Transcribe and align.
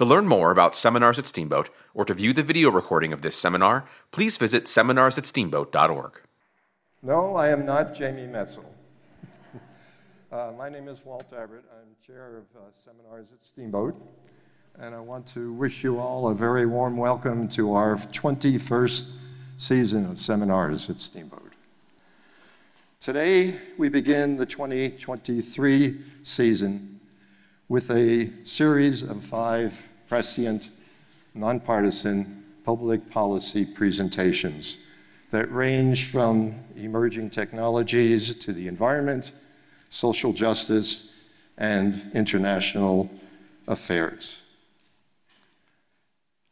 To 0.00 0.06
learn 0.06 0.26
more 0.26 0.50
about 0.50 0.74
seminars 0.74 1.18
at 1.18 1.26
Steamboat 1.26 1.68
or 1.92 2.06
to 2.06 2.14
view 2.14 2.32
the 2.32 2.42
video 2.42 2.70
recording 2.70 3.12
of 3.12 3.20
this 3.20 3.36
seminar, 3.36 3.84
please 4.12 4.38
visit 4.38 4.64
seminarsatsteamboat.org. 4.64 6.22
No, 7.02 7.36
I 7.36 7.48
am 7.48 7.66
not 7.66 7.94
Jamie 7.94 8.22
Metzl. 8.22 8.64
uh, 10.32 10.52
my 10.56 10.70
name 10.70 10.88
is 10.88 11.04
Walt 11.04 11.30
Everett. 11.34 11.66
I'm 11.70 11.88
chair 12.02 12.38
of 12.38 12.44
uh, 12.56 12.60
seminars 12.82 13.26
at 13.30 13.44
Steamboat, 13.44 13.94
and 14.78 14.94
I 14.94 15.00
want 15.00 15.26
to 15.34 15.52
wish 15.52 15.84
you 15.84 16.00
all 16.00 16.28
a 16.28 16.34
very 16.34 16.64
warm 16.64 16.96
welcome 16.96 17.46
to 17.48 17.74
our 17.74 17.96
21st 17.96 19.06
season 19.58 20.06
of 20.06 20.18
seminars 20.18 20.88
at 20.88 20.98
Steamboat. 20.98 21.52
Today, 23.00 23.58
we 23.76 23.90
begin 23.90 24.38
the 24.38 24.46
2023 24.46 26.00
season 26.22 27.00
with 27.68 27.90
a 27.90 28.30
series 28.44 29.02
of 29.02 29.22
five 29.22 29.78
prescient, 30.10 30.70
nonpartisan 31.34 32.42
public 32.64 33.08
policy 33.10 33.64
presentations 33.64 34.78
that 35.30 35.50
range 35.52 36.10
from 36.10 36.52
emerging 36.74 37.30
technologies 37.30 38.34
to 38.34 38.52
the 38.52 38.66
environment, 38.66 39.30
social 39.88 40.32
justice, 40.32 41.04
and 41.58 42.10
international 42.12 43.08
affairs. 43.68 44.38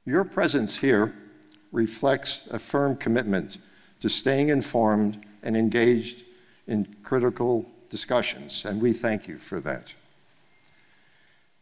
Your 0.06 0.22
presence 0.22 0.76
here 0.76 1.12
reflects 1.72 2.42
a 2.52 2.60
firm 2.60 2.96
commitment 2.96 3.58
to 3.98 4.08
staying 4.08 4.50
informed 4.50 5.26
and 5.42 5.56
engaged 5.56 6.22
in 6.68 6.94
critical 7.02 7.66
discussions, 7.90 8.64
and 8.64 8.80
we 8.80 8.92
thank 8.92 9.26
you 9.26 9.36
for 9.40 9.58
that. 9.58 9.92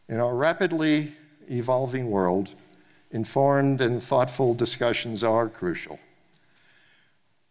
In 0.07 0.19
our 0.19 0.35
rapidly 0.35 1.15
evolving 1.49 2.09
world, 2.09 2.53
informed 3.11 3.81
and 3.81 4.01
thoughtful 4.01 4.53
discussions 4.53 5.23
are 5.23 5.49
crucial. 5.49 5.99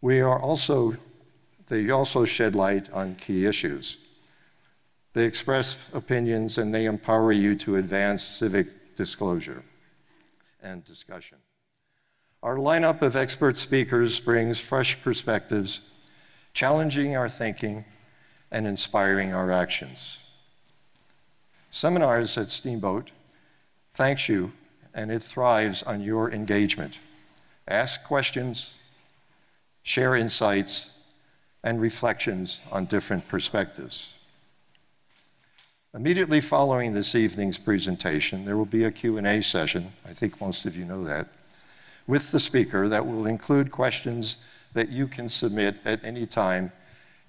We 0.01 0.19
are 0.21 0.39
also, 0.39 0.95
they 1.67 1.89
also 1.89 2.25
shed 2.25 2.55
light 2.55 2.91
on 2.91 3.15
key 3.15 3.45
issues. 3.45 3.97
They 5.13 5.25
express 5.25 5.75
opinions 5.93 6.57
and 6.57 6.73
they 6.73 6.85
empower 6.85 7.31
you 7.31 7.55
to 7.55 7.77
advance 7.77 8.23
civic 8.23 8.95
disclosure 8.95 9.63
and 10.61 10.83
discussion. 10.83 11.39
Our 12.43 12.57
lineup 12.57 13.01
of 13.01 13.15
expert 13.15 13.57
speakers 13.57 14.19
brings 14.19 14.59
fresh 14.59 15.01
perspectives, 15.01 15.81
challenging 16.53 17.15
our 17.15 17.29
thinking 17.29 17.85
and 18.51 18.67
inspiring 18.67 19.33
our 19.33 19.51
actions. 19.51 20.19
Seminars 21.69 22.37
at 22.37 22.51
Steamboat 22.51 23.11
thanks 23.97 24.29
you, 24.29 24.51
and 24.93 25.11
it 25.11 25.23
thrives 25.23 25.81
on 25.81 26.01
your 26.01 26.31
engagement. 26.31 26.93
Ask 27.67 28.03
questions, 28.03 28.75
share 29.81 30.15
insights, 30.15 30.91
and 31.63 31.81
reflections 31.81 32.61
on 32.71 32.85
different 32.85 33.27
perspectives. 33.27 34.13
Immediately 35.95 36.41
following 36.41 36.93
this 36.93 37.15
evening's 37.15 37.57
presentation, 37.57 38.45
there 38.45 38.55
will 38.55 38.67
be 38.67 38.83
a 38.83 38.91
Q&A 38.91 39.41
session, 39.41 39.91
I 40.07 40.13
think 40.13 40.39
most 40.39 40.67
of 40.67 40.77
you 40.77 40.85
know 40.85 41.03
that, 41.05 41.29
with 42.05 42.31
the 42.31 42.39
speaker 42.39 42.87
that 42.87 43.03
will 43.03 43.25
include 43.25 43.71
questions 43.71 44.37
that 44.73 44.89
you 44.89 45.07
can 45.07 45.27
submit 45.27 45.77
at 45.85 46.03
any 46.03 46.27
time 46.27 46.71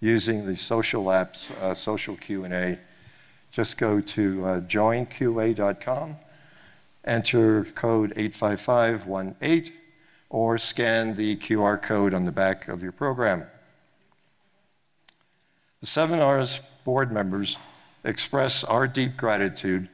using 0.01 0.45
the 0.45 0.55
social 0.55 1.05
apps, 1.05 1.51
uh, 1.63 1.75
social 1.75 2.15
Q&A. 2.15 2.79
Just 3.53 3.79
go 3.79 4.03
to 4.03 4.45
uh, 4.45 4.61
joinqa.com 4.61 6.17
enter 7.09 7.65
code 7.65 8.13
85518 8.17 9.73
or 10.31 10.59
scan 10.59 11.15
the 11.15 11.37
QR 11.37 11.81
code 11.81 12.13
on 12.13 12.25
the 12.25 12.33
back 12.33 12.69
of 12.69 12.83
your 12.83 12.93
program. 12.93 13.47
The 15.81 15.87
seminar's 15.87 16.61
board 16.85 17.11
members 17.11 17.59
express 18.05 18.65
our 18.65 18.87
deep 18.87 19.17
gratitude 19.17 19.89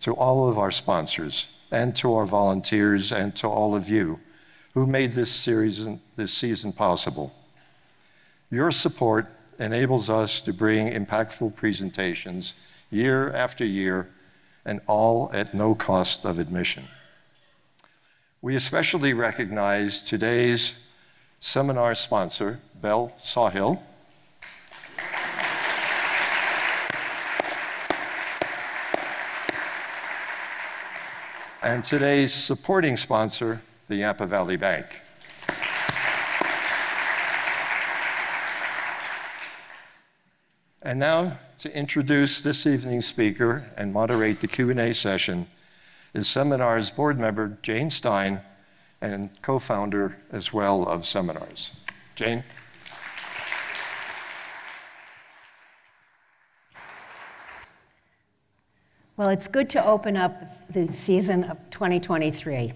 to 0.00 0.12
all 0.14 0.48
of 0.48 0.58
our 0.58 0.70
sponsors 0.70 1.48
and 1.70 1.94
to 1.96 2.14
our 2.14 2.26
volunteers 2.26 3.12
and 3.12 3.34
to 3.36 3.46
all 3.46 3.74
of 3.74 3.88
you 3.88 4.20
who 4.74 4.86
made 4.86 5.12
this 5.12 5.30
series 5.30 5.86
this 6.16 6.32
season 6.32 6.72
possible. 6.72 7.34
Your 8.50 8.70
support 8.70 9.26
enables 9.58 10.10
us 10.10 10.40
to 10.42 10.52
bring 10.52 10.92
impactful 10.92 11.54
presentations 11.54 12.54
year 12.90 13.32
after 13.32 13.64
year 13.64 14.10
and 14.64 14.80
all 14.86 15.30
at 15.32 15.54
no 15.54 15.74
cost 15.74 16.24
of 16.24 16.38
admission. 16.38 16.88
We 18.42 18.56
especially 18.56 19.12
recognize 19.12 20.02
today's 20.02 20.76
seminar 21.40 21.94
sponsor, 21.94 22.60
Bell 22.80 23.12
Sawhill. 23.18 23.82
and 31.62 31.84
today's 31.84 32.32
supporting 32.32 32.96
sponsor, 32.96 33.60
the 33.88 33.96
Yampa 33.96 34.26
Valley 34.26 34.56
Bank. 34.56 34.86
And 40.90 40.98
now 40.98 41.38
to 41.60 41.72
introduce 41.72 42.42
this 42.42 42.66
evening's 42.66 43.06
speaker 43.06 43.64
and 43.76 43.92
moderate 43.92 44.40
the 44.40 44.48
Q&A 44.48 44.92
session 44.92 45.46
is 46.14 46.26
Seminars 46.26 46.90
board 46.90 47.16
member 47.16 47.58
Jane 47.62 47.90
Stein 47.90 48.40
and 49.00 49.30
co-founder 49.40 50.16
as 50.32 50.52
well 50.52 50.82
of 50.82 51.06
Seminars. 51.06 51.70
Jane? 52.16 52.42
Well, 59.16 59.28
it's 59.28 59.46
good 59.46 59.70
to 59.70 59.86
open 59.86 60.16
up 60.16 60.42
the 60.72 60.92
season 60.92 61.44
of 61.44 61.56
2023. 61.70 62.72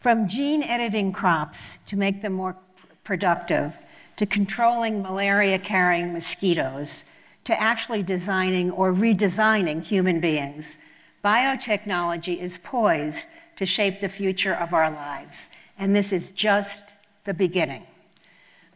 From 0.00 0.28
gene 0.28 0.62
editing 0.62 1.12
crops 1.12 1.78
to 1.88 1.96
make 1.98 2.22
them 2.22 2.32
more 2.32 2.56
productive, 3.04 3.76
to 4.16 4.24
controlling 4.24 5.02
malaria 5.02 5.58
carrying 5.58 6.14
mosquitoes, 6.14 7.04
to 7.44 7.60
actually 7.60 8.02
designing 8.02 8.70
or 8.70 8.92
redesigning 8.92 9.82
human 9.82 10.20
beings. 10.20 10.78
Biotechnology 11.24 12.40
is 12.40 12.58
poised 12.62 13.28
to 13.56 13.66
shape 13.66 14.00
the 14.00 14.08
future 14.08 14.54
of 14.54 14.72
our 14.72 14.90
lives, 14.90 15.48
and 15.78 15.94
this 15.94 16.12
is 16.12 16.32
just 16.32 16.94
the 17.24 17.34
beginning. 17.34 17.86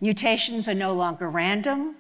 Mutations 0.00 0.68
are 0.68 0.74
no 0.74 0.92
longer 0.92 1.30
random, 1.30 1.94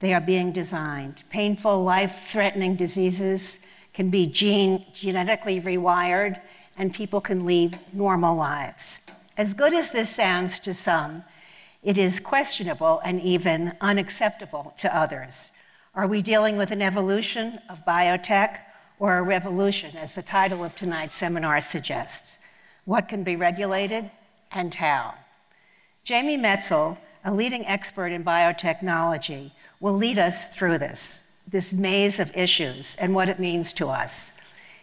they 0.00 0.14
are 0.14 0.20
being 0.20 0.52
designed. 0.52 1.22
Painful, 1.30 1.82
life 1.82 2.20
threatening 2.30 2.76
diseases 2.76 3.58
can 3.92 4.10
be 4.10 4.26
gene, 4.26 4.86
genetically 4.94 5.60
rewired, 5.60 6.40
and 6.76 6.94
people 6.94 7.20
can 7.20 7.44
lead 7.44 7.78
normal 7.92 8.36
lives. 8.36 9.00
As 9.36 9.54
good 9.54 9.74
as 9.74 9.90
this 9.90 10.14
sounds 10.14 10.60
to 10.60 10.74
some, 10.74 11.24
it 11.82 11.98
is 11.98 12.20
questionable 12.20 13.00
and 13.04 13.20
even 13.20 13.72
unacceptable 13.80 14.74
to 14.78 14.96
others. 14.96 15.52
Are 15.98 16.06
we 16.06 16.22
dealing 16.22 16.56
with 16.56 16.70
an 16.70 16.80
evolution 16.80 17.58
of 17.68 17.84
biotech 17.84 18.60
or 19.00 19.18
a 19.18 19.22
revolution, 19.22 19.96
as 19.96 20.14
the 20.14 20.22
title 20.22 20.62
of 20.62 20.76
tonight's 20.76 21.16
seminar 21.16 21.60
suggests? 21.60 22.38
What 22.84 23.08
can 23.08 23.24
be 23.24 23.34
regulated 23.34 24.12
and 24.52 24.72
how? 24.72 25.14
Jamie 26.04 26.38
Metzl, 26.38 26.98
a 27.24 27.34
leading 27.34 27.66
expert 27.66 28.12
in 28.12 28.22
biotechnology, 28.22 29.50
will 29.80 29.92
lead 29.92 30.20
us 30.20 30.54
through 30.54 30.78
this, 30.78 31.24
this 31.48 31.72
maze 31.72 32.20
of 32.20 32.30
issues 32.36 32.94
and 33.00 33.12
what 33.12 33.28
it 33.28 33.40
means 33.40 33.72
to 33.72 33.88
us. 33.88 34.32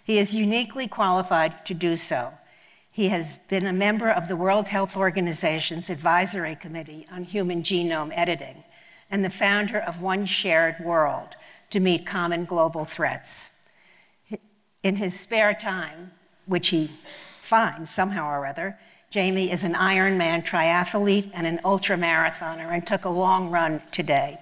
He 0.04 0.20
is 0.20 0.36
uniquely 0.36 0.86
qualified 0.86 1.66
to 1.68 1.74
do 1.74 1.96
so. 1.96 2.34
He 2.92 3.08
has 3.08 3.40
been 3.48 3.66
a 3.66 3.72
member 3.72 4.10
of 4.10 4.28
the 4.28 4.36
World 4.36 4.68
Health 4.68 4.98
Organization's 4.98 5.90
Advisory 5.90 6.56
Committee 6.56 7.08
on 7.10 7.24
Human 7.24 7.64
Genome 7.64 8.12
Editing 8.14 8.65
and 9.10 9.24
the 9.24 9.30
founder 9.30 9.80
of 9.80 10.02
One 10.02 10.26
Shared 10.26 10.78
World 10.80 11.36
to 11.70 11.80
meet 11.80 12.06
common 12.06 12.46
global 12.46 12.86
threats. 12.86 13.52
In 14.84 14.98
his 14.98 15.20
spare 15.20 15.54
time, 15.54 16.12
which 16.46 16.70
he 16.70 16.92
finds 17.42 17.90
somehow 17.90 18.30
or 18.30 18.46
other, 18.46 18.78
Jamie 19.10 19.52
is 19.52 19.64
an 19.64 19.74
Ironman 19.74 20.46
triathlete 20.46 21.32
and 21.34 21.48
an 21.48 21.60
ultramarathoner 21.64 22.72
and 22.72 22.86
took 22.86 23.06
a 23.06 23.10
long 23.10 23.50
run 23.50 23.82
today. 23.92 24.40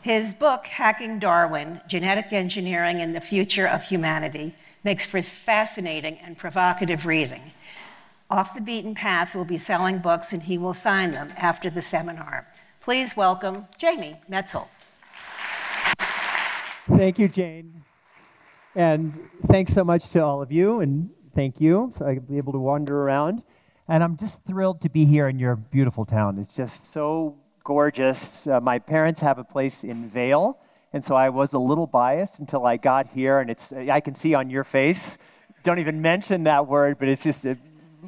His 0.00 0.34
book, 0.34 0.66
Hacking 0.66 1.20
Darwin 1.20 1.80
Genetic 1.86 2.32
Engineering 2.32 3.00
and 3.00 3.14
the 3.14 3.20
Future 3.20 3.68
of 3.68 3.84
Humanity, 3.84 4.56
makes 4.82 5.06
for 5.06 5.22
fascinating 5.22 6.18
and 6.24 6.36
provocative 6.36 7.06
reading. 7.06 7.52
Off 8.28 8.54
the 8.54 8.60
Beaten 8.60 8.96
Path 8.96 9.34
will 9.34 9.44
be 9.44 9.58
selling 9.58 9.98
books, 9.98 10.32
and 10.32 10.42
he 10.42 10.58
will 10.58 10.74
sign 10.74 11.12
them 11.12 11.32
after 11.36 11.70
the 11.70 11.82
seminar. 11.82 12.48
Please 12.82 13.16
welcome 13.16 13.68
Jamie 13.78 14.18
Metzl. 14.28 14.66
Thank 16.88 17.16
you, 17.16 17.28
Jane. 17.28 17.84
And 18.74 19.20
thanks 19.46 19.72
so 19.72 19.84
much 19.84 20.08
to 20.10 20.18
all 20.18 20.42
of 20.42 20.50
you, 20.50 20.80
and 20.80 21.08
thank 21.32 21.60
you. 21.60 21.92
So 21.96 22.04
I 22.04 22.14
can 22.14 22.24
be 22.24 22.38
able 22.38 22.52
to 22.54 22.58
wander 22.58 23.02
around. 23.02 23.44
And 23.86 24.02
I'm 24.02 24.16
just 24.16 24.42
thrilled 24.44 24.80
to 24.80 24.88
be 24.88 25.04
here 25.04 25.28
in 25.28 25.38
your 25.38 25.54
beautiful 25.54 26.04
town. 26.04 26.40
It's 26.40 26.54
just 26.54 26.92
so 26.92 27.36
gorgeous. 27.62 28.48
Uh, 28.48 28.58
my 28.58 28.80
parents 28.80 29.20
have 29.20 29.38
a 29.38 29.44
place 29.44 29.84
in 29.84 30.08
Vail, 30.08 30.58
and 30.92 31.04
so 31.04 31.14
I 31.14 31.28
was 31.28 31.52
a 31.52 31.60
little 31.60 31.86
biased 31.86 32.40
until 32.40 32.66
I 32.66 32.78
got 32.78 33.06
here. 33.14 33.38
And 33.38 33.48
it's 33.48 33.72
I 33.72 34.00
can 34.00 34.16
see 34.16 34.34
on 34.34 34.50
your 34.50 34.64
face, 34.64 35.18
don't 35.62 35.78
even 35.78 36.02
mention 36.02 36.42
that 36.44 36.66
word, 36.66 36.98
but 36.98 37.06
it's 37.06 37.22
just 37.22 37.46
a 37.46 37.56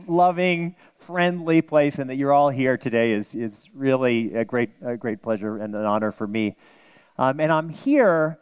loving, 0.06 0.76
friendly 0.96 1.62
place, 1.62 1.98
and 1.98 2.10
that 2.10 2.16
you're 2.16 2.32
all 2.32 2.50
here 2.50 2.76
today 2.76 3.12
is 3.12 3.34
is 3.34 3.68
really 3.74 4.34
a 4.34 4.44
great 4.44 4.70
a 4.84 4.96
great 4.96 5.22
pleasure 5.22 5.56
and 5.58 5.74
an 5.74 5.84
honor 5.84 6.12
for 6.12 6.26
me. 6.26 6.56
Um, 7.18 7.40
and 7.40 7.52
I'm 7.52 7.68
here 7.68 8.38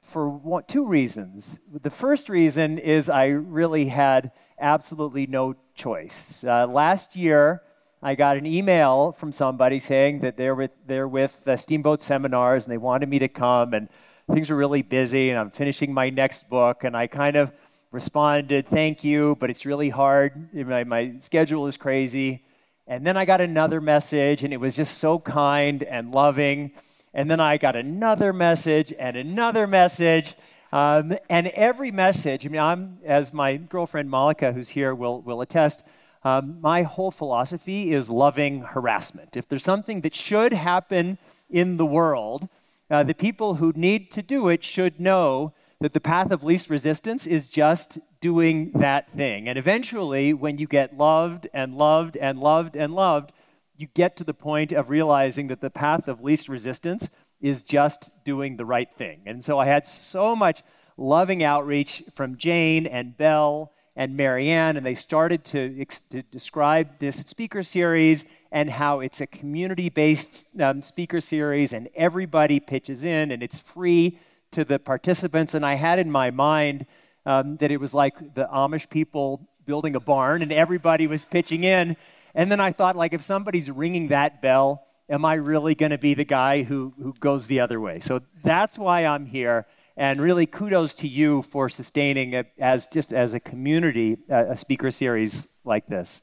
for 0.00 0.28
one, 0.28 0.62
two 0.66 0.86
reasons. 0.86 1.58
The 1.82 1.90
first 1.90 2.28
reason 2.28 2.78
is 2.78 3.10
I 3.10 3.26
really 3.26 3.88
had 3.88 4.30
absolutely 4.60 5.26
no 5.26 5.56
choice. 5.74 6.44
Uh, 6.44 6.66
last 6.66 7.16
year, 7.16 7.62
I 8.02 8.14
got 8.14 8.36
an 8.36 8.46
email 8.46 9.12
from 9.12 9.32
somebody 9.32 9.80
saying 9.80 10.20
that 10.20 10.36
they're 10.36 10.54
with, 10.54 10.70
they're 10.86 11.08
with 11.08 11.48
Steamboat 11.56 12.02
Seminars 12.02 12.64
and 12.64 12.72
they 12.72 12.78
wanted 12.78 13.08
me 13.08 13.18
to 13.18 13.28
come, 13.28 13.74
and 13.74 13.88
things 14.32 14.50
are 14.50 14.56
really 14.56 14.82
busy, 14.82 15.30
and 15.30 15.38
I'm 15.38 15.50
finishing 15.50 15.92
my 15.92 16.10
next 16.10 16.48
book, 16.48 16.84
and 16.84 16.96
I 16.96 17.06
kind 17.06 17.36
of 17.36 17.52
responded, 17.92 18.68
Thank 18.68 19.04
you, 19.04 19.36
but 19.40 19.50
it's 19.50 19.66
really 19.66 19.90
hard. 19.90 20.52
My, 20.54 20.84
my 20.84 21.14
schedule 21.20 21.66
is 21.66 21.76
crazy. 21.76 22.44
And 22.86 23.04
then 23.06 23.16
I 23.16 23.24
got 23.24 23.40
another 23.40 23.80
message, 23.80 24.44
and 24.44 24.52
it 24.52 24.58
was 24.58 24.76
just 24.76 24.98
so 24.98 25.18
kind 25.18 25.82
and 25.82 26.12
loving. 26.12 26.70
And 27.12 27.30
then 27.30 27.40
I 27.40 27.56
got 27.56 27.74
another 27.74 28.32
message 28.32 28.92
and 28.96 29.16
another 29.16 29.66
message. 29.66 30.34
Um, 30.72 31.16
and 31.28 31.48
every 31.48 31.90
message, 31.90 32.46
I 32.46 32.48
mean, 32.48 32.60
I'm, 32.60 32.98
as 33.04 33.32
my 33.32 33.56
girlfriend 33.56 34.10
Malika, 34.10 34.52
who's 34.52 34.68
here, 34.68 34.94
will, 34.94 35.20
will 35.22 35.40
attest, 35.40 35.84
um, 36.22 36.60
my 36.60 36.82
whole 36.82 37.10
philosophy 37.10 37.92
is 37.92 38.10
loving 38.10 38.62
harassment. 38.62 39.36
If 39.36 39.48
there's 39.48 39.64
something 39.64 40.02
that 40.02 40.14
should 40.14 40.52
happen 40.52 41.18
in 41.48 41.76
the 41.76 41.86
world, 41.86 42.48
uh, 42.90 43.02
the 43.02 43.14
people 43.14 43.56
who 43.56 43.72
need 43.74 44.10
to 44.12 44.22
do 44.22 44.48
it 44.48 44.62
should 44.62 45.00
know 45.00 45.54
that 45.80 45.92
the 45.92 46.00
path 46.00 46.30
of 46.30 46.42
least 46.42 46.70
resistance 46.70 47.26
is 47.26 47.48
just 47.48 47.98
doing 48.20 48.72
that 48.72 49.10
thing. 49.12 49.48
And 49.48 49.58
eventually, 49.58 50.32
when 50.32 50.58
you 50.58 50.66
get 50.66 50.96
loved 50.96 51.48
and 51.52 51.74
loved 51.74 52.16
and 52.16 52.38
loved 52.38 52.76
and 52.76 52.94
loved, 52.94 53.32
you 53.76 53.86
get 53.94 54.16
to 54.16 54.24
the 54.24 54.34
point 54.34 54.72
of 54.72 54.88
realizing 54.88 55.48
that 55.48 55.60
the 55.60 55.70
path 55.70 56.08
of 56.08 56.22
least 56.22 56.48
resistance 56.48 57.10
is 57.40 57.62
just 57.62 58.10
doing 58.24 58.56
the 58.56 58.64
right 58.64 58.90
thing. 58.90 59.20
And 59.26 59.44
so 59.44 59.58
I 59.58 59.66
had 59.66 59.86
so 59.86 60.34
much 60.34 60.62
loving 60.96 61.42
outreach 61.42 62.02
from 62.14 62.36
Jane 62.36 62.86
and 62.86 63.16
Belle 63.16 63.72
and 63.94 64.16
Marianne, 64.16 64.76
and 64.76 64.84
they 64.84 64.94
started 64.94 65.44
to, 65.44 65.84
to 66.10 66.22
describe 66.22 66.98
this 66.98 67.16
speaker 67.16 67.62
series 67.62 68.24
and 68.50 68.70
how 68.70 69.00
it's 69.00 69.20
a 69.20 69.26
community 69.26 69.88
based 69.88 70.48
um, 70.60 70.82
speaker 70.82 71.20
series, 71.20 71.72
and 71.72 71.88
everybody 71.94 72.60
pitches 72.60 73.04
in, 73.04 73.30
and 73.30 73.42
it's 73.42 73.58
free 73.58 74.18
to 74.52 74.64
the 74.64 74.78
participants. 74.78 75.54
And 75.54 75.64
I 75.64 75.74
had 75.74 75.98
in 75.98 76.10
my 76.10 76.30
mind 76.30 76.86
um, 77.24 77.56
that 77.58 77.70
it 77.70 77.78
was 77.78 77.92
like 77.94 78.34
the 78.34 78.48
Amish 78.52 78.88
people 78.88 79.48
building 79.64 79.96
a 79.96 80.00
barn, 80.00 80.42
and 80.42 80.52
everybody 80.52 81.06
was 81.06 81.24
pitching 81.24 81.64
in. 81.64 81.96
And 82.34 82.52
then 82.52 82.60
I 82.60 82.72
thought, 82.72 82.96
like, 82.96 83.12
if 83.12 83.22
somebody's 83.22 83.70
ringing 83.70 84.08
that 84.08 84.40
bell, 84.40 84.86
am 85.08 85.24
I 85.24 85.34
really 85.34 85.74
going 85.74 85.90
to 85.90 85.98
be 85.98 86.14
the 86.14 86.24
guy 86.24 86.62
who, 86.62 86.94
who 87.02 87.14
goes 87.18 87.46
the 87.46 87.60
other 87.60 87.80
way? 87.80 87.98
So 87.98 88.20
that's 88.42 88.78
why 88.78 89.04
I'm 89.04 89.26
here. 89.26 89.66
And 89.96 90.20
really, 90.20 90.46
kudos 90.46 90.94
to 90.96 91.08
you 91.08 91.42
for 91.42 91.68
sustaining 91.68 92.34
a, 92.34 92.44
as 92.58 92.86
just 92.86 93.12
as 93.12 93.34
a 93.34 93.40
community 93.40 94.18
a, 94.28 94.52
a 94.52 94.56
speaker 94.56 94.90
series 94.90 95.48
like 95.64 95.86
this. 95.86 96.20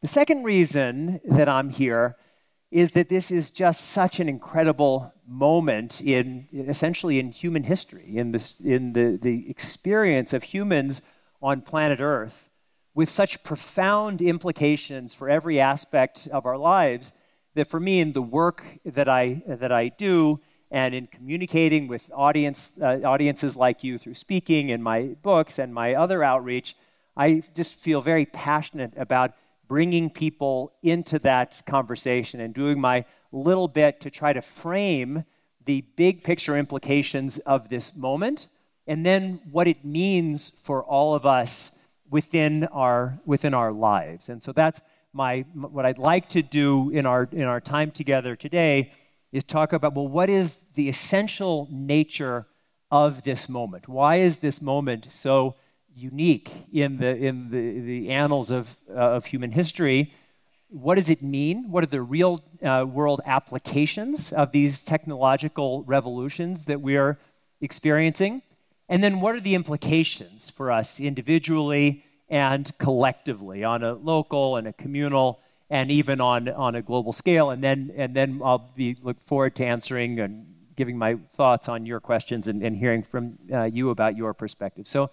The 0.00 0.08
second 0.08 0.44
reason 0.44 1.20
that 1.24 1.48
I'm 1.48 1.70
here 1.70 2.16
is 2.70 2.90
that 2.92 3.08
this 3.08 3.30
is 3.30 3.50
just 3.50 3.82
such 3.82 4.20
an 4.20 4.28
incredible 4.28 5.12
moment 5.26 6.02
in 6.02 6.46
essentially 6.52 7.18
in 7.18 7.32
human 7.32 7.62
history, 7.62 8.16
in, 8.16 8.32
this, 8.32 8.60
in 8.60 8.92
the, 8.92 9.18
the 9.20 9.48
experience 9.48 10.32
of 10.32 10.42
humans 10.42 11.02
on 11.40 11.62
planet 11.62 12.00
Earth 12.00 12.48
with 12.94 13.08
such 13.08 13.42
profound 13.42 14.20
implications 14.20 15.14
for 15.14 15.28
every 15.30 15.60
aspect 15.60 16.28
of 16.32 16.44
our 16.44 16.58
lives 16.58 17.12
that 17.54 17.68
for 17.68 17.80
me 17.80 18.00
in 18.00 18.12
the 18.12 18.22
work 18.22 18.64
that 18.84 19.08
I, 19.08 19.42
that 19.46 19.72
I 19.72 19.88
do 19.88 20.40
and 20.70 20.94
in 20.94 21.06
communicating 21.06 21.88
with 21.88 22.10
audience, 22.14 22.72
uh, 22.82 23.00
audiences 23.04 23.56
like 23.56 23.82
you 23.82 23.98
through 23.98 24.14
speaking 24.14 24.70
and 24.70 24.82
my 24.82 25.16
books 25.22 25.58
and 25.58 25.72
my 25.72 25.94
other 25.94 26.22
outreach, 26.22 26.76
I 27.16 27.42
just 27.54 27.74
feel 27.74 28.00
very 28.00 28.26
passionate 28.26 28.92
about 28.96 29.32
bringing 29.68 30.10
people 30.10 30.72
into 30.82 31.18
that 31.20 31.62
conversation 31.66 32.40
and 32.40 32.54
doing 32.54 32.80
my 32.80 33.04
little 33.30 33.68
bit 33.68 34.00
to 34.00 34.10
try 34.10 34.32
to 34.32 34.40
frame 34.40 35.24
the 35.66 35.82
big 35.96 36.24
picture 36.24 36.56
implications 36.56 37.38
of 37.38 37.68
this 37.68 37.96
moment 37.96 38.48
and 38.86 39.04
then 39.04 39.38
what 39.52 39.68
it 39.68 39.84
means 39.84 40.50
for 40.50 40.82
all 40.82 41.14
of 41.14 41.26
us 41.26 41.78
within 42.10 42.64
our 42.64 43.20
within 43.26 43.52
our 43.52 43.70
lives. 43.70 44.30
And 44.30 44.42
so 44.42 44.50
that's 44.50 44.80
my 45.12 45.40
what 45.52 45.84
I'd 45.84 45.98
like 45.98 46.28
to 46.30 46.42
do 46.42 46.90
in 46.90 47.04
our 47.06 47.28
in 47.30 47.44
our 47.44 47.60
time 47.60 47.90
together 47.90 48.34
today 48.34 48.92
is 49.30 49.44
talk 49.44 49.74
about 49.74 49.94
well 49.94 50.08
what 50.08 50.30
is 50.30 50.64
the 50.74 50.88
essential 50.88 51.68
nature 51.70 52.46
of 52.90 53.22
this 53.22 53.48
moment? 53.48 53.88
Why 53.88 54.16
is 54.16 54.38
this 54.38 54.62
moment 54.62 55.12
so 55.12 55.54
unique 56.02 56.50
in 56.72 56.98
the 56.98 57.16
in 57.16 57.50
the, 57.50 57.80
the 57.80 58.10
annals 58.10 58.50
of 58.50 58.76
uh, 58.90 59.16
of 59.16 59.26
human 59.26 59.52
history? 59.52 60.12
What 60.70 60.96
does 60.96 61.08
it 61.08 61.22
mean? 61.22 61.70
What 61.70 61.82
are 61.84 61.88
the 61.88 62.02
real 62.02 62.42
uh, 62.62 62.84
world 62.86 63.22
applications 63.24 64.32
of 64.32 64.52
these 64.52 64.82
technological 64.82 65.82
revolutions 65.84 66.66
that 66.66 66.80
we 66.82 66.96
are 66.96 67.18
experiencing? 67.60 68.42
And 68.88 69.02
then 69.02 69.20
what 69.20 69.34
are 69.34 69.40
the 69.40 69.54
implications 69.54 70.50
for 70.50 70.70
us 70.70 71.00
individually 71.00 72.04
and 72.28 72.70
collectively 72.78 73.64
on 73.64 73.82
a 73.82 73.94
local 73.94 74.56
and 74.56 74.66
a 74.66 74.72
communal 74.72 75.40
and 75.70 75.90
even 75.90 76.20
on, 76.20 76.48
on 76.48 76.74
a 76.74 76.82
global 76.82 77.12
scale? 77.12 77.50
And 77.50 77.62
then, 77.62 77.92
and 77.96 78.14
then 78.14 78.40
I'll 78.44 78.70
be 78.76 78.96
look 79.02 79.20
forward 79.22 79.54
to 79.56 79.64
answering 79.64 80.20
and 80.20 80.54
giving 80.76 80.96
my 80.96 81.18
thoughts 81.34 81.68
on 81.68 81.86
your 81.86 82.00
questions 82.00 82.46
and, 82.46 82.62
and 82.62 82.76
hearing 82.76 83.02
from 83.02 83.38
uh, 83.52 83.64
you 83.64 83.90
about 83.90 84.16
your 84.16 84.32
perspective. 84.32 84.86
So 84.86 85.10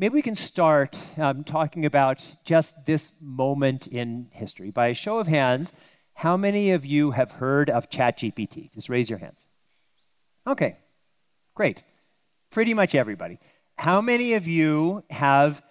maybe 0.00 0.14
we 0.14 0.22
can 0.22 0.34
start 0.34 0.98
um, 1.16 1.44
talking 1.44 1.86
about 1.86 2.36
just 2.44 2.86
this 2.86 3.12
moment 3.20 3.86
in 3.86 4.26
history. 4.32 4.72
By 4.72 4.88
a 4.88 4.94
show 4.94 5.20
of 5.20 5.28
hands, 5.28 5.72
how 6.14 6.36
many 6.36 6.72
of 6.72 6.84
you 6.84 7.12
have 7.12 7.30
heard 7.30 7.70
of 7.70 7.88
ChatGPT? 7.88 8.74
Just 8.74 8.88
raise 8.88 9.08
your 9.08 9.20
hands. 9.20 9.46
Okay, 10.48 10.78
great 11.54 11.84
pretty 12.50 12.74
much 12.74 12.94
everybody. 12.94 13.38
How 13.78 14.00
many 14.00 14.34
of 14.34 14.46
you 14.46 15.04
have 15.10 15.62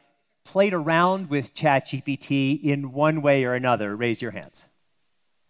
played 0.46 0.74
around 0.74 1.30
with 1.30 1.53
ChatGPT 1.53 2.62
in 2.63 2.92
one 2.92 3.22
way 3.22 3.44
or 3.44 3.53
another? 3.53 3.96
Raise 3.96 4.22
your 4.22 4.32
hands. 4.32 4.68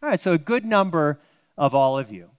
All 0.03 0.09
right, 0.09 0.19
so 0.19 0.33
a 0.33 0.37
good 0.37 0.65
number 0.65 1.21
of 1.57 1.73
all 1.73 1.97
of 1.97 2.11
you. 2.11 2.31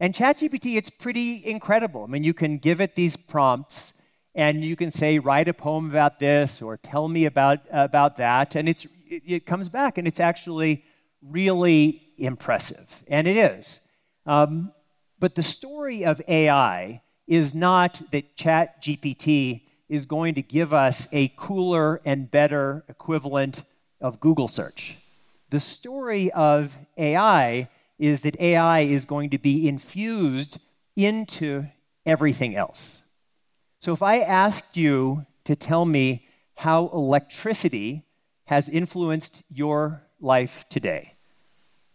And 0.00 0.12
ChatGPT, 0.12 0.76
it's 0.76 0.90
pretty 0.90 1.46
incredible. 1.46 2.02
I 2.02 2.06
mean, 2.06 2.24
you 2.24 2.34
can 2.34 2.58
give 2.58 2.80
it 2.80 2.96
these 2.96 3.16
prompts 3.16 3.94
and 4.34 4.64
you 4.64 4.76
can 4.76 4.90
say, 4.90 5.18
write 5.18 5.48
a 5.48 5.54
poem 5.54 5.90
about 5.90 6.18
this 6.18 6.62
or 6.62 6.76
tell 6.76 7.08
me 7.08 7.26
about, 7.26 7.60
about 7.70 8.16
that. 8.16 8.54
And 8.56 8.68
it's, 8.68 8.86
it, 9.08 9.22
it 9.26 9.46
comes 9.46 9.68
back 9.68 9.98
and 9.98 10.08
it's 10.08 10.20
actually 10.20 10.84
really 11.20 12.02
impressive. 12.16 13.02
And 13.08 13.28
it 13.28 13.36
is. 13.36 13.80
Um, 14.26 14.72
but 15.18 15.34
the 15.34 15.42
story 15.42 16.04
of 16.04 16.20
AI 16.26 17.02
is 17.26 17.54
not 17.54 18.02
that 18.10 18.36
ChatGPT 18.36 19.62
is 19.88 20.06
going 20.06 20.34
to 20.34 20.42
give 20.42 20.72
us 20.72 21.08
a 21.12 21.32
cooler 21.36 22.00
and 22.04 22.30
better 22.30 22.84
equivalent 22.88 23.64
of 24.00 24.20
Google 24.20 24.48
search. 24.48 24.96
The 25.50 25.60
story 25.60 26.32
of 26.32 26.78
AI 26.96 27.68
is 27.98 28.22
that 28.22 28.40
AI 28.40 28.80
is 28.80 29.04
going 29.04 29.30
to 29.30 29.38
be 29.38 29.68
infused 29.68 30.58
into 30.96 31.66
everything 32.06 32.56
else. 32.56 33.04
So 33.82 33.92
if 33.92 34.00
I 34.00 34.20
asked 34.20 34.76
you 34.76 35.26
to 35.42 35.56
tell 35.56 35.84
me 35.84 36.24
how 36.54 36.86
electricity 36.94 38.04
has 38.44 38.68
influenced 38.68 39.42
your 39.50 40.04
life 40.20 40.64
today, 40.68 41.16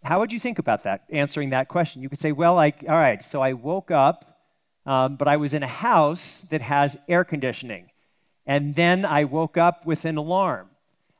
how 0.03 0.20
would 0.20 0.34
you 0.34 0.39
think 0.41 0.60
about 0.60 0.84
that, 0.84 1.06
answering 1.10 1.51
that 1.51 1.70
question? 1.70 2.01
You 2.01 2.10
could 2.10 2.20
say, 2.20 2.34
well, 2.34 2.56
like, 2.56 2.84
all 2.89 2.98
right, 2.98 3.24
so 3.24 3.41
I 3.41 3.53
woke 3.53 3.89
up 3.89 4.38
um, 4.86 5.15
but 5.15 5.29
I 5.29 5.38
was 5.38 5.53
in 5.53 5.63
a 5.63 5.67
house 5.67 6.41
that 6.50 6.60
has 6.60 6.98
air 7.08 7.24
conditioning. 7.24 7.89
And 8.46 8.75
then 8.75 9.06
I 9.06 9.24
woke 9.24 9.56
up 9.56 9.86
with 9.86 10.03
an 10.03 10.17
alarm. 10.17 10.70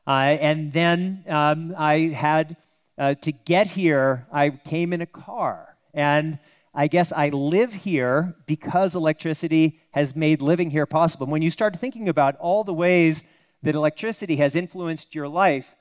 Uh, 0.06 0.36
and 0.38 0.70
then 0.74 1.24
um, 1.28 1.74
I 1.78 2.08
had 2.08 2.58
uh, 2.98 3.14
to 3.14 3.32
get 3.32 3.68
here, 3.68 4.26
I 4.30 4.50
came 4.50 4.92
in 4.92 5.00
a 5.00 5.06
car. 5.06 5.78
And 5.94 6.38
I 6.74 6.86
guess 6.86 7.12
I 7.12 7.30
live 7.30 7.72
here 7.72 8.36
because 8.46 8.94
electricity 8.94 9.80
has 9.92 10.14
made 10.14 10.42
living 10.42 10.70
here 10.70 10.86
possible. 10.86 11.26
When 11.26 11.42
you 11.42 11.50
start 11.50 11.76
thinking 11.76 12.08
about 12.08 12.36
all 12.36 12.64
the 12.64 12.74
ways 12.74 13.24
that 13.62 13.74
electricity 13.74 14.36
has 14.36 14.54
influenced 14.54 15.14
your 15.14 15.28
life, 15.28 15.74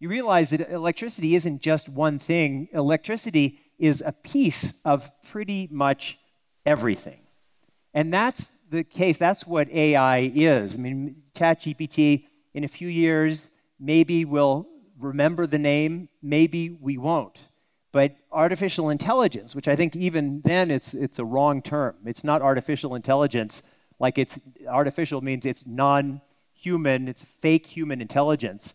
you 0.00 0.08
realize 0.08 0.50
that 0.50 0.68
electricity 0.70 1.34
isn't 1.34 1.62
just 1.62 1.88
one 1.88 2.18
thing. 2.18 2.68
Electricity 2.72 3.60
is 3.78 4.02
a 4.04 4.12
piece 4.12 4.82
of 4.82 5.10
pretty 5.30 5.68
much 5.70 6.18
everything. 6.66 7.20
And 7.94 8.12
that's 8.12 8.48
the 8.68 8.84
case. 8.84 9.16
That's 9.16 9.46
what 9.46 9.70
AI 9.70 10.32
is. 10.34 10.76
I 10.76 10.78
mean, 10.78 11.22
ChatGPT, 11.34 12.24
in 12.54 12.64
a 12.64 12.68
few 12.68 12.88
years, 12.88 13.50
maybe 13.78 14.24
we'll 14.24 14.66
remember 14.98 15.46
the 15.46 15.58
name, 15.58 16.08
maybe 16.22 16.70
we 16.70 16.98
won't. 16.98 17.48
But 17.92 18.16
artificial 18.32 18.88
intelligence, 18.88 19.54
which 19.54 19.68
I 19.68 19.76
think 19.76 19.94
even 19.94 20.40
then 20.42 20.70
it's, 20.70 20.94
it's 20.94 21.18
a 21.18 21.24
wrong 21.24 21.62
term. 21.62 21.96
It's 22.06 22.24
not 22.24 22.42
artificial 22.42 22.94
intelligence 22.94 23.62
like 24.02 24.18
it's 24.18 24.40
artificial 24.68 25.20
means 25.20 25.46
it's 25.46 25.64
non 25.64 26.20
human, 26.52 27.06
it's 27.06 27.24
fake 27.24 27.66
human 27.66 28.00
intelligence. 28.00 28.74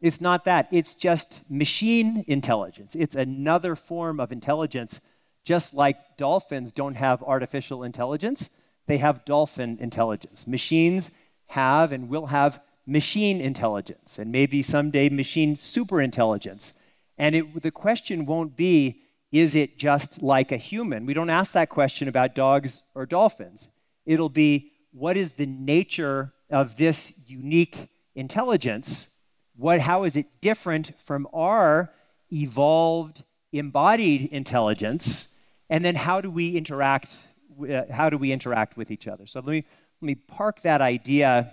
It's 0.00 0.20
not 0.20 0.44
that. 0.44 0.68
It's 0.70 0.94
just 0.94 1.50
machine 1.50 2.24
intelligence. 2.28 2.94
It's 2.94 3.16
another 3.16 3.74
form 3.74 4.20
of 4.20 4.30
intelligence, 4.30 5.00
just 5.44 5.74
like 5.74 6.16
dolphins 6.16 6.70
don't 6.70 6.94
have 6.94 7.24
artificial 7.24 7.82
intelligence, 7.82 8.50
they 8.86 8.98
have 8.98 9.24
dolphin 9.24 9.78
intelligence. 9.80 10.46
Machines 10.46 11.10
have 11.48 11.90
and 11.90 12.08
will 12.08 12.26
have 12.26 12.60
machine 12.86 13.40
intelligence, 13.40 14.16
and 14.16 14.30
maybe 14.30 14.62
someday 14.62 15.08
machine 15.08 15.56
superintelligence. 15.56 16.72
And 17.18 17.34
it, 17.34 17.62
the 17.62 17.70
question 17.70 18.24
won't 18.24 18.56
be, 18.56 19.02
is 19.32 19.56
it 19.56 19.78
just 19.78 20.22
like 20.22 20.52
a 20.52 20.56
human? 20.56 21.04
We 21.04 21.12
don't 21.12 21.28
ask 21.28 21.52
that 21.52 21.68
question 21.68 22.08
about 22.08 22.34
dogs 22.34 22.82
or 22.94 23.04
dolphins. 23.04 23.68
It'll 24.06 24.30
be, 24.30 24.72
what 24.92 25.16
is 25.16 25.32
the 25.32 25.46
nature 25.46 26.32
of 26.48 26.76
this 26.76 27.20
unique 27.26 27.90
intelligence? 28.14 29.10
What, 29.56 29.80
how 29.80 30.04
is 30.04 30.16
it 30.16 30.40
different 30.40 30.98
from 31.00 31.28
our 31.34 31.92
evolved, 32.32 33.24
embodied 33.52 34.32
intelligence? 34.32 35.34
And 35.68 35.84
then 35.84 35.96
how 35.96 36.20
do 36.20 36.30
we 36.30 36.56
interact? 36.56 37.26
Uh, 37.60 37.82
how 37.90 38.08
do 38.08 38.16
we 38.16 38.32
interact 38.32 38.76
with 38.76 38.90
each 38.90 39.08
other? 39.08 39.26
So 39.26 39.40
let 39.40 39.48
me, 39.48 39.64
let 40.00 40.06
me 40.06 40.14
park 40.14 40.62
that 40.62 40.80
idea 40.80 41.52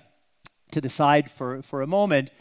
to 0.71 0.79
the 0.79 0.89
side 0.89 1.29
for, 1.31 1.61
for 1.61 1.81
a 1.81 1.87
moment 1.87 2.31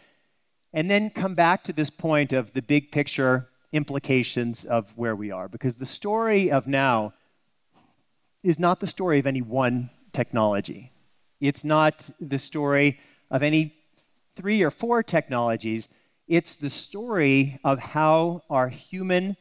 and 0.74 0.90
then 0.90 1.08
come 1.08 1.36
back 1.36 1.62
to 1.62 1.72
this 1.72 1.88
point 1.88 2.32
of 2.32 2.52
the 2.52 2.60
big 2.60 2.90
picture 2.90 3.48
implications 3.72 4.64
of 4.64 4.92
where 4.96 5.14
we 5.14 5.30
are. 5.30 5.48
Because 5.48 5.76
the 5.76 5.86
story 5.86 6.50
of 6.50 6.66
now 6.66 7.14
is 8.42 8.58
not 8.58 8.80
the 8.80 8.86
story 8.88 9.20
of 9.20 9.26
any 9.26 9.40
one 9.40 9.88
technology, 10.12 10.92
it's 11.40 11.64
not 11.64 12.10
the 12.20 12.38
story 12.38 12.98
of 13.30 13.42
any 13.42 13.74
three 14.34 14.62
or 14.62 14.70
four 14.70 15.02
technologies. 15.02 15.88
It's 16.26 16.54
the 16.54 16.70
story 16.70 17.60
of 17.62 17.78
how 17.78 18.42
our 18.50 18.68
human 18.68 19.36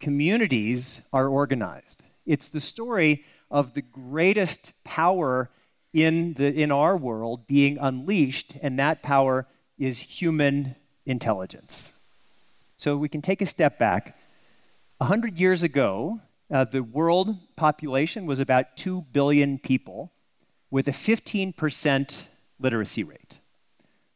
communities 0.00 1.00
are 1.12 1.28
organized. 1.28 2.04
It's 2.26 2.48
the 2.48 2.60
story 2.60 3.24
of 3.50 3.74
the 3.74 3.82
greatest 3.82 4.72
power 4.84 5.50
in, 5.92 6.34
the, 6.34 6.52
in 6.52 6.70
our 6.72 6.96
world 6.96 7.46
being 7.46 7.78
unleashed, 7.78 8.56
and 8.60 8.78
that 8.78 9.02
power 9.02 9.46
is 9.78 10.00
human 10.00 10.76
intelligence. 11.06 11.92
So 12.76 12.96
we 12.96 13.08
can 13.08 13.22
take 13.22 13.42
a 13.42 13.46
step 13.46 13.78
back. 13.78 14.18
A 15.00 15.06
hundred 15.06 15.38
years 15.38 15.62
ago, 15.62 16.20
uh, 16.50 16.64
the 16.64 16.82
world 16.82 17.36
population 17.56 18.26
was 18.26 18.40
about 18.40 18.76
2 18.76 19.02
billion 19.12 19.58
people 19.58 20.12
with 20.70 20.88
a 20.88 20.92
15% 20.92 22.26
literacy 22.58 23.04
rate. 23.04 23.38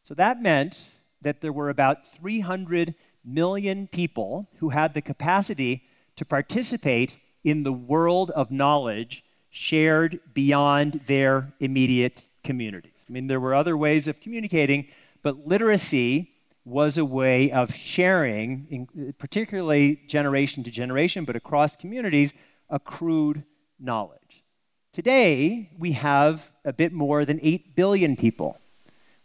So 0.03 0.13
that 0.15 0.41
meant 0.41 0.85
that 1.21 1.41
there 1.41 1.53
were 1.53 1.69
about 1.69 2.05
300 2.05 2.95
million 3.23 3.87
people 3.87 4.49
who 4.57 4.69
had 4.69 4.93
the 4.93 5.01
capacity 5.01 5.83
to 6.15 6.25
participate 6.25 7.17
in 7.43 7.63
the 7.63 7.73
world 7.73 8.29
of 8.31 8.51
knowledge 8.51 9.23
shared 9.49 10.19
beyond 10.33 11.01
their 11.07 11.53
immediate 11.59 12.25
communities. 12.43 13.05
I 13.07 13.13
mean, 13.13 13.27
there 13.27 13.39
were 13.39 13.55
other 13.55 13.77
ways 13.77 14.07
of 14.07 14.19
communicating, 14.19 14.87
but 15.23 15.47
literacy 15.47 16.29
was 16.65 16.97
a 16.97 17.05
way 17.05 17.51
of 17.51 17.73
sharing, 17.73 19.15
particularly 19.17 20.01
generation 20.07 20.63
to 20.63 20.71
generation, 20.71 21.25
but 21.25 21.35
across 21.35 21.75
communities, 21.75 22.33
accrued 22.69 23.43
knowledge. 23.79 24.43
Today, 24.91 25.71
we 25.77 25.93
have 25.93 26.51
a 26.63 26.71
bit 26.71 26.93
more 26.93 27.25
than 27.25 27.39
8 27.41 27.75
billion 27.75 28.15
people. 28.15 28.59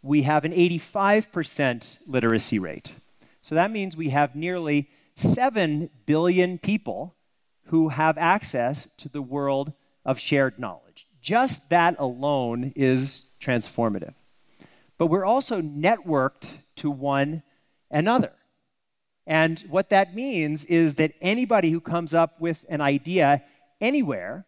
We 0.01 0.23
have 0.23 0.45
an 0.45 0.51
85% 0.53 1.99
literacy 2.07 2.59
rate. 2.59 2.93
So 3.41 3.55
that 3.55 3.71
means 3.71 3.95
we 3.95 4.09
have 4.09 4.35
nearly 4.35 4.89
7 5.15 5.89
billion 6.05 6.57
people 6.57 7.15
who 7.65 7.89
have 7.89 8.17
access 8.17 8.87
to 8.97 9.09
the 9.09 9.21
world 9.21 9.73
of 10.05 10.17
shared 10.17 10.57
knowledge. 10.57 11.07
Just 11.21 11.69
that 11.69 11.95
alone 11.99 12.73
is 12.75 13.25
transformative 13.39 14.13
but 14.99 15.07
we're 15.07 15.25
also 15.25 15.61
networked 15.61 16.57
to 16.75 16.91
one 16.91 17.41
another. 17.89 18.33
And 19.25 19.59
what 19.69 19.89
that 19.89 20.13
means 20.13 20.65
is 20.65 20.95
that 20.95 21.13
anybody 21.21 21.71
who 21.71 21.79
comes 21.79 22.13
up 22.13 22.39
with 22.39 22.65
an 22.69 22.81
idea 22.81 23.43
anywhere 23.79 24.45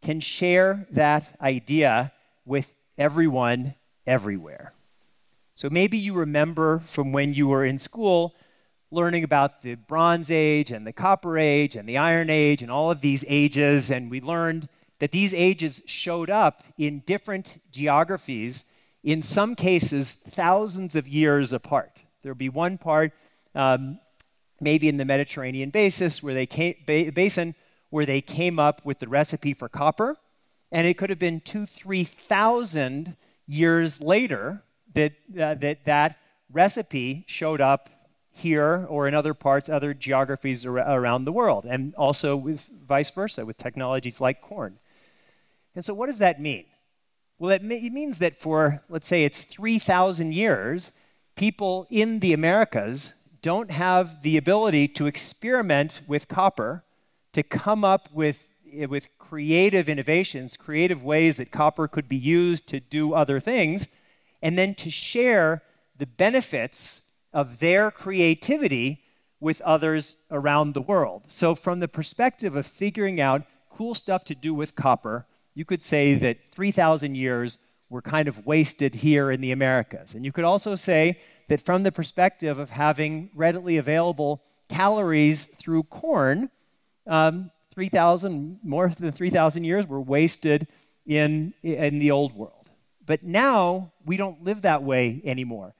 can 0.00 0.20
share 0.20 0.86
that 0.92 1.36
idea 1.40 2.12
with 2.46 2.72
everyone 2.96 3.74
everywhere. 4.06 4.72
So 5.54 5.68
maybe 5.68 5.98
you 5.98 6.14
remember 6.14 6.78
from 6.78 7.10
when 7.10 7.34
you 7.34 7.48
were 7.48 7.64
in 7.64 7.78
school 7.78 8.36
learning 8.92 9.24
about 9.24 9.62
the 9.62 9.74
Bronze 9.74 10.30
Age 10.30 10.70
and 10.70 10.86
the 10.86 10.92
Copper 10.92 11.36
Age 11.36 11.74
and 11.74 11.88
the 11.88 11.98
Iron 11.98 12.30
Age 12.30 12.62
and 12.62 12.70
all 12.70 12.90
of 12.90 13.00
these 13.00 13.24
ages, 13.28 13.90
and 13.90 14.10
we 14.10 14.20
learned 14.20 14.68
that 15.00 15.10
these 15.10 15.34
ages 15.34 15.82
showed 15.86 16.30
up 16.30 16.62
in 16.78 17.00
different 17.00 17.60
geographies 17.72 18.64
in 19.02 19.22
some 19.22 19.54
cases, 19.54 20.12
thousands 20.12 20.96
of 20.96 21.06
years 21.06 21.52
apart. 21.52 21.98
There'll 22.22 22.36
be 22.36 22.48
one 22.48 22.78
part, 22.78 23.12
um, 23.54 24.00
maybe 24.60 24.88
in 24.88 24.96
the 24.96 25.04
Mediterranean 25.04 25.70
basis, 25.70 26.22
where 26.22 26.34
they 26.34 26.46
came, 26.46 26.74
ba- 26.86 27.12
basin, 27.12 27.54
where 27.90 28.06
they 28.06 28.20
came 28.20 28.58
up 28.58 28.84
with 28.84 28.98
the 28.98 29.08
recipe 29.08 29.54
for 29.54 29.68
copper, 29.68 30.16
and 30.70 30.86
it 30.86 30.98
could 30.98 31.10
have 31.10 31.18
been 31.18 31.40
two, 31.40 31.64
three 31.64 32.04
thousand 32.04 33.16
years 33.46 34.00
later 34.00 34.62
that 34.94 35.12
uh, 35.40 35.54
that 35.54 35.84
that 35.84 36.18
recipe 36.52 37.24
showed 37.26 37.60
up 37.60 37.88
here 38.30 38.86
or 38.88 39.08
in 39.08 39.14
other 39.14 39.34
parts, 39.34 39.68
other 39.68 39.94
geographies 39.94 40.64
ar- 40.66 40.76
around 40.76 41.24
the 41.24 41.32
world, 41.32 41.64
and 41.64 41.94
also 41.94 42.36
with 42.36 42.70
vice 42.86 43.10
versa 43.10 43.44
with 43.44 43.56
technologies 43.56 44.20
like 44.20 44.40
corn. 44.40 44.78
And 45.74 45.84
so, 45.84 45.94
what 45.94 46.06
does 46.06 46.18
that 46.18 46.40
mean? 46.40 46.64
Well, 47.38 47.52
it, 47.52 47.62
it 47.62 47.92
means 47.92 48.18
that 48.18 48.36
for, 48.36 48.82
let's 48.88 49.06
say, 49.06 49.24
it's 49.24 49.44
3,000 49.44 50.32
years, 50.32 50.92
people 51.36 51.86
in 51.88 52.18
the 52.18 52.32
Americas 52.32 53.14
don't 53.42 53.70
have 53.70 54.22
the 54.22 54.36
ability 54.36 54.88
to 54.88 55.06
experiment 55.06 56.00
with 56.08 56.26
copper, 56.26 56.84
to 57.32 57.44
come 57.44 57.84
up 57.84 58.08
with, 58.12 58.48
eh, 58.72 58.86
with 58.86 59.08
creative 59.18 59.88
innovations, 59.88 60.56
creative 60.56 61.04
ways 61.04 61.36
that 61.36 61.52
copper 61.52 61.86
could 61.86 62.08
be 62.08 62.16
used 62.16 62.66
to 62.68 62.80
do 62.80 63.14
other 63.14 63.38
things, 63.38 63.86
and 64.42 64.58
then 64.58 64.74
to 64.74 64.90
share 64.90 65.62
the 65.96 66.06
benefits 66.06 67.02
of 67.32 67.60
their 67.60 67.92
creativity 67.92 69.04
with 69.38 69.60
others 69.60 70.16
around 70.32 70.74
the 70.74 70.82
world. 70.82 71.22
So, 71.28 71.54
from 71.54 71.78
the 71.78 71.86
perspective 71.86 72.56
of 72.56 72.66
figuring 72.66 73.20
out 73.20 73.42
cool 73.70 73.94
stuff 73.94 74.24
to 74.24 74.34
do 74.34 74.52
with 74.52 74.74
copper, 74.74 75.26
you 75.58 75.64
could 75.64 75.82
say 75.82 76.14
that 76.14 76.38
3,000 76.52 77.16
years 77.16 77.58
were 77.90 78.00
kind 78.00 78.28
of 78.28 78.46
wasted 78.46 78.94
here 78.94 79.32
in 79.32 79.40
the 79.40 79.50
Americas. 79.50 80.14
And 80.14 80.24
you 80.24 80.30
could 80.30 80.44
also 80.44 80.76
say 80.76 81.18
that 81.48 81.60
from 81.60 81.82
the 81.82 81.90
perspective 81.90 82.60
of 82.60 82.70
having 82.70 83.30
readily 83.34 83.76
available 83.76 84.40
calories 84.68 85.46
through 85.46 85.82
corn, 85.82 86.50
um, 87.08 87.50
3,000, 87.74 88.60
more 88.62 88.88
than 88.88 89.10
3,000 89.10 89.64
years 89.64 89.84
were 89.84 90.00
wasted 90.00 90.68
in, 91.04 91.52
in 91.64 91.98
the 91.98 92.12
old 92.12 92.36
world. 92.36 92.70
But 93.04 93.24
now 93.24 93.90
we 94.04 94.16
don't 94.16 94.44
live 94.44 94.62
that 94.62 94.84
way 94.84 95.20
anymore. 95.24 95.74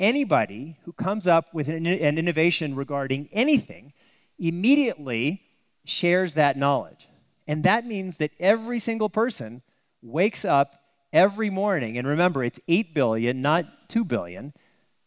Anybody 0.00 0.78
who 0.84 0.92
comes 0.92 1.28
up 1.28 1.54
with 1.54 1.68
an, 1.68 1.86
an 1.86 2.18
innovation 2.18 2.74
regarding 2.74 3.28
anything 3.30 3.92
immediately 4.36 5.42
shares 5.84 6.34
that 6.34 6.56
knowledge. 6.56 7.06
And 7.46 7.64
that 7.64 7.86
means 7.86 8.16
that 8.16 8.30
every 8.38 8.78
single 8.78 9.08
person 9.08 9.62
wakes 10.00 10.44
up 10.44 10.76
every 11.12 11.50
morning, 11.50 11.98
and 11.98 12.06
remember, 12.06 12.42
it's 12.42 12.60
8 12.68 12.94
billion, 12.94 13.42
not 13.42 13.88
2 13.88 14.04
billion, 14.04 14.52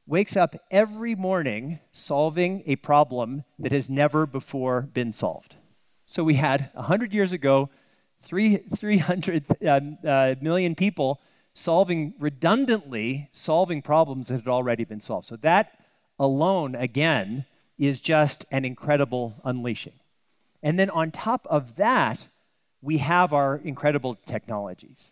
wakes 0.05 0.35
up 0.35 0.55
every 0.69 1.15
morning 1.15 1.79
solving 1.91 2.61
a 2.65 2.75
problem 2.75 3.43
that 3.57 3.71
has 3.71 3.89
never 3.89 4.25
before 4.25 4.81
been 4.81 5.11
solved. 5.11 5.55
So 6.05 6.23
we 6.23 6.35
had 6.35 6.69
100 6.73 7.11
years 7.11 7.33
ago, 7.33 7.69
three, 8.21 8.57
300 8.57 9.45
um, 9.67 9.97
uh, 10.05 10.35
million 10.41 10.75
people 10.75 11.21
solving 11.53 12.13
redundantly 12.19 13.29
solving 13.31 13.81
problems 13.81 14.27
that 14.27 14.35
had 14.35 14.47
already 14.47 14.83
been 14.83 14.99
solved. 14.99 15.25
So 15.25 15.37
that 15.37 15.71
alone, 16.19 16.75
again, 16.75 17.45
is 17.77 17.99
just 17.99 18.45
an 18.51 18.65
incredible 18.65 19.35
unleashing. 19.43 19.93
And 20.65 20.79
then 20.79 20.89
on 20.89 21.11
top 21.11 21.45
of 21.47 21.75
that, 21.75 22.27
we 22.81 22.97
have 22.97 23.33
our 23.33 23.57
incredible 23.63 24.15
technologies. 24.25 25.11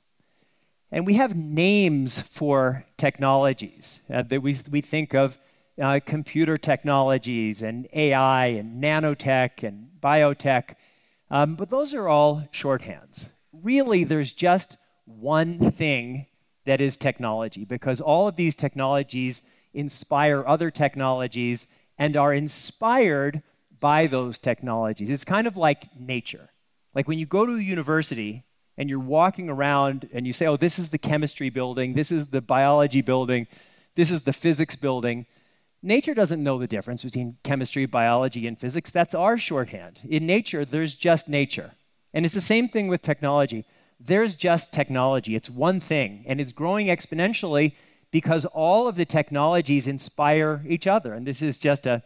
And 0.91 1.05
we 1.05 1.13
have 1.13 1.35
names 1.35 2.19
for 2.21 2.85
technologies 2.97 3.99
uh, 4.11 4.23
that 4.23 4.41
we, 4.41 4.55
we 4.71 4.81
think 4.81 5.13
of 5.13 5.37
uh, 5.79 5.99
computer 6.03 6.57
technologies 6.57 7.61
and 7.61 7.87
AI 7.93 8.47
and 8.47 8.83
nanotech 8.83 9.61
and 9.61 9.89
biotech. 10.01 10.73
Um, 11.29 11.55
but 11.55 11.69
those 11.69 11.93
are 11.93 12.07
all 12.07 12.47
shorthands. 12.51 13.27
Really, 13.51 14.03
there's 14.03 14.33
just 14.33 14.77
one 15.05 15.69
thing 15.71 16.25
that 16.65 16.81
is 16.81 16.97
technology 16.97 17.63
because 17.63 18.01
all 18.01 18.27
of 18.27 18.37
these 18.37 18.55
technologies 18.55 19.43
inspire 19.71 20.43
other 20.47 20.71
technologies 20.71 21.67
and 21.99 22.17
are 22.17 22.33
inspired 22.33 23.43
by 23.83 24.07
those 24.07 24.39
technologies. 24.39 25.09
It's 25.09 25.25
kind 25.25 25.45
of 25.45 25.57
like 25.57 25.99
nature. 25.99 26.47
Like 26.95 27.05
when 27.09 27.19
you 27.19 27.25
go 27.25 27.45
to 27.45 27.55
a 27.55 27.61
university 27.61 28.45
and 28.77 28.89
you're 28.89 28.97
walking 29.19 29.49
around 29.49 30.07
and 30.13 30.25
you 30.25 30.31
say, 30.31 30.45
oh, 30.45 30.55
this 30.55 30.79
is 30.79 30.91
the 30.91 30.97
chemistry 30.97 31.49
building, 31.49 31.93
this 31.93 32.09
is 32.09 32.27
the 32.27 32.39
biology 32.39 33.01
building, 33.01 33.45
this 33.95 34.09
is 34.09 34.21
the 34.21 34.31
physics 34.31 34.77
building. 34.77 35.25
Nature 35.81 36.13
doesn't 36.13 36.41
know 36.41 36.57
the 36.57 36.65
difference 36.75 37.03
between 37.03 37.35
chemistry, 37.43 37.85
biology, 37.85 38.47
and 38.47 38.57
physics. 38.57 38.89
That's 38.89 39.13
our 39.13 39.37
shorthand. 39.37 40.01
In 40.07 40.25
nature, 40.25 40.63
there's 40.63 40.93
just 40.93 41.27
nature. 41.27 41.71
And 42.13 42.23
it's 42.23 42.33
the 42.33 42.39
same 42.53 42.69
thing 42.69 42.87
with 42.87 43.01
technology. 43.01 43.65
There's 43.99 44.35
just 44.35 44.71
technology. 44.71 45.35
It's 45.35 45.49
one 45.49 45.81
thing, 45.81 46.23
and 46.25 46.39
it's 46.39 46.53
growing 46.53 46.87
exponentially 46.87 47.73
because 48.11 48.45
all 48.45 48.87
of 48.87 48.95
the 48.95 49.05
technologies 49.05 49.89
inspire 49.89 50.63
each 50.69 50.87
other. 50.87 51.13
And 51.13 51.27
this 51.27 51.41
is 51.41 51.59
just 51.59 51.85
a, 51.85 52.01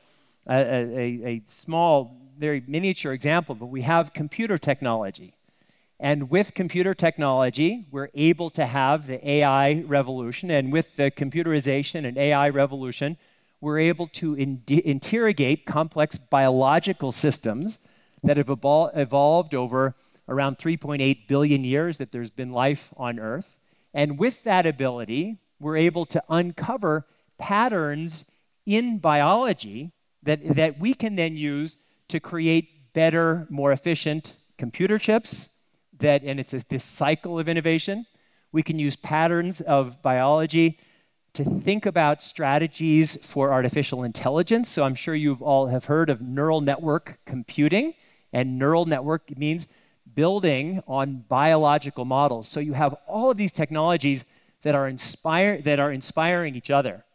a, 0.50 0.56
a, 0.56 1.27
a 1.27 1.42
small, 1.46 2.16
very 2.38 2.63
miniature 2.68 3.13
example, 3.13 3.56
but 3.56 3.68
we 3.68 3.82
have 3.82 4.13
computer 4.13 4.58
technology. 4.58 5.34
And 6.00 6.30
with 6.30 6.54
computer 6.54 6.94
technology, 6.94 7.88
we're 7.92 8.10
able 8.13 8.50
to 8.51 8.66
have 8.66 9.08
the 9.08 9.27
AI 9.27 9.82
revolution. 9.88 10.51
And 10.51 10.72
with 10.72 10.96
the 10.96 11.10
computerization 11.10 12.08
and 12.08 12.18
AI 12.18 12.50
revolution, 12.50 13.18
we're 13.62 13.80
able 13.80 14.06
to 14.08 14.36
in- 14.36 14.62
interrogate 14.68 15.66
complex 15.66 16.18
biological 16.20 17.12
systems 17.12 17.80
that 18.24 18.38
have 18.38 18.48
evol- 18.48 18.96
evolved 18.96 19.56
over 19.56 19.96
around 20.30 20.58
3.8 20.58 21.27
billion 21.27 21.63
years 21.63 21.98
that 21.98 22.12
there's 22.12 22.30
been 22.30 22.51
life 22.51 22.94
on 22.96 23.20
Earth. 23.20 23.58
And 23.94 24.20
with 24.20 24.44
that 24.44 24.68
ability, 24.68 25.38
we're 25.60 25.77
able 25.77 26.06
to 26.06 26.22
uncover 26.30 27.08
patterns 27.39 28.25
in 28.66 29.00
biology 29.00 29.94
that, 30.24 30.44
that 30.56 30.80
we 30.80 30.94
can 30.94 31.16
then 31.16 31.36
use 31.36 31.78
to 32.10 32.20
create 32.20 32.94
better, 32.94 33.48
more 33.50 33.72
efficient 33.72 34.38
computer 34.58 34.98
chips. 34.98 35.50
That, 36.00 36.24
and 36.24 36.40
it's 36.40 36.54
a, 36.54 36.64
this 36.70 36.84
cycle 36.84 37.40
of 37.40 37.50
innovation. 37.50 38.06
We 38.52 38.64
can 38.64 38.80
use 38.80 38.96
patterns 38.96 39.62
of 39.62 40.02
biology 40.02 40.80
to 41.34 41.44
think 41.44 41.86
about 41.86 42.24
strategies 42.24 43.24
for 43.26 43.52
artificial 43.52 44.04
intelligence. 44.04 44.70
So 44.70 44.84
I'm 44.84 44.96
sure 44.96 45.14
you've 45.14 45.42
all 45.42 45.68
have 45.68 45.86
heard 45.86 46.10
of 46.10 46.22
neural 46.22 46.62
network 46.62 47.20
computing, 47.26 47.94
and 48.34 48.58
neural 48.58 48.86
network 48.86 49.38
means 49.38 49.68
building 50.16 50.82
on 50.88 51.26
biological 51.28 52.06
models. 52.06 52.48
So 52.48 52.60
you 52.60 52.74
have 52.74 52.96
all 53.08 53.30
of 53.30 53.38
these 53.38 53.52
technologies 53.52 54.26
that 54.64 54.74
are 54.74 54.88
inspire 54.88 55.62
that 55.62 55.80
are 55.80 55.92
inspiring 55.92 56.56
each 56.56 56.72
other. 56.72 57.06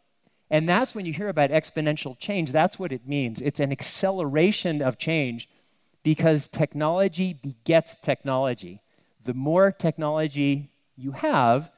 And 0.53 0.69
that's 0.69 0.93
when 0.93 1.07
you 1.07 1.13
hear 1.13 1.29
about 1.29 1.49
exponential 1.49 2.15
change, 2.19 2.51
that's 2.51 2.77
what 2.77 2.91
it 2.91 3.07
means. 3.07 3.41
It's 3.41 3.59
an 3.59 3.71
acceleration 3.71 4.83
of 4.83 4.99
change 4.99 5.49
because 6.03 6.47
technology 6.47 7.33
begets 7.33 7.95
technology. 7.95 8.83
The 9.25 9.33
more 9.33 9.71
technology 9.71 10.69
you 10.95 11.13
have, 11.13 11.71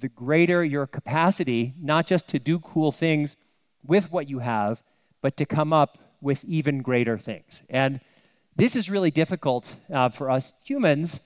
the 0.00 0.08
greater 0.08 0.64
your 0.64 0.86
capacity, 0.86 1.74
not 1.78 2.06
just 2.06 2.26
to 2.28 2.38
do 2.38 2.58
cool 2.58 2.90
things 2.90 3.36
with 3.84 4.10
what 4.10 4.30
you 4.30 4.38
have, 4.38 4.82
but 5.20 5.36
to 5.36 5.44
come 5.44 5.74
up 5.74 5.98
with 6.22 6.42
even 6.46 6.80
greater 6.80 7.18
things. 7.18 7.62
And 7.68 8.00
this 8.56 8.76
is 8.76 8.88
really 8.88 9.10
difficult 9.10 9.76
uh, 9.92 10.08
for 10.08 10.30
us 10.30 10.54
humans 10.64 11.20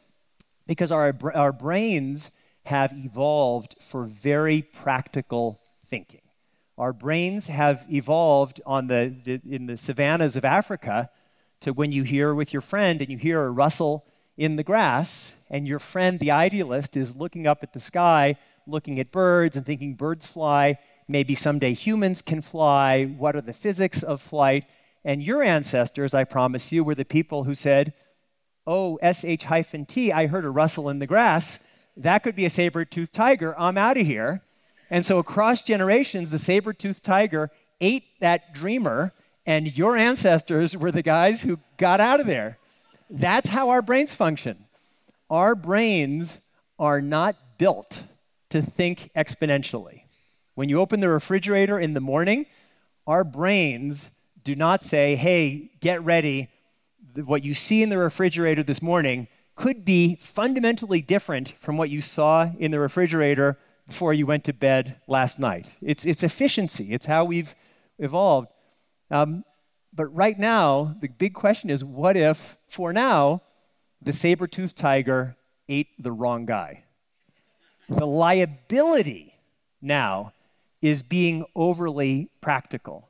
because 0.67 0.91
our, 0.91 1.15
our 1.37 1.53
brains 1.53 2.33
have 2.65 2.93
evolved 2.93 3.77
for 3.81 4.07
very 4.07 4.61
practical 4.61 5.61
thinking. 5.89 6.26
Our 6.79 6.93
brains 6.93 7.47
have 7.47 7.87
evolved 7.91 8.61
on 8.67 8.87
the, 8.89 9.15
the, 9.25 9.41
in 9.49 9.67
the 9.67 9.77
savannas 9.77 10.37
of 10.37 10.45
Africa 10.45 11.11
to 11.61 11.73
when 11.73 11.93
you 11.93 12.03
hear 12.03 12.35
with 12.35 12.53
your 12.53 12.61
friend 12.61 13.01
and 13.01 13.11
you 13.11 13.19
hear 13.19 13.43
a 13.43 13.51
rustle 13.51 14.05
in 14.37 14.57
the 14.57 14.63
grass, 14.63 15.33
and 15.49 15.67
your 15.67 15.79
friend, 15.79 16.19
the 16.19 16.31
idealist, 16.31 16.95
is 16.95 17.17
looking 17.17 17.47
up 17.47 17.63
at 17.63 17.73
the 17.73 17.81
sky 17.81 18.37
looking 18.67 18.99
at 18.99 19.13
birds 19.13 19.57
and 19.57 19.65
thinking 19.65 19.95
birds 19.95 20.27
fly. 20.27 20.79
Maybe 21.09 21.35
someday 21.35 21.73
humans 21.75 22.21
can 22.21 22.43
fly. 22.43 23.05
What 23.05 23.37
are 23.37 23.41
the 23.41 23.53
physics 23.53 24.03
of 24.03 24.21
flight? 24.21 24.65
And 25.05 25.23
your 25.23 25.43
ancestors, 25.43 26.15
I 26.15 26.25
promise 26.25 26.73
you, 26.73 26.83
were 26.83 26.97
the 26.97 27.05
people 27.05 27.45
who 27.45 27.55
said, 27.55 27.93
Oh, 28.67 28.99
SH 29.01 29.45
hyphen 29.45 29.87
T, 29.87 30.11
I 30.11 30.27
heard 30.27 30.45
a 30.45 30.51
rustle 30.51 30.89
in 30.89 30.99
the 30.99 31.07
grass. 31.07 31.65
That 31.97 32.25
could 32.25 32.35
be 32.35 32.45
a 32.45 32.51
saber 32.51 32.85
toothed 32.85 33.15
tiger. 33.15 33.55
I'm 33.57 33.79
out 33.79 33.97
of 33.97 34.07
here. 34.07 34.43
And 34.91 35.05
so, 35.05 35.19
across 35.19 35.63
generations, 35.63 36.31
the 36.31 36.39
saber 36.39 36.73
toothed 36.73 37.03
tiger 37.03 37.51
ate 37.81 38.05
that 38.21 38.55
dreamer, 38.55 39.13
and 39.45 39.77
your 39.77 39.97
ancestors 39.97 40.77
were 40.77 40.93
the 40.93 41.03
guys 41.03 41.43
who 41.43 41.59
got 41.77 42.01
out 42.01 42.21
of 42.21 42.27
there. 42.27 42.59
That's 43.11 43.49
how 43.49 43.71
our 43.71 43.83
brains 43.83 44.15
function. 44.15 44.65
Our 45.31 45.55
brains 45.55 46.41
are 46.79 47.01
not 47.01 47.37
built 47.59 48.05
to 48.51 48.63
think 48.63 49.11
exponentially. 49.17 50.03
When 50.55 50.69
you 50.69 50.81
open 50.81 51.01
the 51.01 51.09
refrigerator 51.09 51.79
in 51.79 51.95
the 51.95 52.01
morning, 52.01 52.47
our 53.07 53.25
brains 53.25 54.11
do 54.45 54.55
not 54.55 54.83
say, 54.83 55.17
hey, 55.17 55.71
get 55.81 56.03
ready. 56.05 56.49
What 57.15 57.45
you 57.45 57.55
see 57.55 57.83
in 57.83 57.89
the 57.89 57.99
refrigerator 57.99 58.63
this 58.63 58.81
morning 58.81 59.29
could 59.57 59.85
be 59.85 60.17
fundamentally 60.17 61.01
different 61.01 61.55
from 61.59 61.77
what 61.77 61.91
you 61.91 62.01
saw 62.01 62.51
in 62.59 62.71
the 62.71 62.79
refrigerator 62.79 63.59
before 63.87 64.13
you 64.13 64.27
went 64.27 64.45
to 64.45 64.53
bed 64.53 65.01
last 65.07 65.39
night. 65.39 65.77
It's, 65.81 66.05
it's 66.05 66.23
efficiency, 66.23 66.93
it's 66.93 67.07
how 67.07 67.25
we've 67.25 67.55
evolved. 67.99 68.49
Um, 69.11 69.45
but 69.93 70.07
right 70.07 70.39
now, 70.39 70.97
the 71.01 71.09
big 71.09 71.35
question 71.35 71.71
is 71.71 71.85
what 71.85 72.17
if, 72.17 72.59
for 72.69 72.93
now, 72.93 73.43
the 74.03 74.13
saber 74.13 74.47
toothed 74.47 74.77
tiger 74.77 75.37
ate 75.69 75.89
the 75.99 76.13
wrong 76.13 76.47
guy? 76.47 76.85
The 77.89 78.07
liability 78.07 79.35
now 79.81 80.33
is 80.83 81.03
being 81.03 81.45
overly 81.55 82.29
practical. 82.41 83.09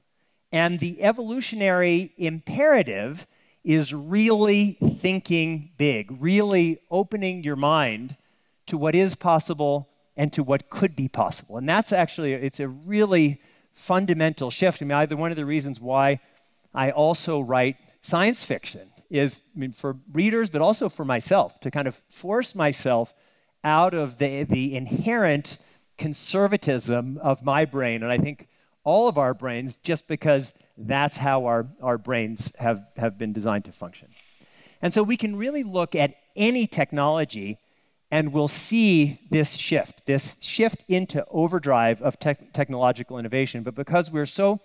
And 0.52 0.78
the 0.78 1.02
evolutionary 1.02 2.12
imperative 2.16 3.26
is 3.64 3.92
really 3.92 4.78
thinking 4.98 5.72
big, 5.76 6.22
really 6.22 6.78
opening 6.90 7.42
your 7.42 7.56
mind 7.56 8.16
to 8.66 8.78
what 8.78 8.94
is 8.94 9.16
possible 9.16 9.88
and 10.16 10.32
to 10.32 10.42
what 10.42 10.70
could 10.70 10.96
be 10.96 11.08
possible. 11.08 11.56
And 11.56 11.68
that's 11.68 11.92
actually 11.92 12.32
it's 12.32 12.60
a 12.60 12.68
really 12.68 13.40
fundamental 13.72 14.50
shift. 14.50 14.80
I 14.80 14.84
mean, 14.84 14.96
either 14.96 15.16
one 15.16 15.30
of 15.30 15.36
the 15.36 15.44
reasons 15.44 15.80
why 15.80 16.20
I 16.74 16.90
also 16.90 17.40
write 17.40 17.76
science 18.02 18.44
fiction 18.44 18.90
is 19.10 19.40
I 19.54 19.58
mean, 19.58 19.72
for 19.72 19.96
readers, 20.12 20.50
but 20.50 20.60
also 20.60 20.88
for 20.88 21.04
myself 21.04 21.60
to 21.60 21.70
kind 21.70 21.86
of 21.86 21.94
force 22.08 22.54
myself 22.54 23.14
out 23.62 23.94
of 23.94 24.18
the, 24.18 24.44
the 24.44 24.76
inherent 24.76 25.58
conservatism 25.98 27.18
of 27.18 27.42
my 27.42 27.64
brain, 27.64 28.02
and 28.02 28.12
I 28.12 28.18
think 28.18 28.48
all 28.84 29.08
of 29.08 29.18
our 29.18 29.34
brains, 29.34 29.76
just 29.76 30.06
because 30.06 30.52
that's 30.78 31.16
how 31.16 31.46
our, 31.46 31.66
our 31.82 31.98
brains 31.98 32.52
have, 32.58 32.84
have 32.96 33.18
been 33.18 33.32
designed 33.32 33.64
to 33.64 33.72
function. 33.72 34.08
And 34.80 34.94
so 34.94 35.02
we 35.02 35.16
can 35.16 35.36
really 35.36 35.64
look 35.64 35.96
at 35.96 36.14
any 36.36 36.66
technology 36.66 37.58
and 38.10 38.32
we'll 38.32 38.48
see 38.48 39.20
this 39.30 39.54
shift, 39.54 40.06
this 40.06 40.36
shift 40.40 40.84
into 40.88 41.24
overdrive 41.28 42.00
of 42.02 42.18
te- 42.18 42.34
technological 42.52 43.18
innovation. 43.18 43.62
But 43.62 43.74
because 43.74 44.10
we're 44.10 44.26
so 44.26 44.60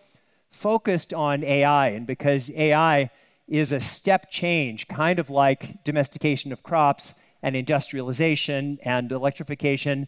focused 0.52 1.14
on 1.14 1.44
AI 1.44 1.90
and 1.90 2.06
because 2.06 2.52
AI 2.52 3.10
is 3.48 3.72
a 3.72 3.80
step 3.80 4.30
change, 4.30 4.88
kind 4.88 5.18
of 5.18 5.30
like 5.30 5.84
domestication 5.84 6.52
of 6.52 6.64
crops 6.64 7.16
and 7.42 7.56
industrialization 7.56 8.78
and 8.84 9.12
electrification, 9.12 10.08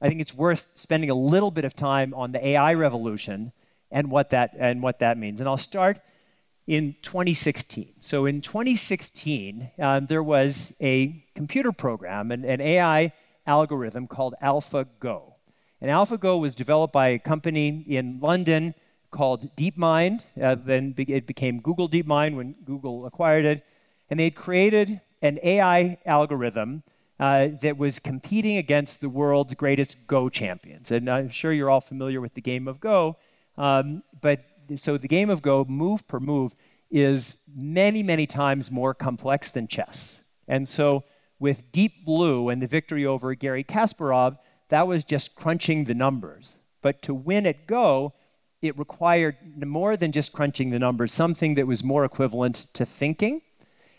I 0.00 0.08
think 0.08 0.20
it's 0.20 0.34
worth 0.34 0.68
spending 0.74 1.08
a 1.08 1.14
little 1.14 1.50
bit 1.50 1.64
of 1.64 1.74
time 1.74 2.12
on 2.12 2.32
the 2.32 2.46
AI 2.46 2.74
revolution 2.74 3.52
and 3.90 4.10
what 4.10 4.30
that, 4.30 4.54
and 4.58 4.82
what 4.82 4.98
that 4.98 5.16
means. 5.16 5.40
And 5.40 5.48
I'll 5.48 5.56
start 5.56 6.00
in 6.66 6.96
2016. 7.02 7.94
So 8.00 8.26
in 8.26 8.40
2016, 8.40 9.70
uh, 9.78 10.00
there 10.00 10.22
was 10.22 10.74
a 10.80 11.24
computer 11.34 11.72
program, 11.72 12.30
an, 12.30 12.44
an 12.44 12.60
AI 12.60 13.12
algorithm 13.46 14.06
called 14.06 14.34
AlphaGo. 14.42 15.34
And 15.80 15.90
AlphaGo 15.90 16.40
was 16.40 16.54
developed 16.54 16.92
by 16.92 17.08
a 17.08 17.18
company 17.18 17.84
in 17.86 18.18
London 18.20 18.74
called 19.10 19.54
DeepMind. 19.56 20.22
Uh, 20.40 20.54
then 20.54 20.94
it 20.96 21.26
became 21.26 21.60
Google 21.60 21.88
DeepMind 21.88 22.36
when 22.36 22.54
Google 22.64 23.06
acquired 23.06 23.44
it. 23.44 23.64
And 24.08 24.18
they 24.18 24.24
had 24.24 24.34
created 24.34 25.00
an 25.20 25.38
AI 25.42 25.98
algorithm 26.06 26.82
uh, 27.20 27.48
that 27.60 27.76
was 27.76 28.00
competing 28.00 28.56
against 28.56 29.00
the 29.00 29.08
world's 29.08 29.54
greatest 29.54 30.06
Go 30.06 30.28
champions. 30.28 30.90
And 30.90 31.08
I'm 31.08 31.28
sure 31.28 31.52
you're 31.52 31.70
all 31.70 31.80
familiar 31.80 32.20
with 32.20 32.34
the 32.34 32.40
game 32.40 32.66
of 32.66 32.80
Go. 32.80 33.16
Um, 33.56 34.02
but 34.20 34.44
so 34.76 34.96
the 34.96 35.08
game 35.08 35.30
of 35.30 35.42
Go, 35.42 35.64
move 35.68 36.06
per 36.08 36.20
move, 36.20 36.54
is 36.90 37.38
many, 37.54 38.02
many 38.02 38.26
times 38.26 38.70
more 38.70 38.94
complex 38.94 39.50
than 39.50 39.66
chess. 39.66 40.20
And 40.46 40.68
so 40.68 41.04
with 41.38 41.72
Deep 41.72 42.04
Blue 42.04 42.48
and 42.48 42.62
the 42.62 42.66
victory 42.66 43.04
over 43.04 43.34
Garry 43.34 43.64
Kasparov, 43.64 44.38
that 44.68 44.86
was 44.86 45.04
just 45.04 45.34
crunching 45.34 45.84
the 45.84 45.94
numbers. 45.94 46.56
But 46.82 47.02
to 47.02 47.14
win 47.14 47.46
at 47.46 47.66
Go, 47.66 48.14
it 48.62 48.78
required 48.78 49.36
more 49.66 49.96
than 49.96 50.12
just 50.12 50.32
crunching 50.32 50.70
the 50.70 50.78
numbers, 50.78 51.12
something 51.12 51.54
that 51.54 51.66
was 51.66 51.84
more 51.84 52.04
equivalent 52.04 52.66
to 52.74 52.86
thinking. 52.86 53.42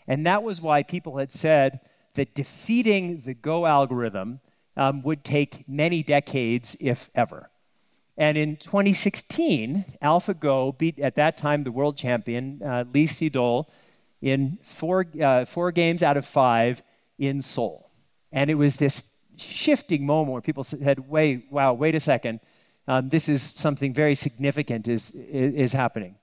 And 0.08 0.26
that 0.26 0.42
was 0.42 0.60
why 0.60 0.82
people 0.82 1.18
had 1.18 1.32
said 1.32 1.80
that 2.14 2.34
defeating 2.34 3.20
the 3.20 3.34
Go 3.34 3.66
algorithm 3.66 4.40
um, 4.76 5.02
would 5.02 5.24
take 5.24 5.68
many 5.68 6.02
decades, 6.02 6.76
if 6.80 7.10
ever. 7.14 7.50
And 8.18 8.38
in 8.38 8.56
2016, 8.56 9.84
AlphaGo 10.02 10.78
beat, 10.78 10.98
at 10.98 11.16
that 11.16 11.36
time, 11.36 11.64
the 11.64 11.72
world 11.72 11.96
champion, 11.96 12.62
uh, 12.62 12.84
Lee 12.92 13.06
Sedol, 13.06 13.66
in 14.22 14.58
four, 14.62 15.06
uh, 15.22 15.44
four 15.44 15.70
games 15.70 16.02
out 16.02 16.16
of 16.16 16.24
five 16.24 16.82
in 17.18 17.42
Seoul. 17.42 17.90
And 18.32 18.50
it 18.50 18.54
was 18.54 18.76
this 18.76 19.10
shifting 19.36 20.06
moment 20.06 20.32
where 20.32 20.40
people 20.40 20.64
said, 20.64 21.08
wait, 21.08 21.46
wow, 21.50 21.74
wait 21.74 21.94
a 21.94 22.00
second. 22.00 22.40
Um, 22.88 23.08
this 23.10 23.28
is 23.28 23.42
something 23.42 23.92
very 23.92 24.14
significant 24.14 24.88
is, 24.88 25.10
is 25.10 25.72
happening. 25.72 26.16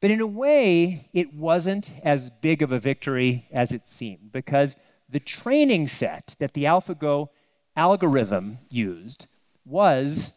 But 0.00 0.10
in 0.10 0.20
a 0.20 0.26
way, 0.26 1.08
it 1.12 1.32
wasn't 1.32 1.90
as 2.02 2.30
big 2.30 2.60
of 2.60 2.72
a 2.72 2.78
victory 2.78 3.46
as 3.52 3.72
it 3.72 3.88
seemed 3.88 4.32
because 4.32 4.76
the 5.08 5.20
training 5.20 5.88
set 5.88 6.36
that 6.40 6.54
the 6.54 6.64
AlphaGo 6.64 7.28
algorithm 7.76 8.58
used 8.68 9.26
was 9.64 10.32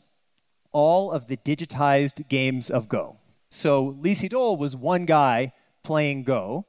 all 0.72 1.12
of 1.12 1.28
the 1.28 1.38
digitized 1.38 2.28
games 2.28 2.70
of 2.70 2.90
Go. 2.90 3.18
So 3.50 3.98
Lee 4.00 4.14
Sedol 4.14 4.58
was 4.58 4.76
one 4.76 5.06
guy 5.06 5.54
playing 5.84 6.24
Go, 6.24 6.66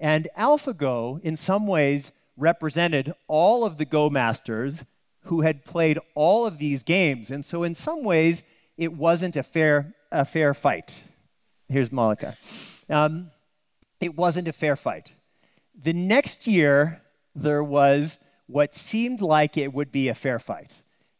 and 0.00 0.28
AlphaGo, 0.38 1.20
in 1.22 1.36
some 1.36 1.66
ways, 1.66 2.12
represented 2.36 3.14
all 3.28 3.64
of 3.64 3.78
the 3.78 3.84
Go 3.84 4.10
masters 4.10 4.84
who 5.24 5.42
had 5.42 5.64
played 5.64 5.98
all 6.14 6.46
of 6.46 6.58
these 6.58 6.82
games. 6.82 7.30
And 7.30 7.44
so, 7.44 7.62
in 7.62 7.74
some 7.74 8.04
ways, 8.04 8.42
it 8.76 8.92
wasn't 8.92 9.36
a 9.36 9.42
fair, 9.42 9.94
a 10.10 10.24
fair 10.24 10.54
fight. 10.54 11.04
Here's 11.68 11.90
Malika. 11.90 12.36
Um, 12.88 13.30
it 14.00 14.16
wasn't 14.16 14.48
a 14.48 14.52
fair 14.52 14.76
fight. 14.76 15.12
The 15.82 15.92
next 15.92 16.46
year, 16.46 17.02
there 17.34 17.64
was 17.64 18.18
what 18.46 18.74
seemed 18.74 19.22
like 19.22 19.56
it 19.56 19.72
would 19.72 19.90
be 19.90 20.08
a 20.08 20.14
fair 20.14 20.38
fight. 20.38 20.70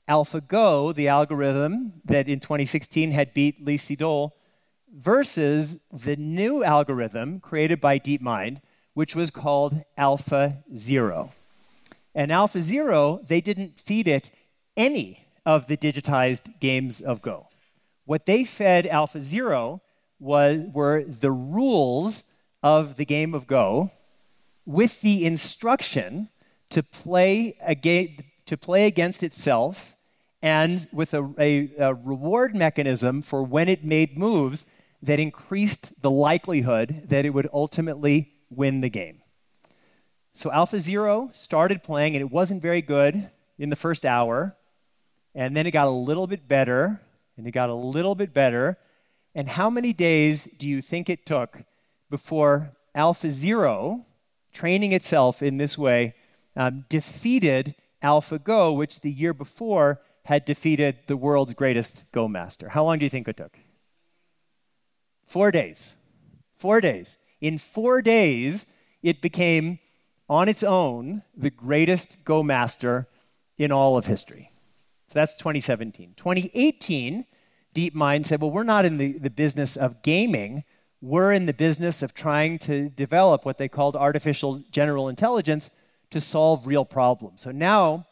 AlphaGo, 0.09 0.95
the 0.95 1.09
algorithm 1.09 1.95
that 2.05 2.29
in 2.29 2.41
2016 2.41 3.13
had 3.13 3.33
beat 3.33 3.65
Lee 3.65 3.79
Sedol, 3.79 4.33
versus 4.95 5.81
the 5.93 6.17
new 6.17 6.63
algorithm 6.63 7.41
created 7.41 7.81
by 7.81 7.99
DeepMind, 7.99 8.61
which 8.93 9.17
was 9.17 9.31
called 9.31 9.83
Alpha 9.97 10.63
Zero. 10.77 11.33
And 12.15 12.31
Alpha 12.31 12.61
Zero, 12.61 13.21
they 13.27 13.41
didn't 13.41 13.81
feed 13.81 14.07
it 14.07 14.31
any 14.77 15.27
of 15.45 15.67
the 15.67 15.77
digitized 15.77 16.61
games 16.61 17.01
of 17.01 17.23
Go. 17.23 17.49
What 18.05 18.27
they 18.27 18.45
fed 18.45 18.87
Alpha 18.87 19.21
Zero 19.21 19.83
was, 20.21 20.65
were 20.73 21.03
the 21.05 21.33
rules 21.33 22.25
of 22.63 22.97
the 22.97 23.05
game 23.05 23.35
of 23.35 23.47
Go 23.47 23.91
with 24.65 25.01
the 25.01 25.27
instruction 25.27 26.29
to 26.71 26.83
play, 26.83 27.57
to 28.47 28.57
play 28.57 28.87
against 28.87 29.23
itself 29.23 29.94
and 30.45 30.87
with 30.93 31.15
a, 31.15 31.33
a, 31.39 31.71
a 31.79 31.95
reward 31.95 32.55
mechanism 32.55 33.23
for 33.23 33.43
when 33.43 33.67
it 33.67 33.83
made 33.83 34.19
moves 34.19 34.67
that 35.03 35.19
increased 35.19 36.03
the 36.03 36.11
likelihood 36.11 37.07
that 37.09 37.25
it 37.25 37.31
would 37.31 37.49
ultimately 37.51 38.31
win 38.51 38.83
the 38.83 38.91
game. 38.91 39.23
So 40.35 40.53
Alpha 40.53 40.79
Zero 40.81 41.31
started 41.33 41.83
playing, 41.83 42.15
and 42.15 42.21
it 42.21 42.31
wasn't 42.31 42.61
very 42.61 42.83
good 42.83 43.31
in 43.59 43.71
the 43.71 43.77
first 43.77 44.05
hour. 44.05 44.55
And 45.35 45.57
then 45.57 45.67
it 45.67 45.71
got 45.71 45.87
a 45.87 45.91
little 45.91 46.27
bit 46.27 46.47
better, 46.47 47.01
and 47.39 47.47
it 47.47 47.53
got 47.53 47.71
a 47.71 47.75
little 47.75 48.15
bit 48.15 48.35
better. 48.35 48.77
And 49.35 49.49
how 49.49 49.71
many 49.71 49.95
days 49.95 50.45
do 50.59 50.69
you 50.69 50.83
think 50.83 51.09
it 51.09 51.25
took 51.25 51.61
before 52.11 52.73
Alpha 52.95 53.31
Zero, 53.31 54.05
training 54.53 54.93
itself 54.93 55.43
in 55.43 55.57
this 55.57 55.79
way, 55.79 56.15
um, 56.55 56.85
defeated 56.91 57.75
AlphaGo, 58.03 58.77
which 58.77 59.01
the 59.01 59.11
year 59.11 59.33
before 59.33 60.03
had 60.25 60.45
defeated 60.45 60.99
the 61.07 61.17
world's 61.17 61.55
greatest 61.55 62.11
Go 62.13 62.29
master? 62.29 62.71
How 62.71 62.85
long 62.85 62.99
do 62.99 63.05
you 63.05 63.11
think 63.11 63.29
it 63.29 63.37
took? 63.37 63.59
Four 65.25 65.51
days. 65.51 65.95
Four 66.57 66.81
days. 66.81 67.19
In 67.41 67.59
four 67.59 68.01
days, 68.03 68.67
it 69.03 69.21
became 69.21 69.79
on 70.29 70.49
its 70.49 70.63
own 70.63 71.23
the 71.37 71.51
greatest 71.51 72.25
Go 72.25 72.43
master 72.43 73.07
in 73.59 73.71
all 73.71 73.97
of 73.97 74.07
history. 74.07 74.51
So 75.09 75.19
that's 75.19 75.35
2017. 75.37 76.15
2018, 76.17 77.27
DeepMind 77.75 78.27
said, 78.27 78.41
well, 78.41 78.51
we're 78.51 78.63
not 78.63 78.85
in 78.85 78.97
the, 78.97 79.19
the 79.19 79.31
business 79.31 79.77
of 79.77 80.03
gaming. 80.03 80.65
We're 81.03 81.33
in 81.33 81.47
the 81.47 81.53
business 81.53 82.03
of 82.03 82.15
trying 82.15 82.59
to 82.61 82.89
develop 82.89 83.45
what 83.45 83.59
they 83.59 83.69
called 83.69 83.97
artificial 83.97 84.65
general 84.71 85.09
intelligence 85.09 85.71
to 86.11 86.21
solve 86.21 86.67
real 86.67 86.85
problems. 86.85 87.43
So 87.43 87.51
now 87.51 88.07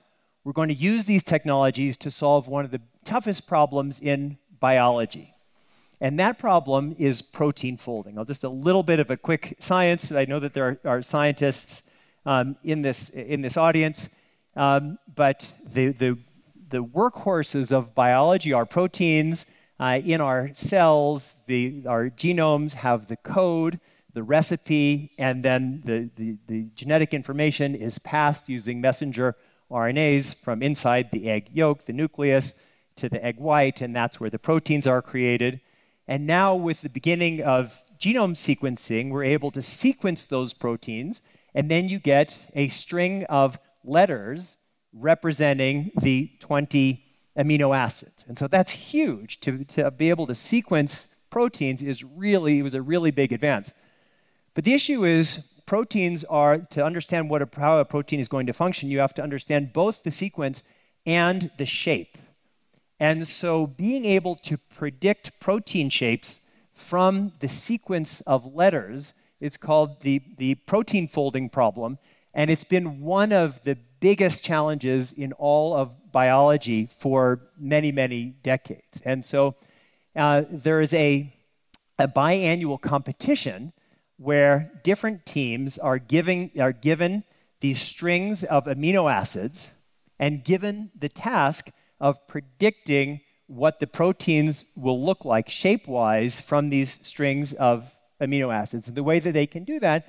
we're 0.44 0.52
going 0.52 0.68
to 0.68 0.74
use 0.74 1.04
these 1.04 1.22
technologies 1.22 1.96
to 1.98 2.10
solve 2.10 2.48
one 2.48 2.64
of 2.64 2.70
the 2.70 2.80
toughest 3.04 3.46
problems 3.46 4.00
in 4.00 4.38
biology. 4.60 5.34
And 6.00 6.18
that 6.18 6.38
problem 6.38 6.96
is 6.98 7.22
protein 7.22 7.76
folding. 7.76 8.18
I'll 8.18 8.24
just 8.24 8.42
a 8.42 8.48
little 8.48 8.82
bit 8.82 8.98
of 8.98 9.10
a 9.10 9.16
quick 9.16 9.56
science. 9.60 10.10
I 10.10 10.24
know 10.24 10.40
that 10.40 10.52
there 10.52 10.80
are, 10.84 10.96
are 10.96 11.02
scientists 11.02 11.84
um, 12.26 12.56
in, 12.64 12.82
this, 12.82 13.10
in 13.10 13.40
this 13.40 13.56
audience, 13.56 14.08
um, 14.56 14.98
but 15.14 15.52
the, 15.64 15.92
the, 15.92 16.18
the 16.70 16.84
workhorses 16.84 17.70
of 17.70 17.94
biology 17.94 18.52
are 18.52 18.66
proteins. 18.66 19.46
Uh, 19.78 20.00
in 20.04 20.20
our 20.20 20.52
cells, 20.52 21.34
the, 21.46 21.84
our 21.88 22.08
genomes 22.10 22.72
have 22.72 23.08
the 23.08 23.16
code, 23.16 23.80
the 24.12 24.22
recipe, 24.22 25.12
and 25.18 25.44
then 25.44 25.82
the, 25.84 26.10
the, 26.16 26.36
the 26.46 26.66
genetic 26.74 27.14
information 27.14 27.74
is 27.74 27.98
passed 27.98 28.48
using 28.48 28.80
messenger 28.80 29.36
RNAs 29.72 30.34
from 30.34 30.62
inside 30.62 31.10
the 31.10 31.28
egg 31.28 31.50
yolk, 31.52 31.86
the 31.86 31.92
nucleus, 31.92 32.54
to 32.96 33.08
the 33.08 33.24
egg 33.24 33.38
white, 33.38 33.80
and 33.80 33.96
that's 33.96 34.20
where 34.20 34.30
the 34.30 34.38
proteins 34.38 34.86
are 34.86 35.02
created. 35.02 35.60
And 36.06 36.26
now, 36.26 36.54
with 36.54 36.82
the 36.82 36.88
beginning 36.88 37.42
of 37.42 37.82
genome 37.98 38.36
sequencing, 38.36 39.10
we're 39.10 39.24
able 39.24 39.50
to 39.52 39.62
sequence 39.62 40.26
those 40.26 40.52
proteins, 40.52 41.22
and 41.54 41.70
then 41.70 41.88
you 41.88 41.98
get 41.98 42.46
a 42.54 42.68
string 42.68 43.24
of 43.24 43.58
letters 43.84 44.58
representing 44.92 45.90
the 46.00 46.30
20 46.40 47.04
amino 47.38 47.76
acids. 47.76 48.24
And 48.28 48.38
so 48.38 48.46
that's 48.46 48.72
huge. 48.72 49.40
To, 49.40 49.64
to 49.64 49.90
be 49.90 50.10
able 50.10 50.26
to 50.26 50.34
sequence 50.34 51.14
proteins 51.30 51.82
is 51.82 52.04
really, 52.04 52.58
it 52.58 52.62
was 52.62 52.74
a 52.74 52.82
really 52.82 53.10
big 53.10 53.32
advance. 53.32 53.72
But 54.54 54.64
the 54.64 54.74
issue 54.74 55.04
is 55.04 55.48
proteins 55.66 56.24
are, 56.24 56.58
to 56.58 56.84
understand 56.84 57.30
what 57.30 57.42
a, 57.42 57.48
how 57.58 57.78
a 57.78 57.84
protein 57.84 58.20
is 58.20 58.28
going 58.28 58.46
to 58.46 58.52
function, 58.52 58.90
you 58.90 59.00
have 59.00 59.14
to 59.14 59.22
understand 59.22 59.72
both 59.72 60.02
the 60.02 60.10
sequence 60.10 60.62
and 61.06 61.50
the 61.58 61.66
shape. 61.66 62.18
And 63.00 63.26
so 63.26 63.66
being 63.66 64.04
able 64.04 64.36
to 64.36 64.58
predict 64.58 65.40
protein 65.40 65.90
shapes 65.90 66.42
from 66.72 67.32
the 67.40 67.48
sequence 67.48 68.20
of 68.22 68.54
letters, 68.54 69.14
it's 69.40 69.56
called 69.56 70.02
the, 70.02 70.22
the 70.38 70.54
protein 70.54 71.08
folding 71.08 71.48
problem. 71.48 71.98
And 72.34 72.50
it's 72.50 72.64
been 72.64 73.00
one 73.00 73.32
of 73.32 73.62
the 73.64 73.76
biggest 74.00 74.44
challenges 74.44 75.12
in 75.12 75.32
all 75.34 75.74
of 75.74 76.12
biology 76.12 76.88
for 76.96 77.40
many, 77.58 77.92
many 77.92 78.34
decades. 78.42 79.00
And 79.04 79.24
so 79.24 79.56
uh, 80.14 80.42
there 80.50 80.80
is 80.80 80.94
a, 80.94 81.32
a 81.98 82.08
biannual 82.08 82.80
competition 82.80 83.72
where 84.16 84.70
different 84.82 85.26
teams 85.26 85.78
are, 85.78 85.98
giving, 85.98 86.50
are 86.58 86.72
given 86.72 87.24
these 87.60 87.80
strings 87.80 88.44
of 88.44 88.64
amino 88.64 89.12
acids 89.12 89.70
and 90.18 90.44
given 90.44 90.90
the 90.98 91.08
task 91.08 91.70
of 92.00 92.26
predicting 92.28 93.20
what 93.46 93.80
the 93.80 93.86
proteins 93.86 94.64
will 94.76 95.04
look 95.04 95.24
like 95.24 95.48
shape 95.48 95.86
wise 95.86 96.40
from 96.40 96.70
these 96.70 96.98
strings 97.02 97.52
of 97.54 97.94
amino 98.20 98.54
acids. 98.54 98.88
And 98.88 98.96
the 98.96 99.02
way 99.02 99.18
that 99.20 99.32
they 99.32 99.46
can 99.46 99.64
do 99.64 99.78
that 99.80 100.08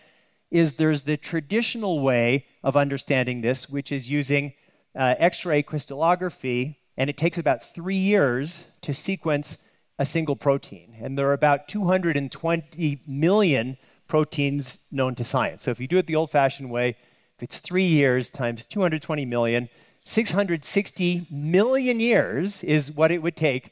is 0.49 0.73
there's 0.73 1.01
the 1.01 1.17
traditional 1.17 1.99
way 1.99 2.45
of 2.63 2.77
understanding 2.77 3.41
this, 3.41 3.69
which 3.69 3.91
is 3.91 4.09
using 4.09 4.53
uh, 4.95 5.15
X 5.17 5.45
ray 5.45 5.63
crystallography, 5.63 6.79
and 6.95 7.09
it 7.09 7.17
takes 7.17 7.37
about 7.37 7.63
three 7.63 7.97
years 7.97 8.67
to 8.81 8.93
sequence 8.93 9.65
a 9.97 10.05
single 10.05 10.35
protein. 10.35 10.95
And 11.01 11.17
there 11.17 11.27
are 11.27 11.33
about 11.33 11.67
220 11.67 13.01
million 13.07 13.77
proteins 14.13 14.77
known 14.91 15.15
to 15.15 15.23
science. 15.23 15.63
So 15.63 15.71
if 15.71 15.79
you 15.79 15.87
do 15.87 15.97
it 15.97 16.05
the 16.05 16.15
old 16.15 16.29
fashioned 16.29 16.69
way, 16.69 16.89
if 16.89 17.41
it's 17.41 17.57
three 17.57 17.87
years 17.87 18.29
times 18.29 18.63
220 18.67 19.25
million, 19.25 19.69
660 20.05 21.25
million 21.31 21.99
years 21.99 22.63
is 22.63 22.91
what 22.91 23.11
it 23.11 23.23
would 23.23 23.35
take. 23.35 23.71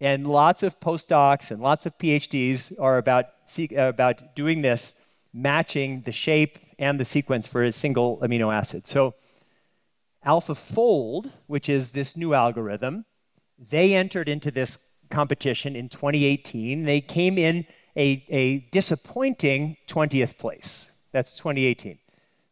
And 0.00 0.26
lots 0.26 0.64
of 0.64 0.80
postdocs 0.80 1.52
and 1.52 1.62
lots 1.62 1.86
of 1.86 1.96
PhDs 1.98 2.72
are 2.80 2.98
about, 2.98 3.26
uh, 3.60 3.82
about 3.82 4.34
doing 4.34 4.62
this 4.62 4.94
matching 5.32 6.00
the 6.00 6.10
shape 6.10 6.58
and 6.80 6.98
the 6.98 7.04
sequence 7.04 7.46
for 7.46 7.62
a 7.62 7.70
single 7.70 8.18
amino 8.18 8.52
acid. 8.52 8.88
So, 8.88 9.14
AlphaFold, 10.26 11.30
which 11.46 11.68
is 11.68 11.90
this 11.90 12.16
new 12.16 12.34
algorithm, 12.34 13.04
they 13.56 13.94
entered 13.94 14.28
into 14.28 14.50
this 14.50 14.80
competition 15.10 15.76
in 15.76 15.88
2018. 15.88 16.82
They 16.82 17.00
came 17.00 17.38
in 17.38 17.66
a, 17.96 18.24
a 18.28 18.58
disappointing 18.70 19.76
20th 19.88 20.38
place. 20.38 20.90
That's 21.12 21.36
2018. 21.36 21.98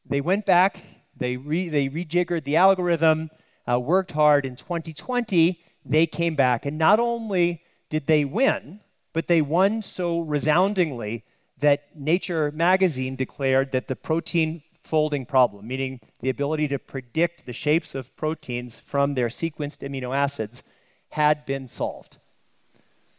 They 0.07 0.20
went 0.20 0.46
back, 0.46 0.83
they, 1.16 1.37
re, 1.37 1.68
they 1.68 1.88
rejiggered 1.88 2.44
the 2.44 2.57
algorithm, 2.57 3.30
uh, 3.70 3.78
worked 3.78 4.12
hard. 4.12 4.44
In 4.44 4.57
2020, 4.57 5.61
they 5.85 6.07
came 6.07 6.35
back, 6.35 6.66
and 6.66 6.78
not 6.78 6.98
only 6.98 7.62
did 7.90 8.07
they 8.07 8.24
win, 8.24 8.80
but 9.12 9.28
they 9.28 9.42
won 9.42 9.83
so 9.83 10.20
resoundingly 10.20 11.24
that 11.59 11.96
Nature 11.96 12.50
magazine 12.50 13.16
declared 13.16 13.70
that 13.72 13.87
the 13.87 13.96
protein 13.96 14.62
folding 14.83 15.24
problem, 15.24 15.66
meaning 15.66 16.00
the 16.20 16.28
ability 16.28 16.68
to 16.68 16.78
predict 16.78 17.46
the 17.46 17.52
shapes 17.52 17.94
of 17.94 18.14
proteins 18.16 18.80
from 18.80 19.14
their 19.14 19.28
sequenced 19.28 19.88
amino 19.88 20.14
acids, 20.14 20.62
had 21.11 21.46
been 21.46 21.68
solved. 21.68 22.18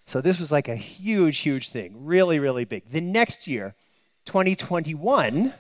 So 0.06 0.22
this 0.22 0.40
was 0.40 0.52
like 0.52 0.68
a 0.68 0.76
huge, 0.76 1.40
huge 1.40 1.70
thing, 1.70 2.06
really, 2.06 2.38
really 2.40 2.66
big. 2.66 2.92
The 2.92 3.02
next 3.02 3.48
year, 3.48 3.74
2021, 4.26 5.54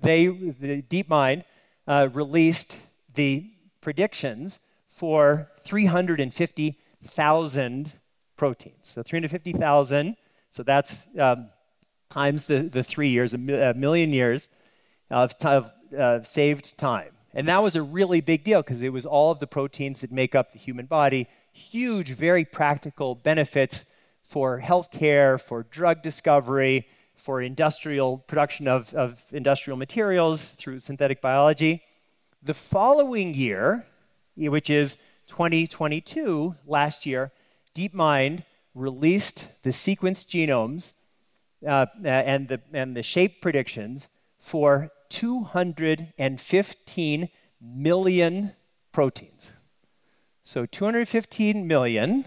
they, 0.00 0.26
the 0.26 0.82
DeepMind, 0.82 1.44
uh, 1.86 2.08
released 2.12 2.78
the 3.14 3.46
predictions 3.80 4.58
for 4.88 5.48
350,000 5.64 7.92
proteins. 8.36 8.76
So 8.82 9.02
350,000, 9.02 10.16
so 10.50 10.62
that's 10.62 11.06
um, 11.18 11.48
times 12.10 12.44
the, 12.44 12.62
the 12.62 12.82
three 12.82 13.10
years, 13.10 13.34
a, 13.34 13.36
a 13.36 13.74
million 13.74 14.12
years 14.12 14.48
of, 15.10 15.34
of 15.42 15.72
uh, 15.96 16.22
saved 16.22 16.76
time. 16.76 17.10
And 17.34 17.48
that 17.48 17.62
was 17.62 17.76
a 17.76 17.82
really 17.82 18.20
big 18.20 18.44
deal 18.44 18.60
because 18.60 18.82
it 18.82 18.92
was 18.92 19.06
all 19.06 19.30
of 19.30 19.38
the 19.38 19.46
proteins 19.46 20.00
that 20.00 20.12
make 20.12 20.34
up 20.34 20.52
the 20.52 20.58
human 20.58 20.84
body. 20.86 21.28
Huge, 21.52 22.10
very 22.10 22.44
practical 22.44 23.14
benefits 23.14 23.84
for 24.22 24.60
healthcare, 24.60 25.40
for 25.40 25.64
drug 25.64 26.02
discovery, 26.02 26.86
for 27.14 27.42
industrial 27.42 28.18
production 28.18 28.66
of, 28.66 28.92
of 28.94 29.22
industrial 29.32 29.76
materials 29.76 30.50
through 30.50 30.78
synthetic 30.78 31.20
biology. 31.20 31.82
The 32.42 32.54
following 32.54 33.34
year, 33.34 33.86
which 34.36 34.70
is 34.70 34.96
2022, 35.28 36.56
last 36.66 37.06
year, 37.06 37.30
DeepMind 37.74 38.44
released 38.74 39.48
the 39.62 39.70
sequenced 39.70 40.28
genomes 40.28 40.94
uh, 41.66 41.86
and, 42.02 42.48
the, 42.48 42.60
and 42.72 42.96
the 42.96 43.02
shape 43.02 43.42
predictions 43.42 44.08
for 44.38 44.90
215 45.10 47.28
million 47.60 48.52
proteins. 48.90 49.52
So 50.44 50.66
215 50.66 51.66
million 51.66 52.26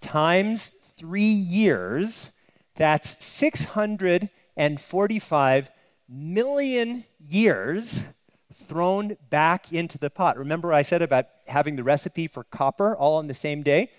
times 0.00 0.76
three 0.96 1.22
years, 1.22 2.32
that's 2.76 3.24
645 3.24 5.70
million 6.08 7.04
years 7.18 8.02
thrown 8.52 9.16
back 9.30 9.72
into 9.72 9.98
the 9.98 10.10
pot. 10.10 10.36
Remember, 10.36 10.72
I 10.72 10.82
said 10.82 11.00
about 11.00 11.26
having 11.46 11.76
the 11.76 11.84
recipe 11.84 12.26
for 12.26 12.44
copper 12.44 12.96
all 12.96 13.16
on 13.16 13.26
the 13.26 13.34
same 13.34 13.62
day? 13.62 13.90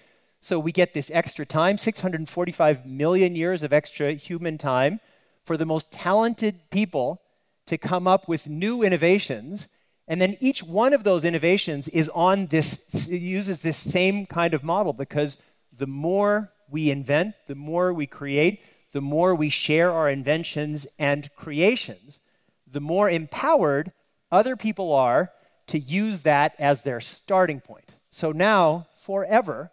So 0.42 0.60
we 0.60 0.72
get 0.72 0.94
this 0.94 1.12
extra 1.14 1.46
time 1.46 1.78
645 1.78 2.86
million 2.86 3.36
years 3.36 3.64
of 3.64 3.74
extra 3.74 4.14
human 4.14 4.58
time 4.58 5.00
for 5.44 5.58
the 5.58 5.66
most 5.66 5.92
talented 5.92 6.70
people 6.70 7.22
to 7.66 7.78
come 7.78 8.08
up 8.08 8.28
with 8.28 8.48
new 8.48 8.84
innovations. 8.84 9.68
And 10.10 10.20
then 10.20 10.38
each 10.42 10.64
one 10.64 10.94
of 10.94 11.04
those 11.04 11.24
innovations 11.24 11.88
is 11.88 12.10
on 12.10 12.48
this, 12.48 13.08
uses 13.10 13.62
this 13.62 13.78
same 13.78 14.26
kind 14.26 14.56
of 14.56 14.64
model 14.64 14.92
because 14.92 15.42
the 15.72 15.88
more 15.88 16.52
we 16.68 16.90
invent, 16.90 17.36
the 17.48 17.56
more 17.56 17.94
we 17.94 18.08
create, 18.08 18.60
the 18.92 19.02
more 19.02 19.36
we 19.36 19.50
share 19.50 19.92
our 19.92 20.10
inventions 20.10 20.88
and 20.98 21.30
creations, 21.36 22.20
the 22.66 22.82
more 22.82 23.08
empowered 23.08 23.92
other 24.32 24.56
people 24.56 24.92
are 24.94 25.32
to 25.68 25.78
use 25.78 26.20
that 26.22 26.56
as 26.58 26.82
their 26.82 27.00
starting 27.00 27.62
point. 27.62 27.92
So 28.10 28.32
now, 28.32 28.88
forever, 29.02 29.72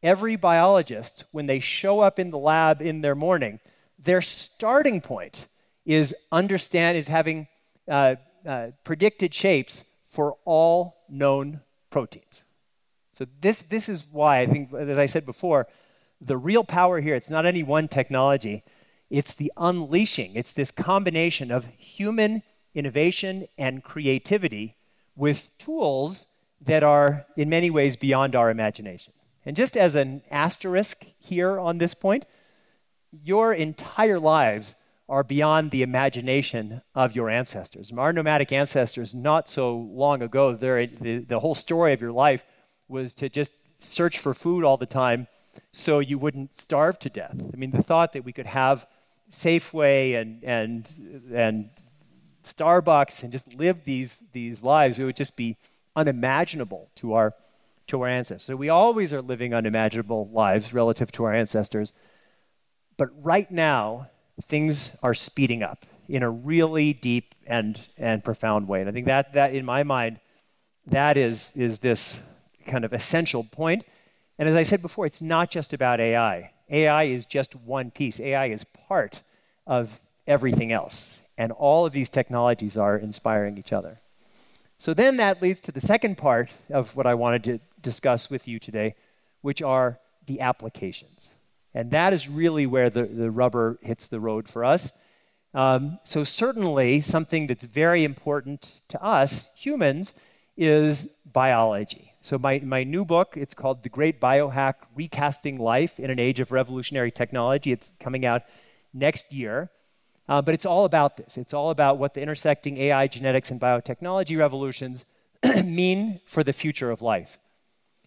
every 0.00 0.36
biologist, 0.36 1.24
when 1.32 1.46
they 1.46 1.58
show 1.58 1.98
up 1.98 2.20
in 2.20 2.30
the 2.30 2.38
lab 2.38 2.80
in 2.80 3.00
their 3.00 3.16
morning, 3.16 3.58
their 3.98 4.22
starting 4.22 5.00
point 5.00 5.48
is 5.84 6.14
understand 6.30 6.96
is 6.96 7.08
having 7.08 7.48
uh, 7.88 8.14
uh, 8.46 8.68
predicted 8.84 9.34
shapes 9.34 9.84
for 10.08 10.36
all 10.44 11.04
known 11.08 11.60
proteins. 11.90 12.44
So 13.12 13.26
this 13.40 13.62
this 13.62 13.88
is 13.88 14.04
why 14.10 14.40
I 14.40 14.46
think, 14.46 14.72
as 14.72 14.98
I 14.98 15.06
said 15.06 15.26
before, 15.26 15.68
the 16.20 16.36
real 16.36 16.64
power 16.64 17.00
here. 17.00 17.14
It's 17.14 17.30
not 17.30 17.46
any 17.46 17.62
one 17.62 17.88
technology. 17.88 18.62
It's 19.10 19.34
the 19.34 19.52
unleashing. 19.56 20.34
It's 20.34 20.52
this 20.52 20.70
combination 20.70 21.50
of 21.50 21.66
human 21.76 22.42
innovation 22.74 23.46
and 23.58 23.84
creativity 23.84 24.76
with 25.14 25.50
tools 25.58 26.26
that 26.62 26.82
are 26.82 27.26
in 27.36 27.48
many 27.48 27.70
ways 27.70 27.96
beyond 27.96 28.34
our 28.34 28.50
imagination. 28.50 29.12
And 29.44 29.56
just 29.56 29.76
as 29.76 29.94
an 29.94 30.22
asterisk 30.30 31.04
here 31.18 31.58
on 31.58 31.78
this 31.78 31.94
point, 31.94 32.24
your 33.10 33.52
entire 33.52 34.18
lives 34.18 34.74
are 35.08 35.22
beyond 35.22 35.70
the 35.70 35.82
imagination 35.82 36.82
of 36.94 37.14
your 37.14 37.28
ancestors. 37.28 37.92
Our 37.96 38.12
nomadic 38.12 38.52
ancestors, 38.52 39.14
not 39.14 39.48
so 39.48 39.76
long 39.76 40.22
ago, 40.22 40.54
the, 40.54 41.24
the 41.26 41.40
whole 41.40 41.54
story 41.54 41.92
of 41.92 42.00
your 42.00 42.12
life 42.12 42.44
was 42.88 43.14
to 43.14 43.28
just 43.28 43.52
search 43.78 44.18
for 44.18 44.32
food 44.32 44.64
all 44.64 44.76
the 44.76 44.86
time 44.86 45.26
so 45.72 45.98
you 45.98 46.18
wouldn't 46.18 46.54
starve 46.54 46.98
to 47.00 47.10
death. 47.10 47.34
I 47.34 47.56
mean, 47.56 47.72
the 47.72 47.82
thought 47.82 48.12
that 48.12 48.24
we 48.24 48.32
could 48.32 48.46
have 48.46 48.86
Safeway 49.30 50.20
and, 50.20 50.44
and, 50.44 51.32
and 51.34 51.70
Starbucks 52.44 53.22
and 53.22 53.32
just 53.32 53.52
live 53.54 53.84
these, 53.84 54.22
these 54.32 54.62
lives, 54.62 54.98
it 54.98 55.04
would 55.04 55.16
just 55.16 55.36
be 55.36 55.56
unimaginable 55.96 56.88
to 56.96 57.14
our 57.14 57.34
to 57.88 58.00
our 58.00 58.08
ancestors. 58.08 58.44
So 58.44 58.56
we 58.56 58.68
always 58.68 59.12
are 59.12 59.20
living 59.20 59.54
unimaginable 59.54 60.28
lives 60.32 60.72
relative 60.72 61.12
to 61.12 61.24
our 61.24 61.34
ancestors. 61.34 61.92
But 62.96 63.08
right 63.22 63.50
now, 63.50 64.08
things 64.42 64.96
are 65.02 65.14
speeding 65.14 65.62
up 65.62 65.86
in 66.08 66.22
a 66.22 66.30
really 66.30 66.92
deep 66.92 67.34
and, 67.46 67.80
and 67.96 68.22
profound 68.24 68.68
way. 68.68 68.80
And 68.80 68.88
I 68.88 68.92
think 68.92 69.06
that, 69.06 69.32
that, 69.34 69.54
in 69.54 69.64
my 69.64 69.82
mind, 69.82 70.20
that 70.86 71.16
is, 71.16 71.52
is 71.56 71.78
this 71.78 72.18
kind 72.66 72.84
of 72.84 72.92
essential 72.92 73.44
point. 73.44 73.84
And 74.38 74.48
as 74.48 74.56
I 74.56 74.62
said 74.62 74.82
before, 74.82 75.06
it's 75.06 75.22
not 75.22 75.50
just 75.50 75.72
about 75.72 76.00
AI. 76.00 76.52
AI 76.68 77.04
is 77.04 77.26
just 77.26 77.54
one 77.54 77.90
piece, 77.90 78.20
AI 78.20 78.46
is 78.46 78.64
part 78.88 79.22
of 79.66 80.00
everything 80.26 80.72
else. 80.72 81.20
And 81.38 81.52
all 81.52 81.86
of 81.86 81.92
these 81.92 82.08
technologies 82.08 82.76
are 82.76 82.96
inspiring 82.96 83.58
each 83.58 83.72
other. 83.72 84.00
So 84.78 84.94
then 84.94 85.16
that 85.18 85.40
leads 85.40 85.60
to 85.62 85.72
the 85.72 85.80
second 85.80 86.18
part 86.18 86.50
of 86.70 86.96
what 86.96 87.06
I 87.06 87.14
wanted 87.14 87.44
to 87.44 87.60
discuss 87.80 88.30
with 88.30 88.48
you 88.48 88.58
today, 88.58 88.94
which 89.40 89.62
are 89.62 89.98
the 90.26 90.40
applications. 90.40 91.32
And 91.74 91.90
that 91.90 92.12
is 92.12 92.28
really 92.28 92.66
where 92.66 92.90
the, 92.90 93.04
the 93.04 93.30
rubber 93.30 93.78
hits 93.82 94.08
the 94.08 94.20
road 94.20 94.48
for 94.48 94.64
us. 94.64 94.92
Um, 95.54 95.98
so, 96.02 96.24
certainly, 96.24 97.00
something 97.00 97.46
that's 97.46 97.64
very 97.64 98.04
important 98.04 98.80
to 98.88 99.02
us 99.02 99.50
humans 99.54 100.14
is 100.56 101.16
biology. 101.30 102.14
So, 102.22 102.38
my, 102.38 102.60
my 102.60 102.84
new 102.84 103.04
book, 103.04 103.34
it's 103.36 103.52
called 103.52 103.82
The 103.82 103.90
Great 103.90 104.20
Biohack 104.20 104.74
Recasting 104.94 105.58
Life 105.58 106.00
in 106.00 106.10
an 106.10 106.18
Age 106.18 106.40
of 106.40 106.52
Revolutionary 106.52 107.10
Technology. 107.10 107.70
It's 107.72 107.92
coming 108.00 108.24
out 108.24 108.42
next 108.94 109.32
year. 109.32 109.70
Uh, 110.28 110.40
but 110.40 110.54
it's 110.54 110.64
all 110.64 110.84
about 110.84 111.16
this. 111.16 111.36
It's 111.36 111.52
all 111.52 111.70
about 111.70 111.98
what 111.98 112.14
the 112.14 112.22
intersecting 112.22 112.78
AI, 112.78 113.06
genetics, 113.06 113.50
and 113.50 113.60
biotechnology 113.60 114.38
revolutions 114.38 115.04
mean 115.64 116.20
for 116.24 116.44
the 116.44 116.52
future 116.52 116.90
of 116.90 117.02
life. 117.02 117.38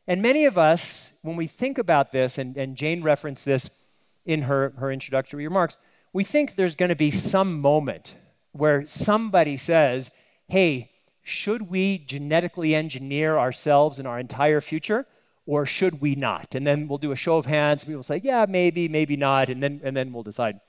And 0.08 0.22
many 0.22 0.46
of 0.46 0.58
us, 0.58 1.12
when 1.22 1.36
we 1.36 1.48
think 1.48 1.78
about 1.78 2.12
this, 2.12 2.38
and, 2.38 2.56
and 2.58 2.76
Jane 2.76 3.02
referenced 3.02 3.46
this 3.46 3.72
in 4.26 4.44
her, 4.44 4.74
her 4.78 4.92
introductory 4.92 5.48
remarks, 5.48 5.78
we 6.14 6.24
think 6.24 6.56
there's 6.56 6.76
going 6.76 6.90
to 6.90 6.96
be 6.96 7.12
some 7.12 7.60
moment 7.60 8.16
where 8.52 8.86
somebody 8.86 9.58
says, 9.58 10.12
hey, 10.48 10.92
should 11.24 11.70
we 11.70 11.98
genetically 11.98 12.76
engineer 12.76 13.38
ourselves 13.38 14.00
and 14.00 14.08
our 14.08 14.20
entire 14.20 14.62
future? 14.62 15.06
Or 15.48 15.66
should 15.66 16.02
we 16.02 16.16
not? 16.16 16.56
And 16.56 16.66
then 16.66 16.88
we'll 16.88 16.98
do 16.98 17.12
a 17.12 17.16
show 17.16 17.38
of 17.38 17.46
hands. 17.46 17.86
People 17.86 18.04
say, 18.04 18.22
yeah, 18.24 18.46
maybe, 18.48 18.88
maybe 18.88 19.16
not. 19.16 19.50
And 19.50 19.62
then, 19.62 19.82
and 19.84 19.96
then 19.96 20.14
we'll 20.14 20.24
decide. 20.24 20.60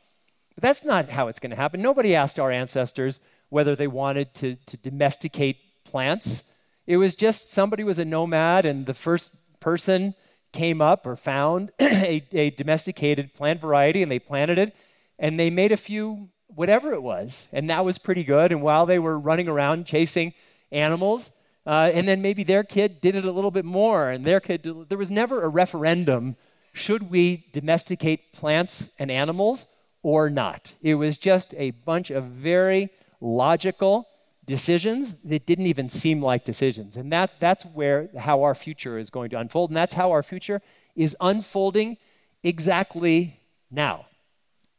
But 0.55 0.63
that's 0.63 0.85
not 0.85 1.11
how 1.11 1.29
it's 1.29 1.41
going 1.41 1.51
to 1.51 1.57
happen. 1.57 1.81
Nobody 1.81 2.15
asked 2.15 2.39
our 2.41 2.51
ancestors 2.51 3.21
whether 3.51 3.77
they 3.77 3.87
wanted 3.87 4.35
to, 4.35 4.57
to 4.67 4.77
domesticate 4.79 5.59
plants. 5.85 6.45
It 6.87 6.97
was 6.97 7.15
just 7.15 7.51
somebody 7.51 7.85
was 7.85 7.99
a 7.99 8.05
nomad, 8.05 8.65
and 8.65 8.87
the 8.87 8.95
first 8.95 9.35
person 9.61 10.15
came 10.53 10.81
up 10.81 11.07
or 11.07 11.17
found 11.17 11.73
a, 11.81 12.27
a 12.33 12.51
domesticated 12.51 13.35
plant 13.35 13.61
variety, 13.61 14.03
and 14.03 14.11
they 14.11 14.19
planted 14.19 14.59
it, 14.59 14.75
and 15.19 15.39
they 15.39 15.51
made 15.51 15.73
a 15.73 15.77
few 15.77 16.29
whatever 16.49 16.93
it 16.93 17.03
was, 17.03 17.49
and 17.53 17.69
that 17.69 17.85
was 17.85 17.99
pretty 17.99 18.25
good. 18.25 18.53
And 18.53 18.63
while 18.63 18.87
they 18.87 18.99
were 18.99 19.19
running 19.19 19.49
around 19.49 19.87
chasing 19.87 20.33
animals, 20.73 21.33
uh, 21.67 21.91
and 21.93 22.07
then 22.07 22.23
maybe 22.23 22.45
their 22.45 22.65
kid 22.65 23.01
did 23.01 23.17
it 23.17 23.25
a 23.25 23.33
little 23.33 23.51
bit 23.51 23.65
more, 23.65 24.09
and 24.11 24.25
their 24.25 24.41
kid, 24.41 24.63
did, 24.63 24.89
there 24.89 24.99
was 24.99 25.11
never 25.11 25.43
a 25.43 25.49
referendum 25.49 26.37
should 26.73 27.11
we 27.11 27.47
domesticate 27.53 28.35
plants 28.35 28.91
and 28.99 29.11
animals 29.11 29.67
or 30.03 30.29
not? 30.29 30.75
It 30.83 30.97
was 30.97 31.17
just 31.17 31.55
a 31.57 31.71
bunch 31.71 32.11
of 32.11 32.25
very 32.25 32.91
logical 33.19 34.07
decisions 34.47 35.17
that 35.25 35.45
didn't 35.45 35.67
even 35.67 35.89
seem 35.89 36.23
like 36.23 36.45
decisions. 36.45 36.97
And 36.97 37.13
that, 37.13 37.33
that's 37.41 37.65
where 37.65 38.09
how 38.17 38.45
our 38.45 38.55
future 38.55 38.97
is 38.99 39.11
going 39.11 39.31
to 39.31 39.39
unfold. 39.39 39.71
And 39.71 39.77
that's 39.77 39.95
how 39.95 40.13
our 40.13 40.23
future 40.23 40.63
is 40.95 41.17
unfolding 41.21 41.97
exactly 42.43 43.41
now. 43.71 44.07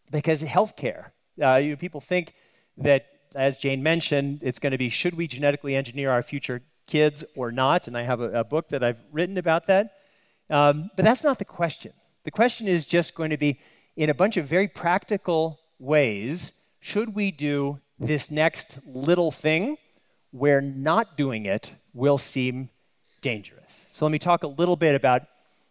Because 0.10 0.42
healthcare, 0.42 1.12
uh, 1.42 1.56
you 1.56 1.72
know, 1.72 1.76
people 1.76 2.00
think 2.00 2.34
that, 2.78 3.08
as 3.36 3.58
Jane 3.58 3.84
mentioned, 3.84 4.40
it's 4.42 4.58
going 4.58 4.72
to 4.72 4.78
be 4.78 4.88
should 4.88 5.16
we 5.16 5.28
genetically 5.28 5.76
engineer 5.76 6.12
our 6.12 6.24
future 6.24 6.62
kids 6.88 7.26
or 7.36 7.52
not? 7.52 7.88
And 7.88 7.98
I 7.98 8.04
have 8.04 8.22
a, 8.22 8.40
a 8.40 8.44
book 8.46 8.70
that 8.70 8.84
I've 8.84 9.04
written 9.12 9.38
about 9.38 9.68
that. 9.68 9.92
Um, 10.50 10.90
but 10.96 11.04
that's 11.04 11.26
not 11.26 11.40
the 11.40 11.46
question. 11.46 11.92
The 12.24 12.32
question 12.32 12.70
is 12.70 12.86
just 12.86 13.16
going 13.16 13.32
to 13.32 13.38
be 13.38 13.60
in 13.98 14.10
a 14.10 14.14
bunch 14.14 14.38
of 14.38 14.46
very 14.46 14.70
practical 14.70 15.60
ways 15.78 16.54
should 16.80 17.14
we 17.14 17.32
do 17.32 17.80
this 18.00 18.30
next 18.30 18.80
little 18.86 19.32
thing 19.32 19.78
where 20.32 20.62
not 20.62 21.18
doing 21.18 21.46
it 21.46 21.74
will 21.94 22.18
seem 22.18 22.70
dangerous? 23.22 23.86
So 23.90 24.06
let 24.06 24.12
me 24.12 24.20
talk 24.20 24.44
a 24.44 24.48
little 24.48 24.76
bit 24.76 24.96
about, 24.96 25.24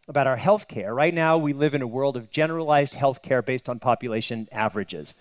about 0.09 0.27
our 0.27 0.37
healthcare. 0.37 0.95
Right 0.95 1.15
now, 1.15 1.39
we 1.39 1.53
live 1.53 1.75
in 1.75 1.83
a 1.83 1.87
world 1.87 2.17
of 2.17 2.31
generalized 2.31 2.95
healthcare 2.95 3.45
based 3.45 3.69
on 3.69 3.79
population 3.79 4.49
averages. 4.51 5.15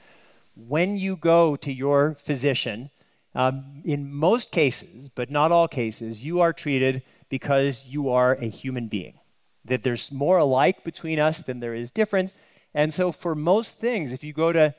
When 0.55 0.97
you 0.97 1.15
go 1.15 1.55
to 1.57 1.71
your 1.71 2.15
physician, 2.15 2.89
um, 3.35 3.81
in 3.83 4.11
most 4.13 4.51
cases, 4.51 5.09
but 5.09 5.29
not 5.29 5.51
all 5.51 5.67
cases, 5.67 6.25
you 6.25 6.39
are 6.39 6.53
treated 6.53 7.03
because 7.29 7.89
you 7.89 8.09
are 8.09 8.33
a 8.33 8.45
human 8.45 8.87
being. 8.87 9.19
That 9.65 9.83
there's 9.83 10.11
more 10.11 10.37
alike 10.37 10.83
between 10.83 11.19
us 11.19 11.39
than 11.39 11.59
there 11.59 11.75
is 11.75 11.91
difference. 11.91 12.33
And 12.73 12.93
so, 12.93 13.11
for 13.11 13.35
most 13.35 13.77
things, 13.77 14.13
if 14.13 14.23
you 14.23 14.31
go 14.31 14.53
to, 14.53 14.73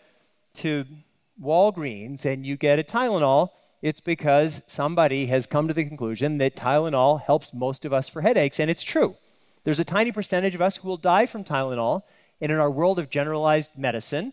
to 0.55 0.87
Walgreens 1.43 2.25
and 2.25 2.47
you 2.47 2.57
get 2.57 2.79
a 2.79 2.83
Tylenol, 2.83 3.51
it's 3.83 4.01
because 4.01 4.63
somebody 4.67 5.27
has 5.27 5.47
come 5.47 5.69
to 5.69 5.75
the 5.75 5.85
conclusion 5.85 6.39
that 6.39 6.57
Tylenol 6.57 7.23
helps 7.23 7.53
most 7.53 7.85
of 7.85 7.93
us 7.93 8.09
for 8.09 8.23
headaches. 8.23 8.59
And 8.59 8.71
it's 8.71 8.83
true. 8.83 9.17
There's 9.65 9.81
a 9.81 9.85
tiny 9.85 10.13
percentage 10.13 10.55
of 10.55 10.63
us 10.63 10.77
who 10.77 10.89
will 10.89 10.97
die 10.97 11.27
from 11.27 11.45
Tylenol. 11.45 12.03
And 12.41 12.53
in 12.53 12.59
our 12.59 12.71
world 12.71 12.99
of 12.99 13.11
generalized 13.11 13.79
medicine, 13.79 14.33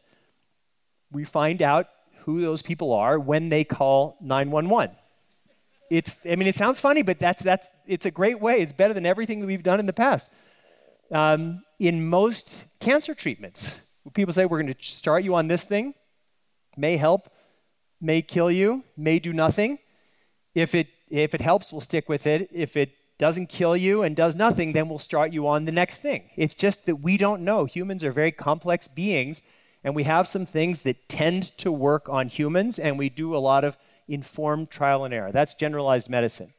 we 1.12 1.24
find 1.24 1.62
out 1.62 1.88
who 2.20 2.42
those 2.42 2.62
people 2.62 2.94
are 2.94 3.20
when 3.20 3.50
they 3.50 3.64
call 3.64 4.18
911. 4.22 4.96
It's, 5.90 6.18
I 6.26 6.36
mean, 6.36 6.48
it 6.48 6.56
sounds 6.56 6.80
funny, 6.80 7.02
but 7.02 7.20
that's, 7.20 7.44
that's, 7.44 7.68
it's 7.86 8.06
a 8.06 8.12
great 8.12 8.40
way. 8.40 8.62
It's 8.62 8.72
better 8.72 8.94
than 8.94 9.06
everything 9.06 9.42
that 9.42 9.48
we've 9.48 9.64
done 9.64 9.80
in 9.80 9.86
the 9.86 9.94
past. 9.94 10.32
Um, 11.12 11.64
in 11.80 12.08
most 12.08 12.66
cancer 12.80 13.14
treatments, 13.14 13.82
people 14.14 14.34
say, 14.34 14.46
we're 14.46 14.62
going 14.62 14.74
to 14.74 14.84
start 14.84 15.24
you 15.24 15.36
on 15.36 15.48
this 15.48 15.64
thing, 15.64 15.94
may 16.78 16.98
help, 16.98 17.30
may 18.02 18.22
kill 18.22 18.52
you, 18.52 18.84
may 18.98 19.20
do 19.20 19.34
nothing. 19.34 19.80
If 20.54 20.76
it, 20.76 20.88
if 21.10 21.34
it 21.34 21.42
helps, 21.42 21.72
we'll 21.72 21.82
stick 21.82 22.10
with 22.10 22.28
it. 22.28 22.50
If 22.52 22.78
it 22.78 22.92
doesn't 23.18 23.48
kill 23.48 23.78
you 23.78 24.04
and 24.04 24.16
does 24.16 24.36
nothing, 24.36 24.74
then 24.74 24.90
we'll 24.90 24.98
start 24.98 25.32
you 25.32 25.48
on 25.48 25.66
the 25.66 25.72
next 25.72 26.00
thing. 26.00 26.30
It's 26.36 26.56
just 26.56 26.86
that 26.86 26.98
we 26.98 27.18
don't 27.18 27.44
know. 27.44 27.66
Humans 27.66 28.04
are 28.04 28.12
very 28.12 28.32
complex 28.32 28.88
beings, 28.88 29.42
and 29.84 29.96
we 29.96 30.04
have 30.04 30.28
some 30.28 30.46
things 30.46 30.84
that 30.84 31.08
tend 31.08 31.58
to 31.60 31.72
work 31.72 32.10
on 32.10 32.28
humans, 32.28 32.80
and 32.80 32.98
we 32.98 33.10
do 33.10 33.36
a 33.36 33.38
lot 33.38 33.64
of 33.64 33.78
informed 34.08 34.70
trial 34.70 35.06
and 35.06 35.14
error. 35.14 35.32
That's 35.32 35.54
generalized 35.54 36.10
medicine. 36.10 36.54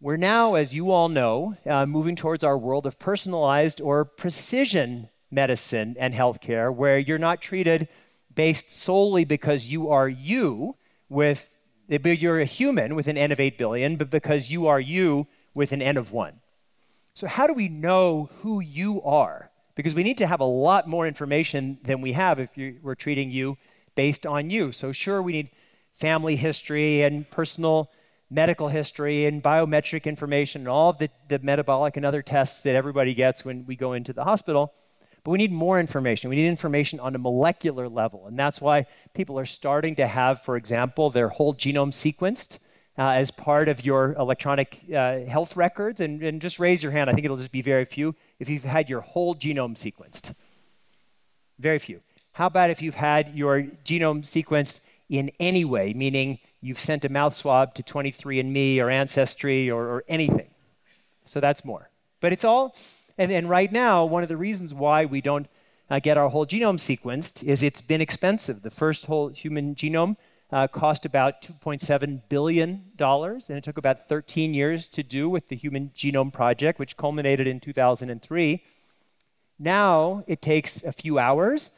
We're 0.00 0.16
now, 0.16 0.54
as 0.54 0.74
you 0.74 0.90
all 0.90 1.08
know, 1.08 1.56
uh, 1.66 1.86
moving 1.86 2.16
towards 2.16 2.44
our 2.44 2.58
world 2.58 2.86
of 2.86 2.98
personalized 2.98 3.80
or 3.80 4.04
precision 4.04 5.08
medicine 5.30 5.96
and 5.98 6.14
healthcare, 6.14 6.74
where 6.74 6.98
you're 6.98 7.18
not 7.18 7.40
treated 7.40 7.88
based 8.34 8.72
solely 8.72 9.24
because 9.24 9.70
you 9.70 9.90
are 9.90 10.08
you 10.08 10.76
with 11.08 11.50
you're 11.88 12.40
a 12.40 12.46
human 12.46 12.94
with 12.94 13.08
an 13.08 13.18
n 13.18 13.30
of 13.30 13.38
8 13.38 13.58
billion, 13.58 13.96
but 13.96 14.10
because 14.10 14.50
you 14.50 14.66
are 14.66 14.80
you 14.80 15.26
with 15.54 15.72
an 15.72 15.82
n 15.82 15.96
of 15.96 16.12
1. 16.12 16.40
So, 17.12 17.26
how 17.26 17.46
do 17.46 17.54
we 17.54 17.68
know 17.68 18.30
who 18.42 18.60
you 18.60 19.02
are? 19.02 19.50
because 19.74 19.94
we 19.94 20.02
need 20.02 20.18
to 20.18 20.26
have 20.26 20.40
a 20.40 20.44
lot 20.44 20.88
more 20.88 21.06
information 21.06 21.78
than 21.82 22.00
we 22.00 22.12
have 22.12 22.38
if 22.38 22.56
you, 22.56 22.78
we're 22.82 22.94
treating 22.94 23.30
you 23.30 23.56
based 23.94 24.26
on 24.26 24.50
you. 24.50 24.72
So, 24.72 24.92
sure, 24.92 25.22
we 25.22 25.32
need 25.32 25.50
family 25.92 26.36
history 26.36 27.02
and 27.02 27.28
personal 27.30 27.90
medical 28.30 28.68
history 28.68 29.26
and 29.26 29.42
biometric 29.42 30.04
information 30.04 30.62
and 30.62 30.68
all 30.68 30.90
of 30.90 30.98
the, 30.98 31.08
the 31.28 31.38
metabolic 31.40 31.96
and 31.96 32.06
other 32.06 32.22
tests 32.22 32.60
that 32.62 32.74
everybody 32.74 33.14
gets 33.14 33.44
when 33.44 33.64
we 33.66 33.76
go 33.76 33.92
into 33.92 34.12
the 34.12 34.24
hospital. 34.24 34.72
But 35.24 35.30
we 35.30 35.38
need 35.38 35.52
more 35.52 35.80
information. 35.80 36.28
We 36.28 36.36
need 36.36 36.48
information 36.48 37.00
on 37.00 37.14
a 37.14 37.18
molecular 37.18 37.88
level. 37.88 38.26
And 38.26 38.38
that's 38.38 38.60
why 38.60 38.86
people 39.14 39.38
are 39.38 39.46
starting 39.46 39.96
to 39.96 40.06
have, 40.06 40.42
for 40.42 40.56
example, 40.56 41.08
their 41.08 41.30
whole 41.30 41.54
genome 41.54 41.92
sequenced 41.92 42.58
uh, 42.98 43.08
as 43.08 43.30
part 43.30 43.70
of 43.70 43.84
your 43.86 44.12
electronic 44.18 44.82
uh, 44.94 45.20
health 45.20 45.56
records. 45.56 46.02
And, 46.02 46.22
and 46.22 46.42
just 46.42 46.58
raise 46.58 46.82
your 46.82 46.92
hand. 46.92 47.08
I 47.08 47.14
think 47.14 47.24
it'll 47.24 47.38
just 47.38 47.52
be 47.52 47.62
very 47.62 47.86
few 47.86 48.14
if 48.38 48.50
you've 48.50 48.64
had 48.64 48.90
your 48.90 49.00
whole 49.00 49.34
genome 49.34 49.74
sequenced. 49.74 50.34
Very 51.58 51.78
few. 51.78 52.02
How 52.32 52.46
about 52.46 52.68
if 52.68 52.82
you've 52.82 52.96
had 52.96 53.34
your 53.34 53.62
genome 53.84 54.24
sequenced 54.24 54.80
in 55.08 55.30
any 55.40 55.64
way, 55.64 55.94
meaning 55.94 56.38
you've 56.60 56.80
sent 56.80 57.04
a 57.04 57.08
mouth 57.08 57.34
swab 57.34 57.74
to 57.76 57.82
23andMe 57.82 58.78
or 58.78 58.90
Ancestry 58.90 59.70
or, 59.70 59.84
or 59.84 60.04
anything? 60.06 60.50
So 61.24 61.40
that's 61.40 61.64
more. 61.64 61.88
But 62.20 62.32
it's 62.32 62.44
all, 62.44 62.76
and, 63.18 63.32
and 63.32 63.48
right 63.48 63.70
now, 63.70 64.04
one 64.04 64.22
of 64.22 64.28
the 64.28 64.36
reasons 64.36 64.74
why 64.74 65.04
we 65.04 65.20
don't 65.20 65.46
uh, 65.90 65.98
get 65.98 66.16
our 66.16 66.28
whole 66.28 66.46
genome 66.46 66.78
sequenced 66.78 67.44
is 67.44 67.62
it's 67.62 67.80
been 67.80 68.00
expensive. 68.00 68.62
The 68.62 68.70
first 68.70 69.06
whole 69.06 69.28
human 69.28 69.74
genome 69.74 70.16
uh, 70.50 70.68
cost 70.68 71.04
about 71.04 71.42
$2.7 71.42 72.22
billion, 72.28 72.84
and 72.98 73.58
it 73.58 73.64
took 73.64 73.78
about 73.78 74.08
13 74.08 74.54
years 74.54 74.88
to 74.88 75.02
do 75.02 75.28
with 75.28 75.48
the 75.48 75.56
Human 75.56 75.90
Genome 75.96 76.32
Project, 76.32 76.78
which 76.78 76.96
culminated 76.96 77.46
in 77.46 77.60
2003. 77.60 78.62
Now 79.58 80.24
it 80.26 80.42
takes 80.42 80.82
a 80.84 80.92
few 80.92 81.18
hours, 81.18 81.70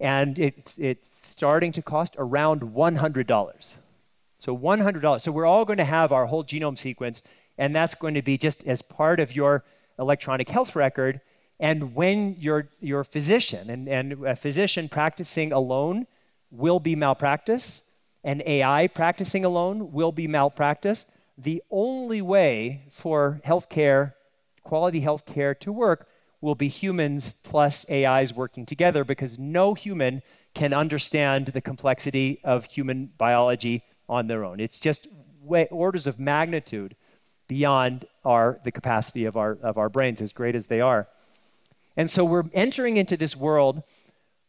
and 0.00 0.38
it's, 0.38 0.78
it's 0.78 1.28
starting 1.28 1.72
to 1.72 1.82
cost 1.82 2.14
around 2.18 2.62
$100. 2.62 3.76
So 4.38 4.56
$100. 4.56 5.20
So 5.20 5.32
we're 5.32 5.46
all 5.46 5.64
going 5.64 5.78
to 5.78 5.84
have 5.84 6.12
our 6.12 6.26
whole 6.26 6.44
genome 6.44 6.78
sequence, 6.78 7.22
and 7.58 7.74
that's 7.74 7.94
going 7.94 8.14
to 8.14 8.22
be 8.22 8.38
just 8.38 8.66
as 8.66 8.82
part 8.82 9.20
of 9.20 9.36
your 9.36 9.64
electronic 9.98 10.48
health 10.48 10.76
record. 10.76 11.20
And 11.60 11.94
when 11.94 12.36
your, 12.38 12.68
your 12.80 13.04
physician, 13.04 13.70
and, 13.70 13.88
and 13.88 14.26
a 14.26 14.36
physician 14.36 14.88
practicing 14.88 15.52
alone 15.52 16.06
will 16.50 16.80
be 16.80 16.96
malpractice, 16.96 17.82
and 18.22 18.42
AI 18.46 18.86
practicing 18.88 19.44
alone 19.44 19.92
will 19.92 20.12
be 20.12 20.26
malpractice. 20.26 21.06
The 21.36 21.62
only 21.70 22.22
way 22.22 22.84
for 22.90 23.40
healthcare, 23.44 24.14
quality 24.62 25.00
healthcare 25.00 25.58
to 25.60 25.72
work 25.72 26.08
will 26.40 26.54
be 26.54 26.68
humans 26.68 27.40
plus 27.42 27.88
AIs 27.90 28.34
working 28.34 28.66
together 28.66 29.04
because 29.04 29.38
no 29.38 29.74
human 29.74 30.22
can 30.54 30.72
understand 30.72 31.46
the 31.46 31.60
complexity 31.60 32.40
of 32.44 32.66
human 32.66 33.10
biology 33.18 33.82
on 34.08 34.26
their 34.26 34.44
own. 34.44 34.60
It's 34.60 34.78
just 34.78 35.08
way, 35.42 35.66
orders 35.70 36.06
of 36.06 36.18
magnitude 36.18 36.96
beyond 37.48 38.06
our, 38.24 38.58
the 38.64 38.72
capacity 38.72 39.24
of 39.24 39.36
our, 39.36 39.58
of 39.62 39.78
our 39.78 39.88
brains, 39.88 40.20
as 40.20 40.32
great 40.32 40.54
as 40.54 40.66
they 40.68 40.80
are. 40.80 41.08
And 41.96 42.10
so 42.10 42.24
we're 42.24 42.44
entering 42.52 42.96
into 42.96 43.16
this 43.16 43.36
world 43.36 43.82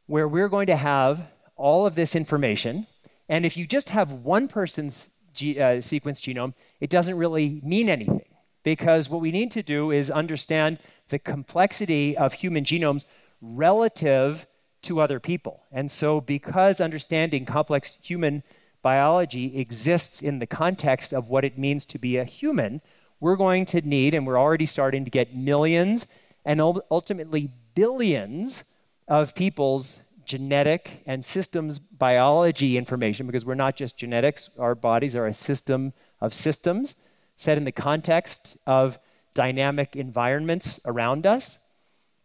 where 0.08 0.28
we're 0.28 0.50
going 0.50 0.68
to 0.68 0.76
have 0.76 1.28
all 1.56 1.86
of 1.86 1.96
this 1.96 2.16
information 2.16 2.88
and 3.28 3.46
if 3.46 3.58
you 3.58 3.66
just 3.66 3.90
have 3.90 4.12
one 4.12 4.48
person's 4.48 5.10
G, 5.34 5.60
uh, 5.60 5.82
sequence 5.82 6.22
genome, 6.22 6.54
it 6.80 6.90
doesn't 6.90 7.18
really 7.18 7.60
mean 7.64 7.90
anything 7.90 8.24
because 8.64 9.10
what 9.10 9.22
we 9.22 9.32
need 9.32 9.52
to 9.52 9.64
do 9.64 9.92
is 9.92 10.10
understand 10.10 10.80
the 11.10 11.20
complexity 11.20 12.16
of 12.16 12.34
human 12.34 12.64
genomes 12.64 13.06
relative 13.42 14.48
to 14.84 15.02
other 15.02 15.20
people. 15.20 15.64
And 15.72 15.92
so, 15.92 16.22
because 16.22 16.80
understanding 16.80 17.46
complex 17.46 17.98
human 18.02 18.44
biology 18.86 19.58
exists 19.58 20.22
in 20.22 20.38
the 20.38 20.46
context 20.46 21.12
of 21.12 21.28
what 21.28 21.44
it 21.44 21.58
means 21.58 21.88
to 21.88 21.98
be 21.98 22.18
a 22.18 22.24
human, 22.24 22.80
we're 23.20 23.36
going 23.36 23.66
to 23.66 23.82
need, 23.82 24.14
and 24.14 24.28
we're 24.28 24.40
already 24.40 24.68
starting 24.68 25.04
to 25.04 25.10
get 25.10 25.36
millions 25.36 26.06
and 26.46 26.62
ultimately 26.62 27.50
billions 27.74 28.64
of 29.08 29.34
people's 29.34 30.02
genetic 30.24 31.02
and 31.08 31.26
systems 31.26 31.80
biology 31.80 32.78
information 32.78 33.26
because 33.26 33.44
we're 33.44 33.56
not 33.56 33.76
just 33.76 33.98
genetics, 33.98 34.52
our 34.60 34.76
bodies 34.76 35.16
are 35.16 35.26
a 35.26 35.34
system 35.34 35.92
of 36.22 36.32
systems 36.32 36.96
set 37.36 37.58
in 37.58 37.64
the 37.64 37.72
context 37.72 38.56
of 38.68 39.00
dynamic 39.34 39.96
environments 39.96 40.80
around 40.86 41.26
us. 41.26 41.58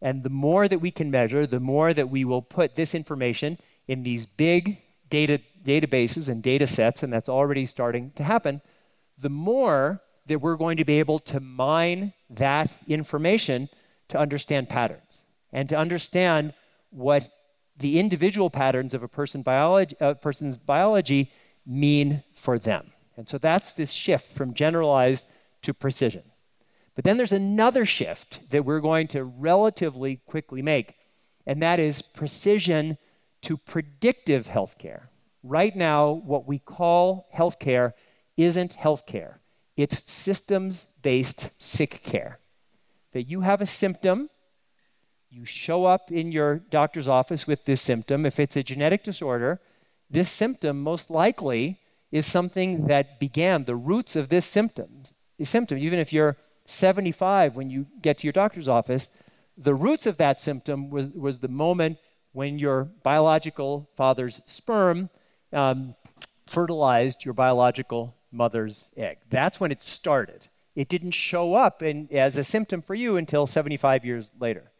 And 0.02 0.22
the 0.22 0.28
more 0.28 0.68
that 0.68 0.80
we 0.80 0.90
can 0.90 1.10
measure, 1.10 1.46
the 1.46 1.58
more 1.58 1.94
that 1.94 2.10
we 2.10 2.26
will 2.26 2.42
put 2.42 2.74
this 2.74 2.94
information 2.94 3.56
in 3.88 4.02
these 4.02 4.26
big 4.26 4.76
data 5.10 5.40
databases 5.62 6.28
and 6.28 6.42
data 6.42 6.66
sets, 6.66 7.02
and 7.02 7.12
that's 7.12 7.28
already 7.28 7.66
starting 7.66 8.12
to 8.12 8.24
happen, 8.24 8.62
the 9.18 9.28
more 9.28 10.00
that 10.26 10.38
we're 10.38 10.56
going 10.56 10.76
to 10.78 10.84
be 10.84 10.98
able 10.98 11.18
to 11.18 11.40
mine 11.40 12.12
that 12.30 12.70
information 12.86 13.68
to 14.08 14.18
understand 14.18 14.68
patterns 14.68 15.24
and 15.52 15.68
to 15.68 15.76
understand 15.76 16.54
what 16.90 17.28
the 17.76 17.98
individual 17.98 18.50
patterns 18.50 18.94
of 18.94 19.02
a 19.02 19.08
person 19.08 19.42
biology, 19.42 19.96
a 20.00 20.14
person's 20.14 20.58
biology 20.58 21.30
mean 21.66 22.22
for 22.34 22.58
them. 22.58 22.92
And 23.16 23.28
so 23.28 23.38
that's 23.38 23.72
this 23.72 23.92
shift 23.92 24.32
from 24.32 24.54
generalized 24.54 25.28
to 25.62 25.74
precision. 25.74 26.22
But 26.94 27.04
then 27.04 27.16
there's 27.16 27.32
another 27.32 27.84
shift 27.84 28.50
that 28.50 28.64
we're 28.64 28.80
going 28.80 29.08
to 29.08 29.24
relatively 29.24 30.16
quickly 30.26 30.62
make, 30.62 30.94
and 31.46 31.62
that 31.62 31.80
is 31.80 32.02
precision 32.02 32.98
to 33.42 33.56
predictive 33.56 34.48
healthcare. 34.48 35.08
Right 35.42 35.74
now, 35.74 36.10
what 36.10 36.46
we 36.46 36.58
call 36.58 37.28
healthcare 37.34 37.92
isn't 38.36 38.76
healthcare, 38.76 39.34
it's 39.76 40.10
systems 40.10 40.86
based 41.02 41.50
sick 41.60 42.02
care. 42.02 42.38
That 43.12 43.24
you 43.24 43.40
have 43.40 43.60
a 43.60 43.66
symptom, 43.66 44.30
you 45.30 45.44
show 45.44 45.84
up 45.84 46.10
in 46.10 46.32
your 46.32 46.56
doctor's 46.56 47.08
office 47.08 47.46
with 47.46 47.64
this 47.64 47.80
symptom. 47.80 48.26
If 48.26 48.38
it's 48.38 48.56
a 48.56 48.62
genetic 48.62 49.02
disorder, 49.02 49.60
this 50.10 50.28
symptom 50.28 50.82
most 50.82 51.10
likely 51.10 51.78
is 52.10 52.26
something 52.26 52.86
that 52.86 53.20
began 53.20 53.64
the 53.64 53.76
roots 53.76 54.16
of 54.16 54.28
this 54.28 54.44
symptoms, 54.44 55.14
symptom, 55.42 55.78
even 55.78 55.98
if 55.98 56.12
you're 56.12 56.36
75 56.66 57.56
when 57.56 57.70
you 57.70 57.86
get 58.02 58.18
to 58.18 58.26
your 58.26 58.32
doctor's 58.32 58.68
office, 58.68 59.08
the 59.56 59.74
roots 59.74 60.06
of 60.06 60.16
that 60.16 60.40
symptom 60.40 60.90
was, 60.90 61.06
was 61.08 61.38
the 61.38 61.48
moment 61.48 61.98
when 62.32 62.58
your 62.58 62.84
biological 63.02 63.88
father's 63.96 64.40
sperm 64.46 65.10
um, 65.52 65.94
fertilized 66.46 67.24
your 67.24 67.34
biological 67.34 68.14
mother's 68.32 68.90
egg. 68.96 69.18
That's 69.28 69.60
when 69.60 69.72
it 69.72 69.82
started. 69.82 70.48
It 70.74 70.88
didn't 70.88 71.12
show 71.12 71.54
up 71.54 71.82
in, 71.82 72.08
as 72.12 72.38
a 72.38 72.44
symptom 72.44 72.82
for 72.82 72.94
you 72.94 73.16
until 73.16 73.46
75 73.46 74.04
years 74.04 74.30
later. 74.38 74.70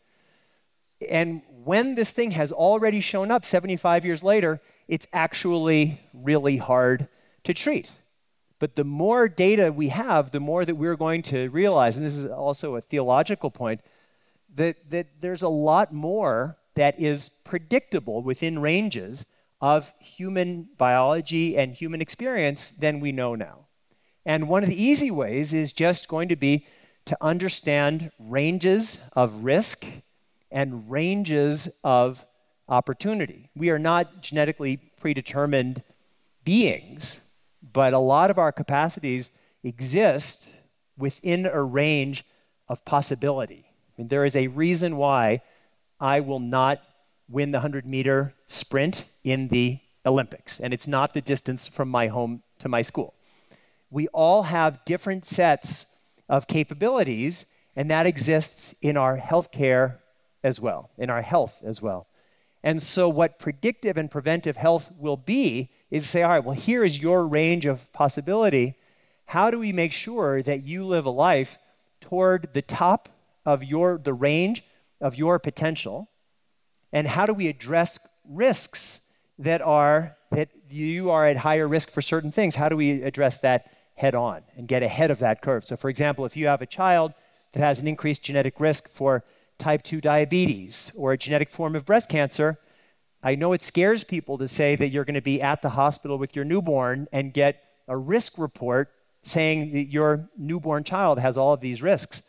And 1.09 1.43
when 1.65 1.95
this 1.95 2.11
thing 2.11 2.33
has 2.33 2.53
already 2.53 3.01
shown 3.01 3.31
up 3.31 3.45
75 3.45 4.05
years 4.05 4.23
later, 4.23 4.61
it's 4.87 5.07
actually 5.13 6.01
really 6.13 6.59
hard 6.59 7.09
to 7.45 7.55
treat. 7.55 7.91
But 8.59 8.77
the 8.77 8.85
more 8.85 9.29
data 9.29 9.73
we 9.73 9.89
have, 9.89 10.31
the 10.31 10.41
more 10.41 10.65
that 10.65 10.75
we're 10.75 10.97
going 10.97 11.23
to 11.23 11.49
realize, 11.49 11.97
and 11.97 12.05
this 12.05 12.17
is 12.17 12.27
also 12.27 12.77
a 12.77 12.81
theological 12.81 13.51
point, 13.51 13.81
that, 14.55 14.91
that 14.91 15.07
there's 15.21 15.43
a 15.43 15.49
lot 15.49 15.93
more 15.93 16.59
that 16.75 16.99
is 17.01 17.29
predictable 17.29 18.23
within 18.23 18.59
ranges 18.59 19.27
of 19.61 19.93
human 19.99 20.69
biology 20.79 21.57
and 21.57 21.75
human 21.75 22.01
experience 22.01 22.71
than 22.71 23.01
we 23.01 23.13
know 23.13 23.35
now. 23.35 23.67
And 24.25 24.49
one 24.49 24.63
of 24.63 24.69
the 24.69 24.83
easy 24.83 25.11
ways 25.11 25.53
is 25.53 25.73
just 25.73 26.09
going 26.09 26.29
to 26.29 26.37
be 26.37 26.67
to 27.07 27.17
understand 27.21 28.11
ranges 28.19 29.01
of 29.15 29.45
risk 29.45 29.87
and 30.51 30.91
ranges 30.91 31.69
of 31.83 32.25
opportunity. 32.69 33.51
We 33.57 33.71
are 33.71 33.79
not 33.79 34.23
genetically 34.23 34.77
predetermined 34.77 35.83
beings 36.45 37.21
but 37.73 37.93
a 37.93 37.99
lot 37.99 38.31
of 38.31 38.39
our 38.39 38.53
capacities 38.53 39.31
exist 39.63 40.55
within 40.97 41.47
a 41.47 41.63
range 41.63 42.25
of 42.69 42.85
possibility. 42.85 43.65
I 43.67 43.93
mean, 43.99 44.09
there 44.09 44.25
is 44.25 44.37
a 44.37 44.49
reason 44.49 44.97
why 44.97 45.43
I 46.01 46.21
will 46.21 46.41
not 46.41 46.83
win 47.29 47.51
the 47.51 47.59
100 47.59 47.87
meter 47.87 48.35
sprint 48.47 49.07
in 49.23 49.49
the 49.49 49.79
Olympics, 50.07 50.59
and 50.59 50.73
it's 50.73 50.89
not 50.89 51.13
the 51.13 51.21
distance 51.21 51.69
from 51.69 51.89
my 51.89 52.09
home 52.09 52.43
to 52.59 52.69
my 52.69 52.83
school. 52.83 53.15
We 53.91 54.09
all 54.09 54.45
have 54.45 54.85
different 54.85 55.27
sets 55.27 55.87
of 56.29 56.47
capabilities, 56.47 57.45
and 57.77 57.91
that 57.91 58.07
exists 58.07 58.75
in 58.81 58.97
our 58.97 59.19
healthcare 59.19 59.99
as 60.43 60.61
well, 60.61 60.91
in 60.97 61.11
our 61.11 61.23
health 61.23 61.61
as 61.65 61.83
well. 61.83 62.07
And 62.63 62.83
so, 62.83 63.09
what 63.09 63.39
predictive 63.39 63.97
and 63.97 64.11
preventive 64.11 64.57
health 64.57 64.91
will 64.99 65.17
be 65.17 65.71
is 65.91 66.09
say, 66.09 66.23
all 66.23 66.31
right, 66.31 66.45
well, 66.45 66.55
here 66.55 66.85
is 66.85 67.01
your 67.01 67.27
range 67.27 67.67
of 67.67 67.93
possibility. 67.93 68.77
How 69.27 69.51
do 69.51 69.59
we 69.59 69.73
make 69.73 69.93
sure 69.93 70.43
that 70.43 70.67
you 70.67 70.85
live 70.85 71.07
a 71.07 71.11
life 71.11 71.59
toward 72.01 72.53
the 72.53 72.63
top 72.63 73.09
of 73.47 73.65
your, 73.65 73.99
the 73.99 74.13
range 74.13 74.63
of 75.01 75.17
your 75.17 75.39
potential? 75.39 76.09
And 76.93 77.07
how 77.07 77.27
do 77.27 77.33
we 77.33 77.49
address 77.49 77.99
risks 78.29 79.09
that 79.39 79.63
are, 79.63 80.17
that 80.31 80.51
you 80.69 81.11
are 81.11 81.27
at 81.27 81.39
higher 81.39 81.67
risk 81.67 81.91
for 81.91 82.03
certain 82.03 82.33
things? 82.33 82.55
How 82.55 82.69
do 82.69 82.77
we 82.77 83.03
address 83.03 83.39
that 83.39 83.73
head 83.95 84.15
on 84.15 84.43
and 84.57 84.69
get 84.69 84.83
ahead 84.83 85.11
of 85.11 85.19
that 85.21 85.43
curve? 85.43 85.67
So, 85.67 85.77
for 85.77 85.89
example, 85.89 86.25
if 86.25 86.37
you 86.37 86.47
have 86.47 86.63
a 86.63 86.67
child 86.67 87.15
that 87.53 87.61
has 87.61 87.81
an 87.81 87.89
increased 87.89 88.23
genetic 88.23 88.61
risk 88.61 88.89
for 88.89 89.25
type 89.59 89.83
2 89.83 90.01
diabetes 90.01 90.93
or 90.97 91.13
a 91.13 91.19
genetic 91.19 91.51
form 91.51 91.77
of 91.77 91.85
breast 91.85 92.09
cancer, 92.09 92.59
I 93.23 93.35
know 93.35 93.53
it 93.53 93.63
scares 93.63 94.05
people 94.05 94.39
to 94.39 94.49
say 94.49 94.77
that 94.77 94.89
you're 94.89 95.05
going 95.05 95.15
to 95.15 95.21
be 95.21 95.43
at 95.43 95.63
the 95.63 95.71
hospital 95.71 96.17
with 96.17 96.35
your 96.35 96.45
newborn 96.45 97.07
and 97.13 97.35
get 97.35 97.63
a 97.87 97.97
risk 97.97 98.39
report 98.39 98.91
saying 99.23 99.73
that 99.73 99.91
your 99.91 100.31
newborn 100.39 100.85
child 100.85 101.19
has 101.19 101.37
all 101.37 101.53
of 101.53 101.61
these 101.61 101.83
risks. 101.83 102.23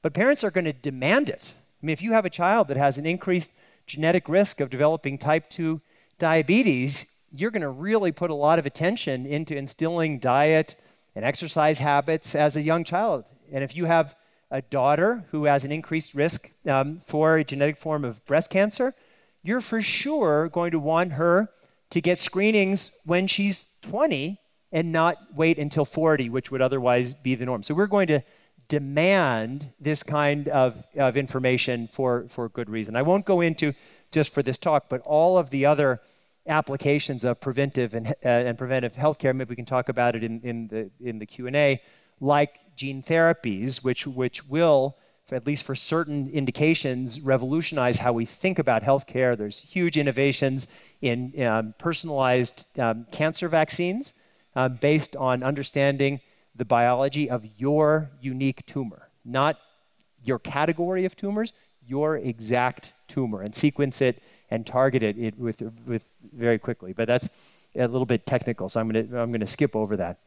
But 0.00 0.14
parents 0.14 0.42
are 0.42 0.50
going 0.50 0.64
to 0.64 0.72
demand 0.72 1.28
it. 1.28 1.54
I 1.82 1.86
mean, 1.86 1.92
if 1.92 2.02
you 2.02 2.12
have 2.12 2.24
a 2.24 2.30
child 2.30 2.68
that 2.68 2.76
has 2.76 2.96
an 2.96 3.06
increased 3.06 3.54
genetic 3.86 4.28
risk 4.28 4.60
of 4.60 4.70
developing 4.70 5.18
type 5.18 5.50
2 5.50 5.80
diabetes, 6.18 7.06
you're 7.32 7.50
going 7.50 7.62
to 7.62 7.68
really 7.68 8.12
put 8.12 8.30
a 8.30 8.34
lot 8.34 8.58
of 8.58 8.66
attention 8.66 9.26
into 9.26 9.56
instilling 9.56 10.20
diet 10.20 10.76
and 11.16 11.24
exercise 11.24 11.78
habits 11.78 12.34
as 12.34 12.56
a 12.56 12.62
young 12.62 12.84
child. 12.84 13.24
And 13.52 13.64
if 13.64 13.74
you 13.74 13.86
have 13.86 14.14
a 14.50 14.62
daughter 14.62 15.24
who 15.30 15.46
has 15.46 15.64
an 15.64 15.72
increased 15.72 16.14
risk 16.14 16.52
um, 16.66 17.00
for 17.00 17.36
a 17.36 17.44
genetic 17.44 17.76
form 17.76 18.04
of 18.04 18.24
breast 18.26 18.50
cancer, 18.50 18.94
you're 19.42 19.60
for 19.60 19.82
sure 19.82 20.48
going 20.50 20.70
to 20.70 20.78
want 20.78 21.14
her 21.14 21.48
to 21.90 22.00
get 22.00 22.18
screenings 22.18 22.96
when 23.04 23.26
she's 23.26 23.66
20 23.82 24.38
and 24.70 24.92
not 24.92 25.16
wait 25.34 25.58
until 25.58 25.84
40, 25.84 26.30
which 26.30 26.50
would 26.50 26.62
otherwise 26.62 27.12
be 27.12 27.34
the 27.34 27.44
norm. 27.44 27.62
So 27.62 27.74
we're 27.74 27.86
going 27.86 28.06
to 28.06 28.22
demand 28.72 29.70
this 29.78 30.02
kind 30.02 30.48
of, 30.48 30.82
of 30.96 31.18
information 31.18 31.90
for, 31.92 32.24
for 32.30 32.48
good 32.48 32.70
reason. 32.70 32.96
I 32.96 33.02
won't 33.02 33.26
go 33.26 33.42
into 33.42 33.74
just 34.10 34.32
for 34.32 34.42
this 34.42 34.56
talk, 34.56 34.88
but 34.88 35.02
all 35.02 35.36
of 35.36 35.50
the 35.50 35.66
other 35.66 36.00
applications 36.46 37.22
of 37.22 37.38
preventive 37.38 37.92
and, 37.92 38.06
uh, 38.24 38.28
and 38.48 38.56
preventive 38.56 38.94
healthcare, 38.94 39.36
maybe 39.36 39.50
we 39.50 39.56
can 39.56 39.66
talk 39.66 39.90
about 39.90 40.16
it 40.16 40.24
in, 40.24 40.40
in 40.40 40.68
the, 40.68 40.90
in 41.06 41.18
the 41.18 41.26
Q&A, 41.26 41.82
like 42.18 42.60
gene 42.74 43.02
therapies, 43.02 43.84
which, 43.84 44.06
which 44.06 44.48
will 44.48 44.96
at 45.30 45.46
least 45.46 45.64
for 45.64 45.74
certain 45.74 46.30
indications, 46.30 47.20
revolutionize 47.20 47.98
how 47.98 48.14
we 48.14 48.24
think 48.24 48.58
about 48.58 48.82
healthcare. 48.82 49.36
There's 49.36 49.60
huge 49.60 49.98
innovations 49.98 50.66
in 51.02 51.18
um, 51.42 51.74
personalized 51.76 52.78
um, 52.78 53.06
cancer 53.12 53.48
vaccines 53.48 54.14
uh, 54.56 54.70
based 54.70 55.14
on 55.14 55.42
understanding 55.42 56.20
the 56.54 56.64
biology 56.64 57.30
of 57.30 57.46
your 57.56 58.10
unique 58.20 58.64
tumor, 58.66 59.08
not 59.24 59.58
your 60.24 60.38
category 60.38 61.04
of 61.04 61.16
tumors, 61.16 61.52
your 61.86 62.16
exact 62.16 62.92
tumor, 63.08 63.42
and 63.42 63.54
sequence 63.54 64.00
it 64.00 64.22
and 64.50 64.66
target 64.66 65.02
it 65.02 65.38
with, 65.38 65.62
with 65.86 66.04
very 66.34 66.58
quickly. 66.58 66.92
But 66.92 67.08
that's 67.08 67.28
a 67.74 67.88
little 67.88 68.06
bit 68.06 68.26
technical, 68.26 68.68
so 68.68 68.80
I'm 68.80 68.90
going 68.90 69.08
to 69.08 69.18
I'm 69.18 69.32
to 69.32 69.46
skip 69.46 69.74
over 69.74 69.96
that. 69.96 70.18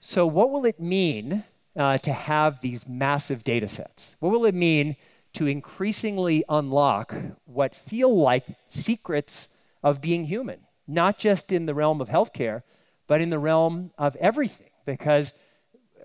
So, 0.00 0.26
what 0.26 0.50
will 0.50 0.64
it 0.64 0.80
mean 0.80 1.44
uh, 1.76 1.98
to 1.98 2.12
have 2.12 2.60
these 2.60 2.88
massive 2.88 3.44
data 3.44 3.68
sets? 3.68 4.16
What 4.20 4.32
will 4.32 4.44
it 4.44 4.54
mean 4.54 4.96
to 5.34 5.46
increasingly 5.46 6.44
unlock 6.48 7.14
what 7.44 7.74
feel 7.74 8.14
like 8.16 8.44
secrets 8.68 9.56
of 9.82 10.00
being 10.00 10.24
human, 10.24 10.60
not 10.86 11.18
just 11.18 11.52
in 11.52 11.66
the 11.66 11.74
realm 11.74 12.00
of 12.00 12.08
healthcare, 12.08 12.62
but 13.06 13.20
in 13.20 13.30
the 13.30 13.38
realm 13.38 13.92
of 13.96 14.16
everything? 14.16 14.71
Because 14.84 15.32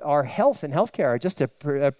our 0.03 0.23
health 0.23 0.63
and 0.63 0.73
healthcare 0.73 1.07
are 1.07 1.19
just 1.19 1.41
a, 1.41 1.49
a, 1.65 1.93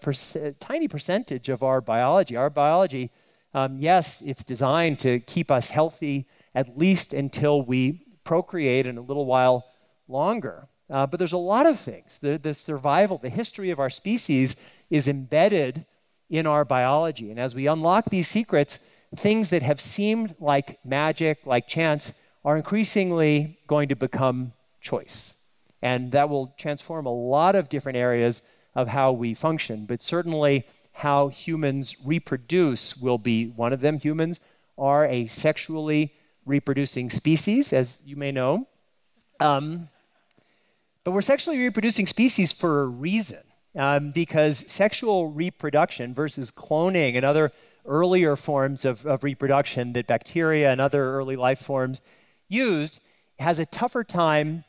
a 0.48 0.52
tiny 0.54 0.88
percentage 0.88 1.50
of 1.50 1.64
our 1.64 1.82
biology. 1.82 2.36
Our 2.36 2.50
biology 2.50 3.12
Um, 3.54 3.80
yes, 3.80 4.22
it's 4.22 4.44
designed 4.44 5.00
to 5.00 5.20
keep 5.20 5.50
us 5.50 5.72
healthy 5.72 6.26
at 6.54 6.78
least 6.78 7.14
until 7.14 7.62
we 7.62 8.06
procreate 8.24 8.86
in 8.86 8.98
a 8.98 9.02
little 9.02 9.26
while 9.26 9.64
longer. 10.08 10.68
Uh, 10.90 11.08
but 11.08 11.18
there's 11.18 11.34
a 11.34 11.38
lot 11.38 11.66
of 11.66 11.80
things. 11.80 12.20
The, 12.20 12.38
the 12.38 12.54
survival, 12.54 13.18
the 13.18 13.30
history 13.30 13.72
of 13.72 13.80
our 13.80 13.90
species 13.90 14.56
is 14.90 15.08
embedded 15.08 15.86
in 16.30 16.46
our 16.46 16.66
biology. 16.66 17.32
And 17.32 17.40
as 17.40 17.56
we 17.56 17.68
unlock 17.68 18.10
these 18.10 18.28
secrets, 18.28 18.80
things 19.16 19.50
that 19.50 19.64
have 19.64 19.80
seemed 19.80 20.36
like 20.40 20.78
magic, 20.84 21.46
like 21.46 21.68
chance, 21.68 22.14
are 22.44 22.58
increasingly 22.58 23.58
going 23.66 23.90
to 23.90 23.96
become 23.96 24.54
choice. 24.82 25.37
And 25.82 26.12
that 26.12 26.30
will 26.30 26.54
transform 26.58 27.06
a 27.06 27.14
lot 27.14 27.56
of 27.56 27.70
different 27.70 27.98
areas 27.98 28.42
of 28.76 28.88
how 28.88 29.12
we 29.12 29.34
function. 29.34 29.86
But 29.86 30.02
certainly, 30.02 30.66
how 30.94 31.28
humans 31.28 31.96
reproduce 32.04 32.98
will 32.98 33.20
be 33.20 33.48
one 33.48 33.72
of 33.72 33.82
them. 33.82 34.00
Humans 34.00 34.40
are 34.78 35.06
a 35.06 35.28
sexually 35.28 36.14
reproducing 36.46 37.10
species, 37.10 37.72
as 37.72 38.02
you 38.06 38.16
may 38.16 38.32
know. 38.32 38.68
Um, 39.40 39.90
but 41.04 41.12
we're 41.12 41.22
sexually 41.22 41.60
reproducing 41.60 42.08
species 42.08 42.52
for 42.52 42.82
a 42.82 42.88
reason, 42.88 43.44
um, 43.76 44.12
because 44.12 44.70
sexual 44.72 45.30
reproduction 45.30 46.14
versus 46.14 46.52
cloning 46.52 47.16
and 47.16 47.24
other 47.24 47.52
earlier 47.86 48.36
forms 48.36 48.84
of, 48.84 49.06
of 49.06 49.24
reproduction 49.24 49.94
that 49.94 50.08
bacteria 50.08 50.72
and 50.72 50.82
other 50.82 51.12
early 51.12 51.36
life 51.36 51.60
forms 51.60 52.02
used 52.50 53.02
has 53.40 53.60
a 53.60 53.66
tougher 53.66 54.04
time 54.04 54.64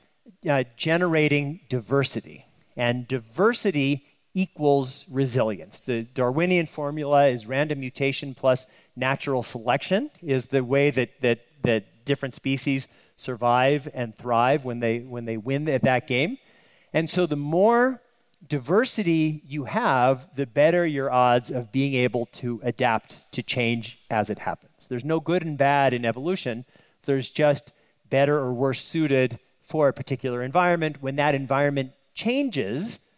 uh, 0.49 0.65
generating 0.77 1.61
diversity. 1.69 2.47
And 2.77 3.09
diversity 3.09 4.07
equals 4.35 5.05
resilience. 5.11 5.81
The 5.81 6.03
Darwinian 6.03 6.67
formula 6.67 7.27
is 7.27 7.47
random 7.47 7.81
mutation 7.81 8.35
plus 8.35 8.67
natural 8.95 9.43
selection 9.43 10.11
is 10.23 10.47
the 10.47 10.63
way 10.63 10.91
that, 10.91 11.11
that, 11.23 11.41
that 11.63 12.05
different 12.05 12.35
species 12.35 12.89
survive 13.17 13.89
and 13.95 14.17
thrive 14.17 14.65
when 14.65 14.81
they, 14.81 15.01
when 15.01 15.25
they 15.25 15.37
win 15.37 15.69
at 15.69 15.83
that 15.83 16.07
game. 16.07 16.39
And 16.93 17.11
so 17.11 17.27
the 17.27 17.37
more 17.37 18.01
diversity 18.47 19.43
you 19.45 19.65
have, 19.65 20.29
the 20.37 20.47
better 20.47 20.87
your 20.87 21.11
odds 21.11 21.51
of 21.51 21.73
being 21.73 21.95
able 21.95 22.27
to 22.27 22.61
adapt 22.63 23.31
to 23.33 23.43
change 23.43 23.99
as 24.11 24.31
it 24.31 24.39
happens. 24.39 24.87
There's 24.87 25.05
no 25.05 25.19
good 25.19 25.43
and 25.43 25.59
bad 25.59 25.93
in 25.93 26.05
evolution. 26.05 26.65
There's 27.03 27.31
just 27.31 27.73
better 28.09 28.39
or 28.39 28.53
worse 28.53 28.85
suited 28.85 29.39
for 29.69 29.89
a 29.89 29.93
particular 29.93 30.43
environment. 30.43 31.03
When 31.03 31.17
that 31.17 31.35
environment 31.35 31.93
changes, 32.15 33.09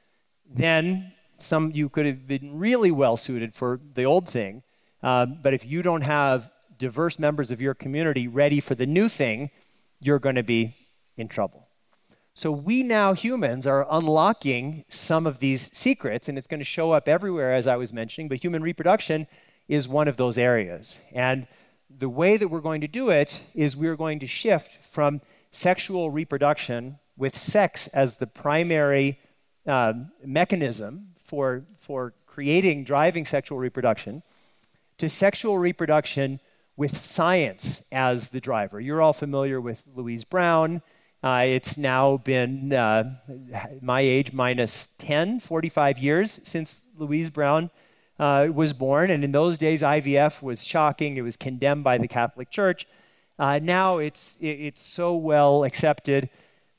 then 0.52 1.12
some 1.38 1.70
you 1.72 1.88
could 1.88 2.06
have 2.06 2.26
been 2.26 2.58
really 2.58 2.90
well 2.90 3.16
suited 3.16 3.54
for 3.54 3.80
the 3.94 4.04
old 4.04 4.28
thing. 4.28 4.62
Um, 5.02 5.38
but 5.42 5.54
if 5.54 5.64
you 5.64 5.80
don't 5.82 6.02
have 6.02 6.50
diverse 6.76 7.18
members 7.18 7.52
of 7.52 7.60
your 7.60 7.74
community 7.74 8.26
ready 8.26 8.58
for 8.60 8.74
the 8.74 8.86
new 8.86 9.08
thing, 9.08 9.50
you're 10.00 10.18
going 10.18 10.34
to 10.34 10.42
be 10.42 10.74
in 11.16 11.28
trouble. 11.28 11.68
So 12.34 12.50
we 12.50 12.82
now 12.82 13.12
humans 13.12 13.66
are 13.66 13.86
unlocking 13.90 14.84
some 14.88 15.26
of 15.26 15.38
these 15.38 15.70
secrets, 15.76 16.28
and 16.28 16.36
it's 16.36 16.46
going 16.46 16.60
to 16.60 16.64
show 16.64 16.92
up 16.92 17.08
everywhere, 17.08 17.54
as 17.54 17.66
I 17.66 17.76
was 17.76 17.92
mentioning. 17.92 18.28
But 18.28 18.42
human 18.42 18.62
reproduction 18.62 19.26
is 19.68 19.88
one 19.88 20.08
of 20.08 20.16
those 20.16 20.36
areas. 20.36 20.98
And 21.12 21.46
the 21.96 22.08
way 22.08 22.36
that 22.36 22.48
we're 22.48 22.60
going 22.60 22.80
to 22.80 22.88
do 22.88 23.10
it 23.10 23.42
is 23.54 23.76
we're 23.76 23.96
going 23.96 24.18
to 24.20 24.26
shift 24.26 24.84
from 24.84 25.20
sexual 25.50 26.10
reproduction 26.10 26.98
with 27.16 27.36
sex 27.36 27.86
as 27.88 28.16
the 28.16 28.26
primary 28.26 29.18
um, 29.66 30.10
mechanism 30.24 31.08
for, 31.18 31.64
for 31.76 32.14
creating, 32.26 32.84
driving 32.84 33.24
sexual 33.24 33.58
reproduction, 33.58 34.22
to 34.98 35.08
sexual 35.08 35.58
reproduction 35.58 36.40
with 36.76 36.96
science 36.96 37.84
as 37.92 38.30
the 38.30 38.40
driver. 38.40 38.80
You're 38.80 39.02
all 39.02 39.12
familiar 39.12 39.60
with 39.60 39.84
Louise 39.94 40.24
Brown. 40.24 40.82
Uh, 41.22 41.44
it's 41.46 41.76
now 41.76 42.16
been 42.18 42.72
uh, 42.72 43.16
my 43.82 44.00
age 44.00 44.32
minus 44.32 44.88
10, 44.98 45.40
45 45.40 45.98
years 45.98 46.40
since 46.44 46.82
Louise 46.96 47.28
Brown 47.28 47.70
uh, 48.18 48.48
was 48.52 48.72
born. 48.72 49.10
And 49.10 49.24
in 49.24 49.32
those 49.32 49.58
days, 49.58 49.82
IVF 49.82 50.42
was 50.42 50.64
shocking. 50.64 51.16
It 51.16 51.22
was 51.22 51.36
condemned 51.36 51.84
by 51.84 51.98
the 51.98 52.08
Catholic 52.08 52.50
Church. 52.50 52.86
Uh, 53.40 53.58
now 53.62 53.96
it's, 53.96 54.36
it's 54.42 54.82
so 54.82 55.16
well 55.16 55.64
accepted 55.64 56.28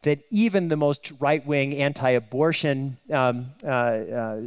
that 0.04 0.20
even 0.30 0.68
the 0.68 0.78
most 0.78 1.12
right 1.20 1.44
wing 1.44 1.76
anti 1.76 2.12
abortion 2.12 3.00
um, 3.12 3.48
uh, 3.64 3.68
uh, 3.68 4.42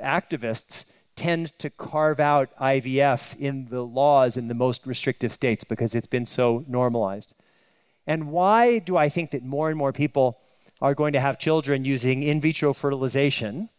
activists 0.00 0.92
tend 1.16 1.58
to 1.58 1.68
carve 1.68 2.20
out 2.20 2.56
IVF 2.60 3.36
in 3.36 3.66
the 3.66 3.82
laws 3.82 4.36
in 4.36 4.46
the 4.46 4.54
most 4.54 4.86
restrictive 4.86 5.32
states 5.32 5.64
because 5.64 5.96
it's 5.96 6.06
been 6.06 6.24
so 6.24 6.64
normalized. 6.68 7.34
And 8.06 8.30
why 8.30 8.78
do 8.78 8.96
I 8.96 9.08
think 9.08 9.32
that 9.32 9.42
more 9.42 9.68
and 9.68 9.76
more 9.76 9.92
people 9.92 10.38
are 10.80 10.94
going 10.94 11.14
to 11.14 11.20
have 11.20 11.36
children 11.36 11.84
using 11.84 12.22
in 12.22 12.40
vitro 12.40 12.72
fertilization 12.72 13.70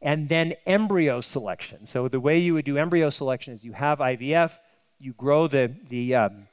and 0.00 0.28
then 0.28 0.54
embryo 0.66 1.20
selection? 1.20 1.86
So, 1.86 2.08
the 2.08 2.20
way 2.20 2.40
you 2.40 2.54
would 2.54 2.64
do 2.64 2.78
embryo 2.78 3.10
selection 3.10 3.54
is 3.54 3.64
you 3.64 3.74
have 3.74 4.00
IVF, 4.00 4.58
you 4.98 5.12
grow 5.12 5.46
the, 5.46 5.72
the, 5.88 6.16
um, 6.16 6.48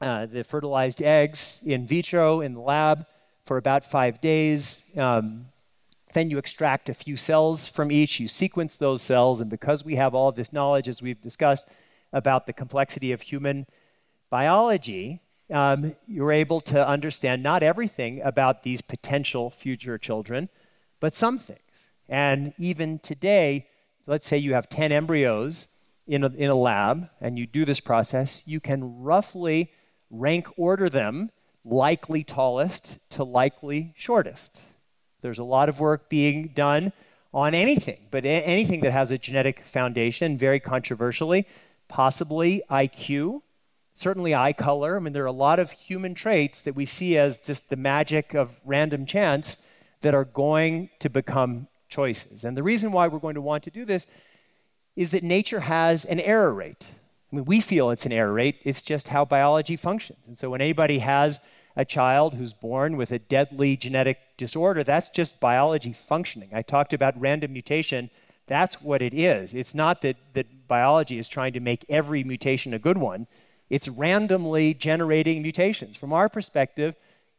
uh, 0.00 0.26
the 0.26 0.44
fertilized 0.44 1.02
eggs 1.02 1.60
in 1.64 1.86
vitro 1.86 2.40
in 2.40 2.54
the 2.54 2.60
lab 2.60 3.06
for 3.44 3.56
about 3.56 3.84
five 3.84 4.20
days. 4.20 4.82
Um, 4.96 5.46
then 6.12 6.30
you 6.30 6.38
extract 6.38 6.88
a 6.88 6.94
few 6.94 7.16
cells 7.16 7.68
from 7.68 7.90
each, 7.92 8.20
you 8.20 8.28
sequence 8.28 8.76
those 8.76 9.02
cells, 9.02 9.40
and 9.40 9.50
because 9.50 9.84
we 9.84 9.96
have 9.96 10.14
all 10.14 10.32
this 10.32 10.52
knowledge, 10.52 10.88
as 10.88 11.02
we've 11.02 11.20
discussed, 11.20 11.68
about 12.12 12.46
the 12.46 12.52
complexity 12.52 13.12
of 13.12 13.20
human 13.20 13.66
biology, 14.30 15.20
um, 15.50 15.94
you're 16.06 16.32
able 16.32 16.60
to 16.60 16.86
understand 16.86 17.42
not 17.42 17.62
everything 17.62 18.22
about 18.22 18.62
these 18.62 18.80
potential 18.80 19.50
future 19.50 19.98
children, 19.98 20.48
but 21.00 21.14
some 21.14 21.38
things. 21.38 21.60
And 22.08 22.52
even 22.58 22.98
today, 22.98 23.66
let's 24.06 24.26
say 24.26 24.38
you 24.38 24.54
have 24.54 24.68
10 24.68 24.92
embryos 24.92 25.68
in 26.06 26.24
a, 26.24 26.28
in 26.28 26.50
a 26.50 26.54
lab 26.54 27.08
and 27.20 27.38
you 27.38 27.46
do 27.46 27.64
this 27.64 27.80
process, 27.80 28.46
you 28.46 28.60
can 28.60 29.02
roughly 29.02 29.70
rank 30.18 30.48
order 30.56 30.88
them 30.88 31.30
likely 31.64 32.22
tallest 32.24 32.98
to 33.10 33.24
likely 33.24 33.92
shortest. 33.96 34.60
There's 35.20 35.38
a 35.38 35.44
lot 35.44 35.68
of 35.68 35.80
work 35.80 36.08
being 36.08 36.48
done 36.48 36.92
on 37.34 37.54
anything, 37.54 37.98
but 38.10 38.24
anything 38.24 38.80
that 38.80 38.92
has 38.92 39.10
a 39.10 39.18
genetic 39.18 39.64
foundation, 39.64 40.38
very 40.38 40.60
controversially, 40.60 41.46
possibly 41.88 42.62
IQ, 42.70 43.42
certainly 43.92 44.34
eye 44.34 44.52
color. 44.52 44.96
I 44.96 45.00
mean, 45.00 45.12
there 45.12 45.24
are 45.24 45.26
a 45.26 45.32
lot 45.32 45.58
of 45.58 45.70
human 45.70 46.14
traits 46.14 46.62
that 46.62 46.76
we 46.76 46.84
see 46.84 47.18
as 47.18 47.38
just 47.38 47.68
the 47.68 47.76
magic 47.76 48.34
of 48.34 48.60
random 48.64 49.06
chance 49.06 49.58
that 50.02 50.14
are 50.14 50.24
going 50.24 50.90
to 51.00 51.08
become 51.08 51.66
choices. 51.88 52.44
And 52.44 52.56
the 52.56 52.62
reason 52.62 52.92
why 52.92 53.08
we're 53.08 53.18
going 53.18 53.34
to 53.34 53.40
want 53.40 53.64
to 53.64 53.70
do 53.70 53.84
this 53.84 54.06
is 54.94 55.10
that 55.10 55.22
nature 55.22 55.60
has 55.60 56.04
an 56.04 56.20
error 56.20 56.52
rate. 56.52 56.88
I 57.32 57.36
mean, 57.36 57.44
we 57.44 57.60
feel 57.60 57.90
it's 57.90 58.06
an 58.06 58.12
error 58.12 58.32
rate, 58.32 58.60
it's 58.64 58.82
just 58.82 59.08
how 59.08 59.24
biology 59.24 59.76
functions. 59.76 60.20
And 60.26 60.38
so 60.38 60.50
when 60.50 60.60
anybody 60.60 61.00
has 61.00 61.40
a 61.74 61.84
child 61.84 62.34
who's 62.34 62.54
born 62.54 62.96
with 62.96 63.12
a 63.12 63.18
deadly 63.18 63.76
genetic 63.76 64.18
disorder, 64.36 64.84
that's 64.84 65.08
just 65.08 65.40
biology 65.40 65.92
functioning. 65.92 66.50
I 66.52 66.62
talked 66.62 66.94
about 66.94 67.20
random 67.20 67.52
mutation. 67.52 68.10
That's 68.46 68.80
what 68.80 69.02
it 69.02 69.12
is. 69.12 69.54
It's 69.54 69.74
not 69.74 70.02
that, 70.02 70.16
that 70.34 70.68
biology 70.68 71.18
is 71.18 71.28
trying 71.28 71.52
to 71.54 71.60
make 71.60 71.84
every 71.88 72.22
mutation 72.24 72.72
a 72.72 72.78
good 72.78 72.98
one, 72.98 73.26
it's 73.68 73.88
randomly 73.88 74.74
generating 74.74 75.42
mutations. 75.42 75.96
From 75.96 76.12
our 76.12 76.28
perspective, 76.28 76.94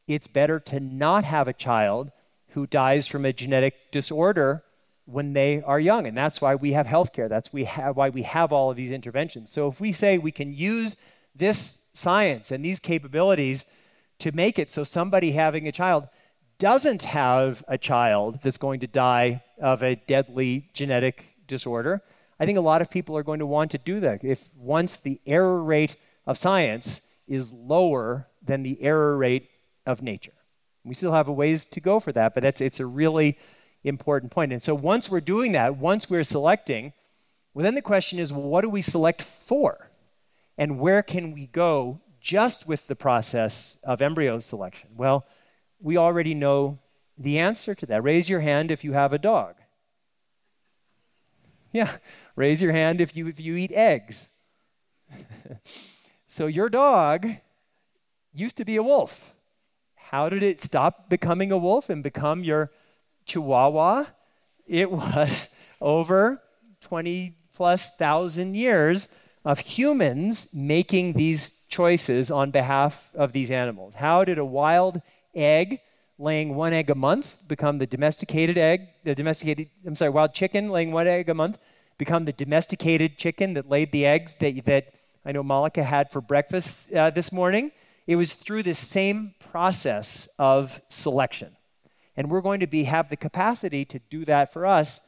it's 0.07 0.27
better 0.27 0.59
to 0.59 0.79
not 0.81 1.23
have 1.23 1.47
a 1.47 1.53
child 1.53 2.11
who 2.49 2.67
dies 2.67 3.07
from 3.07 3.23
a 3.23 3.31
genetic 3.31 3.91
disorder 3.91 4.63
when 5.07 5.31
they 5.31 5.61
are 5.61 5.79
young. 5.79 6.05
And 6.05 6.15
that's 6.15 6.41
why 6.41 6.55
we 6.55 6.73
have 6.73 6.85
healthcare. 6.85 7.29
That's 7.29 7.51
we 7.53 7.65
why 7.65 8.09
we 8.09 8.23
have 8.23 8.51
all 8.51 8.69
of 8.69 8.75
these 8.75 8.91
interventions. 8.91 9.51
So 9.51 9.67
if 9.69 9.79
we 9.79 9.93
say 9.93 10.17
we 10.17 10.31
can 10.31 10.53
use 10.53 10.97
this 11.33 11.81
science 11.93 12.51
and 12.51 12.63
these 12.63 12.79
capabilities 12.79 13.65
to 14.19 14.31
make 14.31 14.59
it 14.59 14.69
so 14.69 14.83
somebody 14.83 15.31
having 15.31 15.67
a 15.67 15.71
child 15.71 16.07
doesn't 16.59 17.03
have 17.03 17.63
a 17.67 17.77
child 17.77 18.39
that's 18.41 18.57
going 18.57 18.81
to 18.81 18.87
die 18.87 19.43
of 19.61 19.81
a 19.81 19.95
deadly 19.95 20.69
genetic 20.73 21.25
disorder, 21.47 22.01
I 22.39 22.45
think 22.45 22.57
a 22.57 22.61
lot 22.61 22.81
of 22.81 22.89
people 22.89 23.15
are 23.17 23.23
going 23.23 23.39
to 23.39 23.45
want 23.45 23.71
to 23.71 23.77
do 23.77 23.99
that. 24.01 24.23
If 24.23 24.49
once 24.55 24.97
the 24.97 25.21
error 25.25 25.63
rate 25.63 25.95
of 26.25 26.37
science 26.37 27.01
is 27.27 27.53
lower 27.53 28.27
than 28.43 28.63
the 28.63 28.81
error 28.81 29.17
rate 29.17 29.49
of 29.85 30.01
nature. 30.01 30.33
We 30.83 30.93
still 30.93 31.13
have 31.13 31.27
a 31.27 31.33
ways 31.33 31.65
to 31.65 31.79
go 31.79 31.99
for 31.99 32.11
that, 32.11 32.33
but 32.33 32.43
that's, 32.43 32.61
it's 32.61 32.79
a 32.79 32.85
really 32.85 33.37
important 33.83 34.31
point. 34.31 34.51
And 34.51 34.61
so 34.61 34.75
once 34.75 35.09
we're 35.09 35.21
doing 35.21 35.51
that, 35.53 35.77
once 35.77 36.09
we're 36.09 36.23
selecting, 36.23 36.93
well, 37.53 37.63
then 37.63 37.75
the 37.75 37.81
question 37.81 38.19
is, 38.19 38.33
well, 38.33 38.43
what 38.43 38.61
do 38.61 38.69
we 38.69 38.81
select 38.81 39.21
for? 39.21 39.89
And 40.57 40.79
where 40.79 41.03
can 41.03 41.33
we 41.33 41.47
go 41.47 42.01
just 42.19 42.67
with 42.67 42.87
the 42.87 42.95
process 42.95 43.77
of 43.83 44.01
embryo 44.01 44.39
selection? 44.39 44.89
Well, 44.95 45.25
we 45.79 45.97
already 45.97 46.33
know 46.33 46.79
the 47.17 47.39
answer 47.39 47.73
to 47.75 47.85
that. 47.87 48.03
Raise 48.03 48.29
your 48.29 48.41
hand 48.41 48.71
if 48.71 48.83
you 48.83 48.93
have 48.93 49.13
a 49.13 49.17
dog. 49.17 49.55
Yeah, 51.73 51.97
raise 52.35 52.61
your 52.61 52.71
hand 52.71 53.01
if 53.01 53.15
you, 53.15 53.27
if 53.27 53.41
you 53.41 53.55
eat 53.57 53.71
eggs. 53.73 54.29
so 56.27 56.47
your 56.47 56.69
dog 56.69 57.27
used 58.33 58.55
to 58.57 58.65
be 58.65 58.77
a 58.77 58.81
wolf. 58.83 59.35
How 59.95 60.29
did 60.29 60.41
it 60.41 60.61
stop 60.61 61.09
becoming 61.09 61.51
a 61.51 61.57
wolf 61.57 61.89
and 61.89 62.01
become 62.01 62.43
your 62.43 62.71
chihuahua? 63.27 64.05
It 64.65 64.89
was 65.03 65.49
over 65.79 66.41
20 66.81 67.35
plus 67.53 67.95
thousand 67.95 68.55
years 68.55 69.09
of 69.43 69.59
humans 69.59 70.47
making 70.53 71.13
these 71.13 71.51
choices 71.69 72.31
on 72.31 72.51
behalf 72.51 73.11
of 73.15 73.33
these 73.33 73.51
animals. 73.51 73.93
How 73.95 74.23
did 74.23 74.37
a 74.37 74.45
wild 74.45 75.01
egg 75.33 75.79
laying 76.19 76.55
one 76.55 76.73
egg 76.73 76.89
a 76.89 76.95
month 76.95 77.37
become 77.47 77.77
the 77.77 77.87
domesticated 77.87 78.57
egg, 78.57 78.87
the 79.03 79.15
domesticated, 79.15 79.69
I'm 79.85 79.95
sorry, 79.95 80.11
wild 80.11 80.33
chicken 80.33 80.69
laying 80.69 80.91
one 80.91 81.07
egg 81.07 81.29
a 81.29 81.33
month 81.33 81.59
become 81.97 82.25
the 82.25 82.33
domesticated 82.33 83.17
chicken 83.17 83.53
that 83.55 83.69
laid 83.69 83.91
the 83.91 84.05
eggs 84.05 84.35
that, 84.39 84.65
that 84.65 84.93
I 85.25 85.31
know 85.31 85.43
Malika 85.43 85.83
had 85.83 86.11
for 86.11 86.21
breakfast 86.21 86.93
uh, 86.93 87.09
this 87.09 87.31
morning? 87.31 87.71
It 88.05 88.15
was 88.15 88.33
through 88.33 88.63
this 88.63 88.79
same 88.79 89.33
process 89.51 90.29
of 90.39 90.81
selection. 90.89 91.56
And 92.17 92.29
we're 92.29 92.41
going 92.41 92.59
to 92.59 92.67
be, 92.67 92.83
have 92.85 93.09
the 93.09 93.15
capacity 93.15 93.85
to 93.85 93.99
do 94.09 94.25
that 94.25 94.51
for 94.51 94.65
us, 94.65 94.99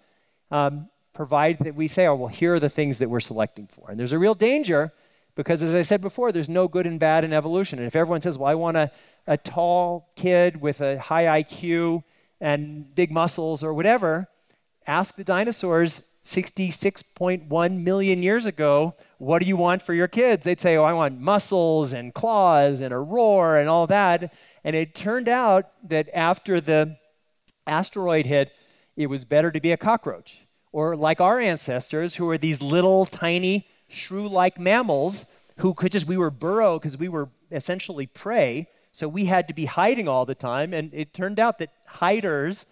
um, 0.51 0.89
that 1.17 1.73
we 1.75 1.87
say, 1.89 2.05
oh, 2.07 2.15
well, 2.15 2.29
here 2.29 2.53
are 2.53 2.59
the 2.61 2.69
things 2.69 2.99
that 2.99 3.09
we're 3.09 3.19
selecting 3.19 3.67
for. 3.67 3.89
And 3.89 3.99
there's 3.99 4.13
a 4.13 4.19
real 4.19 4.35
danger 4.35 4.93
because, 5.35 5.61
as 5.61 5.73
I 5.73 5.81
said 5.81 5.99
before, 5.99 6.31
there's 6.31 6.47
no 6.47 6.69
good 6.69 6.85
and 6.87 6.97
bad 6.97 7.25
in 7.25 7.33
evolution. 7.33 7.77
And 7.79 7.87
if 7.87 7.95
everyone 7.95 8.21
says, 8.21 8.37
well, 8.37 8.49
I 8.49 8.55
want 8.55 8.77
a, 8.77 8.91
a 9.27 9.35
tall 9.35 10.11
kid 10.15 10.61
with 10.61 10.79
a 10.79 10.97
high 10.97 11.41
IQ 11.41 12.03
and 12.39 12.95
big 12.95 13.11
muscles 13.11 13.63
or 13.63 13.73
whatever, 13.73 14.29
ask 14.87 15.15
the 15.15 15.25
dinosaurs 15.25 16.03
66.1 16.23 17.81
million 17.81 18.23
years 18.23 18.45
ago, 18.45 18.95
what 19.17 19.39
do 19.39 19.47
you 19.47 19.57
want 19.57 19.81
for 19.81 19.93
your 19.93 20.07
kids? 20.07 20.43
They'd 20.43 20.59
say, 20.59 20.77
oh, 20.77 20.83
I 20.83 20.93
want 20.93 21.19
muscles 21.19 21.93
and 21.93 22.13
claws 22.13 22.81
and 22.81 22.93
a 22.93 22.97
roar 22.97 23.57
and 23.57 23.67
all 23.69 23.87
that. 23.87 24.33
And 24.63 24.75
it 24.75 24.95
turned 24.95 25.29
out 25.29 25.71
that 25.89 26.09
after 26.13 26.59
the 26.59 26.97
asteroid 27.65 28.25
hit, 28.25 28.51
it 28.95 29.07
was 29.07 29.25
better 29.25 29.51
to 29.51 29.59
be 29.59 29.71
a 29.71 29.77
cockroach. 29.77 30.41
Or 30.71 30.95
like 30.95 31.21
our 31.21 31.39
ancestors, 31.39 32.15
who 32.15 32.25
were 32.25 32.37
these 32.37 32.61
little 32.61 33.05
tiny 33.05 33.67
shrew 33.87 34.27
like 34.27 34.59
mammals 34.59 35.25
who 35.57 35.73
could 35.73 35.91
just, 35.91 36.07
we 36.07 36.17
were 36.17 36.29
burrow 36.29 36.77
because 36.77 36.97
we 36.97 37.09
were 37.09 37.29
essentially 37.51 38.05
prey. 38.05 38.67
So 38.91 39.07
we 39.07 39.25
had 39.25 39.47
to 39.47 39.53
be 39.53 39.65
hiding 39.65 40.07
all 40.07 40.25
the 40.25 40.35
time. 40.35 40.73
And 40.73 40.93
it 40.93 41.13
turned 41.13 41.39
out 41.39 41.57
that 41.59 41.71
hiders 41.85 42.65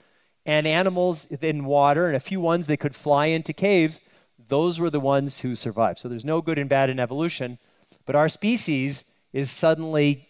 and 0.45 0.65
animals 0.65 1.25
in 1.25 1.65
water 1.65 2.07
and 2.07 2.15
a 2.15 2.21
few 2.21 2.39
ones 2.39 2.67
that 2.67 2.77
could 2.77 2.95
fly 2.95 3.27
into 3.27 3.53
caves, 3.53 3.99
those 4.47 4.79
were 4.79 4.89
the 4.89 4.99
ones 4.99 5.41
who 5.41 5.55
survived. 5.55 5.99
So 5.99 6.07
there's 6.07 6.23
no 6.25 6.41
good 6.41 6.57
and 6.57 6.69
bad 6.69 6.89
in 6.89 6.99
evolution. 6.99 7.59
But 8.05 8.15
our 8.15 8.29
species 8.29 9.03
is 9.33 9.51
suddenly, 9.51 10.26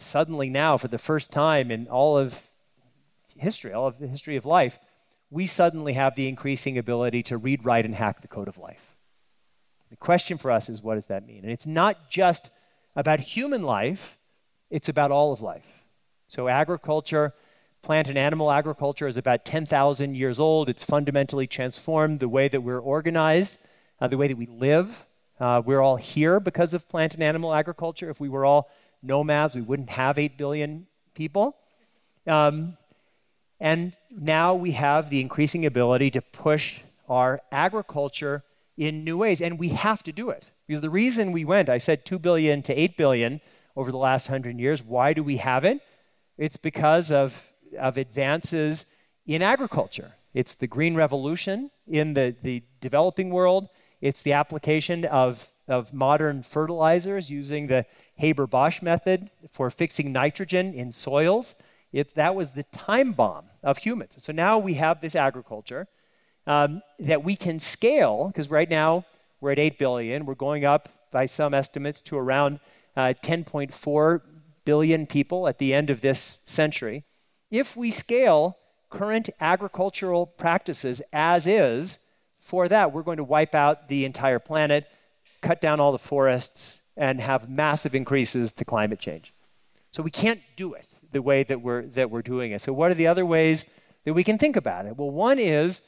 suddenly 0.00 0.48
now, 0.50 0.76
for 0.76 0.88
the 0.88 0.98
first 0.98 1.30
time 1.30 1.70
in 1.70 1.88
all 1.88 2.18
of 2.18 2.42
history, 3.36 3.72
all 3.72 3.86
of 3.86 3.98
the 3.98 4.06
history 4.06 4.36
of 4.36 4.46
life, 4.46 4.78
we 5.30 5.46
suddenly 5.46 5.92
have 5.92 6.14
the 6.14 6.28
increasing 6.28 6.76
ability 6.78 7.22
to 7.24 7.38
read, 7.38 7.64
write, 7.64 7.84
and 7.84 7.94
hack 7.94 8.20
the 8.20 8.28
code 8.28 8.48
of 8.48 8.58
life. 8.58 8.96
The 9.90 9.96
question 9.96 10.38
for 10.38 10.50
us 10.50 10.68
is 10.68 10.82
what 10.82 10.94
does 10.94 11.06
that 11.06 11.26
mean? 11.26 11.42
And 11.42 11.52
it's 11.52 11.66
not 11.66 12.10
just 12.10 12.50
about 12.96 13.20
human 13.20 13.62
life, 13.62 14.18
it's 14.70 14.88
about 14.88 15.10
all 15.10 15.32
of 15.32 15.40
life. 15.40 15.84
So, 16.26 16.48
agriculture, 16.48 17.34
plant 17.82 18.08
and 18.08 18.18
animal 18.18 18.50
agriculture 18.50 19.08
is 19.08 19.16
about 19.16 19.44
10,000 19.44 20.14
years 20.14 20.38
old. 20.38 20.68
It's 20.68 20.84
fundamentally 20.84 21.46
transformed 21.46 22.20
the 22.20 22.28
way 22.28 22.48
that 22.48 22.62
we're 22.62 22.78
organized, 22.78 23.58
uh, 24.00 24.08
the 24.08 24.16
way 24.16 24.28
that 24.28 24.36
we 24.36 24.46
live. 24.46 25.06
Uh, 25.40 25.62
we're 25.64 25.80
all 25.80 25.96
here 25.96 26.38
because 26.38 26.74
of 26.74 26.88
plant 26.88 27.14
and 27.14 27.22
animal 27.22 27.54
agriculture. 27.54 28.10
If 28.10 28.20
we 28.20 28.28
were 28.28 28.44
all 28.44 28.70
nomads, 29.02 29.54
we 29.54 29.62
wouldn't 29.62 29.90
have 29.90 30.18
8 30.18 30.36
billion 30.36 30.86
people. 31.14 31.56
Um, 32.26 32.76
and 33.60 33.94
now 34.10 34.54
we 34.54 34.72
have 34.72 35.10
the 35.10 35.20
increasing 35.20 35.66
ability 35.66 36.10
to 36.12 36.22
push 36.22 36.80
our 37.08 37.40
agriculture 37.52 38.42
in 38.76 39.04
new 39.04 39.18
ways, 39.18 39.42
and 39.42 39.58
we 39.58 39.70
have 39.70 40.02
to 40.04 40.12
do 40.12 40.30
it. 40.30 40.50
Because 40.66 40.80
the 40.80 40.90
reason 40.90 41.32
we 41.32 41.44
went, 41.44 41.68
I 41.68 41.78
said 41.78 42.06
2 42.06 42.18
billion 42.18 42.62
to 42.62 42.72
8 42.72 42.96
billion 42.96 43.40
over 43.76 43.90
the 43.90 43.98
last 43.98 44.28
100 44.28 44.58
years, 44.58 44.82
why 44.82 45.12
do 45.12 45.22
we 45.22 45.36
have 45.36 45.64
it? 45.64 45.80
It's 46.38 46.56
because 46.56 47.10
of, 47.10 47.52
of 47.78 47.98
advances 47.98 48.86
in 49.26 49.42
agriculture. 49.42 50.14
It's 50.32 50.54
the 50.54 50.66
green 50.66 50.94
revolution 50.94 51.70
in 51.86 52.14
the, 52.14 52.34
the 52.42 52.62
developing 52.80 53.30
world, 53.30 53.68
it's 54.00 54.22
the 54.22 54.32
application 54.32 55.04
of, 55.04 55.48
of 55.68 55.92
modern 55.92 56.42
fertilizers 56.42 57.30
using 57.30 57.66
the 57.66 57.84
Haber 58.20 58.46
Bosch 58.46 58.82
method 58.82 59.30
for 59.50 59.70
fixing 59.70 60.12
nitrogen 60.12 60.72
in 60.72 60.92
soils. 60.92 61.54
It, 61.92 62.14
that 62.14 62.34
was 62.34 62.52
the 62.52 62.62
time 62.64 63.12
bomb 63.12 63.46
of 63.62 63.78
humans. 63.78 64.16
So 64.18 64.32
now 64.32 64.58
we 64.58 64.74
have 64.74 65.00
this 65.00 65.16
agriculture 65.16 65.88
um, 66.46 66.82
that 66.98 67.24
we 67.24 67.34
can 67.34 67.58
scale, 67.58 68.28
because 68.28 68.50
right 68.50 68.68
now 68.68 69.04
we're 69.40 69.52
at 69.52 69.58
8 69.58 69.78
billion. 69.78 70.26
We're 70.26 70.34
going 70.34 70.64
up 70.64 70.88
by 71.10 71.26
some 71.26 71.54
estimates 71.54 72.00
to 72.02 72.16
around 72.16 72.60
uh, 72.96 73.14
10.4 73.22 74.20
billion 74.64 75.06
people 75.06 75.48
at 75.48 75.58
the 75.58 75.74
end 75.74 75.90
of 75.90 76.00
this 76.00 76.40
century. 76.44 77.04
If 77.50 77.76
we 77.76 77.90
scale 77.90 78.56
current 78.90 79.30
agricultural 79.40 80.26
practices 80.26 81.02
as 81.12 81.46
is, 81.46 82.00
for 82.38 82.68
that, 82.68 82.92
we're 82.92 83.02
going 83.02 83.18
to 83.18 83.24
wipe 83.24 83.54
out 83.54 83.88
the 83.88 84.04
entire 84.04 84.38
planet, 84.38 84.86
cut 85.40 85.60
down 85.60 85.80
all 85.80 85.92
the 85.92 85.98
forests, 85.98 86.80
and 87.00 87.18
have 87.18 87.48
massive 87.48 87.94
increases 87.94 88.52
to 88.52 88.64
climate 88.64 89.00
change. 89.00 89.32
So 89.90 90.02
we 90.02 90.10
can't 90.10 90.42
do 90.54 90.74
it 90.74 90.86
the 91.10 91.22
way 91.22 91.42
that 91.42 91.62
we're, 91.62 91.86
that 91.86 92.10
we're 92.10 92.22
doing 92.22 92.52
it. 92.52 92.60
So, 92.60 92.72
what 92.74 92.90
are 92.90 92.94
the 92.94 93.08
other 93.08 93.24
ways 93.26 93.64
that 94.04 94.12
we 94.12 94.22
can 94.22 94.38
think 94.38 94.54
about 94.54 94.86
it? 94.86 94.96
Well, 94.96 95.10
one 95.10 95.38
is 95.38 95.82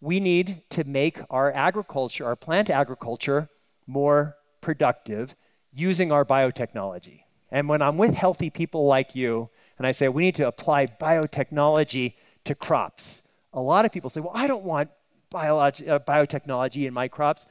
we 0.00 0.18
need 0.18 0.62
to 0.70 0.82
make 0.84 1.20
our 1.28 1.52
agriculture, 1.52 2.24
our 2.24 2.34
plant 2.34 2.70
agriculture, 2.70 3.48
more 3.86 4.36
productive 4.62 5.36
using 5.72 6.10
our 6.10 6.24
biotechnology. 6.24 7.20
And 7.50 7.68
when 7.68 7.82
I'm 7.82 7.98
with 7.98 8.14
healthy 8.14 8.48
people 8.48 8.86
like 8.86 9.14
you, 9.14 9.50
and 9.78 9.86
I 9.86 9.92
say 9.92 10.08
we 10.08 10.22
need 10.22 10.34
to 10.36 10.48
apply 10.48 10.86
biotechnology 10.86 12.14
to 12.44 12.54
crops, 12.54 13.22
a 13.52 13.60
lot 13.60 13.84
of 13.84 13.92
people 13.92 14.08
say, 14.08 14.20
well, 14.20 14.32
I 14.34 14.46
don't 14.46 14.64
want 14.64 14.88
biologi- 15.32 15.88
uh, 15.88 15.98
biotechnology 15.98 16.86
in 16.86 16.94
my 16.94 17.06
crops. 17.06 17.46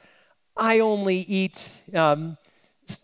I 0.56 0.80
only 0.80 1.18
eat 1.20 1.80
um, 1.94 2.36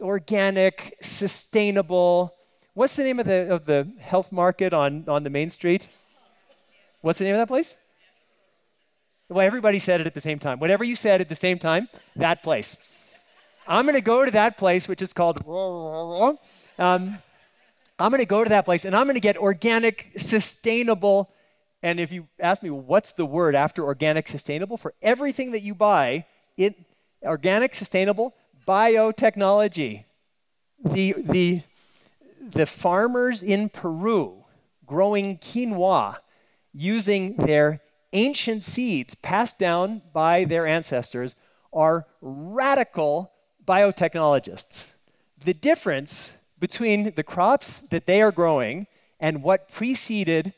organic, 0.00 0.96
sustainable. 1.00 2.34
What's 2.74 2.94
the 2.96 3.04
name 3.04 3.18
of 3.18 3.26
the, 3.26 3.52
of 3.52 3.66
the 3.66 3.92
health 3.98 4.32
market 4.32 4.72
on, 4.72 5.04
on 5.08 5.24
the 5.24 5.30
main 5.30 5.50
street? 5.50 5.88
What's 7.00 7.18
the 7.18 7.24
name 7.24 7.34
of 7.34 7.40
that 7.40 7.48
place? 7.48 7.76
Well, 9.28 9.46
everybody 9.46 9.78
said 9.78 10.00
it 10.00 10.06
at 10.06 10.14
the 10.14 10.20
same 10.20 10.38
time. 10.38 10.58
Whatever 10.58 10.84
you 10.84 10.96
said 10.96 11.20
at 11.20 11.28
the 11.28 11.36
same 11.36 11.58
time, 11.58 11.88
that 12.16 12.42
place. 12.42 12.78
I'm 13.66 13.84
going 13.84 13.94
to 13.94 14.00
go 14.00 14.24
to 14.24 14.30
that 14.32 14.58
place, 14.58 14.88
which 14.88 15.02
is 15.02 15.12
called. 15.12 15.38
Um, 16.78 17.18
I'm 17.98 18.10
going 18.10 18.18
to 18.18 18.26
go 18.26 18.42
to 18.42 18.50
that 18.50 18.64
place 18.64 18.84
and 18.84 18.96
I'm 18.96 19.04
going 19.04 19.14
to 19.14 19.20
get 19.20 19.36
organic, 19.36 20.12
sustainable. 20.16 21.30
And 21.82 22.00
if 22.00 22.10
you 22.10 22.26
ask 22.40 22.62
me, 22.62 22.70
what's 22.70 23.12
the 23.12 23.26
word 23.26 23.54
after 23.54 23.84
organic, 23.84 24.26
sustainable? 24.26 24.76
For 24.76 24.94
everything 25.02 25.52
that 25.52 25.62
you 25.62 25.74
buy, 25.74 26.24
it, 26.56 26.74
organic, 27.22 27.74
sustainable, 27.74 28.34
biotechnology. 28.70 30.04
The, 30.84 31.16
the, 31.18 31.62
the 32.40 32.66
farmers 32.66 33.42
in 33.42 33.68
Peru 33.68 34.44
growing 34.86 35.38
quinoa 35.38 36.18
using 36.72 37.34
their 37.34 37.80
ancient 38.12 38.62
seeds 38.62 39.16
passed 39.16 39.58
down 39.58 40.02
by 40.12 40.44
their 40.44 40.68
ancestors 40.68 41.34
are 41.72 42.06
radical 42.20 43.32
biotechnologists. 43.64 44.90
The 45.44 45.54
difference 45.54 46.38
between 46.60 47.12
the 47.16 47.24
crops 47.24 47.80
that 47.80 48.06
they 48.06 48.22
are 48.22 48.30
growing 48.30 48.86
and 49.18 49.42
what 49.42 49.68
preceded 49.68 50.54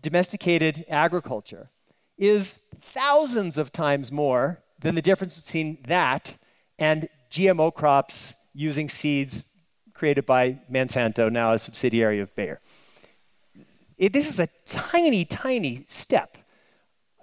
domesticated 0.00 0.86
agriculture 0.88 1.68
is 2.16 2.60
thousands 2.80 3.58
of 3.58 3.72
times 3.72 4.10
more 4.10 4.62
than 4.80 4.94
the 4.94 5.02
difference 5.02 5.38
between 5.44 5.76
that 5.86 6.38
and 6.78 7.08
GMO 7.30 7.74
crops 7.74 8.34
using 8.54 8.88
seeds 8.88 9.44
created 9.94 10.26
by 10.26 10.60
Monsanto, 10.70 11.30
now 11.30 11.52
a 11.52 11.58
subsidiary 11.58 12.20
of 12.20 12.34
Bayer. 12.34 12.58
It, 13.96 14.12
this 14.12 14.30
is 14.30 14.40
a 14.40 14.48
tiny, 14.66 15.24
tiny 15.24 15.84
step 15.88 16.36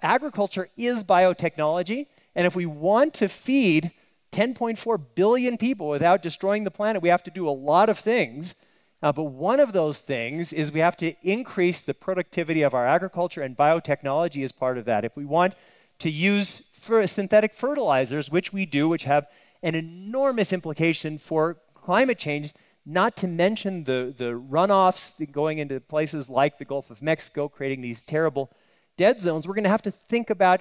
agriculture 0.04 0.68
is 0.76 1.02
biotechnology. 1.02 2.06
And 2.36 2.46
if 2.46 2.54
we 2.54 2.66
want 2.66 3.14
to 3.14 3.28
feed 3.28 3.90
10.4 4.32 5.00
billion 5.14 5.56
people 5.56 5.88
without 5.88 6.22
destroying 6.22 6.64
the 6.64 6.70
planet, 6.70 7.02
we 7.02 7.08
have 7.08 7.22
to 7.24 7.30
do 7.30 7.48
a 7.48 7.50
lot 7.50 7.88
of 7.88 7.98
things. 7.98 8.54
Uh, 9.02 9.12
but 9.12 9.24
one 9.24 9.60
of 9.60 9.72
those 9.72 9.98
things 9.98 10.52
is 10.52 10.72
we 10.72 10.80
have 10.80 10.96
to 10.98 11.14
increase 11.22 11.80
the 11.80 11.94
productivity 11.94 12.62
of 12.62 12.74
our 12.74 12.86
agriculture, 12.86 13.42
and 13.42 13.56
biotechnology 13.56 14.42
is 14.42 14.52
part 14.52 14.78
of 14.78 14.84
that. 14.84 15.04
If 15.04 15.16
we 15.16 15.24
want 15.24 15.54
to 16.00 16.10
use 16.10 16.68
synthetic 17.06 17.54
fertilizers, 17.54 18.30
which 18.30 18.52
we 18.52 18.66
do, 18.66 18.88
which 18.88 19.04
have 19.04 19.26
an 19.64 19.74
enormous 19.74 20.52
implication 20.52 21.16
for 21.18 21.56
climate 21.72 22.18
change, 22.18 22.52
not 22.86 23.16
to 23.16 23.26
mention 23.26 23.84
the, 23.84 24.14
the 24.16 24.32
runoffs 24.32 25.32
going 25.32 25.58
into 25.58 25.80
places 25.80 26.28
like 26.28 26.58
the 26.58 26.66
Gulf 26.66 26.90
of 26.90 27.00
Mexico, 27.00 27.48
creating 27.48 27.80
these 27.80 28.02
terrible 28.02 28.50
dead 28.98 29.20
zones. 29.20 29.48
We're 29.48 29.54
going 29.54 29.64
to 29.64 29.70
have 29.70 29.82
to 29.82 29.90
think 29.90 30.28
about 30.28 30.60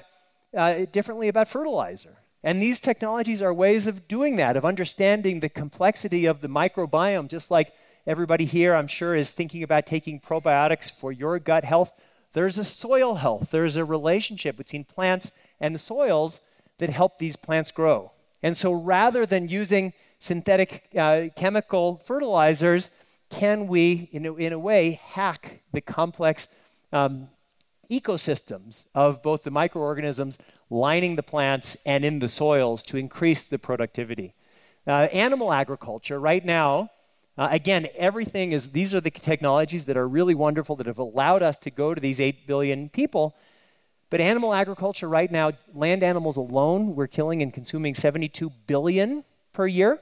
uh, 0.57 0.85
differently 0.91 1.27
about 1.27 1.49
fertilizer. 1.49 2.17
And 2.43 2.61
these 2.61 2.79
technologies 2.79 3.41
are 3.41 3.53
ways 3.53 3.87
of 3.87 4.07
doing 4.07 4.37
that, 4.37 4.55
of 4.55 4.63
understanding 4.65 5.41
the 5.41 5.49
complexity 5.49 6.25
of 6.25 6.39
the 6.39 6.47
microbiome, 6.47 7.27
just 7.27 7.51
like 7.51 7.73
everybody 8.07 8.45
here, 8.45 8.73
I'm 8.73 8.87
sure, 8.87 9.15
is 9.15 9.31
thinking 9.31 9.63
about 9.63 9.85
taking 9.85 10.19
probiotics 10.21 10.89
for 10.91 11.11
your 11.11 11.39
gut 11.39 11.65
health. 11.65 11.93
There's 12.31 12.57
a 12.57 12.63
soil 12.63 13.15
health, 13.15 13.51
there's 13.51 13.75
a 13.75 13.85
relationship 13.85 14.55
between 14.55 14.85
plants 14.85 15.31
and 15.59 15.75
the 15.75 15.79
soils 15.79 16.39
that 16.77 16.89
help 16.89 17.17
these 17.17 17.35
plants 17.35 17.71
grow. 17.71 18.11
And 18.43 18.55
so 18.55 18.73
rather 18.73 19.25
than 19.25 19.47
using 19.47 19.93
synthetic 20.19 20.89
uh, 20.97 21.29
chemical 21.35 22.01
fertilizers, 22.05 22.91
can 23.29 23.67
we, 23.67 24.09
in 24.11 24.25
a, 24.25 24.35
in 24.35 24.53
a 24.53 24.59
way, 24.59 24.99
hack 25.03 25.61
the 25.71 25.81
complex 25.81 26.47
um, 26.91 27.29
ecosystems 27.89 28.85
of 28.93 29.23
both 29.23 29.43
the 29.43 29.51
microorganisms 29.51 30.37
lining 30.69 31.15
the 31.15 31.23
plants 31.23 31.77
and 31.85 32.05
in 32.05 32.19
the 32.19 32.29
soils 32.29 32.83
to 32.83 32.97
increase 32.97 33.43
the 33.43 33.57
productivity? 33.57 34.35
Uh, 34.85 35.07
animal 35.13 35.53
agriculture, 35.53 36.19
right 36.19 36.43
now, 36.43 36.89
uh, 37.37 37.47
again, 37.49 37.87
everything 37.95 38.51
is, 38.51 38.67
these 38.69 38.93
are 38.93 39.01
the 39.01 39.09
technologies 39.09 39.85
that 39.85 39.97
are 39.97 40.07
really 40.07 40.35
wonderful 40.35 40.75
that 40.75 40.85
have 40.85 40.99
allowed 40.99 41.41
us 41.41 41.57
to 41.57 41.71
go 41.71 41.93
to 41.93 42.01
these 42.01 42.21
8 42.21 42.45
billion 42.45 42.89
people. 42.89 43.35
But 44.13 44.21
animal 44.21 44.53
agriculture 44.53 45.09
right 45.09 45.31
now, 45.31 45.53
land 45.73 46.03
animals 46.03 46.37
alone, 46.37 46.95
we're 46.95 47.07
killing 47.07 47.41
and 47.41 47.51
consuming 47.51 47.95
72 47.95 48.51
billion 48.67 49.23
per 49.53 49.65
year. 49.65 50.01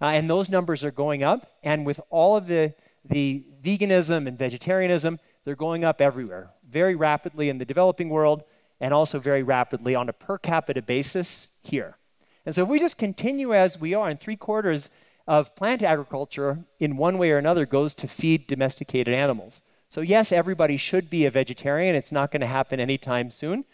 Uh, 0.00 0.06
and 0.06 0.30
those 0.30 0.48
numbers 0.48 0.82
are 0.82 0.90
going 0.90 1.22
up. 1.22 1.52
And 1.62 1.84
with 1.84 2.00
all 2.08 2.38
of 2.38 2.46
the, 2.46 2.72
the 3.04 3.44
veganism 3.62 4.26
and 4.26 4.38
vegetarianism, 4.38 5.20
they're 5.44 5.56
going 5.56 5.84
up 5.84 6.00
everywhere, 6.00 6.52
very 6.66 6.94
rapidly 6.94 7.50
in 7.50 7.58
the 7.58 7.66
developing 7.66 8.08
world, 8.08 8.44
and 8.80 8.94
also 8.94 9.18
very 9.18 9.42
rapidly 9.42 9.94
on 9.94 10.08
a 10.08 10.14
per 10.14 10.38
capita 10.38 10.80
basis 10.80 11.58
here. 11.62 11.98
And 12.46 12.54
so 12.54 12.62
if 12.62 12.70
we 12.70 12.78
just 12.78 12.96
continue 12.96 13.52
as 13.52 13.78
we 13.78 13.92
are, 13.92 14.08
and 14.08 14.18
three 14.18 14.36
quarters 14.36 14.88
of 15.28 15.54
plant 15.54 15.82
agriculture, 15.82 16.60
in 16.80 16.96
one 16.96 17.18
way 17.18 17.30
or 17.30 17.36
another, 17.36 17.66
goes 17.66 17.94
to 17.96 18.08
feed 18.08 18.46
domesticated 18.46 19.12
animals. 19.12 19.60
So, 19.94 20.00
yes, 20.00 20.32
everybody 20.32 20.76
should 20.76 21.08
be 21.08 21.24
a 21.24 21.30
vegetarian. 21.30 21.94
It's 21.94 22.10
not 22.10 22.32
going 22.32 22.40
to 22.40 22.48
happen 22.48 22.80
anytime 22.80 23.30
soon. 23.30 23.64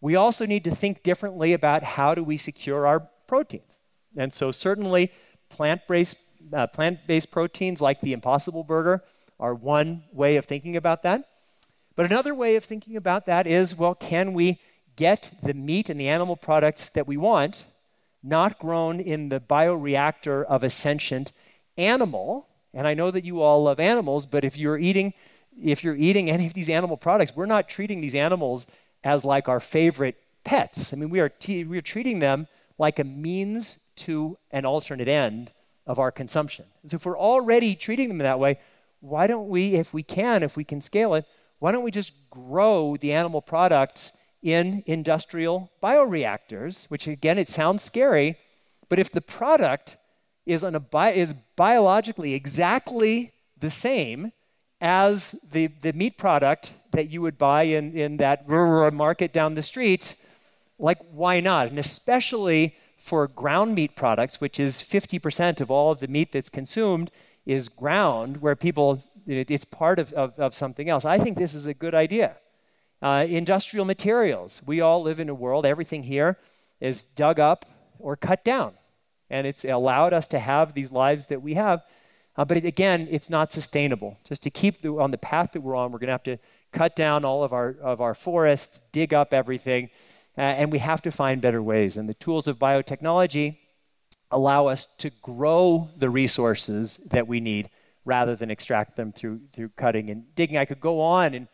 We 0.00 0.14
also 0.14 0.46
need 0.46 0.62
to 0.62 0.70
think 0.72 1.02
differently 1.02 1.52
about 1.52 1.82
how 1.82 2.14
do 2.14 2.22
we 2.22 2.36
secure 2.36 2.86
our 2.86 3.08
proteins. 3.26 3.80
And 4.16 4.32
so, 4.32 4.52
certainly, 4.52 5.10
plant-based, 5.48 6.16
uh, 6.52 6.68
plant-based 6.68 7.32
proteins 7.32 7.80
like 7.80 8.00
the 8.00 8.12
Impossible 8.12 8.62
Burger 8.62 9.02
are 9.40 9.52
one 9.52 10.04
way 10.12 10.36
of 10.36 10.44
thinking 10.44 10.76
about 10.76 11.02
that. 11.02 11.28
But 11.96 12.06
another 12.06 12.36
way 12.36 12.54
of 12.54 12.62
thinking 12.62 12.96
about 12.96 13.26
that 13.26 13.48
is 13.48 13.76
well, 13.76 13.96
can 13.96 14.32
we 14.32 14.60
get 14.94 15.32
the 15.42 15.54
meat 15.54 15.90
and 15.90 15.98
the 15.98 16.06
animal 16.08 16.36
products 16.36 16.88
that 16.90 17.08
we 17.08 17.16
want 17.16 17.66
not 18.22 18.60
grown 18.60 19.00
in 19.00 19.28
the 19.28 19.40
bioreactor 19.40 20.44
of 20.44 20.62
a 20.62 20.70
sentient 20.70 21.32
animal. 21.76 22.46
And 22.72 22.86
I 22.86 22.94
know 22.94 23.10
that 23.10 23.24
you 23.24 23.42
all 23.42 23.64
love 23.64 23.80
animals, 23.80 24.24
but 24.24 24.44
if 24.44 24.56
you're 24.56 24.78
eating 24.78 25.14
if 25.62 25.84
you're 25.84 25.96
eating 25.96 26.30
any 26.30 26.46
of 26.46 26.54
these 26.54 26.68
animal 26.68 26.96
products, 26.96 27.34
we're 27.34 27.46
not 27.46 27.68
treating 27.68 28.00
these 28.00 28.14
animals 28.14 28.66
as 29.02 29.24
like 29.24 29.48
our 29.48 29.60
favorite 29.60 30.16
pets. 30.44 30.92
I 30.92 30.96
mean, 30.96 31.10
we 31.10 31.20
are 31.20 31.28
t- 31.28 31.64
we 31.64 31.78
are 31.78 31.82
treating 31.82 32.18
them 32.18 32.46
like 32.78 32.98
a 32.98 33.04
means 33.04 33.78
to 33.96 34.36
an 34.50 34.64
alternate 34.64 35.08
end 35.08 35.52
of 35.86 35.98
our 35.98 36.10
consumption. 36.10 36.64
And 36.82 36.90
so 36.90 36.96
if 36.96 37.06
we're 37.06 37.18
already 37.18 37.74
treating 37.74 38.08
them 38.08 38.18
that 38.18 38.38
way, 38.38 38.58
why 39.00 39.26
don't 39.26 39.48
we, 39.48 39.74
if 39.74 39.92
we 39.92 40.02
can, 40.02 40.42
if 40.42 40.56
we 40.56 40.64
can 40.64 40.80
scale 40.80 41.14
it, 41.14 41.26
why 41.58 41.72
don't 41.72 41.84
we 41.84 41.90
just 41.90 42.12
grow 42.30 42.96
the 42.96 43.12
animal 43.12 43.42
products 43.42 44.12
in 44.42 44.82
industrial 44.86 45.70
bioreactors, 45.82 46.90
which 46.90 47.06
again, 47.06 47.38
it 47.38 47.48
sounds 47.48 47.82
scary, 47.82 48.36
but 48.88 48.98
if 48.98 49.10
the 49.10 49.20
product 49.20 49.96
is, 50.46 50.64
on 50.64 50.74
a 50.74 50.80
bi- 50.80 51.12
is 51.12 51.34
biologically 51.56 52.34
exactly 52.34 53.32
the 53.58 53.70
same 53.70 54.32
as 54.84 55.34
the, 55.50 55.68
the 55.80 55.94
meat 55.94 56.18
product 56.18 56.74
that 56.92 57.08
you 57.08 57.22
would 57.22 57.38
buy 57.38 57.62
in, 57.62 57.96
in 57.96 58.18
that 58.18 58.46
market 58.46 59.32
down 59.32 59.54
the 59.54 59.62
street, 59.62 60.14
like 60.78 60.98
why 61.10 61.40
not? 61.40 61.68
And 61.68 61.78
especially 61.78 62.76
for 62.98 63.26
ground 63.26 63.74
meat 63.74 63.96
products, 63.96 64.42
which 64.42 64.60
is 64.60 64.82
50% 64.82 65.62
of 65.62 65.70
all 65.70 65.90
of 65.90 66.00
the 66.00 66.06
meat 66.06 66.32
that's 66.32 66.50
consumed 66.50 67.10
is 67.46 67.70
ground, 67.70 68.42
where 68.42 68.54
people, 68.54 69.02
it, 69.26 69.50
it's 69.50 69.64
part 69.64 69.98
of, 69.98 70.12
of, 70.12 70.38
of 70.38 70.54
something 70.54 70.90
else. 70.90 71.06
I 71.06 71.18
think 71.18 71.38
this 71.38 71.54
is 71.54 71.66
a 71.66 71.72
good 71.72 71.94
idea. 71.94 72.36
Uh, 73.00 73.24
industrial 73.26 73.86
materials. 73.86 74.60
We 74.66 74.82
all 74.82 75.02
live 75.02 75.18
in 75.18 75.30
a 75.30 75.34
world, 75.34 75.64
everything 75.64 76.02
here 76.02 76.38
is 76.78 77.02
dug 77.02 77.40
up 77.40 77.64
or 77.98 78.16
cut 78.16 78.44
down. 78.44 78.74
And 79.30 79.46
it's 79.46 79.64
allowed 79.64 80.12
us 80.12 80.26
to 80.28 80.38
have 80.38 80.74
these 80.74 80.92
lives 80.92 81.26
that 81.26 81.40
we 81.40 81.54
have. 81.54 81.82
Uh, 82.36 82.44
but 82.44 82.56
it, 82.56 82.64
again, 82.64 83.06
it's 83.10 83.30
not 83.30 83.52
sustainable. 83.52 84.18
Just 84.24 84.42
to 84.42 84.50
keep 84.50 84.82
the, 84.82 84.90
on 84.98 85.10
the 85.10 85.18
path 85.18 85.52
that 85.52 85.60
we're 85.60 85.76
on, 85.76 85.92
we're 85.92 85.98
going 85.98 86.08
to 86.08 86.12
have 86.12 86.22
to 86.24 86.38
cut 86.72 86.96
down 86.96 87.24
all 87.24 87.44
of 87.44 87.52
our, 87.52 87.76
of 87.80 88.00
our 88.00 88.14
forests, 88.14 88.80
dig 88.92 89.14
up 89.14 89.32
everything, 89.32 89.90
uh, 90.36 90.40
and 90.40 90.72
we 90.72 90.78
have 90.78 91.00
to 91.02 91.10
find 91.10 91.40
better 91.40 91.62
ways. 91.62 91.96
And 91.96 92.08
the 92.08 92.14
tools 92.14 92.48
of 92.48 92.58
biotechnology 92.58 93.58
allow 94.30 94.66
us 94.66 94.86
to 94.98 95.10
grow 95.22 95.90
the 95.96 96.10
resources 96.10 96.98
that 97.06 97.28
we 97.28 97.38
need 97.38 97.70
rather 98.04 98.34
than 98.34 98.50
extract 98.50 98.96
them 98.96 99.12
through, 99.12 99.40
through 99.52 99.70
cutting 99.76 100.10
and 100.10 100.34
digging. 100.34 100.56
I 100.56 100.64
could 100.64 100.80
go 100.80 101.00
on 101.00 101.34
and 101.34 101.46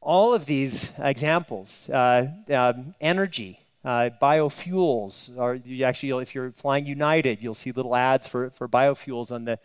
all 0.00 0.32
of 0.32 0.46
these 0.46 0.92
examples, 0.98 1.90
uh, 1.90 2.28
um, 2.50 2.94
energy, 3.00 3.60
uh, 3.84 4.10
biofuels, 4.20 5.36
or 5.36 5.56
you 5.56 5.84
actually, 5.84 6.22
if 6.22 6.34
you're 6.34 6.52
flying 6.52 6.86
United, 6.86 7.42
you'll 7.42 7.54
see 7.54 7.72
little 7.72 7.94
ads 7.94 8.26
for, 8.26 8.50
for 8.50 8.68
biofuels 8.68 9.32
on 9.32 9.44
the, 9.44 9.58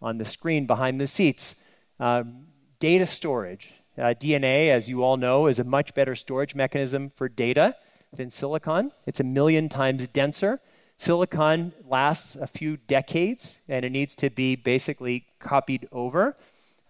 on 0.00 0.18
the 0.18 0.24
screen 0.24 0.66
behind 0.66 1.00
the 1.00 1.06
seats. 1.06 1.62
Um, 1.98 2.46
data 2.78 3.06
storage. 3.06 3.72
Uh, 3.98 4.14
DNA, 4.14 4.68
as 4.68 4.88
you 4.88 5.02
all 5.02 5.16
know, 5.16 5.46
is 5.46 5.58
a 5.58 5.64
much 5.64 5.94
better 5.94 6.14
storage 6.14 6.54
mechanism 6.54 7.10
for 7.14 7.28
data 7.28 7.74
than 8.12 8.30
silicon. 8.30 8.92
It's 9.06 9.20
a 9.20 9.24
million 9.24 9.68
times 9.68 10.06
denser. 10.08 10.60
Silicon 10.98 11.72
lasts 11.86 12.36
a 12.36 12.46
few 12.46 12.76
decades 12.76 13.54
and 13.68 13.84
it 13.84 13.90
needs 13.90 14.14
to 14.16 14.30
be 14.30 14.56
basically 14.56 15.26
copied 15.38 15.88
over. 15.92 16.36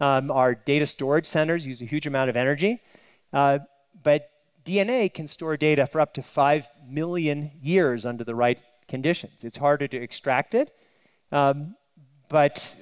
Um, 0.01 0.31
our 0.31 0.55
data 0.55 0.87
storage 0.87 1.27
centers 1.27 1.67
use 1.67 1.81
a 1.81 1.85
huge 1.85 2.07
amount 2.07 2.31
of 2.31 2.37
energy, 2.37 2.83
uh, 3.33 3.61
but 4.03 4.31
DNA 4.65 5.13
can 5.13 5.27
store 5.27 5.57
data 5.57 5.87
for 5.87 6.01
up 6.01 6.13
to 6.15 6.23
5 6.23 6.69
million 6.89 7.51
years 7.63 8.05
under 8.05 8.25
the 8.25 8.35
right 8.35 8.61
conditions. 8.89 9.43
It's 9.43 9.57
harder 9.57 9.89
to 9.89 9.97
extract 9.97 10.55
it, 10.55 10.75
um, 11.33 11.77
but 12.29 12.77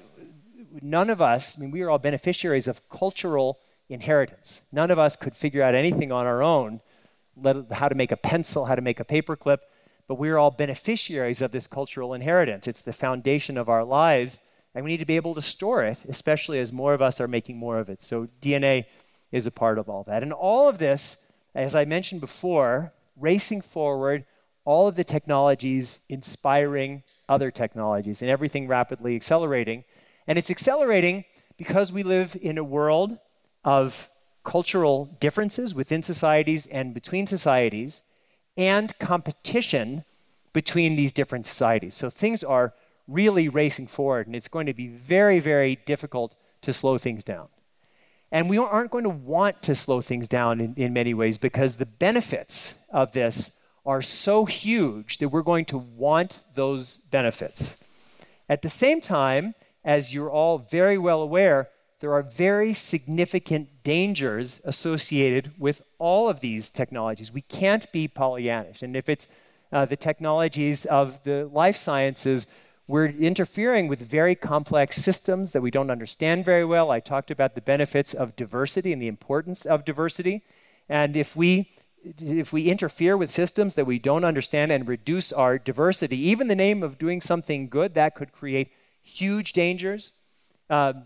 none 0.81 1.09
of 1.09 1.21
us, 1.21 1.57
I 1.57 1.61
mean, 1.61 1.71
we 1.71 1.81
are 1.81 1.89
all 1.89 1.99
beneficiaries 1.99 2.67
of 2.67 2.87
cultural 2.89 3.59
inheritance. 3.89 4.63
None 4.71 4.91
of 4.91 4.99
us 4.99 5.15
could 5.15 5.35
figure 5.35 5.61
out 5.61 5.75
anything 5.75 6.11
on 6.11 6.25
our 6.25 6.41
own, 6.41 6.81
let, 7.35 7.71
how 7.71 7.89
to 7.89 7.95
make 7.95 8.11
a 8.11 8.17
pencil, 8.17 8.65
how 8.65 8.75
to 8.75 8.81
make 8.81 8.99
a 8.99 9.05
paperclip, 9.05 9.59
but 10.07 10.15
we're 10.15 10.37
all 10.37 10.51
beneficiaries 10.51 11.41
of 11.41 11.51
this 11.51 11.67
cultural 11.67 12.13
inheritance. 12.13 12.67
It's 12.67 12.81
the 12.81 12.93
foundation 12.93 13.57
of 13.57 13.69
our 13.69 13.83
lives 13.83 14.39
and 14.75 14.83
we 14.83 14.91
need 14.91 14.99
to 14.99 15.05
be 15.05 15.15
able 15.15 15.33
to 15.33 15.41
store 15.41 15.83
it, 15.85 16.03
especially 16.07 16.59
as 16.59 16.73
more 16.73 16.93
of 16.93 17.01
us 17.01 17.21
are 17.21 17.29
making 17.29 17.57
more 17.57 17.79
of 17.79 17.89
it. 17.89 18.01
So 18.01 18.27
DNA 18.41 18.85
is 19.31 19.47
a 19.47 19.51
part 19.51 19.79
of 19.79 19.89
all 19.89 20.03
that. 20.03 20.21
And 20.21 20.33
all 20.33 20.67
of 20.67 20.79
this, 20.79 21.17
as 21.55 21.75
I 21.75 21.85
mentioned 21.85 22.19
before, 22.19 22.93
racing 23.15 23.61
forward, 23.61 24.25
all 24.65 24.87
of 24.87 24.95
the 24.95 25.05
technologies 25.05 25.99
inspiring 26.09 27.03
other 27.29 27.51
technologies 27.51 28.21
and 28.21 28.29
everything 28.29 28.67
rapidly 28.67 29.15
accelerating. 29.15 29.85
And 30.27 30.37
it's 30.37 30.51
accelerating 30.51 31.25
because 31.57 31.93
we 31.93 32.03
live 32.03 32.37
in 32.41 32.57
a 32.57 32.63
world 32.63 33.17
of 33.63 34.09
cultural 34.43 35.05
differences 35.19 35.73
within 35.73 36.01
societies 36.01 36.67
and 36.67 36.93
between 36.93 37.27
societies 37.27 38.01
and 38.57 38.97
competition 38.99 40.03
between 40.53 40.95
these 40.95 41.11
different 41.11 41.45
societies. 41.45 41.93
So 41.93 42.09
things 42.09 42.43
are 42.43 42.73
really 43.07 43.49
racing 43.49 43.87
forward, 43.87 44.27
and 44.27 44.35
it's 44.35 44.47
going 44.47 44.65
to 44.67 44.73
be 44.73 44.87
very, 44.87 45.39
very 45.39 45.75
difficult 45.85 46.37
to 46.61 46.71
slow 46.73 46.97
things 46.97 47.23
down. 47.23 47.49
And 48.31 48.49
we 48.49 48.57
aren't 48.57 48.91
going 48.91 49.03
to 49.03 49.09
want 49.09 49.61
to 49.63 49.75
slow 49.75 50.01
things 50.01 50.27
down 50.27 50.59
in, 50.59 50.73
in 50.75 50.93
many 50.93 51.13
ways 51.13 51.37
because 51.37 51.75
the 51.75 51.85
benefits 51.85 52.75
of 52.89 53.11
this 53.11 53.51
are 53.85 54.01
so 54.01 54.45
huge 54.45 55.19
that 55.19 55.29
we're 55.29 55.43
going 55.43 55.65
to 55.65 55.77
want 55.77 56.41
those 56.53 56.97
benefits. 56.97 57.77
At 58.49 58.61
the 58.61 58.69
same 58.69 58.99
time, 58.99 59.53
as 59.85 60.13
you're 60.13 60.31
all 60.31 60.57
very 60.57 60.97
well 60.97 61.21
aware, 61.21 61.69
there 61.99 62.11
are 62.11 62.23
very 62.23 62.73
significant 62.73 63.83
dangers 63.83 64.59
associated 64.65 65.51
with 65.57 65.83
all 65.99 66.27
of 66.27 66.41
these 66.41 66.69
technologies. 66.69 67.31
We 67.31 67.41
can't 67.41 67.89
be 67.91 68.07
Pollyannish. 68.07 68.81
And 68.81 68.95
if 68.95 69.07
it's 69.07 69.27
uh, 69.71 69.85
the 69.85 69.95
technologies 69.95 70.85
of 70.85 71.23
the 71.23 71.45
life 71.45 71.77
sciences, 71.77 72.47
we're 72.87 73.07
interfering 73.07 73.87
with 73.87 74.01
very 74.01 74.35
complex 74.35 74.97
systems 74.97 75.51
that 75.51 75.61
we 75.61 75.71
don't 75.71 75.89
understand 75.89 76.45
very 76.45 76.65
well. 76.65 76.91
I 76.91 76.99
talked 76.99 77.31
about 77.31 77.55
the 77.55 77.61
benefits 77.61 78.13
of 78.13 78.35
diversity 78.35 78.91
and 78.91 79.01
the 79.01 79.07
importance 79.07 79.65
of 79.65 79.85
diversity. 79.85 80.43
And 80.89 81.15
if 81.15 81.35
we 81.35 81.71
if 82.19 82.53
we 82.53 82.69
interfere 82.69 83.17
with 83.17 83.31
systems 83.31 83.73
that 83.73 83.85
we 83.85 83.97
don't 83.97 84.23
understand 84.23 84.71
and 84.71 84.87
reduce 84.87 85.33
our 85.33 85.57
diversity, 85.57 86.17
even 86.17 86.47
the 86.47 86.55
name 86.55 86.83
of 86.83 86.99
doing 86.99 87.19
something 87.19 87.67
good, 87.67 87.95
that 87.95 88.13
could 88.13 88.31
create 88.31 88.71
huge 89.05 89.53
dangers. 89.53 90.13
Um, 90.69 91.03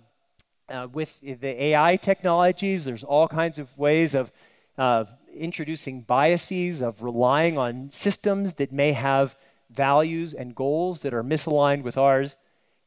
uh, 0.70 0.88
with 0.92 1.20
the 1.22 1.64
AI 1.64 1.98
technologies, 1.98 2.86
there's 2.86 3.04
all 3.04 3.28
kinds 3.28 3.60
of 3.60 3.76
ways 3.78 4.16
of 4.16 4.32
uh, 4.78 5.06
introducing 5.36 6.02
biases, 6.02 6.82
of 6.82 7.04
relying 7.04 7.58
on 7.58 7.90
systems 7.92 8.56
that 8.56 8.72
may 8.72 8.94
have 8.94 9.36
values 9.70 10.34
and 10.34 10.56
goals 10.56 11.02
that 11.02 11.14
are 11.14 11.24
misaligned 11.24 11.84
with 11.84 11.98
ours. 11.98 12.38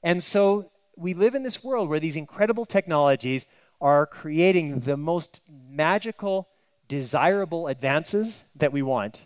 And 0.03 0.23
so 0.23 0.71
we 0.97 1.15
live 1.15 1.35
in 1.35 1.43
this 1.43 1.63
world 1.63 1.89
where 1.89 2.01
these 2.01 2.17
incredible 2.17 2.65
technologies 2.65 3.47
are 3.81 4.07
creating 4.07 4.81
the 4.81 4.97
most 4.97 5.41
magical, 5.49 6.49
desirable 6.89 7.67
advances 7.67 8.45
that 8.55 8.73
we 8.73 8.83
want, 8.83 9.23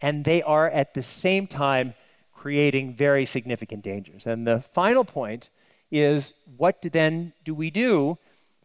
and 0.00 0.24
they 0.24 0.42
are 0.42 0.68
at 0.68 0.94
the 0.94 1.02
same 1.02 1.46
time 1.46 1.94
creating 2.40 2.94
very 2.94 3.26
significant 3.26 3.82
dangers. 3.84 4.26
And 4.26 4.46
the 4.46 4.60
final 4.60 5.04
point 5.04 5.50
is 5.90 6.32
what 6.56 6.80
then 6.80 7.34
do 7.44 7.54
we 7.54 7.68
do 7.70 8.16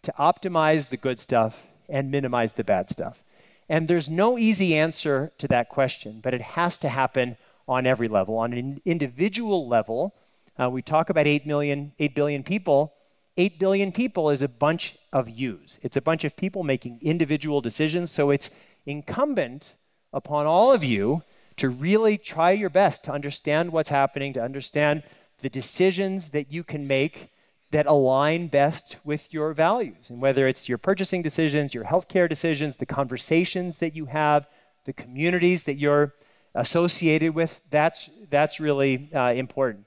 to 0.01 0.13
optimize 0.17 0.88
the 0.88 0.95
good 0.95 1.19
stuff 1.19 1.67
and 1.89 2.09
minimize 2.09 2.53
the 2.53 2.63
bad 2.63 2.89
stuff? 2.89 3.21
And 3.67 3.89
there's 3.89 4.09
no 4.09 4.38
easy 4.38 4.78
answer 4.78 5.34
to 5.39 5.47
that 5.49 5.67
question, 5.67 6.21
but 6.23 6.34
it 6.34 6.41
has 6.41 6.78
to 6.78 6.88
happen 6.88 7.36
on 7.67 7.86
every 7.86 8.07
level. 8.07 8.38
On 8.38 8.53
an 8.53 8.82
individual 8.86 9.67
level, 9.67 10.15
uh, 10.57 10.69
we 10.69 10.82
talk 10.82 11.09
about 11.09 11.28
8 11.28 11.45
million, 11.45 11.91
8 11.99 12.15
billion 12.15 12.43
people. 12.43 12.93
8 13.36 13.59
billion 13.59 13.91
people 13.91 14.30
is 14.30 14.41
a 14.41 14.47
bunch 14.47 14.95
of 15.11 15.30
yous. 15.30 15.80
It's 15.84 15.97
a 15.97 16.01
bunch 16.09 16.23
of 16.23 16.38
people 16.38 16.63
making 16.63 16.99
individual 17.01 17.59
decisions. 17.59 18.09
So 18.09 18.30
it's 18.30 18.51
incumbent 18.86 19.76
upon 20.13 20.45
all 20.45 20.71
of 20.71 20.82
you 20.82 21.23
to 21.58 21.70
really 21.70 22.18
try 22.18 22.51
your 22.51 22.70
best 22.70 23.03
to 23.06 23.12
understand 23.12 23.72
what's 23.72 23.89
happening, 23.89 24.34
to 24.34 24.43
understand 24.43 25.03
the 25.39 25.49
decisions 25.49 26.30
that 26.30 26.51
you 26.51 26.64
can 26.64 26.88
make 26.88 27.32
that 27.72 27.86
align 27.86 28.47
best 28.47 28.97
with 29.03 29.34
your 29.34 29.53
values. 29.53 30.10
And 30.10 30.22
whether 30.22 30.47
it's 30.47 30.70
your 30.70 30.78
purchasing 30.78 31.22
decisions, 31.22 31.74
your 31.74 31.86
healthcare 31.86 32.30
decisions, 32.30 32.78
the 32.78 32.86
conversations 32.86 33.78
that 33.78 33.95
you 33.95 34.06
have, 34.06 34.47
the 34.86 34.93
communities 34.93 35.64
that 35.64 35.78
you're 35.78 36.14
associated 36.53 37.36
with, 37.36 37.62
that's, 37.70 38.10
that's 38.30 38.60
really 38.60 39.10
uh, 39.14 39.34
important. 39.34 39.86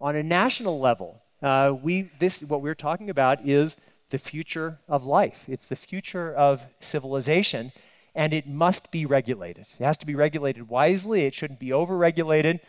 On 0.00 0.16
a 0.16 0.22
national 0.22 0.80
level, 0.80 1.22
uh, 1.42 1.72
we, 1.80 2.10
this, 2.18 2.42
what 2.42 2.60
we're 2.60 2.74
talking 2.74 3.08
about 3.08 3.46
is 3.46 3.76
the 4.10 4.18
future 4.18 4.78
of 4.88 5.06
life. 5.06 5.46
It's 5.48 5.68
the 5.68 5.76
future 5.76 6.34
of 6.34 6.66
civilization, 6.80 7.72
and 8.14 8.34
it 8.34 8.46
must 8.46 8.90
be 8.90 9.06
regulated. 9.06 9.66
It 9.78 9.84
has 9.84 9.96
to 9.98 10.06
be 10.06 10.14
regulated 10.14 10.68
wisely. 10.68 11.24
It 11.24 11.34
shouldn't 11.34 11.60
be 11.60 11.68
overregulated. 11.68 12.60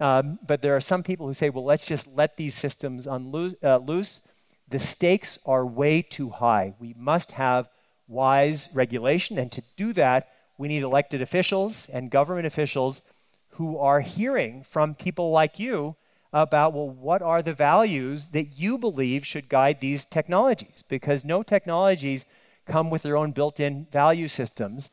Um, 0.00 0.38
but 0.46 0.62
there 0.62 0.76
are 0.76 0.80
some 0.80 1.02
people 1.02 1.26
who 1.26 1.32
say, 1.32 1.50
well, 1.50 1.64
let's 1.64 1.86
just 1.86 2.08
let 2.08 2.36
these 2.36 2.54
systems 2.54 3.06
uh, 3.06 3.16
loose. 3.16 4.28
The 4.68 4.78
stakes 4.78 5.38
are 5.46 5.66
way 5.66 6.02
too 6.02 6.30
high. 6.30 6.74
We 6.78 6.94
must 6.96 7.32
have 7.32 7.68
wise 8.08 8.70
regulation, 8.74 9.38
and 9.38 9.50
to 9.52 9.62
do 9.76 9.92
that, 9.92 10.28
we 10.58 10.68
need 10.68 10.82
elected 10.82 11.22
officials 11.22 11.88
and 11.88 12.10
government 12.10 12.46
officials 12.46 13.02
who 13.50 13.78
are 13.78 14.00
hearing 14.00 14.62
from 14.62 14.94
people 14.94 15.30
like 15.30 15.58
you 15.58 15.96
about, 16.32 16.72
well, 16.72 16.88
what 16.88 17.20
are 17.22 17.42
the 17.42 17.52
values 17.52 18.26
that 18.26 18.58
you 18.58 18.78
believe 18.78 19.26
should 19.26 19.48
guide 19.48 19.80
these 19.80 20.04
technologies? 20.04 20.82
Because 20.88 21.24
no 21.24 21.42
technologies 21.42 22.24
come 22.66 22.90
with 22.90 23.02
their 23.02 23.16
own 23.16 23.32
built 23.32 23.60
in 23.60 23.86
value 23.90 24.28
systems. 24.28 24.90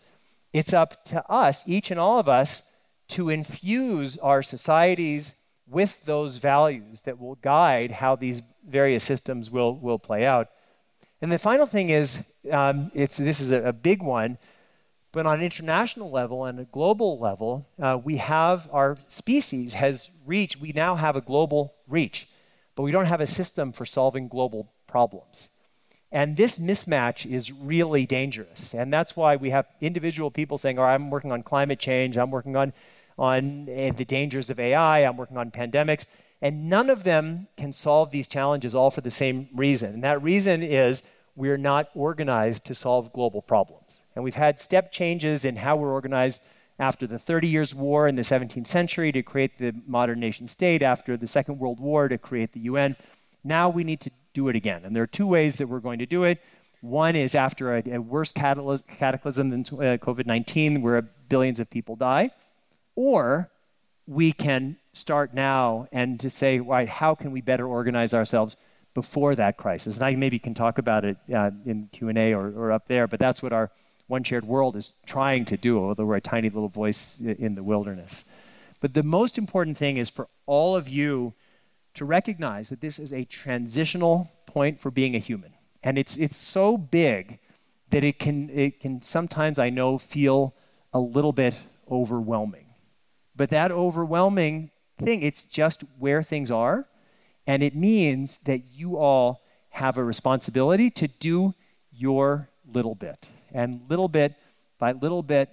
It's 0.54 0.74
up 0.74 1.04
to 1.06 1.26
us, 1.30 1.68
each 1.68 1.92
and 1.92 2.00
all 2.00 2.20
of 2.20 2.28
us, 2.28 2.64
to 3.10 3.30
infuse 3.30 4.18
our 4.18 4.42
societies 4.42 5.36
with 5.68 6.04
those 6.06 6.38
values 6.38 7.02
that 7.02 7.20
will 7.20 7.36
guide 7.36 7.92
how 7.92 8.16
these 8.16 8.42
various 8.68 9.04
systems 9.04 9.52
will, 9.52 9.76
will 9.76 10.00
play 10.00 10.26
out. 10.26 10.50
And 11.22 11.32
the 11.32 11.38
final 11.38 11.66
thing 11.66 11.90
is 11.90 12.24
um, 12.52 12.92
it's, 12.94 13.18
this 13.18 13.40
is 13.40 13.52
a, 13.52 13.68
a, 13.68 13.74
big 13.74 14.02
one, 14.02 14.38
but 15.12 15.26
on 15.26 15.40
an 15.40 15.44
international 15.44 16.10
level 16.12 16.46
and 16.46 16.60
a 16.60 16.66
global 16.66 17.20
level, 17.20 17.68
uh, 17.82 18.00
we 18.02 18.18
have 18.18 18.70
our 18.72 18.98
species 19.08 19.74
has 19.74 20.10
reached, 20.26 20.62
we 20.62 20.72
now 20.72 20.96
have 20.96 21.16
a 21.16 21.22
global 21.22 21.74
reach, 21.88 22.28
but 22.76 22.84
we 22.84 22.92
don't 22.92 23.06
have 23.06 23.22
a 23.22 23.26
system 23.26 23.74
for 23.74 23.86
solving 23.86 24.28
global 24.28 24.72
problems. 24.88 25.50
And 26.12 26.38
this 26.38 26.58
mismatch 26.58 27.30
is 27.30 27.52
really 27.52 28.06
dangerous. 28.06 28.74
And 28.74 28.92
that's 28.92 29.16
why 29.16 29.36
we 29.36 29.52
have 29.52 29.68
individual 29.80 30.32
people 30.32 30.58
saying, 30.58 30.80
oh, 30.80 30.84
I'm 30.84 31.10
working 31.12 31.32
on 31.32 31.44
climate 31.44 31.80
change, 31.80 32.18
I'm 32.18 32.32
working 32.32 32.56
on 32.56 32.74
on 33.20 33.64
uh, 33.70 33.92
the 33.96 34.06
dangers 34.06 34.50
of 34.50 34.60
AI, 34.60 35.00
I'm 35.00 35.18
working 35.18 35.38
on 35.38 35.52
pandemics, 35.52 36.06
and 36.42 36.70
none 36.70 36.90
of 36.90 37.04
them 37.04 37.48
can 37.58 37.74
solve 37.74 38.12
these 38.12 38.30
challenges 38.30 38.74
all 38.74 38.90
for 38.90 39.02
the 39.02 39.12
same 39.12 39.50
reason. 39.54 39.96
And 39.96 40.04
that 40.06 40.24
reason 40.24 40.64
is 40.64 41.04
we're 41.36 41.58
not 41.58 41.90
organized 41.94 42.64
to 42.66 42.74
solve 42.74 43.12
global 43.12 43.42
problems. 43.42 44.00
And 44.16 44.24
we've 44.24 44.36
had 44.36 44.60
step 44.60 44.92
changes 44.92 45.44
in 45.44 45.58
how 45.58 45.76
we're 45.76 45.92
organized 45.92 46.42
after 46.80 47.06
the 47.06 47.20
30 47.20 47.50
Years' 47.50 47.76
War 47.76 48.08
in 48.08 48.16
the 48.16 48.22
17th 48.22 48.68
century 48.68 49.12
to 49.12 49.22
create 49.22 49.58
the 49.58 49.74
modern 49.86 50.22
nation 50.22 50.48
state, 50.48 50.82
after 50.82 51.18
the 51.18 51.28
Second 51.28 51.60
World 51.60 51.82
War 51.82 52.08
to 52.08 52.18
create 52.18 52.54
the 52.54 52.62
UN. 52.62 52.96
Now 53.44 53.70
we 53.70 53.84
need 53.84 54.00
to 54.02 54.12
do 54.40 54.48
it 54.48 54.56
again. 54.56 54.82
And 54.86 54.96
there 54.96 55.04
are 55.04 55.14
two 55.20 55.28
ways 55.28 55.58
that 55.58 55.68
we're 55.68 55.86
going 55.90 56.00
to 56.00 56.06
do 56.06 56.24
it. 56.24 56.42
One 56.82 57.16
is 57.16 57.36
after 57.36 57.76
a, 57.76 57.84
a 57.96 57.98
worse 57.98 58.32
cataclysm 58.32 59.50
than 59.50 59.62
uh, 59.62 59.98
COVID 60.08 60.26
19, 60.26 60.82
where 60.82 61.02
billions 61.02 61.60
of 61.60 61.70
people 61.70 61.96
die. 61.98 62.32
Or 62.96 63.50
we 64.08 64.32
can 64.32 64.78
start 64.94 65.34
now 65.34 65.88
and 65.92 66.20
to 66.22 66.30
say, 66.30 66.60
right, 66.60 66.88
how 66.88 67.16
can 67.16 67.32
we 67.32 67.42
better 67.42 67.68
organize 67.68 68.14
ourselves 68.14 68.56
before 68.94 69.36
that 69.36 69.58
crisis? 69.58 69.96
And 69.96 70.04
I 70.04 70.16
maybe 70.16 70.40
can 70.40 70.54
talk 70.54 70.78
about 70.78 71.04
it 71.04 71.18
uh, 71.34 71.52
in 71.66 71.90
Q&A 71.92 72.34
or, 72.34 72.48
or 72.48 72.72
up 72.72 72.88
there, 72.88 73.08
but 73.08 73.20
that's 73.20 73.44
what 73.44 73.52
our 73.52 73.72
One 74.08 74.24
Shared 74.24 74.46
World 74.46 74.76
is 74.78 74.94
trying 75.06 75.46
to 75.46 75.58
do, 75.58 75.78
although 75.78 76.06
we're 76.06 76.16
a 76.16 76.22
tiny 76.22 76.50
little 76.50 76.70
voice 76.70 77.20
in 77.20 77.56
the 77.56 77.64
wilderness. 77.64 78.26
But 78.80 78.94
the 78.94 79.04
most 79.04 79.38
important 79.38 79.78
thing 79.78 79.98
is 79.98 80.10
for 80.10 80.30
all 80.46 80.78
of 80.78 80.88
you 80.88 81.34
to 81.96 82.06
recognize 82.06 82.70
that 82.70 82.82
this 82.82 83.00
is 83.00 83.14
a 83.14 83.26
transitional 83.26 84.32
point 84.46 84.80
for 84.80 84.92
being 84.92 85.16
a 85.16 85.20
human. 85.20 85.54
And 85.84 85.98
it's, 85.98 86.18
it's 86.18 86.38
so 86.38 86.78
big 86.78 87.40
that 87.90 88.04
it 88.04 88.20
can, 88.20 88.50
it 88.50 88.80
can 88.80 89.02
sometimes, 89.02 89.60
I 89.60 89.70
know, 89.70 89.98
feel 89.98 90.54
a 90.94 91.00
little 91.00 91.32
bit 91.34 91.60
overwhelming. 91.90 92.66
But 93.36 93.50
that 93.50 93.72
overwhelming 93.72 94.72
thing, 94.98 95.22
it's 95.24 95.44
just 95.44 95.84
where 95.98 96.22
things 96.22 96.52
are. 96.52 96.86
And 97.48 97.64
it 97.64 97.76
means 97.76 98.38
that 98.44 98.64
you 98.72 98.98
all 98.98 99.42
have 99.70 99.98
a 99.98 100.04
responsibility 100.04 100.90
to 100.92 101.08
do 101.08 101.54
your 101.92 102.50
little 102.72 102.96
bit. 102.96 103.30
And 103.52 103.82
little 103.90 104.08
bit 104.08 104.36
by 104.78 104.92
little 104.92 105.24
bit, 105.24 105.50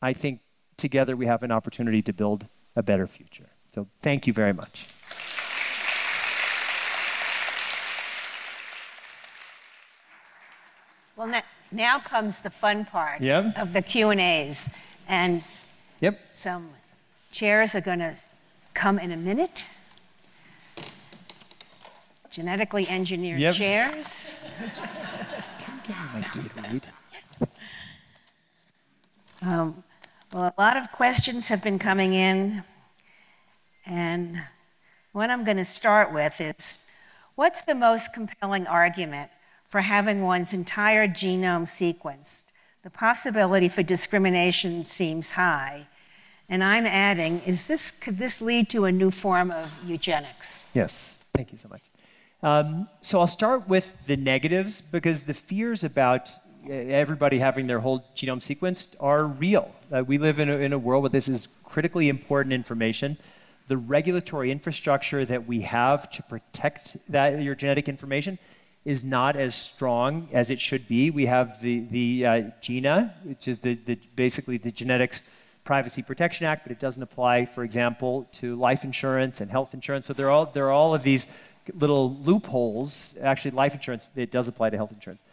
I 0.00 0.12
think 0.12 0.40
together 0.76 1.16
we 1.16 1.26
have 1.26 1.42
an 1.42 1.52
opportunity 1.52 2.02
to 2.02 2.12
build 2.12 2.46
a 2.76 2.82
better 2.82 3.06
future. 3.06 3.48
So 3.72 3.88
thank 4.00 4.26
you 4.26 4.32
very 4.32 4.52
much. 4.52 4.86
Well, 11.16 11.32
now 11.70 12.00
comes 12.00 12.40
the 12.40 12.50
fun 12.50 12.86
part 12.86 13.20
yep. 13.20 13.56
of 13.56 13.72
the 13.72 13.82
Q 13.82 14.10
and 14.10 14.20
A's, 14.20 14.68
and 15.06 15.44
yep. 16.00 16.20
some 16.32 16.70
Chairs 17.30 17.74
are 17.76 17.80
going 17.80 18.00
to 18.00 18.16
come 18.74 18.98
in 18.98 19.12
a 19.12 19.16
minute. 19.16 19.64
Genetically 22.30 22.88
engineered 22.88 23.38
yep. 23.38 23.54
chairs. 23.54 24.34
Um, 29.42 29.84
well, 30.32 30.54
a 30.56 30.60
lot 30.60 30.76
of 30.76 30.90
questions 30.90 31.48
have 31.48 31.62
been 31.62 31.78
coming 31.78 32.14
in, 32.14 32.64
and 33.86 34.42
what 35.12 35.30
I'm 35.30 35.44
going 35.44 35.58
to 35.58 35.64
start 35.64 36.12
with 36.12 36.40
is 36.40 36.78
what's 37.36 37.62
the 37.62 37.74
most 37.74 38.12
compelling 38.12 38.66
argument 38.66 39.30
for 39.74 39.80
having 39.80 40.22
one's 40.22 40.54
entire 40.54 41.08
genome 41.08 41.66
sequenced? 41.66 42.44
The 42.84 42.90
possibility 42.90 43.68
for 43.68 43.82
discrimination 43.82 44.84
seems 44.84 45.32
high. 45.32 45.88
And 46.48 46.62
I'm 46.62 46.86
adding, 46.86 47.40
is 47.44 47.66
this, 47.66 47.90
could 47.90 48.16
this 48.16 48.40
lead 48.40 48.70
to 48.70 48.84
a 48.84 48.92
new 48.92 49.10
form 49.10 49.50
of 49.50 49.68
eugenics? 49.84 50.62
Yes, 50.74 51.18
thank 51.34 51.50
you 51.50 51.58
so 51.58 51.68
much. 51.68 51.82
Um, 52.40 52.88
so 53.00 53.18
I'll 53.18 53.26
start 53.26 53.66
with 53.68 53.96
the 54.06 54.16
negatives 54.16 54.80
because 54.80 55.22
the 55.22 55.34
fears 55.34 55.82
about 55.82 56.30
everybody 56.70 57.40
having 57.40 57.66
their 57.66 57.80
whole 57.80 58.06
genome 58.14 58.38
sequenced 58.38 58.94
are 59.00 59.26
real. 59.26 59.74
Uh, 59.90 60.04
we 60.04 60.18
live 60.18 60.38
in 60.38 60.50
a, 60.50 60.56
in 60.58 60.72
a 60.72 60.78
world 60.78 61.02
where 61.02 61.10
this 61.10 61.28
is 61.28 61.48
critically 61.64 62.08
important 62.08 62.52
information. 62.52 63.18
The 63.66 63.76
regulatory 63.76 64.52
infrastructure 64.52 65.24
that 65.24 65.48
we 65.48 65.62
have 65.62 66.08
to 66.10 66.22
protect 66.22 66.96
that 67.08 67.42
your 67.42 67.56
genetic 67.56 67.88
information 67.88 68.38
is 68.84 69.02
not 69.02 69.36
as 69.36 69.54
strong 69.54 70.28
as 70.32 70.50
it 70.50 70.60
should 70.60 70.86
be. 70.86 71.10
We 71.10 71.26
have 71.26 71.60
the, 71.60 71.80
the 71.80 72.26
uh, 72.26 72.42
GINA, 72.60 73.14
which 73.24 73.48
is 73.48 73.58
the, 73.58 73.74
the, 73.74 73.98
basically 74.14 74.58
the 74.58 74.70
Genetics 74.70 75.22
Privacy 75.64 76.02
Protection 76.02 76.44
Act, 76.44 76.64
but 76.64 76.72
it 76.72 76.78
doesn't 76.78 77.02
apply, 77.02 77.46
for 77.46 77.64
example, 77.64 78.28
to 78.32 78.54
life 78.56 78.84
insurance 78.84 79.40
and 79.40 79.50
health 79.50 79.72
insurance. 79.72 80.06
So 80.06 80.12
there 80.12 80.26
are 80.26 80.30
all, 80.30 80.46
there 80.46 80.66
are 80.66 80.72
all 80.72 80.94
of 80.94 81.02
these 81.02 81.26
little 81.72 82.14
loopholes. 82.16 83.16
Actually, 83.22 83.52
life 83.52 83.74
insurance, 83.74 84.06
it 84.14 84.30
does 84.30 84.48
apply 84.48 84.70
to 84.70 84.76
health 84.76 84.92
insurance. 84.92 85.24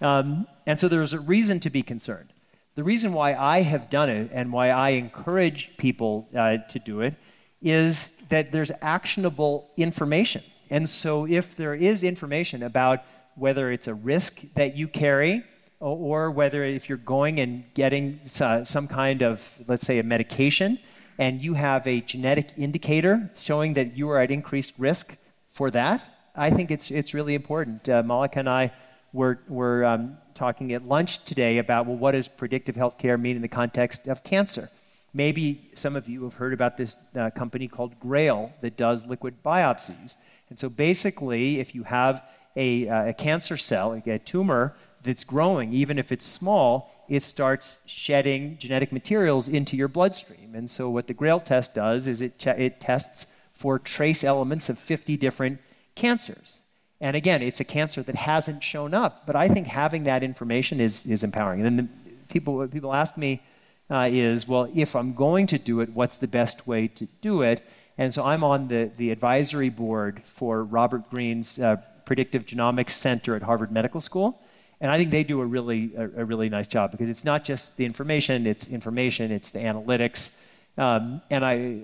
Um, 0.00 0.46
and 0.66 0.78
so 0.78 0.86
there's 0.86 1.12
a 1.12 1.20
reason 1.20 1.58
to 1.60 1.70
be 1.70 1.82
concerned. 1.82 2.32
The 2.76 2.84
reason 2.84 3.12
why 3.12 3.34
I 3.34 3.62
have 3.62 3.90
done 3.90 4.08
it 4.08 4.30
and 4.32 4.52
why 4.52 4.70
I 4.70 4.90
encourage 4.90 5.76
people 5.76 6.28
uh, 6.36 6.58
to 6.68 6.78
do 6.78 7.00
it 7.00 7.14
is 7.60 8.12
that 8.28 8.52
there's 8.52 8.70
actionable 8.80 9.68
information. 9.76 10.42
And 10.70 10.88
so, 10.88 11.26
if 11.26 11.56
there 11.56 11.74
is 11.74 12.04
information 12.04 12.62
about 12.62 13.02
whether 13.34 13.72
it's 13.72 13.88
a 13.88 13.94
risk 13.94 14.40
that 14.54 14.76
you 14.76 14.86
carry, 14.86 15.44
or 15.80 16.30
whether 16.30 16.62
if 16.62 16.88
you're 16.88 16.98
going 16.98 17.40
and 17.40 17.64
getting 17.74 18.20
some 18.24 18.86
kind 18.86 19.22
of, 19.22 19.58
let's 19.66 19.82
say, 19.82 19.98
a 19.98 20.02
medication, 20.02 20.78
and 21.18 21.42
you 21.42 21.54
have 21.54 21.86
a 21.86 22.00
genetic 22.02 22.50
indicator 22.56 23.30
showing 23.34 23.74
that 23.74 23.96
you 23.96 24.08
are 24.10 24.20
at 24.20 24.30
increased 24.30 24.74
risk 24.78 25.16
for 25.50 25.70
that, 25.70 26.02
I 26.36 26.50
think 26.50 26.70
it's, 26.70 26.90
it's 26.90 27.12
really 27.14 27.34
important. 27.34 27.88
Uh, 27.88 28.02
Malika 28.02 28.38
and 28.38 28.48
I 28.48 28.72
were, 29.12 29.40
were 29.48 29.84
um, 29.84 30.16
talking 30.34 30.72
at 30.72 30.86
lunch 30.86 31.24
today 31.24 31.58
about, 31.58 31.86
well, 31.86 31.96
what 31.96 32.12
does 32.12 32.28
predictive 32.28 32.76
healthcare 32.76 33.20
mean 33.20 33.36
in 33.36 33.42
the 33.42 33.48
context 33.48 34.06
of 34.06 34.22
cancer? 34.22 34.70
Maybe 35.12 35.70
some 35.74 35.96
of 35.96 36.08
you 36.08 36.22
have 36.24 36.34
heard 36.34 36.52
about 36.52 36.76
this 36.76 36.96
uh, 37.16 37.30
company 37.30 37.66
called 37.66 37.98
Grail 37.98 38.52
that 38.60 38.76
does 38.76 39.06
liquid 39.06 39.42
biopsies. 39.44 40.16
And 40.50 40.58
so 40.58 40.68
basically, 40.68 41.60
if 41.60 41.74
you 41.74 41.84
have 41.84 42.22
a, 42.56 42.88
uh, 42.88 43.08
a 43.08 43.12
cancer 43.14 43.56
cell, 43.56 43.92
a 44.04 44.18
tumor 44.18 44.74
that's 45.02 45.24
growing, 45.24 45.72
even 45.72 45.98
if 45.98 46.12
it's 46.12 46.26
small, 46.26 46.92
it 47.08 47.22
starts 47.22 47.80
shedding 47.86 48.58
genetic 48.58 48.92
materials 48.92 49.48
into 49.48 49.76
your 49.76 49.88
bloodstream. 49.88 50.54
And 50.54 50.70
so 50.70 50.90
what 50.90 51.06
the 51.06 51.14
GRAIL 51.14 51.40
test 51.40 51.74
does 51.74 52.06
is 52.06 52.22
it, 52.22 52.46
it 52.46 52.80
tests 52.80 53.26
for 53.52 53.78
trace 53.78 54.24
elements 54.24 54.68
of 54.68 54.78
50 54.78 55.16
different 55.16 55.60
cancers. 55.94 56.60
And 57.00 57.16
again, 57.16 57.42
it's 57.42 57.60
a 57.60 57.64
cancer 57.64 58.02
that 58.02 58.14
hasn't 58.14 58.62
shown 58.62 58.92
up, 58.92 59.26
but 59.26 59.34
I 59.34 59.48
think 59.48 59.66
having 59.66 60.04
that 60.04 60.22
information 60.22 60.80
is, 60.80 61.06
is 61.06 61.24
empowering. 61.24 61.64
And 61.64 61.78
then 61.78 61.88
the 61.88 62.12
people, 62.32 62.66
people 62.68 62.92
ask 62.92 63.16
me 63.16 63.42
uh, 63.90 64.08
is, 64.10 64.46
well, 64.46 64.70
if 64.74 64.94
I'm 64.94 65.14
going 65.14 65.46
to 65.48 65.58
do 65.58 65.80
it, 65.80 65.90
what's 65.90 66.18
the 66.18 66.28
best 66.28 66.66
way 66.66 66.88
to 66.88 67.06
do 67.20 67.42
it? 67.42 67.66
And 68.00 68.14
so 68.14 68.24
I'm 68.24 68.42
on 68.42 68.68
the, 68.68 68.90
the 68.96 69.10
advisory 69.10 69.68
board 69.68 70.22
for 70.24 70.64
Robert 70.64 71.10
Green's 71.10 71.58
uh, 71.58 71.76
Predictive 72.06 72.46
Genomics 72.46 72.92
Center 72.92 73.36
at 73.36 73.42
Harvard 73.42 73.70
Medical 73.70 74.00
School. 74.00 74.40
And 74.80 74.90
I 74.90 74.96
think 74.96 75.10
they 75.10 75.22
do 75.22 75.42
a 75.42 75.44
really, 75.44 75.92
a, 75.94 76.04
a, 76.22 76.24
really 76.24 76.48
nice 76.48 76.66
job 76.66 76.92
because 76.92 77.10
it's 77.10 77.26
not 77.26 77.44
just 77.44 77.76
the 77.76 77.84
information, 77.84 78.46
it's 78.46 78.68
information, 78.68 79.30
it's 79.30 79.50
the 79.50 79.58
analytics. 79.58 80.30
Um, 80.78 81.20
and 81.28 81.44
I, 81.44 81.82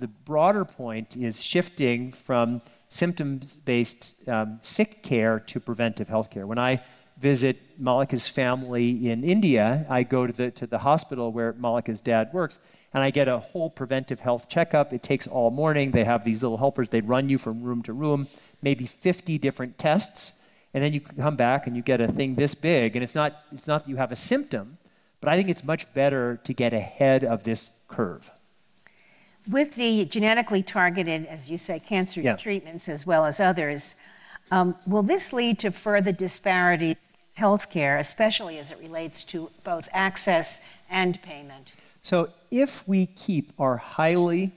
the 0.00 0.08
broader 0.24 0.64
point 0.64 1.16
is 1.16 1.40
shifting 1.40 2.10
from 2.10 2.60
symptoms 2.88 3.54
based 3.54 4.28
um, 4.28 4.58
sick 4.62 5.04
care 5.04 5.38
to 5.38 5.60
preventive 5.60 6.08
health 6.08 6.28
care. 6.28 6.44
When 6.44 6.58
I 6.58 6.82
visit 7.18 7.80
Malika's 7.80 8.26
family 8.26 9.08
in 9.08 9.22
India, 9.22 9.86
I 9.88 10.02
go 10.02 10.26
to 10.26 10.32
the, 10.32 10.50
to 10.50 10.66
the 10.66 10.78
hospital 10.78 11.30
where 11.30 11.52
Malika's 11.52 12.00
dad 12.00 12.30
works 12.32 12.58
and 12.94 13.02
I 13.02 13.10
get 13.10 13.28
a 13.28 13.38
whole 13.38 13.70
preventive 13.70 14.20
health 14.20 14.48
checkup. 14.48 14.92
It 14.92 15.02
takes 15.02 15.26
all 15.26 15.50
morning. 15.50 15.92
They 15.92 16.04
have 16.04 16.24
these 16.24 16.42
little 16.42 16.58
helpers. 16.58 16.90
They 16.90 17.00
run 17.00 17.28
you 17.28 17.38
from 17.38 17.62
room 17.62 17.82
to 17.84 17.92
room, 17.92 18.28
maybe 18.60 18.86
50 18.86 19.38
different 19.38 19.78
tests, 19.78 20.40
and 20.74 20.82
then 20.82 20.92
you 20.92 21.00
come 21.00 21.36
back 21.36 21.66
and 21.66 21.76
you 21.76 21.82
get 21.82 22.00
a 22.00 22.08
thing 22.08 22.34
this 22.34 22.54
big. 22.54 22.96
And 22.96 23.02
it's 23.02 23.14
not, 23.14 23.44
it's 23.52 23.66
not 23.66 23.84
that 23.84 23.90
you 23.90 23.96
have 23.96 24.12
a 24.12 24.16
symptom, 24.16 24.78
but 25.20 25.30
I 25.30 25.36
think 25.36 25.48
it's 25.48 25.64
much 25.64 25.92
better 25.94 26.40
to 26.44 26.52
get 26.52 26.72
ahead 26.74 27.24
of 27.24 27.44
this 27.44 27.72
curve. 27.88 28.30
With 29.48 29.74
the 29.74 30.04
genetically 30.04 30.62
targeted, 30.62 31.26
as 31.26 31.50
you 31.50 31.56
say, 31.56 31.80
cancer 31.80 32.20
yeah. 32.20 32.36
treatments 32.36 32.88
as 32.88 33.06
well 33.06 33.24
as 33.24 33.40
others, 33.40 33.96
um, 34.50 34.76
will 34.86 35.02
this 35.02 35.32
lead 35.32 35.58
to 35.60 35.70
further 35.70 36.12
disparities 36.12 36.96
in 37.36 37.42
healthcare, 37.42 37.98
especially 37.98 38.58
as 38.58 38.70
it 38.70 38.78
relates 38.78 39.24
to 39.24 39.50
both 39.64 39.88
access 39.92 40.60
and 40.88 41.20
payment? 41.22 41.72
So, 42.04 42.30
if 42.50 42.86
we 42.88 43.06
keep 43.06 43.52
our 43.60 43.76
highly 43.76 44.52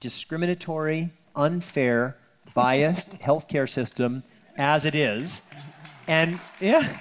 discriminatory, 0.00 1.10
unfair, 1.36 2.16
biased 2.54 3.18
healthcare 3.18 3.68
system 3.68 4.22
as 4.56 4.86
it 4.86 4.94
is, 4.94 5.42
and 6.08 6.40
yeah, 6.60 6.98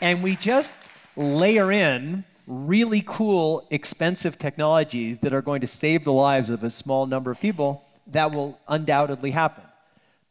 and 0.00 0.22
we 0.22 0.36
just 0.36 0.72
layer 1.16 1.70
in 1.70 2.24
really 2.46 3.02
cool, 3.06 3.68
expensive 3.70 4.38
technologies 4.38 5.18
that 5.18 5.34
are 5.34 5.42
going 5.42 5.60
to 5.60 5.66
save 5.66 6.04
the 6.04 6.12
lives 6.12 6.48
of 6.48 6.64
a 6.64 6.70
small 6.70 7.06
number 7.06 7.30
of 7.30 7.38
people, 7.38 7.84
that 8.06 8.32
will 8.32 8.58
undoubtedly 8.68 9.30
happen. 9.30 9.64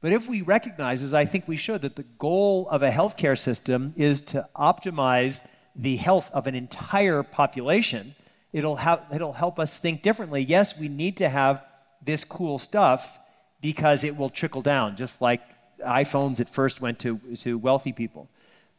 But 0.02 0.14
if 0.14 0.28
we 0.28 0.42
recognize, 0.42 1.04
as 1.04 1.14
I 1.14 1.26
think 1.26 1.48
we 1.48 1.58
should, 1.58 1.84
that 1.84 1.96
the 1.96 2.04
goal 2.18 2.68
of 2.70 2.82
a 2.82 2.90
healthcare 2.90 3.38
system 3.38 3.94
is 3.96 4.22
to 4.22 4.48
optimize 4.56 5.48
the 5.76 5.96
health 5.98 6.32
of 6.32 6.48
an 6.48 6.56
entire 6.56 7.22
population, 7.22 8.16
It'll, 8.52 8.78
ha- 8.78 9.06
it'll 9.14 9.34
help 9.34 9.60
us 9.60 9.78
think 9.78 10.02
differently. 10.02 10.42
Yes, 10.42 10.78
we 10.78 10.88
need 10.88 11.18
to 11.18 11.30
have 11.30 11.64
this 12.04 12.24
cool 12.24 12.58
stuff 12.58 13.20
because 13.62 14.04
it 14.04 14.18
will 14.18 14.30
trickle 14.30 14.62
down, 14.62 14.96
just 14.96 15.22
like 15.22 15.42
iPhones 15.86 16.40
at 16.40 16.50
first 16.50 16.82
went 16.82 17.00
to, 17.00 17.20
to 17.38 17.58
wealthy 17.58 17.92
people. 17.92 18.30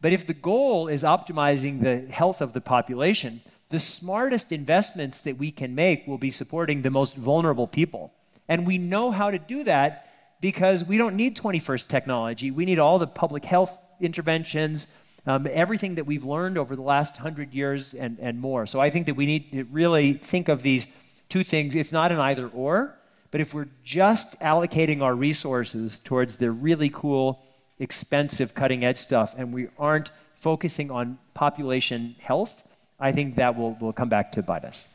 But 0.01 0.13
if 0.13 0.27
the 0.27 0.35
goal 0.35 0.89
is 0.89 1.05
optimizing 1.05 1.83
the 1.83 2.11
health 2.13 2.41
of 2.41 2.53
the 2.53 2.61
population, 2.61 3.43
the 3.69 3.79
smartest 3.79 4.51
investments 4.51 5.21
that 5.23 5.39
we 5.39 5.53
can 5.53 5.75
make 5.75 6.07
will 6.07 6.19
be 6.19 6.31
supporting 6.31 6.83
the 6.83 6.91
most 6.91 7.17
vulnerable 7.17 7.67
people. 7.67 8.13
And 8.49 8.67
we 8.67 8.79
know 8.79 9.11
how 9.11 9.31
to 9.31 9.39
do 9.39 9.63
that 9.65 10.09
because 10.41 10.85
we 10.85 10.97
don't 10.99 11.15
need 11.15 11.37
21st 11.37 11.87
technology. 11.89 12.51
We 12.51 12.65
need 12.65 12.79
all 12.79 12.99
the 12.99 13.07
public 13.07 13.45
health 13.45 13.79
interventions, 14.01 14.93
um, 15.27 15.47
everything 15.51 15.97
that 15.97 16.05
we've 16.05 16.25
learned 16.25 16.59
over 16.59 16.75
the 16.75 16.83
last 16.83 17.17
hundred 17.19 17.55
years 17.55 17.95
and, 17.95 18.19
and 18.21 18.41
more. 18.41 18.67
So 18.67 18.81
I 18.81 18.91
think 18.91 19.07
that 19.07 19.17
we 19.17 19.27
need 19.27 19.53
to 19.53 19.65
really 19.65 20.15
think 20.15 20.49
of 20.49 20.63
these 20.63 20.87
two 21.29 21.45
things. 21.45 21.75
It's 21.75 21.93
not 21.93 22.13
an 22.13 22.19
either 22.19 22.49
or, 22.49 22.97
but 23.31 23.41
if 23.41 23.55
we're 23.55 23.69
just 23.85 24.39
allocating 24.41 25.03
our 25.03 25.15
resources 25.15 25.99
towards 25.99 26.37
the 26.37 26.51
really 26.51 26.91
cool, 26.91 27.43
expensive, 27.79 28.55
cutting 28.55 28.85
edge 28.85 28.99
stuff, 28.99 29.35
and 29.37 29.53
we 29.53 29.69
aren't 29.79 30.11
focusing 30.35 30.91
on 30.91 31.19
population 31.35 32.17
health, 32.19 32.63
I 32.99 33.13
think 33.13 33.37
that 33.37 33.57
will, 33.57 33.77
will 33.81 33.93
come 33.93 34.09
back 34.09 34.33
to 34.33 34.43
bite 34.43 34.65
us. 34.65 34.87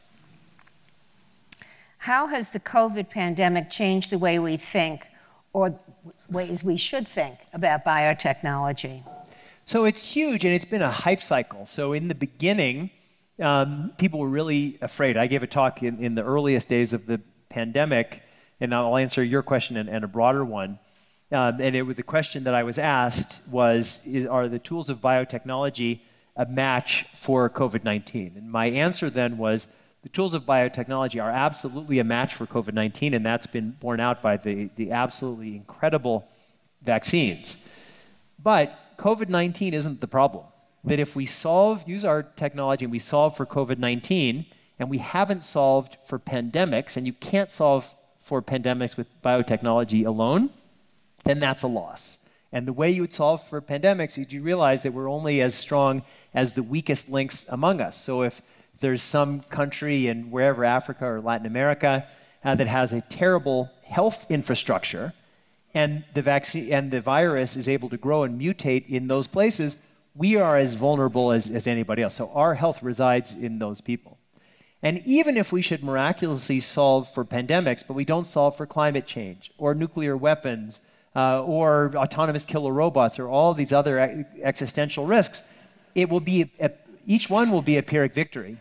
How 2.00 2.28
has 2.28 2.50
the 2.50 2.60
COVID 2.60 3.10
pandemic 3.10 3.70
changed 3.70 4.12
the 4.12 4.20
way 4.20 4.38
we 4.38 4.58
think 4.58 5.08
or 5.54 5.80
ways 6.30 6.64
we 6.64 6.78
should 6.78 7.08
think 7.08 7.40
about 7.54 7.84
biotechnology? 7.86 9.04
So 9.68 9.86
it's 9.86 10.04
huge, 10.04 10.46
and 10.46 10.54
it's 10.54 10.66
been 10.66 10.84
a 10.84 10.92
hype 10.92 11.24
cycle. 11.24 11.66
So 11.66 11.94
in 11.94 12.08
the 12.08 12.14
beginning, 12.14 12.92
um, 13.40 13.92
people 13.98 14.20
were 14.20 14.30
really 14.30 14.78
afraid. 14.80 15.18
I 15.18 15.26
gave 15.26 15.42
a 15.42 15.48
talk 15.48 15.82
in, 15.82 15.98
in 15.98 16.14
the 16.14 16.24
earliest 16.24 16.70
days 16.70 16.94
of 16.94 17.08
the 17.08 17.20
pandemic, 17.50 18.22
and 18.60 18.76
I'll 18.76 18.96
answer 18.96 19.24
your 19.24 19.42
question 19.42 19.78
and, 19.78 19.90
and 19.90 20.04
a 20.04 20.08
broader 20.08 20.46
one. 20.46 20.78
Um, 21.32 21.60
and 21.60 21.76
it 21.76 21.82
was 21.82 21.98
the 21.98 22.04
question 22.04 22.44
that 22.44 22.54
I 22.54 22.62
was 22.62 22.78
asked 22.78 23.42
was, 23.50 24.06
is, 24.06 24.28
are 24.28 24.48
the 24.48 24.60
tools 24.60 24.92
of 24.92 25.02
biotechnology 25.02 26.02
a 26.36 26.46
match 26.46 27.06
for 27.16 27.50
COVID-19? 27.50 28.38
And 28.38 28.52
my 28.52 28.68
answer 28.68 29.10
then 29.10 29.40
was, 29.40 29.68
the 30.04 30.10
tools 30.10 30.36
of 30.36 30.44
biotechnology 30.44 31.22
are 31.22 31.32
absolutely 31.32 31.98
a 31.98 32.04
match 32.04 32.36
for 32.36 32.46
COVID 32.46 32.76
19, 32.76 33.16
and 33.16 33.26
that's 33.26 33.48
been 33.48 33.72
borne 33.72 34.00
out 34.00 34.22
by 34.22 34.38
the, 34.38 34.70
the 34.76 34.92
absolutely 34.92 35.56
incredible 35.56 36.28
vaccines. 36.84 37.58
But 38.38 38.80
COVID 38.98 39.30
19 39.30 39.74
isn't 39.74 40.02
the 40.02 40.08
problem. 40.08 40.46
That 40.84 41.00
if 41.00 41.16
we 41.16 41.26
solve, 41.26 41.88
use 41.88 42.06
our 42.06 42.24
technology 42.24 42.86
and 42.86 42.92
we 42.92 43.00
solve 43.00 43.36
for 43.36 43.46
COVID 43.46 43.80
19, 43.80 44.46
and 44.80 44.90
we 44.90 45.00
haven't 45.00 45.44
solved 45.44 45.98
for 46.06 46.20
pandemics, 46.20 46.98
and 46.98 47.08
you 47.08 47.14
can't 47.14 47.52
solve 47.52 47.96
for 48.20 48.42
pandemics 48.42 48.98
with 48.98 49.08
biotechnology 49.24 50.06
alone, 50.06 50.50
then 51.24 51.40
that's 51.40 51.64
a 51.64 51.68
loss. 51.68 52.20
And 52.52 52.68
the 52.68 52.74
way 52.74 52.90
you 52.90 53.02
would 53.02 53.14
solve 53.14 53.46
for 53.48 53.62
pandemics 53.62 54.18
is 54.18 54.32
you 54.32 54.42
realize 54.42 54.82
that 54.84 54.94
we're 54.94 55.10
only 55.10 55.42
as 55.42 55.56
strong 55.56 56.04
as 56.34 56.54
the 56.54 56.64
weakest 56.64 57.10
links 57.10 57.46
among 57.50 57.82
us. 57.82 58.02
So 58.02 58.24
if 58.24 58.42
there's 58.80 59.04
some 59.04 59.42
country 59.42 60.08
in 60.08 60.32
wherever 60.32 60.64
Africa 60.64 61.06
or 61.06 61.22
Latin 61.22 61.48
America 61.48 62.08
uh, 62.44 62.56
that 62.56 62.68
has 62.68 62.94
a 62.94 63.02
terrible 63.02 63.70
health 63.84 64.26
infrastructure, 64.30 65.14
and 65.76 66.04
the 66.14 66.22
vaccine 66.22 66.72
and 66.72 66.90
the 66.90 67.02
virus 67.02 67.56
is 67.56 67.70
able 67.70 67.90
to 67.90 67.98
grow 67.98 68.24
and 68.24 68.40
mutate 68.40 68.88
in 68.88 69.08
those 69.08 69.28
places, 69.28 69.78
we 70.16 70.38
are 70.38 70.58
as 70.58 70.76
vulnerable 70.76 71.32
as, 71.32 71.52
as 71.52 71.68
anybody 71.68 72.02
else. 72.02 72.16
So 72.16 72.32
our 72.34 72.56
health 72.56 72.82
resides 72.82 73.34
in 73.34 73.60
those 73.60 73.82
people. 73.82 74.18
And 74.82 75.02
even 75.06 75.36
if 75.36 75.52
we 75.52 75.62
should 75.62 75.84
miraculously 75.84 76.60
solve 76.60 77.14
for 77.14 77.26
pandemics, 77.26 77.84
but 77.86 77.94
we 77.94 78.06
don't 78.06 78.26
solve 78.26 78.56
for 78.56 78.66
climate 78.66 79.06
change 79.06 79.52
or 79.58 79.76
nuclear 79.76 80.16
weapons 80.16 80.80
uh, 81.16 81.44
or 81.44 81.92
autonomous 81.96 82.46
killer 82.46 82.72
robots 82.72 83.20
or 83.20 83.28
all 83.28 83.54
these 83.54 83.74
other 83.74 84.26
existential 84.42 85.06
risks, 85.06 85.44
it 85.94 86.10
will 86.10 86.20
be 86.20 86.52
a, 86.60 86.72
each 87.06 87.30
one 87.30 87.52
will 87.52 87.62
be 87.62 87.78
a 87.78 87.84
Pyrrhic 87.84 88.14
victory. 88.14 88.58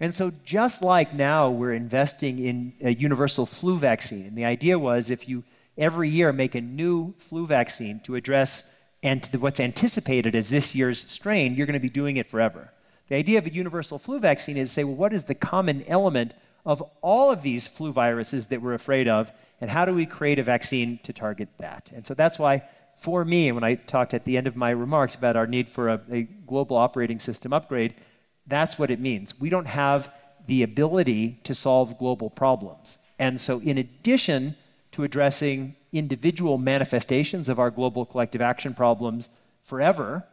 And 0.00 0.14
so, 0.14 0.32
just 0.44 0.80
like 0.80 1.12
now, 1.12 1.50
we're 1.50 1.74
investing 1.74 2.38
in 2.38 2.72
a 2.80 2.94
universal 2.94 3.46
flu 3.46 3.76
vaccine. 3.76 4.26
And 4.26 4.38
the 4.38 4.44
idea 4.44 4.78
was 4.78 5.10
if 5.10 5.28
you 5.28 5.42
every 5.78 6.10
year 6.10 6.32
make 6.32 6.54
a 6.54 6.60
new 6.60 7.14
flu 7.18 7.46
vaccine 7.46 8.00
to 8.00 8.16
address 8.16 8.72
and 9.02 9.24
what's 9.38 9.60
anticipated 9.60 10.34
as 10.34 10.48
this 10.48 10.74
year's 10.74 11.08
strain, 11.08 11.54
you're 11.54 11.66
going 11.66 11.74
to 11.74 11.80
be 11.80 11.88
doing 11.88 12.16
it 12.16 12.26
forever. 12.26 12.72
The 13.08 13.14
idea 13.14 13.38
of 13.38 13.46
a 13.46 13.52
universal 13.52 13.98
flu 13.98 14.18
vaccine 14.18 14.56
is 14.56 14.68
to 14.68 14.74
say, 14.74 14.84
well, 14.84 14.96
what 14.96 15.12
is 15.12 15.24
the 15.24 15.34
common 15.34 15.84
element 15.86 16.34
of 16.66 16.82
all 17.00 17.30
of 17.30 17.42
these 17.42 17.66
flu 17.66 17.92
viruses 17.92 18.46
that 18.46 18.60
we're 18.60 18.74
afraid 18.74 19.08
of, 19.08 19.32
and 19.60 19.70
how 19.70 19.84
do 19.84 19.94
we 19.94 20.04
create 20.04 20.38
a 20.38 20.42
vaccine 20.42 20.98
to 21.04 21.12
target 21.12 21.48
that? 21.58 21.90
And 21.94 22.06
so 22.06 22.12
that's 22.12 22.38
why, 22.38 22.64
for 23.00 23.24
me, 23.24 23.52
when 23.52 23.64
I 23.64 23.76
talked 23.76 24.12
at 24.12 24.24
the 24.24 24.36
end 24.36 24.46
of 24.46 24.56
my 24.56 24.70
remarks 24.70 25.14
about 25.14 25.36
our 25.36 25.46
need 25.46 25.68
for 25.68 25.88
a, 25.88 26.00
a 26.10 26.22
global 26.22 26.76
operating 26.76 27.18
system 27.18 27.52
upgrade, 27.52 27.94
that's 28.46 28.78
what 28.78 28.90
it 28.90 29.00
means. 29.00 29.38
We 29.38 29.48
don't 29.48 29.66
have 29.66 30.12
the 30.46 30.62
ability 30.62 31.40
to 31.44 31.54
solve 31.54 31.98
global 31.98 32.30
problems. 32.30 32.98
And 33.18 33.40
so, 33.40 33.60
in 33.60 33.78
addition 33.78 34.56
to 34.98 35.04
addressing 35.04 35.76
individual 35.92 36.58
manifestations 36.58 37.48
of 37.48 37.60
our 37.60 37.70
global 37.70 38.04
collective 38.04 38.40
action 38.40 38.74
problems 38.74 39.30
forever, 39.62 40.24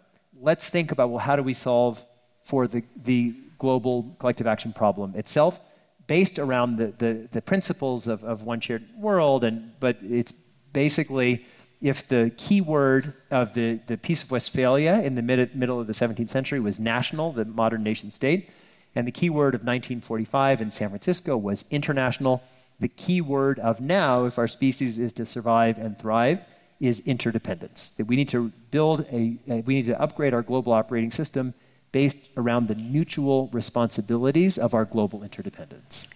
let's 0.42 0.68
think 0.70 0.92
about 0.92 1.12
well, 1.12 1.20
how 1.20 1.36
do 1.36 1.44
we 1.44 1.54
solve 1.54 2.04
for 2.42 2.66
the, 2.66 2.82
the 2.96 3.36
global 3.60 4.16
collective 4.18 4.48
action 4.48 4.74
problem 4.74 5.14
itself, 5.16 5.60
based 6.08 6.40
around 6.40 6.78
the, 6.78 6.88
the, 6.98 7.28
the 7.32 7.44
principles 7.44 8.08
of, 8.08 8.24
of 8.24 8.42
one 8.42 8.60
shared 8.60 8.84
world, 8.98 9.44
and, 9.44 9.72
but 9.80 9.98
it's 10.02 10.34
basically 10.74 11.46
if 11.80 12.08
the 12.08 12.32
key 12.36 12.60
word 12.60 13.14
of 13.30 13.54
the, 13.54 13.80
the 13.86 13.98
Peace 13.98 14.24
of 14.24 14.32
Westphalia 14.32 15.00
in 15.04 15.14
the 15.14 15.22
mid, 15.22 15.56
middle 15.56 15.80
of 15.80 15.86
the 15.86 15.94
17th 15.94 16.30
century 16.30 16.60
was 16.60 16.80
national, 16.80 17.34
the 17.34 17.46
modern 17.46 17.84
nation 17.84 18.10
state, 18.10 18.50
and 18.96 19.06
the 19.06 19.12
key 19.12 19.30
word 19.30 19.54
of 19.54 19.62
1945 19.62 20.60
in 20.60 20.72
San 20.72 20.90
Francisco 20.90 21.38
was 21.38 21.66
international, 21.70 22.42
the 22.80 22.88
key 22.88 23.22
word 23.22 23.60
of 23.60 23.82
now, 23.82 24.26
if 24.26 24.38
our 24.38 24.48
species 24.48 25.00
is 25.00 25.14
to 25.14 25.26
survive 25.26 25.78
and 25.78 25.98
thrive, 25.98 26.42
is 26.80 27.00
interdependence. 27.02 27.90
That 27.92 28.06
we 28.06 28.16
need 28.16 28.30
to 28.30 28.52
build 28.72 29.06
a, 29.12 29.38
a, 29.48 29.62
we 29.62 29.76
need 29.76 29.86
to 29.86 30.02
upgrade 30.02 30.34
our 30.34 30.42
global 30.42 30.74
operating 30.74 31.12
system 31.12 31.54
based 31.92 32.18
around 32.36 32.68
the 32.68 32.76
mutual 32.76 33.50
responsibilities 33.54 34.58
of 34.58 34.74
our 34.74 34.84
global 34.84 35.24
interdependence. 35.24 36.08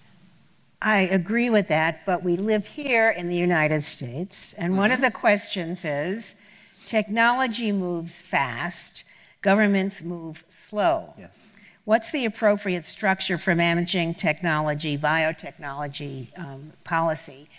I 0.81 1.01
agree 1.01 1.49
with 1.49 1.67
that, 1.69 2.05
but 2.05 2.23
we 2.23 2.37
live 2.37 2.67
here 2.67 3.09
in 3.09 3.29
the 3.29 3.35
United 3.35 3.83
States, 3.83 4.53
and 4.53 4.77
one 4.77 4.91
of 4.91 4.97
mm-hmm. 4.97 5.05
the 5.05 5.11
questions 5.11 5.83
is 5.83 6.35
technology 6.85 7.71
moves 7.71 8.15
fast, 8.15 9.03
governments 9.41 10.01
move 10.01 10.43
slow. 10.49 11.13
Yes. 11.17 11.55
What's 11.89 12.11
the 12.11 12.25
appropriate 12.25 12.85
structure 12.85 13.39
for 13.39 13.55
managing 13.55 14.13
technology, 14.13 14.95
biotechnology 14.95 16.27
um, 16.37 16.73
policy? 16.83 17.49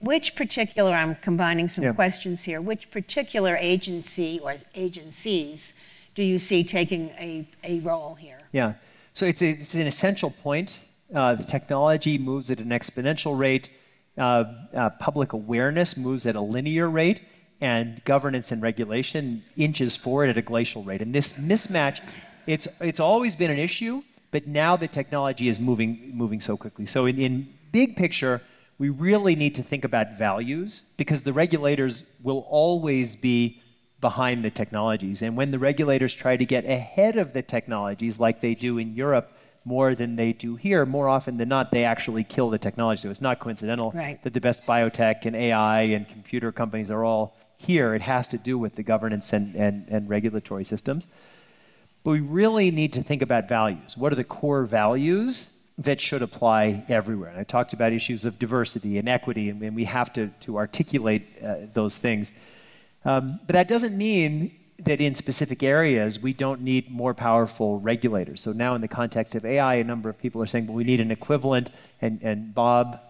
Which 0.00 0.34
particular, 0.34 0.90
I'm 0.90 1.14
combining 1.14 1.68
some 1.68 1.84
yeah. 1.84 1.92
questions 1.92 2.42
here, 2.42 2.60
which 2.60 2.90
particular 2.90 3.56
agency 3.56 4.40
or 4.42 4.56
agencies 4.74 5.74
do 6.16 6.24
you 6.24 6.38
see 6.38 6.64
taking 6.64 7.10
a, 7.10 7.48
a 7.62 7.78
role 7.78 8.16
here? 8.16 8.38
Yeah, 8.50 8.72
so 9.12 9.26
it's, 9.26 9.42
a, 9.42 9.50
it's 9.50 9.76
an 9.76 9.86
essential 9.86 10.32
point. 10.32 10.82
Uh, 11.14 11.36
the 11.36 11.44
technology 11.44 12.18
moves 12.18 12.50
at 12.50 12.58
an 12.58 12.70
exponential 12.70 13.38
rate, 13.38 13.70
uh, 14.16 14.42
uh, 14.74 14.90
public 14.98 15.34
awareness 15.34 15.96
moves 15.96 16.26
at 16.26 16.34
a 16.34 16.40
linear 16.40 16.90
rate, 16.90 17.22
and 17.60 18.04
governance 18.04 18.50
and 18.50 18.60
regulation 18.60 19.44
inches 19.56 19.96
forward 19.96 20.30
at 20.30 20.36
a 20.36 20.42
glacial 20.42 20.82
rate. 20.82 21.00
And 21.00 21.14
this 21.14 21.34
mismatch 21.34 22.00
it's, 22.48 22.66
it's 22.80 22.98
always 22.98 23.36
been 23.36 23.50
an 23.50 23.58
issue, 23.58 24.02
but 24.30 24.46
now 24.46 24.74
the 24.74 24.88
technology 24.88 25.48
is 25.48 25.60
moving, 25.60 26.10
moving 26.14 26.40
so 26.40 26.56
quickly. 26.56 26.86
So, 26.86 27.04
in, 27.04 27.18
in 27.18 27.48
big 27.72 27.94
picture, 27.96 28.40
we 28.78 28.88
really 28.88 29.36
need 29.36 29.54
to 29.56 29.62
think 29.62 29.84
about 29.84 30.16
values 30.16 30.84
because 30.96 31.24
the 31.24 31.32
regulators 31.32 32.04
will 32.22 32.46
always 32.48 33.16
be 33.16 33.60
behind 34.00 34.44
the 34.44 34.50
technologies. 34.50 35.20
And 35.20 35.36
when 35.36 35.50
the 35.50 35.58
regulators 35.58 36.14
try 36.14 36.38
to 36.38 36.46
get 36.46 36.64
ahead 36.64 37.18
of 37.18 37.34
the 37.34 37.42
technologies, 37.42 38.18
like 38.18 38.40
they 38.40 38.54
do 38.54 38.78
in 38.78 38.94
Europe 38.94 39.30
more 39.64 39.94
than 39.94 40.16
they 40.16 40.32
do 40.32 40.56
here, 40.56 40.86
more 40.86 41.08
often 41.08 41.36
than 41.36 41.50
not, 41.50 41.70
they 41.70 41.84
actually 41.84 42.24
kill 42.24 42.48
the 42.48 42.58
technology. 42.58 43.02
So 43.02 43.10
it's 43.10 43.20
not 43.20 43.40
coincidental 43.40 43.90
right. 43.90 44.22
that 44.22 44.32
the 44.32 44.40
best 44.40 44.64
biotech 44.64 45.26
and 45.26 45.36
AI 45.36 45.82
and 45.82 46.08
computer 46.08 46.50
companies 46.50 46.90
are 46.90 47.04
all 47.04 47.36
here. 47.58 47.94
It 47.94 48.02
has 48.02 48.26
to 48.28 48.38
do 48.38 48.56
with 48.56 48.76
the 48.76 48.82
governance 48.82 49.34
and, 49.34 49.54
and, 49.54 49.86
and 49.88 50.08
regulatory 50.08 50.64
systems. 50.64 51.08
But 52.08 52.12
we 52.12 52.20
really 52.20 52.70
need 52.70 52.94
to 52.94 53.02
think 53.02 53.20
about 53.20 53.50
values. 53.50 53.94
What 53.94 54.12
are 54.12 54.16
the 54.16 54.24
core 54.24 54.64
values 54.64 55.52
that 55.76 56.00
should 56.00 56.22
apply 56.22 56.82
everywhere? 56.88 57.28
And 57.28 57.38
I 57.38 57.44
talked 57.44 57.74
about 57.74 57.92
issues 57.92 58.24
of 58.24 58.38
diversity 58.38 58.96
and 58.96 59.06
equity, 59.10 59.50
and, 59.50 59.60
and 59.62 59.76
we 59.76 59.84
have 59.84 60.10
to, 60.14 60.28
to 60.40 60.56
articulate 60.56 61.26
uh, 61.44 61.56
those 61.74 61.98
things. 61.98 62.32
Um, 63.04 63.38
but 63.46 63.52
that 63.52 63.68
doesn't 63.68 63.94
mean 63.94 64.58
that 64.78 65.02
in 65.02 65.14
specific 65.14 65.62
areas 65.62 66.18
we 66.18 66.32
don't 66.32 66.62
need 66.62 66.90
more 66.90 67.12
powerful 67.12 67.78
regulators. 67.78 68.40
So 68.40 68.52
now, 68.52 68.74
in 68.74 68.80
the 68.80 68.88
context 68.88 69.34
of 69.34 69.44
AI, 69.44 69.74
a 69.74 69.84
number 69.84 70.08
of 70.08 70.18
people 70.18 70.40
are 70.40 70.46
saying, 70.46 70.66
well, 70.66 70.76
we 70.76 70.84
need 70.84 71.00
an 71.00 71.10
equivalent, 71.10 71.70
and, 72.00 72.20
and 72.22 72.54
Bob, 72.54 73.00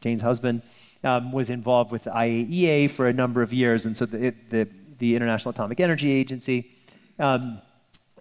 Jane's 0.00 0.22
husband, 0.22 0.62
um, 1.02 1.32
was 1.32 1.50
involved 1.50 1.90
with 1.90 2.04
IAEA 2.04 2.92
for 2.92 3.08
a 3.08 3.12
number 3.12 3.42
of 3.42 3.52
years, 3.52 3.86
and 3.86 3.96
so 3.96 4.06
the, 4.06 4.32
the, 4.50 4.68
the 4.98 5.16
International 5.16 5.50
Atomic 5.50 5.80
Energy 5.80 6.12
Agency. 6.12 6.70
Um, 7.18 7.60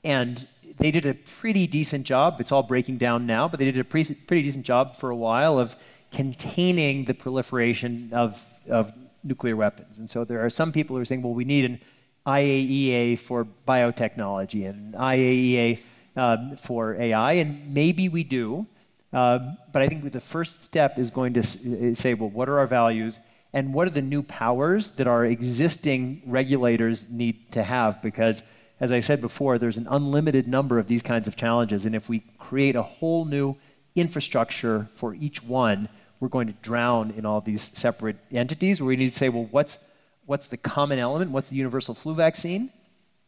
and 0.05 0.47
they 0.77 0.91
did 0.91 1.05
a 1.05 1.13
pretty 1.13 1.67
decent 1.67 2.05
job. 2.05 2.39
It's 2.39 2.51
all 2.51 2.63
breaking 2.63 2.97
down 2.97 3.25
now, 3.25 3.47
but 3.47 3.59
they 3.59 3.65
did 3.65 3.77
a 3.77 3.83
pretty, 3.83 4.13
pretty 4.13 4.43
decent 4.43 4.65
job 4.65 4.95
for 4.95 5.09
a 5.09 5.15
while 5.15 5.57
of 5.57 5.75
containing 6.11 7.05
the 7.05 7.13
proliferation 7.13 8.11
of, 8.13 8.41
of 8.69 8.93
nuclear 9.23 9.55
weapons. 9.55 9.97
And 9.97 10.09
so 10.09 10.23
there 10.23 10.45
are 10.45 10.49
some 10.49 10.71
people 10.71 10.95
who 10.95 11.01
are 11.01 11.05
saying, 11.05 11.23
well, 11.23 11.33
we 11.33 11.43
need 11.43 11.65
an 11.65 11.79
IAEA 12.27 13.19
for 13.19 13.45
biotechnology 13.67 14.69
and 14.69 14.93
an 14.93 15.01
IAEA 15.01 15.79
um, 16.15 16.55
for 16.55 16.95
AI, 16.95 17.33
and 17.33 17.73
maybe 17.73 18.07
we 18.07 18.23
do. 18.23 18.65
Um, 19.11 19.57
but 19.71 19.81
I 19.81 19.87
think 19.87 20.11
the 20.11 20.19
first 20.19 20.63
step 20.63 20.99
is 20.99 21.09
going 21.09 21.33
to 21.33 21.95
say, 21.95 22.13
well, 22.13 22.29
what 22.29 22.49
are 22.49 22.59
our 22.59 22.67
values? 22.67 23.19
And 23.53 23.73
what 23.73 23.87
are 23.87 23.91
the 23.91 24.01
new 24.01 24.21
powers 24.21 24.91
that 24.91 25.07
our 25.07 25.25
existing 25.25 26.21
regulators 26.25 27.09
need 27.09 27.51
to 27.53 27.63
have? 27.63 28.01
Because 28.01 28.43
as 28.79 28.91
I 28.91 28.99
said 28.99 29.21
before, 29.21 29.57
there's 29.57 29.77
an 29.77 29.87
unlimited 29.89 30.47
number 30.47 30.79
of 30.79 30.87
these 30.87 31.01
kinds 31.01 31.27
of 31.27 31.35
challenges. 31.35 31.85
And 31.85 31.95
if 31.95 32.09
we 32.09 32.23
create 32.37 32.75
a 32.75 32.83
whole 32.83 33.25
new 33.25 33.55
infrastructure 33.95 34.87
for 34.93 35.15
each 35.15 35.41
one, 35.41 35.87
we're 36.19 36.27
going 36.27 36.47
to 36.47 36.53
drown 36.61 37.11
in 37.11 37.25
all 37.25 37.41
these 37.41 37.61
separate 37.61 38.17
entities 38.31 38.81
where 38.81 38.87
we 38.87 38.95
need 38.97 39.11
to 39.11 39.17
say, 39.17 39.29
well, 39.29 39.47
what's, 39.51 39.83
what's 40.25 40.47
the 40.47 40.57
common 40.57 40.99
element? 40.99 41.31
What's 41.31 41.49
the 41.49 41.55
universal 41.55 41.95
flu 41.95 42.15
vaccine 42.15 42.69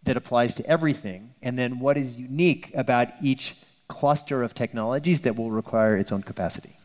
that 0.03 0.18
applies 0.18 0.56
to 0.56 0.65
everything? 0.65 1.34
And 1.41 1.57
then 1.57 1.80
what 1.80 1.98
is 1.98 2.19
unique 2.19 2.72
about 2.76 3.10
each 3.22 3.56
cluster 3.88 4.44
of 4.44 4.53
technologies 4.53 5.22
that 5.22 5.38
will 5.38 5.52
require 5.52 5.95
its 5.95 6.11
own 6.11 6.24
capacity? 6.24 6.78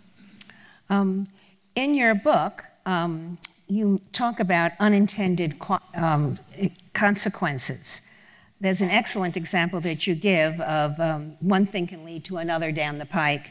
Um, 0.89 1.27
in 1.75 1.95
your 1.95 2.15
book, 2.15 2.65
um, 2.87 3.39
you 3.67 4.01
talk 4.13 4.39
about 4.39 4.73
unintended 4.79 5.57
um, 5.95 6.39
consequences 6.93 8.03
there's 8.63 8.81
an 8.81 8.91
excellent 8.91 9.37
example 9.37 9.81
that 9.81 10.07
you 10.07 10.15
give 10.15 10.61
of 10.61 10.99
um, 11.01 11.37
one 11.41 11.67
thing 11.67 11.87
can 11.89 12.05
lead 12.05 12.25
to 12.25 12.37
another 12.37 12.71
down 12.71 12.99
the 12.99 13.07
pike. 13.07 13.51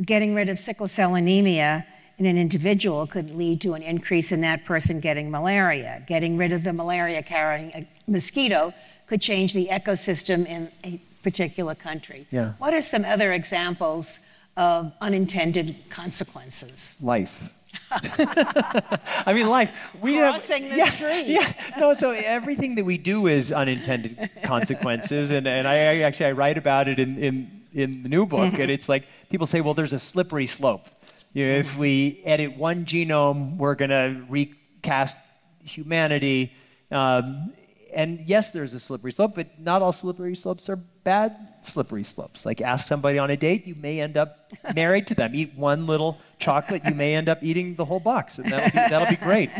Getting 0.00 0.32
rid 0.34 0.48
of 0.48 0.60
sickle 0.60 0.86
cell 0.86 1.16
anemia 1.16 1.84
in 2.18 2.26
an 2.26 2.38
individual 2.38 3.08
could 3.08 3.34
lead 3.34 3.60
to 3.62 3.74
an 3.74 3.82
increase 3.82 4.30
in 4.30 4.40
that 4.42 4.64
person 4.64 5.00
getting 5.00 5.28
malaria. 5.28 6.04
Getting 6.06 6.36
rid 6.36 6.52
of 6.52 6.62
the 6.62 6.72
malaria 6.72 7.20
carrying 7.22 7.88
mosquito 8.06 8.72
could 9.08 9.20
change 9.20 9.52
the 9.54 9.66
ecosystem 9.72 10.46
in 10.46 10.70
a 10.84 11.02
particular 11.24 11.74
country. 11.74 12.28
Yeah. 12.30 12.52
What 12.58 12.72
are 12.72 12.80
some 12.80 13.04
other 13.04 13.32
examples 13.32 14.20
of 14.56 14.92
unintended 15.00 15.90
consequences? 15.90 16.94
Life. 17.00 17.50
I 17.90 19.32
mean, 19.34 19.48
life. 19.48 19.72
We 20.00 20.18
Crossing 20.18 20.64
have, 20.64 20.70
the 20.70 20.76
yeah, 20.76 20.90
street. 20.90 21.26
Yeah, 21.26 21.52
no. 21.78 21.94
So 21.94 22.10
everything 22.10 22.74
that 22.76 22.84
we 22.84 22.98
do 22.98 23.26
is 23.26 23.52
unintended 23.52 24.30
consequences, 24.42 25.30
and, 25.30 25.46
and 25.46 25.66
I, 25.66 25.74
I 25.74 25.98
actually 26.00 26.26
I 26.26 26.32
write 26.32 26.58
about 26.58 26.88
it 26.88 26.98
in 26.98 27.18
in, 27.18 27.62
in 27.72 28.02
the 28.02 28.08
new 28.08 28.26
book, 28.26 28.54
and 28.54 28.70
it's 28.70 28.88
like 28.88 29.06
people 29.30 29.46
say, 29.46 29.60
well, 29.60 29.74
there's 29.74 29.92
a 29.92 29.98
slippery 29.98 30.46
slope. 30.46 30.88
You 31.32 31.46
know, 31.46 31.58
if 31.58 31.76
we 31.76 32.20
edit 32.24 32.56
one 32.56 32.84
genome, 32.84 33.56
we're 33.56 33.74
gonna 33.74 34.24
recast 34.28 35.16
humanity. 35.64 36.52
Um, 36.90 37.52
and 37.92 38.20
yes, 38.26 38.50
there's 38.50 38.74
a 38.74 38.80
slippery 38.80 39.12
slope, 39.12 39.34
but 39.34 39.60
not 39.60 39.82
all 39.82 39.92
slippery 39.92 40.34
slopes 40.34 40.68
are 40.68 40.78
bad 41.04 41.54
slippery 41.62 42.02
slopes. 42.02 42.44
Like 42.44 42.60
ask 42.60 42.86
somebody 42.86 43.18
on 43.18 43.30
a 43.30 43.36
date, 43.36 43.66
you 43.66 43.74
may 43.74 44.00
end 44.00 44.16
up 44.16 44.52
married 44.74 45.06
to 45.08 45.14
them. 45.14 45.34
Eat 45.34 45.54
one 45.54 45.86
little 45.86 46.18
chocolate, 46.38 46.82
you 46.84 46.94
may 46.94 47.14
end 47.14 47.28
up 47.28 47.42
eating 47.42 47.74
the 47.74 47.84
whole 47.84 48.00
box, 48.00 48.38
and 48.38 48.50
that'll 48.50 48.70
be, 48.70 48.88
that'll 48.88 49.08
be 49.08 49.16
great. 49.16 49.50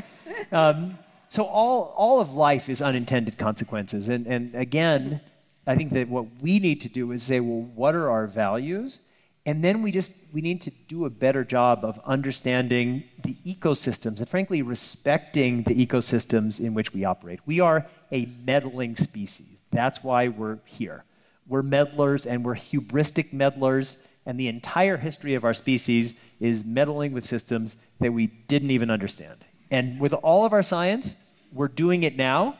Um, 0.51 0.99
so 1.29 1.45
all, 1.45 1.95
all 1.97 2.21
of 2.21 2.35
life 2.35 2.69
is 2.69 2.81
unintended 2.83 3.39
consequences. 3.39 4.09
And, 4.09 4.27
and 4.27 4.55
again, 4.55 5.21
I 5.66 5.75
think 5.75 5.93
that 5.93 6.09
what 6.09 6.27
we 6.41 6.59
need 6.59 6.81
to 6.83 6.89
do 6.89 7.12
is 7.12 7.23
say, 7.23 7.41
well, 7.41 7.62
what 7.75 7.95
are 7.95 8.11
our 8.11 8.27
values? 8.27 9.01
And 9.47 9.62
then 9.62 9.83
we 9.83 9.91
just 9.91 10.12
we 10.33 10.41
need 10.41 10.61
to 10.62 10.71
do 10.89 11.05
a 11.05 11.11
better 11.11 11.45
job 11.45 11.85
of 11.85 12.01
understanding 12.07 13.05
the 13.25 13.37
ecosystems 13.47 14.19
and 14.19 14.29
frankly 14.29 14.62
respecting 14.62 15.65
the 15.65 15.87
ecosystems 15.87 16.61
in 16.61 16.73
which 16.73 16.95
we 16.95 17.05
operate. 17.05 17.41
We 17.45 17.61
are 17.61 17.87
a 18.11 18.27
meddling 18.47 18.97
species. 18.97 19.49
That's 19.71 20.03
why 20.03 20.29
we're 20.29 20.61
here. 20.65 21.05
We're 21.47 21.62
meddlers 21.62 22.27
and 22.27 22.45
we're 22.45 22.57
hubristic 22.57 23.33
meddlers 23.33 24.03
and 24.27 24.41
the 24.41 24.49
entire 24.49 24.97
history 24.97 25.35
of 25.35 25.45
our 25.45 25.53
species 25.53 26.15
is 26.41 26.65
meddling 26.65 27.12
with 27.12 27.27
systems 27.27 27.77
that 28.01 28.12
we 28.12 28.29
didn't 28.49 28.71
even 28.71 28.91
understand. 28.91 29.45
And 29.71 30.01
with 30.01 30.12
all 30.15 30.45
of 30.45 30.53
our 30.53 30.62
science, 30.62 31.16
we're 31.53 31.69
doing 31.69 32.03
it 32.03 32.16
now 32.16 32.59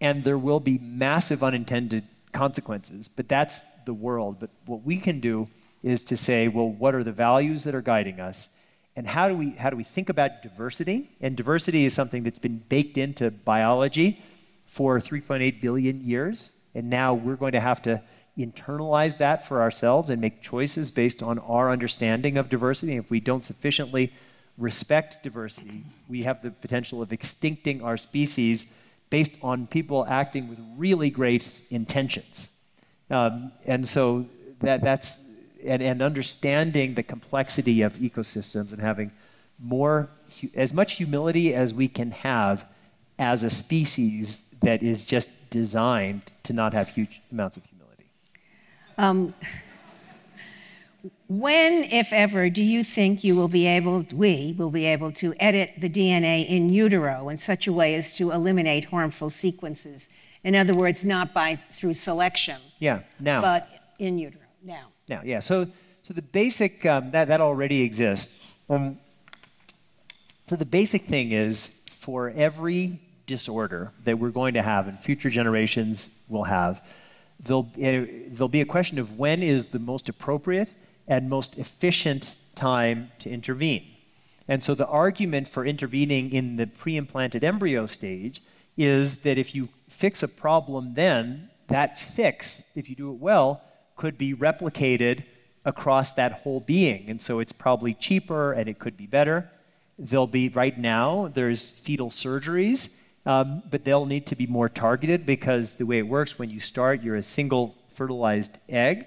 and 0.00 0.24
there 0.24 0.38
will 0.38 0.60
be 0.60 0.78
massive 0.78 1.42
unintended 1.42 2.04
consequences, 2.32 3.08
but 3.08 3.28
that's 3.28 3.62
the 3.84 3.92
world. 3.92 4.38
But 4.38 4.50
what 4.66 4.84
we 4.84 4.98
can 4.98 5.20
do 5.20 5.48
is 5.82 6.04
to 6.04 6.16
say, 6.16 6.48
well, 6.48 6.68
what 6.68 6.94
are 6.94 7.04
the 7.04 7.12
values 7.12 7.64
that 7.64 7.74
are 7.74 7.82
guiding 7.82 8.20
us? 8.20 8.48
And 8.96 9.06
how 9.06 9.28
do 9.28 9.36
we, 9.36 9.50
how 9.50 9.70
do 9.70 9.76
we 9.76 9.84
think 9.84 10.08
about 10.08 10.42
diversity? 10.42 11.10
And 11.20 11.36
diversity 11.36 11.84
is 11.84 11.94
something 11.94 12.22
that's 12.22 12.38
been 12.38 12.62
baked 12.68 12.98
into 12.98 13.30
biology 13.30 14.22
for 14.64 14.98
3.8 14.98 15.60
billion 15.60 16.04
years. 16.04 16.52
And 16.74 16.90
now 16.90 17.14
we're 17.14 17.36
going 17.36 17.52
to 17.52 17.60
have 17.60 17.82
to 17.82 18.02
internalize 18.46 19.18
that 19.18 19.46
for 19.46 19.60
ourselves 19.60 20.10
and 20.10 20.20
make 20.20 20.42
choices 20.42 20.90
based 20.90 21.22
on 21.22 21.38
our 21.40 21.70
understanding 21.70 22.36
of 22.36 22.48
diversity. 22.48 22.92
And 22.92 23.04
if 23.04 23.10
we 23.10 23.20
don't 23.20 23.44
sufficiently 23.44 24.12
respect 24.58 25.22
diversity, 25.22 25.84
we 26.08 26.22
have 26.22 26.42
the 26.42 26.50
potential 26.50 27.02
of 27.02 27.10
extincting 27.10 27.82
our 27.82 27.96
species 27.96 28.72
based 29.08 29.32
on 29.42 29.66
people 29.66 30.06
acting 30.08 30.48
with 30.48 30.60
really 30.76 31.10
great 31.10 31.60
intentions. 31.70 32.50
Um, 33.10 33.52
and 33.66 33.88
so 33.88 34.26
that, 34.60 34.82
that's 34.82 35.18
and, 35.64 35.82
and 35.82 36.00
understanding 36.02 36.94
the 36.94 37.02
complexity 37.02 37.82
of 37.82 37.94
ecosystems 37.94 38.72
and 38.72 38.80
having 38.80 39.10
more, 39.58 40.08
as 40.54 40.72
much 40.72 40.92
humility 40.92 41.54
as 41.54 41.74
we 41.74 41.88
can 41.88 42.10
have 42.12 42.64
as 43.18 43.42
a 43.44 43.50
species 43.50 44.40
that 44.62 44.82
is 44.82 45.04
just 45.04 45.28
designed 45.50 46.22
to 46.44 46.52
not 46.52 46.72
have 46.72 46.88
huge 46.88 47.20
amounts 47.32 47.56
of 47.56 47.64
humility. 47.64 47.79
Um, 49.00 49.34
when, 51.28 51.84
if 51.84 52.12
ever, 52.12 52.50
do 52.50 52.62
you 52.62 52.84
think 52.84 53.24
you 53.24 53.34
will 53.34 53.48
be 53.48 53.66
able, 53.66 54.04
we 54.12 54.54
will 54.56 54.70
be 54.70 54.84
able 54.86 55.12
to 55.12 55.34
edit 55.40 55.72
the 55.78 55.88
DNA 55.88 56.46
in 56.48 56.68
utero 56.68 57.28
in 57.28 57.38
such 57.38 57.66
a 57.66 57.72
way 57.72 57.94
as 57.94 58.16
to 58.16 58.30
eliminate 58.30 58.86
harmful 58.86 59.30
sequences? 59.30 60.08
In 60.44 60.54
other 60.54 60.74
words, 60.74 61.04
not 61.04 61.32
by 61.32 61.58
through 61.72 61.94
selection. 61.94 62.60
Yeah, 62.78 63.00
now. 63.18 63.40
But 63.40 63.68
in 63.98 64.18
utero, 64.18 64.42
now 64.62 64.88
now. 65.10 65.20
Yeah, 65.22 65.40
so, 65.40 65.66
so 66.00 66.14
the 66.14 66.22
basic, 66.22 66.86
um, 66.86 67.10
that, 67.10 67.28
that 67.28 67.42
already 67.42 67.82
exists. 67.82 68.56
Um, 68.70 68.98
so 70.46 70.56
the 70.56 70.64
basic 70.64 71.02
thing 71.02 71.32
is 71.32 71.76
for 71.90 72.30
every 72.30 72.98
disorder 73.26 73.92
that 74.04 74.18
we're 74.18 74.30
going 74.30 74.54
to 74.54 74.62
have 74.62 74.88
and 74.88 74.98
future 74.98 75.28
generations 75.28 76.10
will 76.28 76.44
have, 76.44 76.82
there'll, 77.42 77.70
uh, 77.76 78.06
there'll 78.28 78.48
be 78.48 78.60
a 78.60 78.66
question 78.66 78.98
of 78.98 79.18
when 79.18 79.42
is 79.42 79.68
the 79.68 79.78
most 79.78 80.08
appropriate 80.08 80.74
and 81.08 81.28
most 81.28 81.58
efficient 81.58 82.36
time 82.54 83.10
to 83.18 83.30
intervene. 83.30 83.84
And 84.46 84.62
so 84.62 84.74
the 84.74 84.86
argument 84.86 85.48
for 85.48 85.64
intervening 85.64 86.32
in 86.32 86.56
the 86.56 86.66
pre 86.66 86.96
implanted 86.96 87.44
embryo 87.44 87.86
stage 87.86 88.42
is 88.76 89.18
that 89.18 89.38
if 89.38 89.54
you 89.54 89.68
fix 89.88 90.22
a 90.22 90.28
problem 90.28 90.94
then, 90.94 91.50
that 91.68 91.98
fix, 91.98 92.64
if 92.74 92.88
you 92.88 92.96
do 92.96 93.10
it 93.10 93.18
well, 93.18 93.62
could 93.96 94.18
be 94.18 94.34
replicated 94.34 95.24
across 95.64 96.12
that 96.12 96.32
whole 96.32 96.60
being. 96.60 97.08
And 97.10 97.20
so 97.20 97.38
it's 97.38 97.52
probably 97.52 97.94
cheaper 97.94 98.52
and 98.52 98.68
it 98.68 98.78
could 98.78 98.96
be 98.96 99.06
better. 99.06 99.50
There'll 99.98 100.26
be, 100.26 100.48
right 100.48 100.76
now, 100.78 101.30
there's 101.32 101.70
fetal 101.70 102.08
surgeries, 102.08 102.94
um, 103.26 103.62
but 103.70 103.84
they'll 103.84 104.06
need 104.06 104.26
to 104.26 104.36
be 104.36 104.46
more 104.46 104.68
targeted 104.68 105.26
because 105.26 105.74
the 105.74 105.86
way 105.86 105.98
it 105.98 106.08
works, 106.08 106.38
when 106.38 106.50
you 106.50 106.60
start, 106.60 107.02
you're 107.02 107.16
a 107.16 107.22
single 107.22 107.76
fertilized 107.88 108.58
egg. 108.68 109.06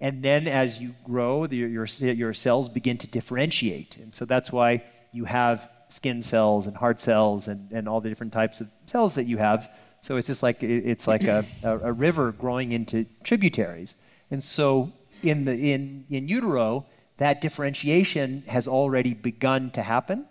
And 0.00 0.22
then 0.22 0.46
as 0.46 0.82
you 0.82 0.94
grow, 1.04 1.46
the, 1.46 1.56
your, 1.56 1.86
your 1.86 2.32
cells 2.32 2.68
begin 2.68 2.98
to 2.98 3.06
differentiate. 3.06 3.96
And 3.96 4.14
so 4.14 4.24
that's 4.24 4.52
why 4.52 4.84
you 5.12 5.24
have 5.24 5.70
skin 5.88 6.22
cells 6.22 6.66
and 6.66 6.76
heart 6.76 7.00
cells 7.00 7.48
and, 7.48 7.70
and 7.70 7.88
all 7.88 8.00
the 8.00 8.08
different 8.08 8.32
types 8.32 8.60
of 8.60 8.68
cells 8.86 9.14
that 9.14 9.24
you 9.24 9.38
have. 9.38 9.70
So 10.00 10.16
it's 10.16 10.26
just 10.26 10.42
like, 10.42 10.62
it's 10.62 11.06
like 11.06 11.24
a, 11.24 11.46
a, 11.62 11.92
river 11.92 12.32
growing 12.32 12.72
into 12.72 13.06
tributaries. 13.22 13.94
And 14.30 14.42
so 14.42 14.92
in, 15.22 15.46
the, 15.46 15.52
in, 15.52 16.04
in 16.10 16.28
utero, 16.28 16.84
that 17.16 17.40
differentiation 17.40 18.42
has 18.48 18.68
already 18.68 19.14
begun 19.14 19.70
to 19.70 19.82
happen. 19.82 20.26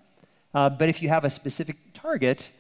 Uh, 0.54 0.70
but 0.70 0.90
if 0.90 1.02
you 1.02 1.10
have 1.10 1.26
a 1.26 1.30
specific 1.30 1.78
target 1.94 2.52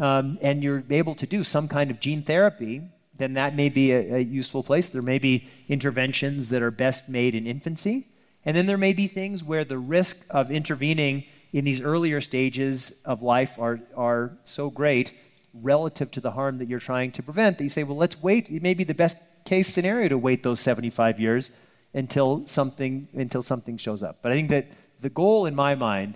um, 0.00 0.38
and 0.40 0.64
you're 0.64 0.82
able 0.90 1.14
to 1.14 1.26
do 1.26 1.44
some 1.44 1.68
kind 1.68 1.90
of 1.90 2.00
gene 2.00 2.22
therapy, 2.22 2.82
then 3.18 3.34
that 3.34 3.54
may 3.54 3.68
be 3.68 3.92
a, 3.92 4.16
a, 4.16 4.18
useful 4.18 4.62
place. 4.62 4.88
There 4.88 5.02
may 5.02 5.18
be 5.18 5.46
interventions 5.68 6.48
that 6.48 6.62
are 6.62 6.70
best 6.70 7.08
made 7.08 7.34
in 7.34 7.46
infancy. 7.46 8.08
And 8.46 8.56
then 8.56 8.64
there 8.64 8.78
may 8.78 8.94
be 8.94 9.06
things 9.06 9.44
where 9.44 9.62
the 9.62 9.76
risk 9.76 10.26
of 10.30 10.50
intervening 10.50 11.24
in 11.52 11.66
these 11.66 11.82
earlier 11.82 12.22
stages 12.22 13.02
of 13.04 13.22
life 13.22 13.58
are, 13.58 13.80
are 13.94 14.38
so 14.44 14.70
great 14.70 15.12
relative 15.52 16.10
to 16.12 16.20
the 16.20 16.30
harm 16.30 16.56
that 16.58 16.68
you're 16.68 16.78
trying 16.78 17.12
to 17.12 17.22
prevent 17.22 17.58
that 17.58 17.64
you 17.64 17.70
say, 17.70 17.82
well, 17.82 17.96
let's 17.96 18.22
wait. 18.22 18.48
It 18.48 18.62
may 18.62 18.72
be 18.72 18.84
the 18.84 18.94
best 18.94 19.18
case 19.44 19.68
scenario 19.68 20.08
to 20.08 20.16
wait 20.16 20.42
those 20.42 20.60
75 20.60 21.20
years 21.20 21.50
until 21.92 22.46
something, 22.46 23.06
until 23.12 23.42
something 23.42 23.76
shows 23.76 24.02
up. 24.02 24.20
But 24.22 24.32
I 24.32 24.36
think 24.36 24.48
that 24.48 24.68
the 25.00 25.10
goal 25.10 25.44
in 25.44 25.54
my 25.54 25.74
mind 25.74 26.14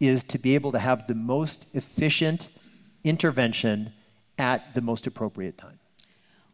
is 0.00 0.24
to 0.24 0.38
be 0.38 0.54
able 0.54 0.72
to 0.72 0.78
have 0.78 1.06
the 1.06 1.14
most 1.14 1.66
efficient 1.74 2.48
intervention 3.06 3.92
at 4.38 4.74
the 4.74 4.80
most 4.80 5.06
appropriate 5.06 5.56
time. 5.56 5.78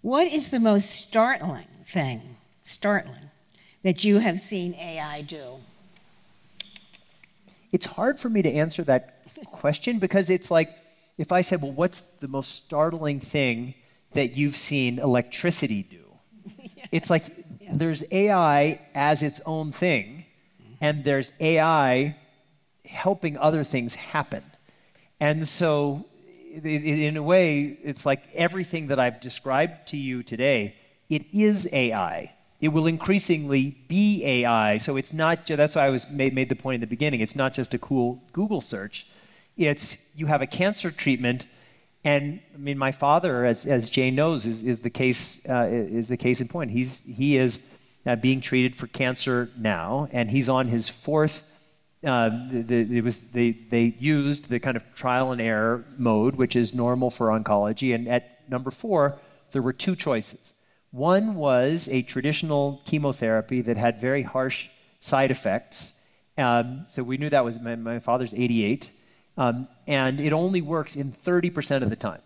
What 0.00 0.26
is 0.26 0.50
the 0.50 0.60
most 0.60 0.90
startling 0.90 1.66
thing, 1.86 2.36
startling, 2.64 3.30
that 3.82 4.04
you 4.04 4.18
have 4.18 4.40
seen 4.40 4.74
AI 4.74 5.22
do? 5.22 5.56
It's 7.72 7.86
hard 7.86 8.18
for 8.18 8.28
me 8.28 8.42
to 8.42 8.52
answer 8.52 8.84
that 8.84 9.24
question 9.46 9.98
because 9.98 10.28
it's 10.30 10.50
like 10.50 10.76
if 11.18 11.30
I 11.30 11.40
said, 11.40 11.62
well, 11.62 11.72
what's 11.72 12.00
the 12.00 12.28
most 12.28 12.52
startling 12.52 13.20
thing 13.20 13.74
that 14.12 14.36
you've 14.36 14.56
seen 14.56 14.98
electricity 14.98 15.82
do? 15.82 15.98
It's 16.90 17.08
like 17.08 17.24
yeah. 17.58 17.70
there's 17.72 18.04
AI 18.10 18.78
as 18.94 19.22
its 19.22 19.40
own 19.46 19.72
thing, 19.72 20.26
mm-hmm. 20.60 20.74
and 20.82 21.04
there's 21.04 21.32
AI 21.40 22.16
helping 22.84 23.38
other 23.38 23.64
things 23.64 23.94
happen. 23.94 24.44
And 25.18 25.48
so, 25.48 26.04
in 26.52 27.16
a 27.16 27.22
way, 27.22 27.78
it's 27.82 28.04
like 28.04 28.22
everything 28.34 28.88
that 28.88 28.98
I've 28.98 29.20
described 29.20 29.88
to 29.88 29.96
you 29.96 30.22
today, 30.22 30.76
it 31.08 31.24
is 31.32 31.68
AI. 31.72 32.32
It 32.60 32.68
will 32.68 32.86
increasingly 32.86 33.76
be 33.88 34.24
AI. 34.24 34.78
So 34.78 34.96
it's 34.96 35.12
not, 35.12 35.46
that's 35.46 35.74
why 35.76 35.86
I 35.86 35.90
was 35.90 36.08
made, 36.10 36.34
made 36.34 36.48
the 36.48 36.56
point 36.56 36.76
in 36.76 36.80
the 36.80 36.86
beginning. 36.86 37.20
It's 37.20 37.34
not 37.34 37.52
just 37.52 37.74
a 37.74 37.78
cool 37.78 38.22
Google 38.32 38.60
search. 38.60 39.06
It's 39.56 39.98
you 40.14 40.26
have 40.26 40.42
a 40.42 40.46
cancer 40.46 40.90
treatment 40.90 41.46
and 42.04 42.40
I 42.54 42.58
mean, 42.58 42.78
my 42.78 42.90
father, 42.90 43.44
as, 43.44 43.64
as 43.64 43.88
Jane 43.88 44.14
knows, 44.14 44.44
is, 44.44 44.64
is, 44.64 44.80
the 44.80 44.90
case, 44.90 45.44
uh, 45.48 45.68
is 45.70 46.08
the 46.08 46.16
case 46.16 46.40
in 46.40 46.48
point. 46.48 46.72
He's, 46.72 47.02
he 47.02 47.36
is 47.36 47.60
uh, 48.04 48.16
being 48.16 48.40
treated 48.40 48.74
for 48.74 48.88
cancer 48.88 49.50
now, 49.56 50.08
and 50.10 50.30
he's 50.30 50.48
on 50.48 50.66
his 50.66 50.88
fourth. 50.88 51.44
Uh, 52.04 52.30
the, 52.50 52.62
the, 52.62 52.98
it 52.98 53.04
was, 53.04 53.20
they, 53.30 53.52
they 53.52 53.94
used 53.98 54.48
the 54.48 54.58
kind 54.58 54.76
of 54.76 54.94
trial 54.94 55.30
and 55.30 55.40
error 55.40 55.84
mode, 55.96 56.34
which 56.34 56.56
is 56.56 56.74
normal 56.74 57.10
for 57.10 57.28
oncology. 57.28 57.94
And 57.94 58.08
at 58.08 58.48
number 58.50 58.72
four, 58.72 59.18
there 59.52 59.62
were 59.62 59.72
two 59.72 59.94
choices. 59.94 60.52
One 60.90 61.36
was 61.36 61.88
a 61.88 62.02
traditional 62.02 62.82
chemotherapy 62.84 63.60
that 63.62 63.76
had 63.76 64.00
very 64.00 64.22
harsh 64.22 64.68
side 65.00 65.30
effects. 65.30 65.92
Um, 66.36 66.86
so 66.88 67.02
we 67.02 67.18
knew 67.18 67.30
that 67.30 67.44
was 67.44 67.60
my, 67.60 67.76
my 67.76 67.98
father's 67.98 68.34
88. 68.34 68.90
Um, 69.36 69.68
and 69.86 70.20
it 70.20 70.32
only 70.32 70.60
works 70.60 70.96
in 70.96 71.12
30% 71.12 71.82
of 71.82 71.90
the 71.90 71.96
time. 71.96 72.20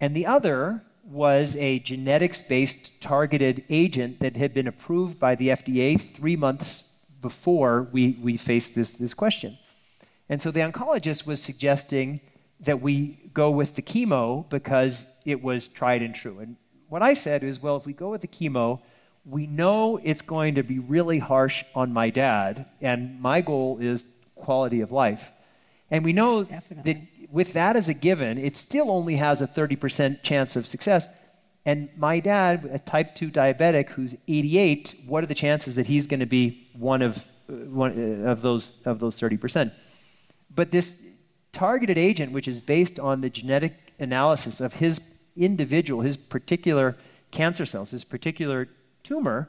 And 0.00 0.16
the 0.16 0.26
other 0.26 0.82
was 1.04 1.56
a 1.56 1.78
genetics 1.80 2.42
based 2.42 3.00
targeted 3.00 3.64
agent 3.68 4.20
that 4.20 4.36
had 4.36 4.54
been 4.54 4.66
approved 4.66 5.20
by 5.20 5.34
the 5.34 5.48
FDA 5.48 6.00
three 6.00 6.36
months 6.36 6.88
before 7.24 7.88
we, 7.90 8.18
we 8.22 8.36
faced 8.36 8.74
this, 8.74 8.90
this 8.90 9.14
question. 9.14 9.56
And 10.28 10.42
so 10.42 10.50
the 10.50 10.60
oncologist 10.60 11.26
was 11.26 11.42
suggesting 11.42 12.20
that 12.60 12.82
we 12.82 13.30
go 13.32 13.50
with 13.50 13.76
the 13.76 13.80
chemo 13.80 14.46
because 14.50 15.06
it 15.24 15.42
was 15.42 15.68
tried 15.68 16.02
and 16.02 16.14
true. 16.14 16.38
And 16.40 16.56
what 16.90 17.00
I 17.00 17.14
said 17.14 17.42
is, 17.42 17.62
well, 17.62 17.78
if 17.78 17.86
we 17.86 17.94
go 17.94 18.10
with 18.10 18.20
the 18.20 18.28
chemo, 18.28 18.82
we 19.24 19.46
know 19.46 19.98
it's 20.04 20.20
going 20.20 20.56
to 20.56 20.62
be 20.62 20.78
really 20.78 21.18
harsh 21.18 21.64
on 21.74 21.94
my 21.94 22.10
dad, 22.10 22.66
and 22.82 23.18
my 23.22 23.40
goal 23.40 23.78
is 23.80 24.04
quality 24.34 24.82
of 24.82 24.92
life. 24.92 25.32
And 25.90 26.04
we 26.04 26.12
know 26.12 26.44
Definitely. 26.44 26.92
that 26.92 27.00
with 27.32 27.54
that 27.54 27.74
as 27.74 27.88
a 27.88 27.94
given, 27.94 28.36
it 28.36 28.58
still 28.58 28.90
only 28.90 29.16
has 29.16 29.40
a 29.40 29.46
30% 29.46 30.22
chance 30.22 30.56
of 30.56 30.66
success. 30.66 31.08
And 31.66 31.88
my 31.96 32.20
dad, 32.20 32.68
a 32.72 32.78
type 32.78 33.14
2 33.14 33.30
diabetic 33.30 33.90
who's 33.90 34.14
88, 34.28 35.02
what 35.06 35.24
are 35.24 35.26
the 35.26 35.34
chances 35.34 35.74
that 35.76 35.86
he's 35.86 36.06
going 36.06 36.20
to 36.20 36.26
be 36.26 36.68
one 36.74 37.00
of, 37.00 37.24
uh, 37.48 37.52
one, 37.52 37.92
uh, 37.92 38.30
of, 38.30 38.42
those, 38.42 38.82
of 38.84 38.98
those 38.98 39.18
30%? 39.18 39.72
But 40.54 40.70
this 40.70 41.00
targeted 41.52 41.96
agent, 41.96 42.32
which 42.32 42.48
is 42.48 42.60
based 42.60 43.00
on 43.00 43.22
the 43.22 43.30
genetic 43.30 43.74
analysis 43.98 44.60
of 44.60 44.74
his 44.74 45.10
individual, 45.36 46.02
his 46.02 46.16
particular 46.16 46.96
cancer 47.30 47.64
cells, 47.64 47.92
his 47.92 48.04
particular 48.04 48.68
tumor, 49.02 49.48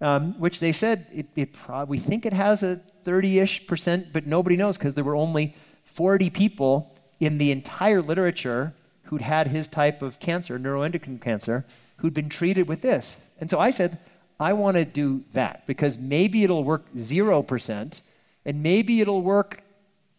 um, 0.00 0.38
which 0.38 0.60
they 0.60 0.72
said 0.72 1.06
it, 1.12 1.26
it 1.34 1.52
prob- 1.52 1.88
we 1.88 1.98
think 1.98 2.26
it 2.26 2.32
has 2.32 2.62
a 2.62 2.80
30-ish 3.04 3.66
percent, 3.66 4.12
but 4.12 4.26
nobody 4.26 4.56
knows 4.56 4.78
because 4.78 4.94
there 4.94 5.04
were 5.04 5.16
only 5.16 5.54
40 5.84 6.30
people 6.30 6.94
in 7.18 7.38
the 7.38 7.50
entire 7.50 8.02
literature 8.02 8.74
who'd 9.06 9.22
had 9.22 9.48
his 9.48 9.68
type 9.68 10.02
of 10.02 10.20
cancer, 10.20 10.58
neuroendocrine 10.58 11.20
cancer, 11.20 11.64
who'd 11.98 12.14
been 12.14 12.28
treated 12.28 12.68
with 12.68 12.82
this. 12.82 13.18
And 13.40 13.50
so 13.50 13.58
I 13.58 13.70
said, 13.70 13.98
I 14.38 14.52
want 14.52 14.76
to 14.76 14.84
do 14.84 15.24
that 15.32 15.66
because 15.66 15.98
maybe 15.98 16.44
it'll 16.44 16.64
work 16.64 16.92
0% 16.94 18.00
and 18.44 18.62
maybe 18.62 19.00
it'll 19.00 19.22
work 19.22 19.62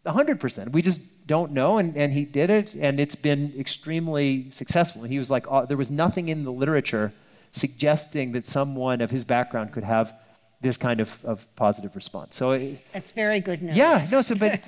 100%. 0.05 0.71
We 0.71 0.81
just 0.81 1.01
don't 1.27 1.51
know. 1.51 1.77
And, 1.77 1.95
and 1.95 2.13
he 2.13 2.25
did 2.25 2.49
it, 2.49 2.75
and 2.75 2.99
it's 2.99 3.15
been 3.15 3.53
extremely 3.57 4.49
successful. 4.49 5.03
And 5.03 5.11
he 5.11 5.19
was 5.19 5.29
like, 5.29 5.45
oh, 5.49 5.65
there 5.65 5.77
was 5.77 5.91
nothing 5.91 6.29
in 6.29 6.43
the 6.43 6.51
literature 6.51 7.13
suggesting 7.51 8.31
that 8.31 8.47
someone 8.47 9.01
of 9.01 9.11
his 9.11 9.25
background 9.25 9.71
could 9.71 9.83
have 9.83 10.15
this 10.61 10.77
kind 10.77 10.99
of, 10.99 11.23
of 11.23 11.47
positive 11.55 11.95
response. 11.95 12.35
So, 12.35 12.51
it, 12.53 12.83
That's 12.93 13.11
very 13.11 13.39
good 13.39 13.61
news. 13.61 13.75
yeah, 13.75 14.05
no, 14.11 14.21
so, 14.21 14.35
but, 14.35 14.61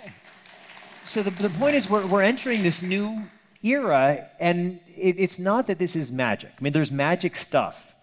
so 1.04 1.24
the, 1.24 1.32
the 1.32 1.50
point 1.50 1.76
is 1.76 1.90
we're, 1.90 2.06
we're 2.06 2.22
entering 2.22 2.62
this 2.62 2.84
new 2.84 3.24
era, 3.64 4.30
and 4.40 4.80
it, 4.96 5.16
it's 5.18 5.40
not 5.40 5.68
that 5.68 5.80
this 5.80 5.96
is 5.96 6.12
magic. 6.12 6.52
I 6.58 6.62
mean, 6.62 6.74
there's 6.74 6.92
magic 6.92 7.36
stuff, 7.36 7.96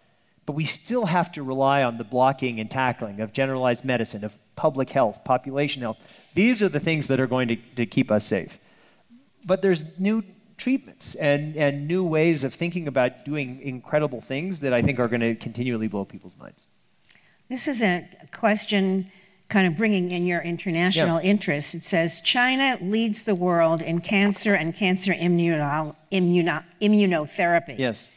but 0.45 0.53
we 0.53 0.65
still 0.65 1.07
have 1.07 1.33
to 1.33 1.43
rely 1.43 1.83
on 1.83 1.99
the 1.99 2.05
blocking 2.05 2.61
and 2.61 2.71
tackling 2.71 3.21
of 3.21 3.33
generalized 3.33 3.85
medicine, 3.85 4.25
of 4.25 4.39
public 4.55 4.91
health, 4.91 5.25
population 5.25 5.83
health. 5.83 5.99
These 6.35 6.63
are 6.63 6.69
the 6.69 6.81
things 6.81 7.07
that 7.09 7.21
are 7.21 7.27
going 7.27 7.49
to, 7.49 7.57
to 7.77 7.87
keep 7.87 8.11
us 8.11 8.27
safe. 8.27 8.59
But 9.45 9.63
there's 9.63 9.85
new 9.99 10.23
treatments 10.57 11.15
and, 11.15 11.57
and 11.57 11.87
new 11.87 12.05
ways 12.05 12.45
of 12.45 12.55
thinking 12.55 12.89
about 12.89 13.25
doing 13.25 13.61
incredible 13.61 14.21
things 14.21 14.61
that 14.61 14.73
I 14.73 14.83
think 14.83 14.99
are 14.99 15.09
going 15.09 15.21
to 15.21 15.35
continually 15.35 15.89
blow 15.89 16.05
people's 16.05 16.37
minds. 16.37 16.67
This 17.49 17.69
is 17.69 17.83
a 17.83 18.09
question 18.33 19.11
kind 19.49 19.67
of 19.67 19.77
bringing 19.77 20.11
in 20.11 20.27
your 20.27 20.41
international 20.41 21.21
Yeah. 21.23 21.31
interests. 21.31 21.75
It 21.75 21.85
says 21.85 22.21
China 22.21 22.79
leads 22.81 23.23
the 23.23 23.35
world 23.35 23.81
in 23.83 24.01
cancer 24.01 24.55
and 24.55 24.75
cancer 24.75 25.13
immuno, 25.15 25.95
immuno, 26.11 26.65
immunotherapy. 26.81 27.79
Yes. 27.79 28.13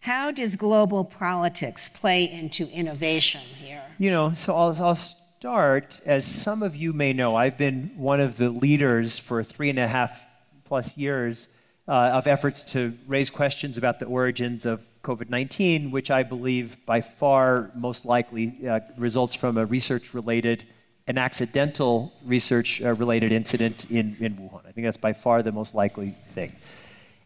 How 0.00 0.30
does 0.30 0.56
global 0.56 1.04
politics 1.04 1.88
play 1.88 2.30
into 2.30 2.68
innovation 2.68 3.40
here? 3.62 3.82
You 3.98 4.10
know, 4.10 4.32
so 4.34 4.54
I'll, 4.56 4.76
I'll 4.82 4.94
start. 4.96 6.00
As 6.04 6.26
some 6.26 6.62
of 6.62 6.76
you 6.76 6.92
may 6.92 7.12
know, 7.12 7.36
I've 7.36 7.56
been 7.56 7.92
one 7.96 8.20
of 8.20 8.36
the 8.36 8.50
leaders 8.50 9.18
for 9.18 9.42
three 9.42 9.70
and 9.70 9.78
a 9.78 9.86
half 9.86 10.20
plus 10.64 10.96
years 10.98 11.48
uh, 11.86 11.92
of 11.92 12.26
efforts 12.26 12.64
to 12.72 12.96
raise 13.06 13.30
questions 13.30 13.78
about 13.78 13.98
the 13.98 14.06
origins 14.06 14.66
of 14.66 14.84
COVID 15.04 15.28
19, 15.30 15.90
which 15.90 16.10
I 16.10 16.22
believe 16.22 16.84
by 16.86 17.00
far 17.00 17.70
most 17.74 18.04
likely 18.04 18.66
uh, 18.66 18.80
results 18.96 19.34
from 19.34 19.56
a 19.56 19.64
research 19.64 20.14
related, 20.14 20.64
an 21.06 21.18
accidental 21.18 22.12
research 22.24 22.82
uh, 22.82 22.94
related 22.94 23.30
incident 23.30 23.90
in, 23.90 24.16
in 24.18 24.36
Wuhan. 24.36 24.66
I 24.66 24.72
think 24.72 24.86
that's 24.86 24.96
by 24.96 25.12
far 25.12 25.42
the 25.42 25.52
most 25.52 25.74
likely 25.74 26.16
thing. 26.30 26.56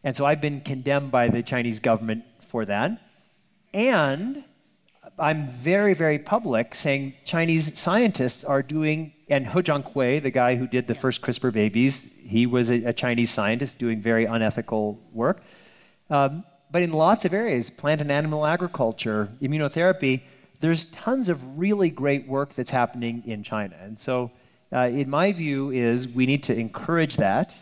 And 0.05 0.17
so 0.17 0.27
I've 0.27 0.41
been 0.41 0.61
condemned 0.61 1.11
by 1.11 1.29
the 1.29 1.43
Chinese 1.43 1.81
government 1.81 2.25
for 2.41 2.65
that. 2.65 3.01
And 3.73 4.45
I'm 5.19 5.49
very, 5.49 5.95
very 5.95 6.19
public 6.19 6.75
saying 6.75 7.15
Chinese 7.25 7.79
scientists 7.79 8.45
are 8.45 8.63
doing, 8.63 9.13
and 9.29 9.47
He 9.47 9.61
Jiankui, 9.61 10.23
the 10.23 10.31
guy 10.31 10.55
who 10.57 10.67
did 10.67 10.87
the 10.87 10.95
first 10.95 11.23
CRISPR 11.23 11.53
babies, 11.53 12.11
he 12.23 12.47
was 12.47 12.71
a, 12.71 12.85
a 12.85 12.93
Chinese 12.93 13.31
scientist 13.31 13.79
doing 13.79 14.01
very 14.01 14.27
unethical 14.27 15.01
work. 15.13 15.43
Um, 16.11 16.45
but 16.71 16.83
in 16.83 16.93
lots 16.93 17.25
of 17.25 17.33
areas, 17.33 17.71
plant 17.71 18.01
and 18.01 18.13
animal 18.13 18.47
agriculture, 18.47 19.29
immunotherapy, 19.41 20.23
there's 20.61 20.87
tons 20.87 21.29
of 21.29 21.59
really 21.59 21.89
great 21.89 22.27
work 22.27 22.55
that's 22.55 22.71
happening 22.71 23.23
in 23.27 23.43
China. 23.43 23.77
And 23.81 23.99
so, 23.99 24.31
uh, 24.73 24.81
in 24.81 25.09
my 25.09 25.33
view, 25.33 25.71
is 25.71 26.09
we 26.09 26.27
need 26.27 26.43
to 26.45 26.55
encourage 26.55 27.17
that. 27.17 27.61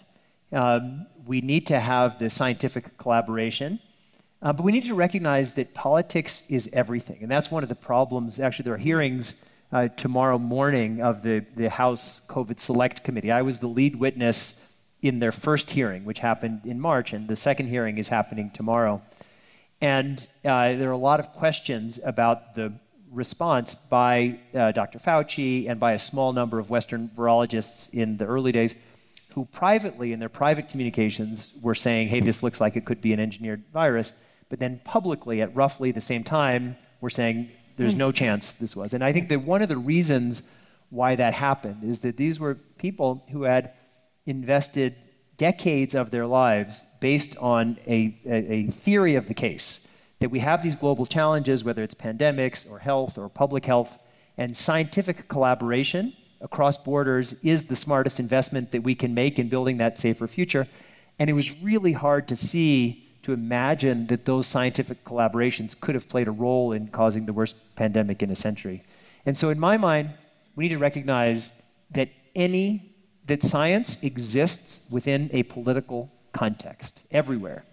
Um, 0.53 1.07
we 1.27 1.41
need 1.41 1.67
to 1.69 1.79
have 1.79 2.19
the 2.19 2.31
scientific 2.31 2.97
collaboration. 2.99 3.81
Uh, 4.43 4.53
but 4.53 4.63
we 4.65 4.73
need 4.73 4.85
to 4.85 4.95
recognize 4.95 5.55
that 5.55 5.75
politics 5.75 6.43
is 6.49 6.69
everything. 6.73 7.19
And 7.23 7.31
that's 7.31 7.51
one 7.51 7.63
of 7.63 7.69
the 7.69 7.75
problems. 7.75 8.39
Actually, 8.39 8.65
there 8.65 8.75
are 8.75 8.79
hearings 8.79 9.43
uh, 9.73 9.89
tomorrow 9.89 10.39
morning 10.39 11.03
of 11.03 11.23
the, 11.23 11.45
the 11.57 11.71
House 11.71 12.23
COVID 12.29 12.61
Select 12.61 13.03
Committee. 13.03 13.33
I 13.33 13.43
was 13.43 13.59
the 13.59 13.67
lead 13.67 13.97
witness 13.97 14.61
in 15.07 15.19
their 15.19 15.33
first 15.33 15.71
hearing, 15.71 16.05
which 16.05 16.19
happened 16.19 16.63
in 16.65 16.81
March, 16.81 17.13
and 17.13 17.29
the 17.29 17.37
second 17.37 17.69
hearing 17.69 17.99
is 17.99 18.09
happening 18.09 18.51
tomorrow. 18.51 19.03
And 19.81 20.27
uh, 20.45 20.73
there 20.75 20.89
are 20.89 20.93
a 20.93 20.97
lot 20.97 21.21
of 21.21 21.33
questions 21.33 22.01
about 22.05 22.55
the 22.55 22.73
response 23.11 23.75
by 23.75 24.39
uh, 24.55 24.73
Dr. 24.73 24.99
Fauci 24.99 25.69
and 25.69 25.79
by 25.79 25.93
a 25.93 25.99
small 25.99 26.33
number 26.33 26.59
of 26.59 26.71
Western 26.71 27.11
virologists 27.17 27.93
in 27.93 28.17
the 28.17 28.27
early 28.27 28.53
days 28.53 28.75
who 29.35 29.45
privately, 29.47 30.13
in 30.13 30.19
their 30.19 30.31
private 30.31 30.69
communications, 30.69 31.53
were 31.61 31.75
saying, 31.75 32.09
hey, 32.09 32.21
this 32.21 32.43
looks 32.43 32.59
like 32.61 32.75
it 32.75 32.87
could 32.87 33.03
be 33.03 33.13
an 33.13 33.21
engineered 33.21 33.63
virus. 33.73 34.13
But 34.49 34.59
then 34.59 34.81
publicly, 34.85 35.43
at 35.43 35.55
roughly 35.55 35.93
the 35.93 36.01
same 36.01 36.25
time, 36.25 36.77
were 37.03 37.11
saying, 37.11 37.51
there's 37.77 37.95
no 37.95 38.11
chance 38.11 38.53
this 38.53 38.75
was. 38.75 38.95
And 38.95 39.05
I 39.05 39.13
think 39.13 39.29
that 39.29 39.43
one 39.43 39.61
of 39.61 39.69
the 39.69 39.77
reasons 39.77 40.43
why 40.89 41.17
that 41.17 41.35
happened 41.35 41.85
is 41.85 42.01
that 42.01 42.17
these 42.17 42.41
were 42.41 42.55
people 42.55 43.25
who 43.31 43.43
had 43.43 43.73
invested 44.27 44.97
decades 45.37 45.95
of 45.95 46.11
their 46.11 46.27
lives 46.27 46.85
based 47.01 47.37
on 47.39 47.79
a, 47.87 48.19
a, 48.27 48.67
theory 48.71 49.15
of 49.17 49.29
the 49.29 49.35
case 49.35 49.81
that 50.21 50.31
we 50.31 50.41
have 50.41 50.63
these 50.63 50.77
global 50.77 51.05
challenges, 51.05 51.63
whether 51.63 51.83
it's 51.83 51.95
pandemics 51.95 52.71
or 52.71 52.79
health 52.79 53.19
or 53.19 53.29
public 53.29 53.67
health, 53.67 53.99
and 54.39 54.57
scientific 54.57 55.29
collaboration 55.29 56.13
across 56.41 56.79
borders 56.79 57.35
is 57.43 57.67
the 57.67 57.77
smartest 57.77 58.21
investment 58.21 58.73
that 58.73 58.83
we 58.83 58.95
can 58.95 59.15
make 59.15 59.39
in 59.39 59.49
building 59.49 59.79
that 59.79 59.99
safer 59.99 60.27
future. 60.27 60.67
And 61.19 61.31
it 61.31 61.33
was 61.33 61.61
really 61.63 61.93
hard 61.93 62.29
to 62.29 62.37
see, 62.37 63.07
to 63.23 63.33
imagine 63.33 64.07
that 64.09 64.25
those 64.25 64.47
scientific 64.47 65.05
collaborations 65.05 65.79
could 65.79 65.95
have 65.95 66.09
played 66.09 66.29
a 66.29 66.33
role 66.33 66.73
in 66.73 66.89
causing 66.89 67.27
the 67.27 67.33
worst 67.33 67.57
pandemic 67.75 68.23
in 68.23 68.31
a 68.31 68.37
century. 68.37 68.83
And 69.25 69.37
so, 69.37 69.51
in 69.51 69.59
my 69.59 69.77
mind, 69.77 70.11
we 70.55 70.65
need 70.65 70.75
to 70.75 70.79
recognize 70.79 71.53
that 71.93 72.11
any 72.35 72.96
that 73.27 73.43
science 73.43 74.03
exists 74.03 74.87
within 74.91 75.31
a 75.33 75.43
political 75.45 76.11
context 76.33 77.03
everywhere. 77.11 77.65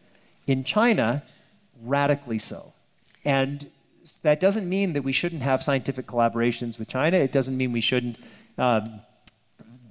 In 0.48 0.64
China, 0.64 1.24
radically 1.82 2.40
so. 2.40 2.74
And 3.24 3.70
that 4.22 4.40
doesn't 4.40 4.68
mean 4.68 4.94
that 4.94 5.04
we 5.04 5.12
shouldn't 5.12 5.44
have 5.44 5.64
scientific 5.64 6.08
collaborations 6.08 6.80
with 6.80 6.88
China. 6.88 7.18
It 7.18 7.32
doesn't 7.32 7.56
mean 7.56 7.72
we 7.72 7.82
shouldn't 7.82 8.18
um, 8.58 9.02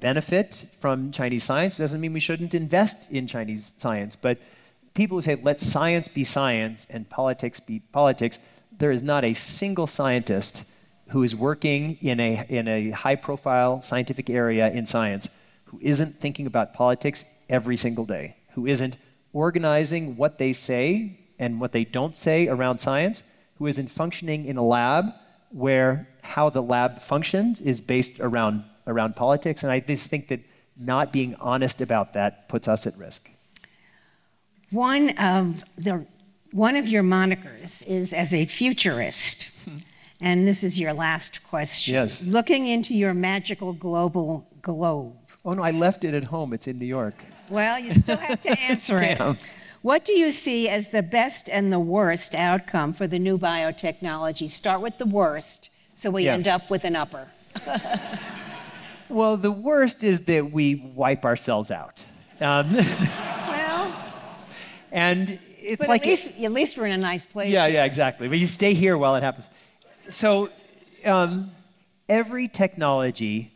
benefit 0.01 0.67
from 0.81 1.13
Chinese 1.13 1.45
science. 1.45 1.79
It 1.79 1.83
doesn't 1.83 2.01
mean 2.01 2.13
we 2.13 2.21
shouldn't 2.21 2.55
invest 2.55 3.11
in 3.11 3.27
Chinese 3.27 3.73
science. 3.77 4.17
But 4.17 4.39
people 4.95 5.17
who 5.19 5.23
say, 5.23 5.37
let 5.37 5.61
science 5.61 6.09
be 6.09 6.25
science 6.25 6.87
and 6.91 7.09
politics 7.09 7.61
be 7.61 7.81
politics, 7.93 8.39
there 8.77 8.91
is 8.91 9.03
not 9.03 9.25
a 9.25 9.35
single 9.35 9.87
scientist 9.87 10.65
who 11.09 11.23
is 11.23 11.37
working 11.37 11.99
in 12.01 12.21
a, 12.21 12.45
in 12.49 12.69
a 12.69 12.91
high 12.91 13.17
profile 13.17 13.81
scientific 13.81 14.29
area 14.29 14.71
in 14.71 14.87
science 14.87 15.29
who 15.73 15.78
isn't 15.81 16.20
thinking 16.20 16.47
about 16.47 16.74
politics 16.74 17.24
every 17.49 17.77
single 17.77 18.05
day, 18.05 18.36
who 18.55 18.66
isn't 18.66 18.97
organizing 19.32 20.16
what 20.16 20.39
they 20.39 20.53
say 20.53 21.19
and 21.39 21.61
what 21.61 21.73
they 21.73 21.85
don't 21.85 22.15
say 22.15 22.47
around 22.47 22.78
science, 22.78 23.23
who 23.59 23.66
isn't 23.66 23.90
functioning 23.90 24.44
in 24.44 24.57
a 24.57 24.65
lab 24.65 25.07
where 25.51 26.07
how 26.23 26.49
the 26.51 26.62
lab 26.62 27.01
functions 27.01 27.61
is 27.61 27.81
based 27.81 28.20
around, 28.20 28.65
around 28.86 29.16
politics. 29.16 29.62
And 29.62 29.73
I 29.73 29.81
just 29.81 30.09
think 30.09 30.28
that 30.28 30.40
not 30.77 31.12
being 31.12 31.35
honest 31.36 31.81
about 31.81 32.12
that 32.12 32.49
puts 32.49 32.69
us 32.69 32.86
at 32.86 32.97
risk. 32.97 33.28
One 34.70 35.11
of 35.19 35.65
the 35.77 36.07
one 36.53 36.77
of 36.77 36.86
your 36.86 37.03
monikers 37.03 37.82
is 37.86 38.12
as 38.12 38.35
a 38.35 38.44
futurist. 38.44 39.49
And 40.24 40.47
this 40.47 40.62
is 40.62 40.78
your 40.78 40.93
last 40.93 41.43
question. 41.49 41.94
Yes. 41.94 42.23
Looking 42.23 42.69
into 42.69 42.94
your 42.94 43.12
magical 43.12 43.73
global 43.73 44.47
globe, 44.62 45.16
Oh 45.44 45.52
no, 45.55 45.62
I 45.62 45.70
left 45.73 46.05
it 46.05 46.14
at 46.14 46.24
home. 46.24 46.52
It's 46.52 46.66
in 46.69 46.78
New 46.78 46.86
York. 46.86 47.24
Well, 47.51 47.78
you 47.78 47.93
still 47.94 48.16
have 48.16 48.40
to 48.43 48.59
answer 48.70 49.02
it. 49.02 49.20
What 49.82 50.05
do 50.05 50.12
you 50.12 50.31
see 50.31 50.69
as 50.69 50.89
the 50.90 51.02
best 51.02 51.48
and 51.48 51.73
the 51.73 51.81
worst 51.81 52.35
outcome 52.36 52.93
for 52.93 53.09
the 53.09 53.19
new 53.19 53.36
biotechnology? 53.39 54.48
Start 54.48 54.81
with 54.81 54.98
the 54.98 55.06
worst, 55.06 55.70
so 55.94 56.10
we 56.10 56.24
Yeah. 56.27 56.35
end 56.35 56.47
up 56.47 56.70
with 56.70 56.85
an 56.85 56.97
upper. 56.97 57.28
Well, 59.09 59.36
the 59.36 59.52
worst 59.52 60.02
is 60.05 60.23
that 60.23 60.52
we 60.52 60.77
wipe 60.77 61.27
ourselves 61.27 61.70
out. 61.70 62.06
Um, 62.40 62.73
Well, 63.47 63.93
and 64.90 65.39
it's 65.60 65.78
but 65.78 65.89
like 65.89 66.02
at, 66.02 66.09
least, 66.09 66.31
at 66.40 66.52
least 66.52 66.78
we're 66.78 66.86
in 66.86 66.93
a 66.93 66.97
nice 66.97 67.27
place. 67.27 67.51
Yeah, 67.51 67.66
yeah, 67.66 67.85
exactly. 67.85 68.27
But 68.28 68.39
you 68.39 68.47
stay 68.47 68.73
here 68.73 68.97
while 68.97 69.14
it 69.16 69.23
happens. 69.23 69.51
So, 70.09 70.48
um, 71.05 71.51
every 72.09 72.48
technology 72.48 73.52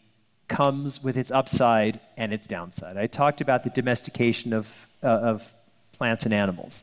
comes 0.49 1.03
with 1.03 1.17
its 1.17 1.31
upside 1.31 2.01
and 2.17 2.33
its 2.33 2.47
downside. 2.47 2.97
I 2.97 3.07
talked 3.07 3.41
about 3.41 3.65
the 3.65 3.71
domestication 3.71 4.53
of, 4.53 4.89
uh, 5.03 5.07
of 5.07 5.53
plants 5.93 6.25
and 6.25 6.33
animals. 6.33 6.83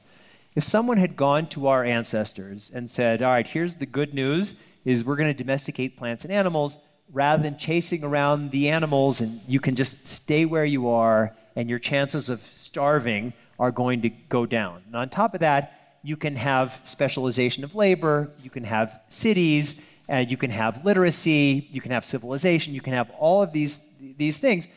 If 0.55 0.63
someone 0.63 0.97
had 0.97 1.15
gone 1.15 1.47
to 1.49 1.67
our 1.67 1.83
ancestors 1.83 2.71
and 2.73 2.89
said, 2.89 3.21
"All 3.21 3.31
right, 3.31 3.47
here's 3.47 3.75
the 3.75 3.85
good 3.85 4.13
news: 4.13 4.59
is 4.85 5.03
we're 5.03 5.15
going 5.15 5.29
to 5.29 5.43
domesticate 5.43 5.97
plants 5.97 6.25
and 6.25 6.33
animals 6.33 6.77
rather 7.11 7.41
than 7.41 7.57
chasing 7.57 8.03
around 8.03 8.51
the 8.51 8.69
animals, 8.69 9.21
and 9.21 9.39
you 9.47 9.59
can 9.59 9.75
just 9.75 10.07
stay 10.07 10.45
where 10.45 10.65
you 10.65 10.89
are, 10.89 11.35
and 11.55 11.69
your 11.69 11.79
chances 11.79 12.29
of 12.29 12.41
starving 12.51 13.33
are 13.57 13.71
going 13.71 14.01
to 14.01 14.09
go 14.09 14.45
down." 14.45 14.81
And 14.85 14.95
on 14.95 15.09
top 15.09 15.33
of 15.33 15.39
that, 15.39 15.97
you 16.03 16.17
can 16.17 16.35
have 16.35 16.79
specialization 16.83 17.63
of 17.63 17.75
labor, 17.75 18.29
you 18.43 18.49
can 18.49 18.65
have 18.65 19.01
cities, 19.07 19.81
and 20.07 20.29
you 20.29 20.37
can 20.37 20.49
have 20.49 20.83
literacy, 20.85 21.67
you 21.71 21.81
can 21.81 21.91
have 21.91 22.05
civilization, 22.05 22.73
you 22.73 22.81
can 22.81 22.93
have 22.93 23.09
all 23.19 23.41
of 23.41 23.51
these 23.51 23.79
these 24.17 24.37
things. 24.37 24.67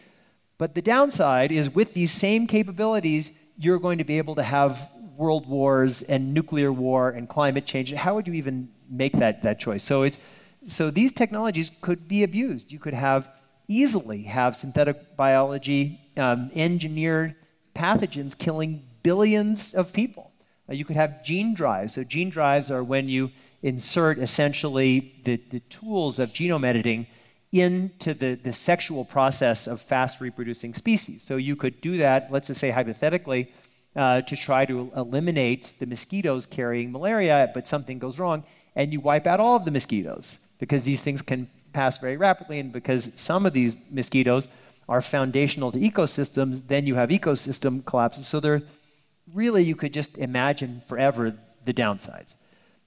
But 0.58 0.74
the 0.74 0.82
downside 0.82 1.52
is 1.52 1.74
with 1.74 1.92
these 1.94 2.12
same 2.12 2.46
capabilities, 2.46 3.32
you're 3.58 3.78
going 3.78 3.98
to 3.98 4.04
be 4.04 4.18
able 4.18 4.34
to 4.36 4.42
have 4.42 4.88
world 5.16 5.46
wars 5.46 6.02
and 6.02 6.32
nuclear 6.32 6.72
war 6.72 7.10
and 7.10 7.28
climate 7.28 7.66
change. 7.66 7.92
How 7.92 8.14
would 8.14 8.26
you 8.26 8.34
even 8.34 8.68
make 8.88 9.12
that, 9.18 9.42
that 9.42 9.58
choice? 9.58 9.82
So 9.82 10.02
it's 10.02 10.18
so 10.66 10.90
these 10.90 11.12
technologies 11.12 11.70
could 11.80 12.08
be 12.08 12.22
abused. 12.22 12.72
You 12.72 12.78
could 12.78 12.94
have 12.94 13.30
easily 13.68 14.22
have 14.24 14.56
synthetic 14.56 15.16
biology 15.16 16.00
um, 16.16 16.50
engineered 16.54 17.34
pathogens 17.74 18.36
killing 18.36 18.84
billions 19.02 19.74
of 19.74 19.92
people. 19.92 20.32
Uh, 20.68 20.74
you 20.74 20.84
could 20.84 20.96
have 20.96 21.22
gene 21.22 21.54
drives. 21.54 21.94
So 21.94 22.04
gene 22.04 22.30
drives 22.30 22.70
are 22.70 22.82
when 22.82 23.08
you 23.08 23.30
insert 23.66 24.18
essentially 24.18 24.90
the, 25.24 25.36
the 25.50 25.60
tools 25.78 26.18
of 26.22 26.26
genome 26.38 26.64
editing 26.64 27.06
into 27.52 28.14
the, 28.14 28.34
the 28.34 28.52
sexual 28.52 29.04
process 29.04 29.66
of 29.66 29.80
fast 29.80 30.20
reproducing 30.20 30.72
species. 30.72 31.22
So 31.28 31.36
you 31.36 31.56
could 31.56 31.80
do 31.80 31.96
that, 31.98 32.30
let's 32.30 32.46
just 32.46 32.60
say 32.60 32.70
hypothetically, 32.70 33.42
uh, 33.96 34.20
to 34.22 34.36
try 34.36 34.66
to 34.66 34.92
eliminate 34.94 35.72
the 35.80 35.86
mosquitoes 35.86 36.46
carrying 36.46 36.92
malaria, 36.92 37.50
but 37.54 37.66
something 37.66 37.98
goes 37.98 38.18
wrong, 38.18 38.44
and 38.76 38.92
you 38.92 39.00
wipe 39.00 39.26
out 39.26 39.40
all 39.40 39.56
of 39.56 39.64
the 39.64 39.70
mosquitoes 39.70 40.38
because 40.58 40.84
these 40.84 41.02
things 41.02 41.20
can 41.22 41.48
pass 41.72 41.98
very 41.98 42.16
rapidly, 42.16 42.58
and 42.60 42.72
because 42.72 43.10
some 43.14 43.46
of 43.46 43.52
these 43.52 43.76
mosquitoes 43.90 44.48
are 44.88 45.00
foundational 45.00 45.72
to 45.72 45.80
ecosystems, 45.80 46.68
then 46.68 46.86
you 46.86 46.94
have 46.94 47.08
ecosystem 47.08 47.84
collapses. 47.84 48.28
So 48.28 48.38
they're 48.38 48.62
really, 49.34 49.64
you 49.64 49.74
could 49.74 49.92
just 49.92 50.16
imagine 50.18 50.82
forever 50.86 51.34
the 51.64 51.74
downsides. 51.74 52.36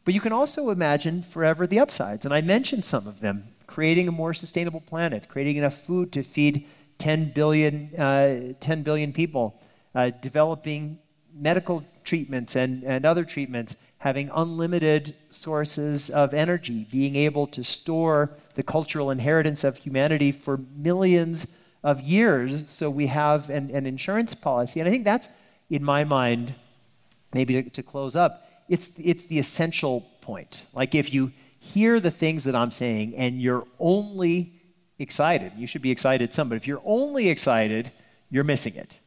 But 0.05 0.13
you 0.13 0.21
can 0.21 0.33
also 0.33 0.69
imagine 0.69 1.21
forever 1.21 1.67
the 1.67 1.79
upsides. 1.79 2.25
And 2.25 2.33
I 2.33 2.41
mentioned 2.41 2.85
some 2.85 3.07
of 3.07 3.19
them 3.19 3.49
creating 3.67 4.07
a 4.07 4.11
more 4.11 4.33
sustainable 4.33 4.81
planet, 4.81 5.27
creating 5.27 5.57
enough 5.57 5.75
food 5.75 6.11
to 6.11 6.23
feed 6.23 6.65
10 6.97 7.31
billion, 7.33 7.95
uh, 7.95 8.53
10 8.59 8.83
billion 8.83 9.13
people, 9.13 9.59
uh, 9.95 10.09
developing 10.21 10.97
medical 11.33 11.85
treatments 12.03 12.55
and, 12.55 12.83
and 12.83 13.05
other 13.05 13.23
treatments, 13.23 13.75
having 13.99 14.29
unlimited 14.33 15.15
sources 15.29 16.09
of 16.09 16.33
energy, 16.33 16.87
being 16.89 17.15
able 17.15 17.45
to 17.45 17.63
store 17.63 18.31
the 18.55 18.63
cultural 18.63 19.11
inheritance 19.11 19.63
of 19.63 19.77
humanity 19.77 20.31
for 20.31 20.57
millions 20.75 21.47
of 21.83 22.01
years. 22.01 22.67
So 22.67 22.89
we 22.89 23.07
have 23.07 23.49
an, 23.49 23.69
an 23.71 23.85
insurance 23.85 24.33
policy. 24.33 24.79
And 24.79 24.87
I 24.87 24.91
think 24.91 25.03
that's, 25.03 25.29
in 25.69 25.83
my 25.83 26.03
mind, 26.03 26.55
maybe 27.33 27.61
to, 27.61 27.69
to 27.69 27.83
close 27.83 28.15
up, 28.15 28.48
it's, 28.69 28.91
it's 28.97 29.25
the 29.25 29.39
essential 29.39 30.01
point. 30.21 30.65
Like 30.73 30.95
if 30.95 31.13
you 31.13 31.31
hear 31.59 31.99
the 31.99 32.11
things 32.11 32.45
that 32.45 32.55
I'm 32.55 32.71
saying 32.71 33.15
and 33.15 33.41
you're 33.41 33.65
only 33.79 34.53
excited, 34.99 35.51
you 35.57 35.67
should 35.67 35.81
be 35.81 35.91
excited 35.91 36.33
some, 36.33 36.47
but 36.49 36.55
if 36.55 36.67
you're 36.67 36.81
only 36.85 37.29
excited, 37.29 37.91
you're 38.29 38.43
missing 38.43 38.75
it. 38.75 38.99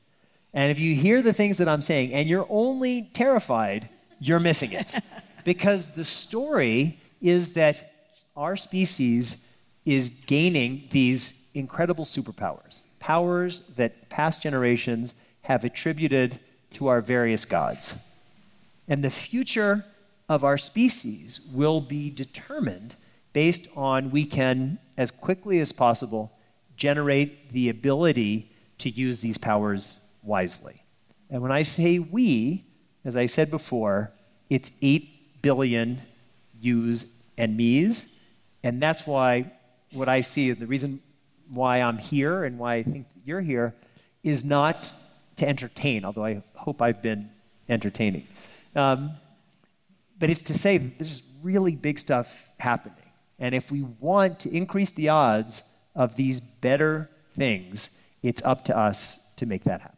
And 0.52 0.70
if 0.70 0.78
you 0.78 0.94
hear 0.94 1.22
the 1.22 1.32
things 1.32 1.58
that 1.58 1.68
I'm 1.68 1.80
saying 1.80 2.12
and 2.12 2.28
you're 2.28 2.46
only 2.50 3.10
terrified, 3.14 3.88
you're 4.20 4.40
missing 4.40 4.72
it. 4.72 4.96
because 5.44 5.94
the 5.94 6.04
story 6.04 6.98
is 7.20 7.54
that 7.54 7.92
our 8.36 8.56
species 8.56 9.46
is 9.86 10.10
gaining 10.26 10.88
these 10.90 11.40
incredible 11.54 12.04
superpowers, 12.04 12.84
powers 12.98 13.60
that 13.76 14.08
past 14.08 14.42
generations 14.42 15.14
have 15.42 15.64
attributed 15.64 16.38
to 16.74 16.88
our 16.88 17.00
various 17.00 17.44
gods. 17.44 17.96
And 18.88 19.02
the 19.02 19.10
future 19.10 19.84
of 20.28 20.44
our 20.44 20.58
species 20.58 21.40
will 21.52 21.80
be 21.80 22.10
determined 22.10 22.96
based 23.32 23.68
on 23.76 24.10
we 24.10 24.24
can, 24.24 24.78
as 24.96 25.10
quickly 25.10 25.60
as 25.60 25.72
possible, 25.72 26.32
generate 26.76 27.50
the 27.52 27.68
ability 27.68 28.50
to 28.78 28.90
use 28.90 29.20
these 29.20 29.38
powers 29.38 29.98
wisely. 30.22 30.82
And 31.30 31.40
when 31.42 31.52
I 31.52 31.62
say 31.62 31.98
we, 31.98 32.64
as 33.04 33.16
I 33.16 33.26
said 33.26 33.50
before, 33.50 34.12
it's 34.50 34.72
8 34.82 35.42
billion 35.42 36.02
yous 36.60 37.22
and 37.38 37.56
me's. 37.56 38.06
And 38.62 38.80
that's 38.80 39.06
why 39.06 39.52
what 39.92 40.08
I 40.08 40.20
see, 40.20 40.50
and 40.50 40.58
the 40.58 40.66
reason 40.66 41.00
why 41.50 41.80
I'm 41.80 41.98
here 41.98 42.44
and 42.44 42.58
why 42.58 42.76
I 42.76 42.82
think 42.82 43.06
you're 43.24 43.40
here, 43.40 43.74
is 44.22 44.44
not 44.44 44.92
to 45.36 45.48
entertain, 45.48 46.04
although 46.04 46.24
I 46.24 46.42
hope 46.54 46.80
I've 46.80 47.02
been 47.02 47.30
entertaining. 47.68 48.26
Um, 48.74 49.12
but 50.18 50.30
it's 50.30 50.42
to 50.42 50.54
say 50.54 50.78
that 50.78 50.98
this 50.98 51.10
is 51.10 51.22
really 51.42 51.74
big 51.74 51.98
stuff 51.98 52.48
happening. 52.58 52.96
And 53.38 53.54
if 53.54 53.72
we 53.72 53.82
want 53.82 54.38
to 54.40 54.54
increase 54.54 54.90
the 54.90 55.08
odds 55.08 55.62
of 55.94 56.16
these 56.16 56.40
better 56.40 57.10
things, 57.36 57.98
it's 58.22 58.42
up 58.42 58.64
to 58.66 58.78
us 58.78 59.20
to 59.36 59.46
make 59.46 59.64
that 59.64 59.80
happen. 59.80 59.96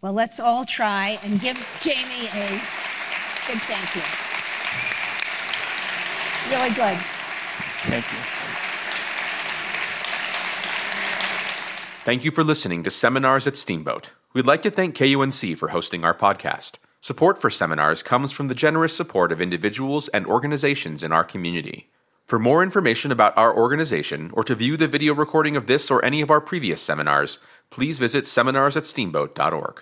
Well, 0.00 0.12
let's 0.12 0.40
all 0.40 0.64
try 0.64 1.20
and 1.22 1.40
give 1.40 1.56
Jamie 1.80 2.26
a 2.34 2.48
big 3.46 3.60
thank 3.62 3.94
you. 3.94 4.02
Really 6.50 6.74
good. 6.74 6.98
Thank 7.84 8.04
you. 8.10 8.18
Thank 12.04 12.24
you 12.24 12.32
for 12.32 12.42
listening 12.42 12.82
to 12.82 12.90
Seminars 12.90 13.46
at 13.46 13.56
Steamboat. 13.56 14.10
We'd 14.32 14.46
like 14.46 14.62
to 14.62 14.70
thank 14.70 14.96
KUNC 14.96 15.56
for 15.56 15.68
hosting 15.68 16.04
our 16.04 16.14
podcast. 16.14 16.78
Support 17.04 17.40
for 17.40 17.50
seminars 17.50 18.00
comes 18.00 18.30
from 18.30 18.46
the 18.46 18.54
generous 18.54 18.94
support 18.94 19.32
of 19.32 19.40
individuals 19.40 20.06
and 20.10 20.24
organizations 20.24 21.02
in 21.02 21.10
our 21.10 21.24
community. 21.24 21.90
For 22.26 22.38
more 22.38 22.62
information 22.62 23.10
about 23.10 23.36
our 23.36 23.52
organization 23.52 24.30
or 24.34 24.44
to 24.44 24.54
view 24.54 24.76
the 24.76 24.86
video 24.86 25.12
recording 25.12 25.56
of 25.56 25.66
this 25.66 25.90
or 25.90 26.04
any 26.04 26.20
of 26.20 26.30
our 26.30 26.40
previous 26.40 26.80
seminars, 26.80 27.38
please 27.70 27.98
visit 27.98 28.22
seminarsatsteamboat.org. 28.22 29.80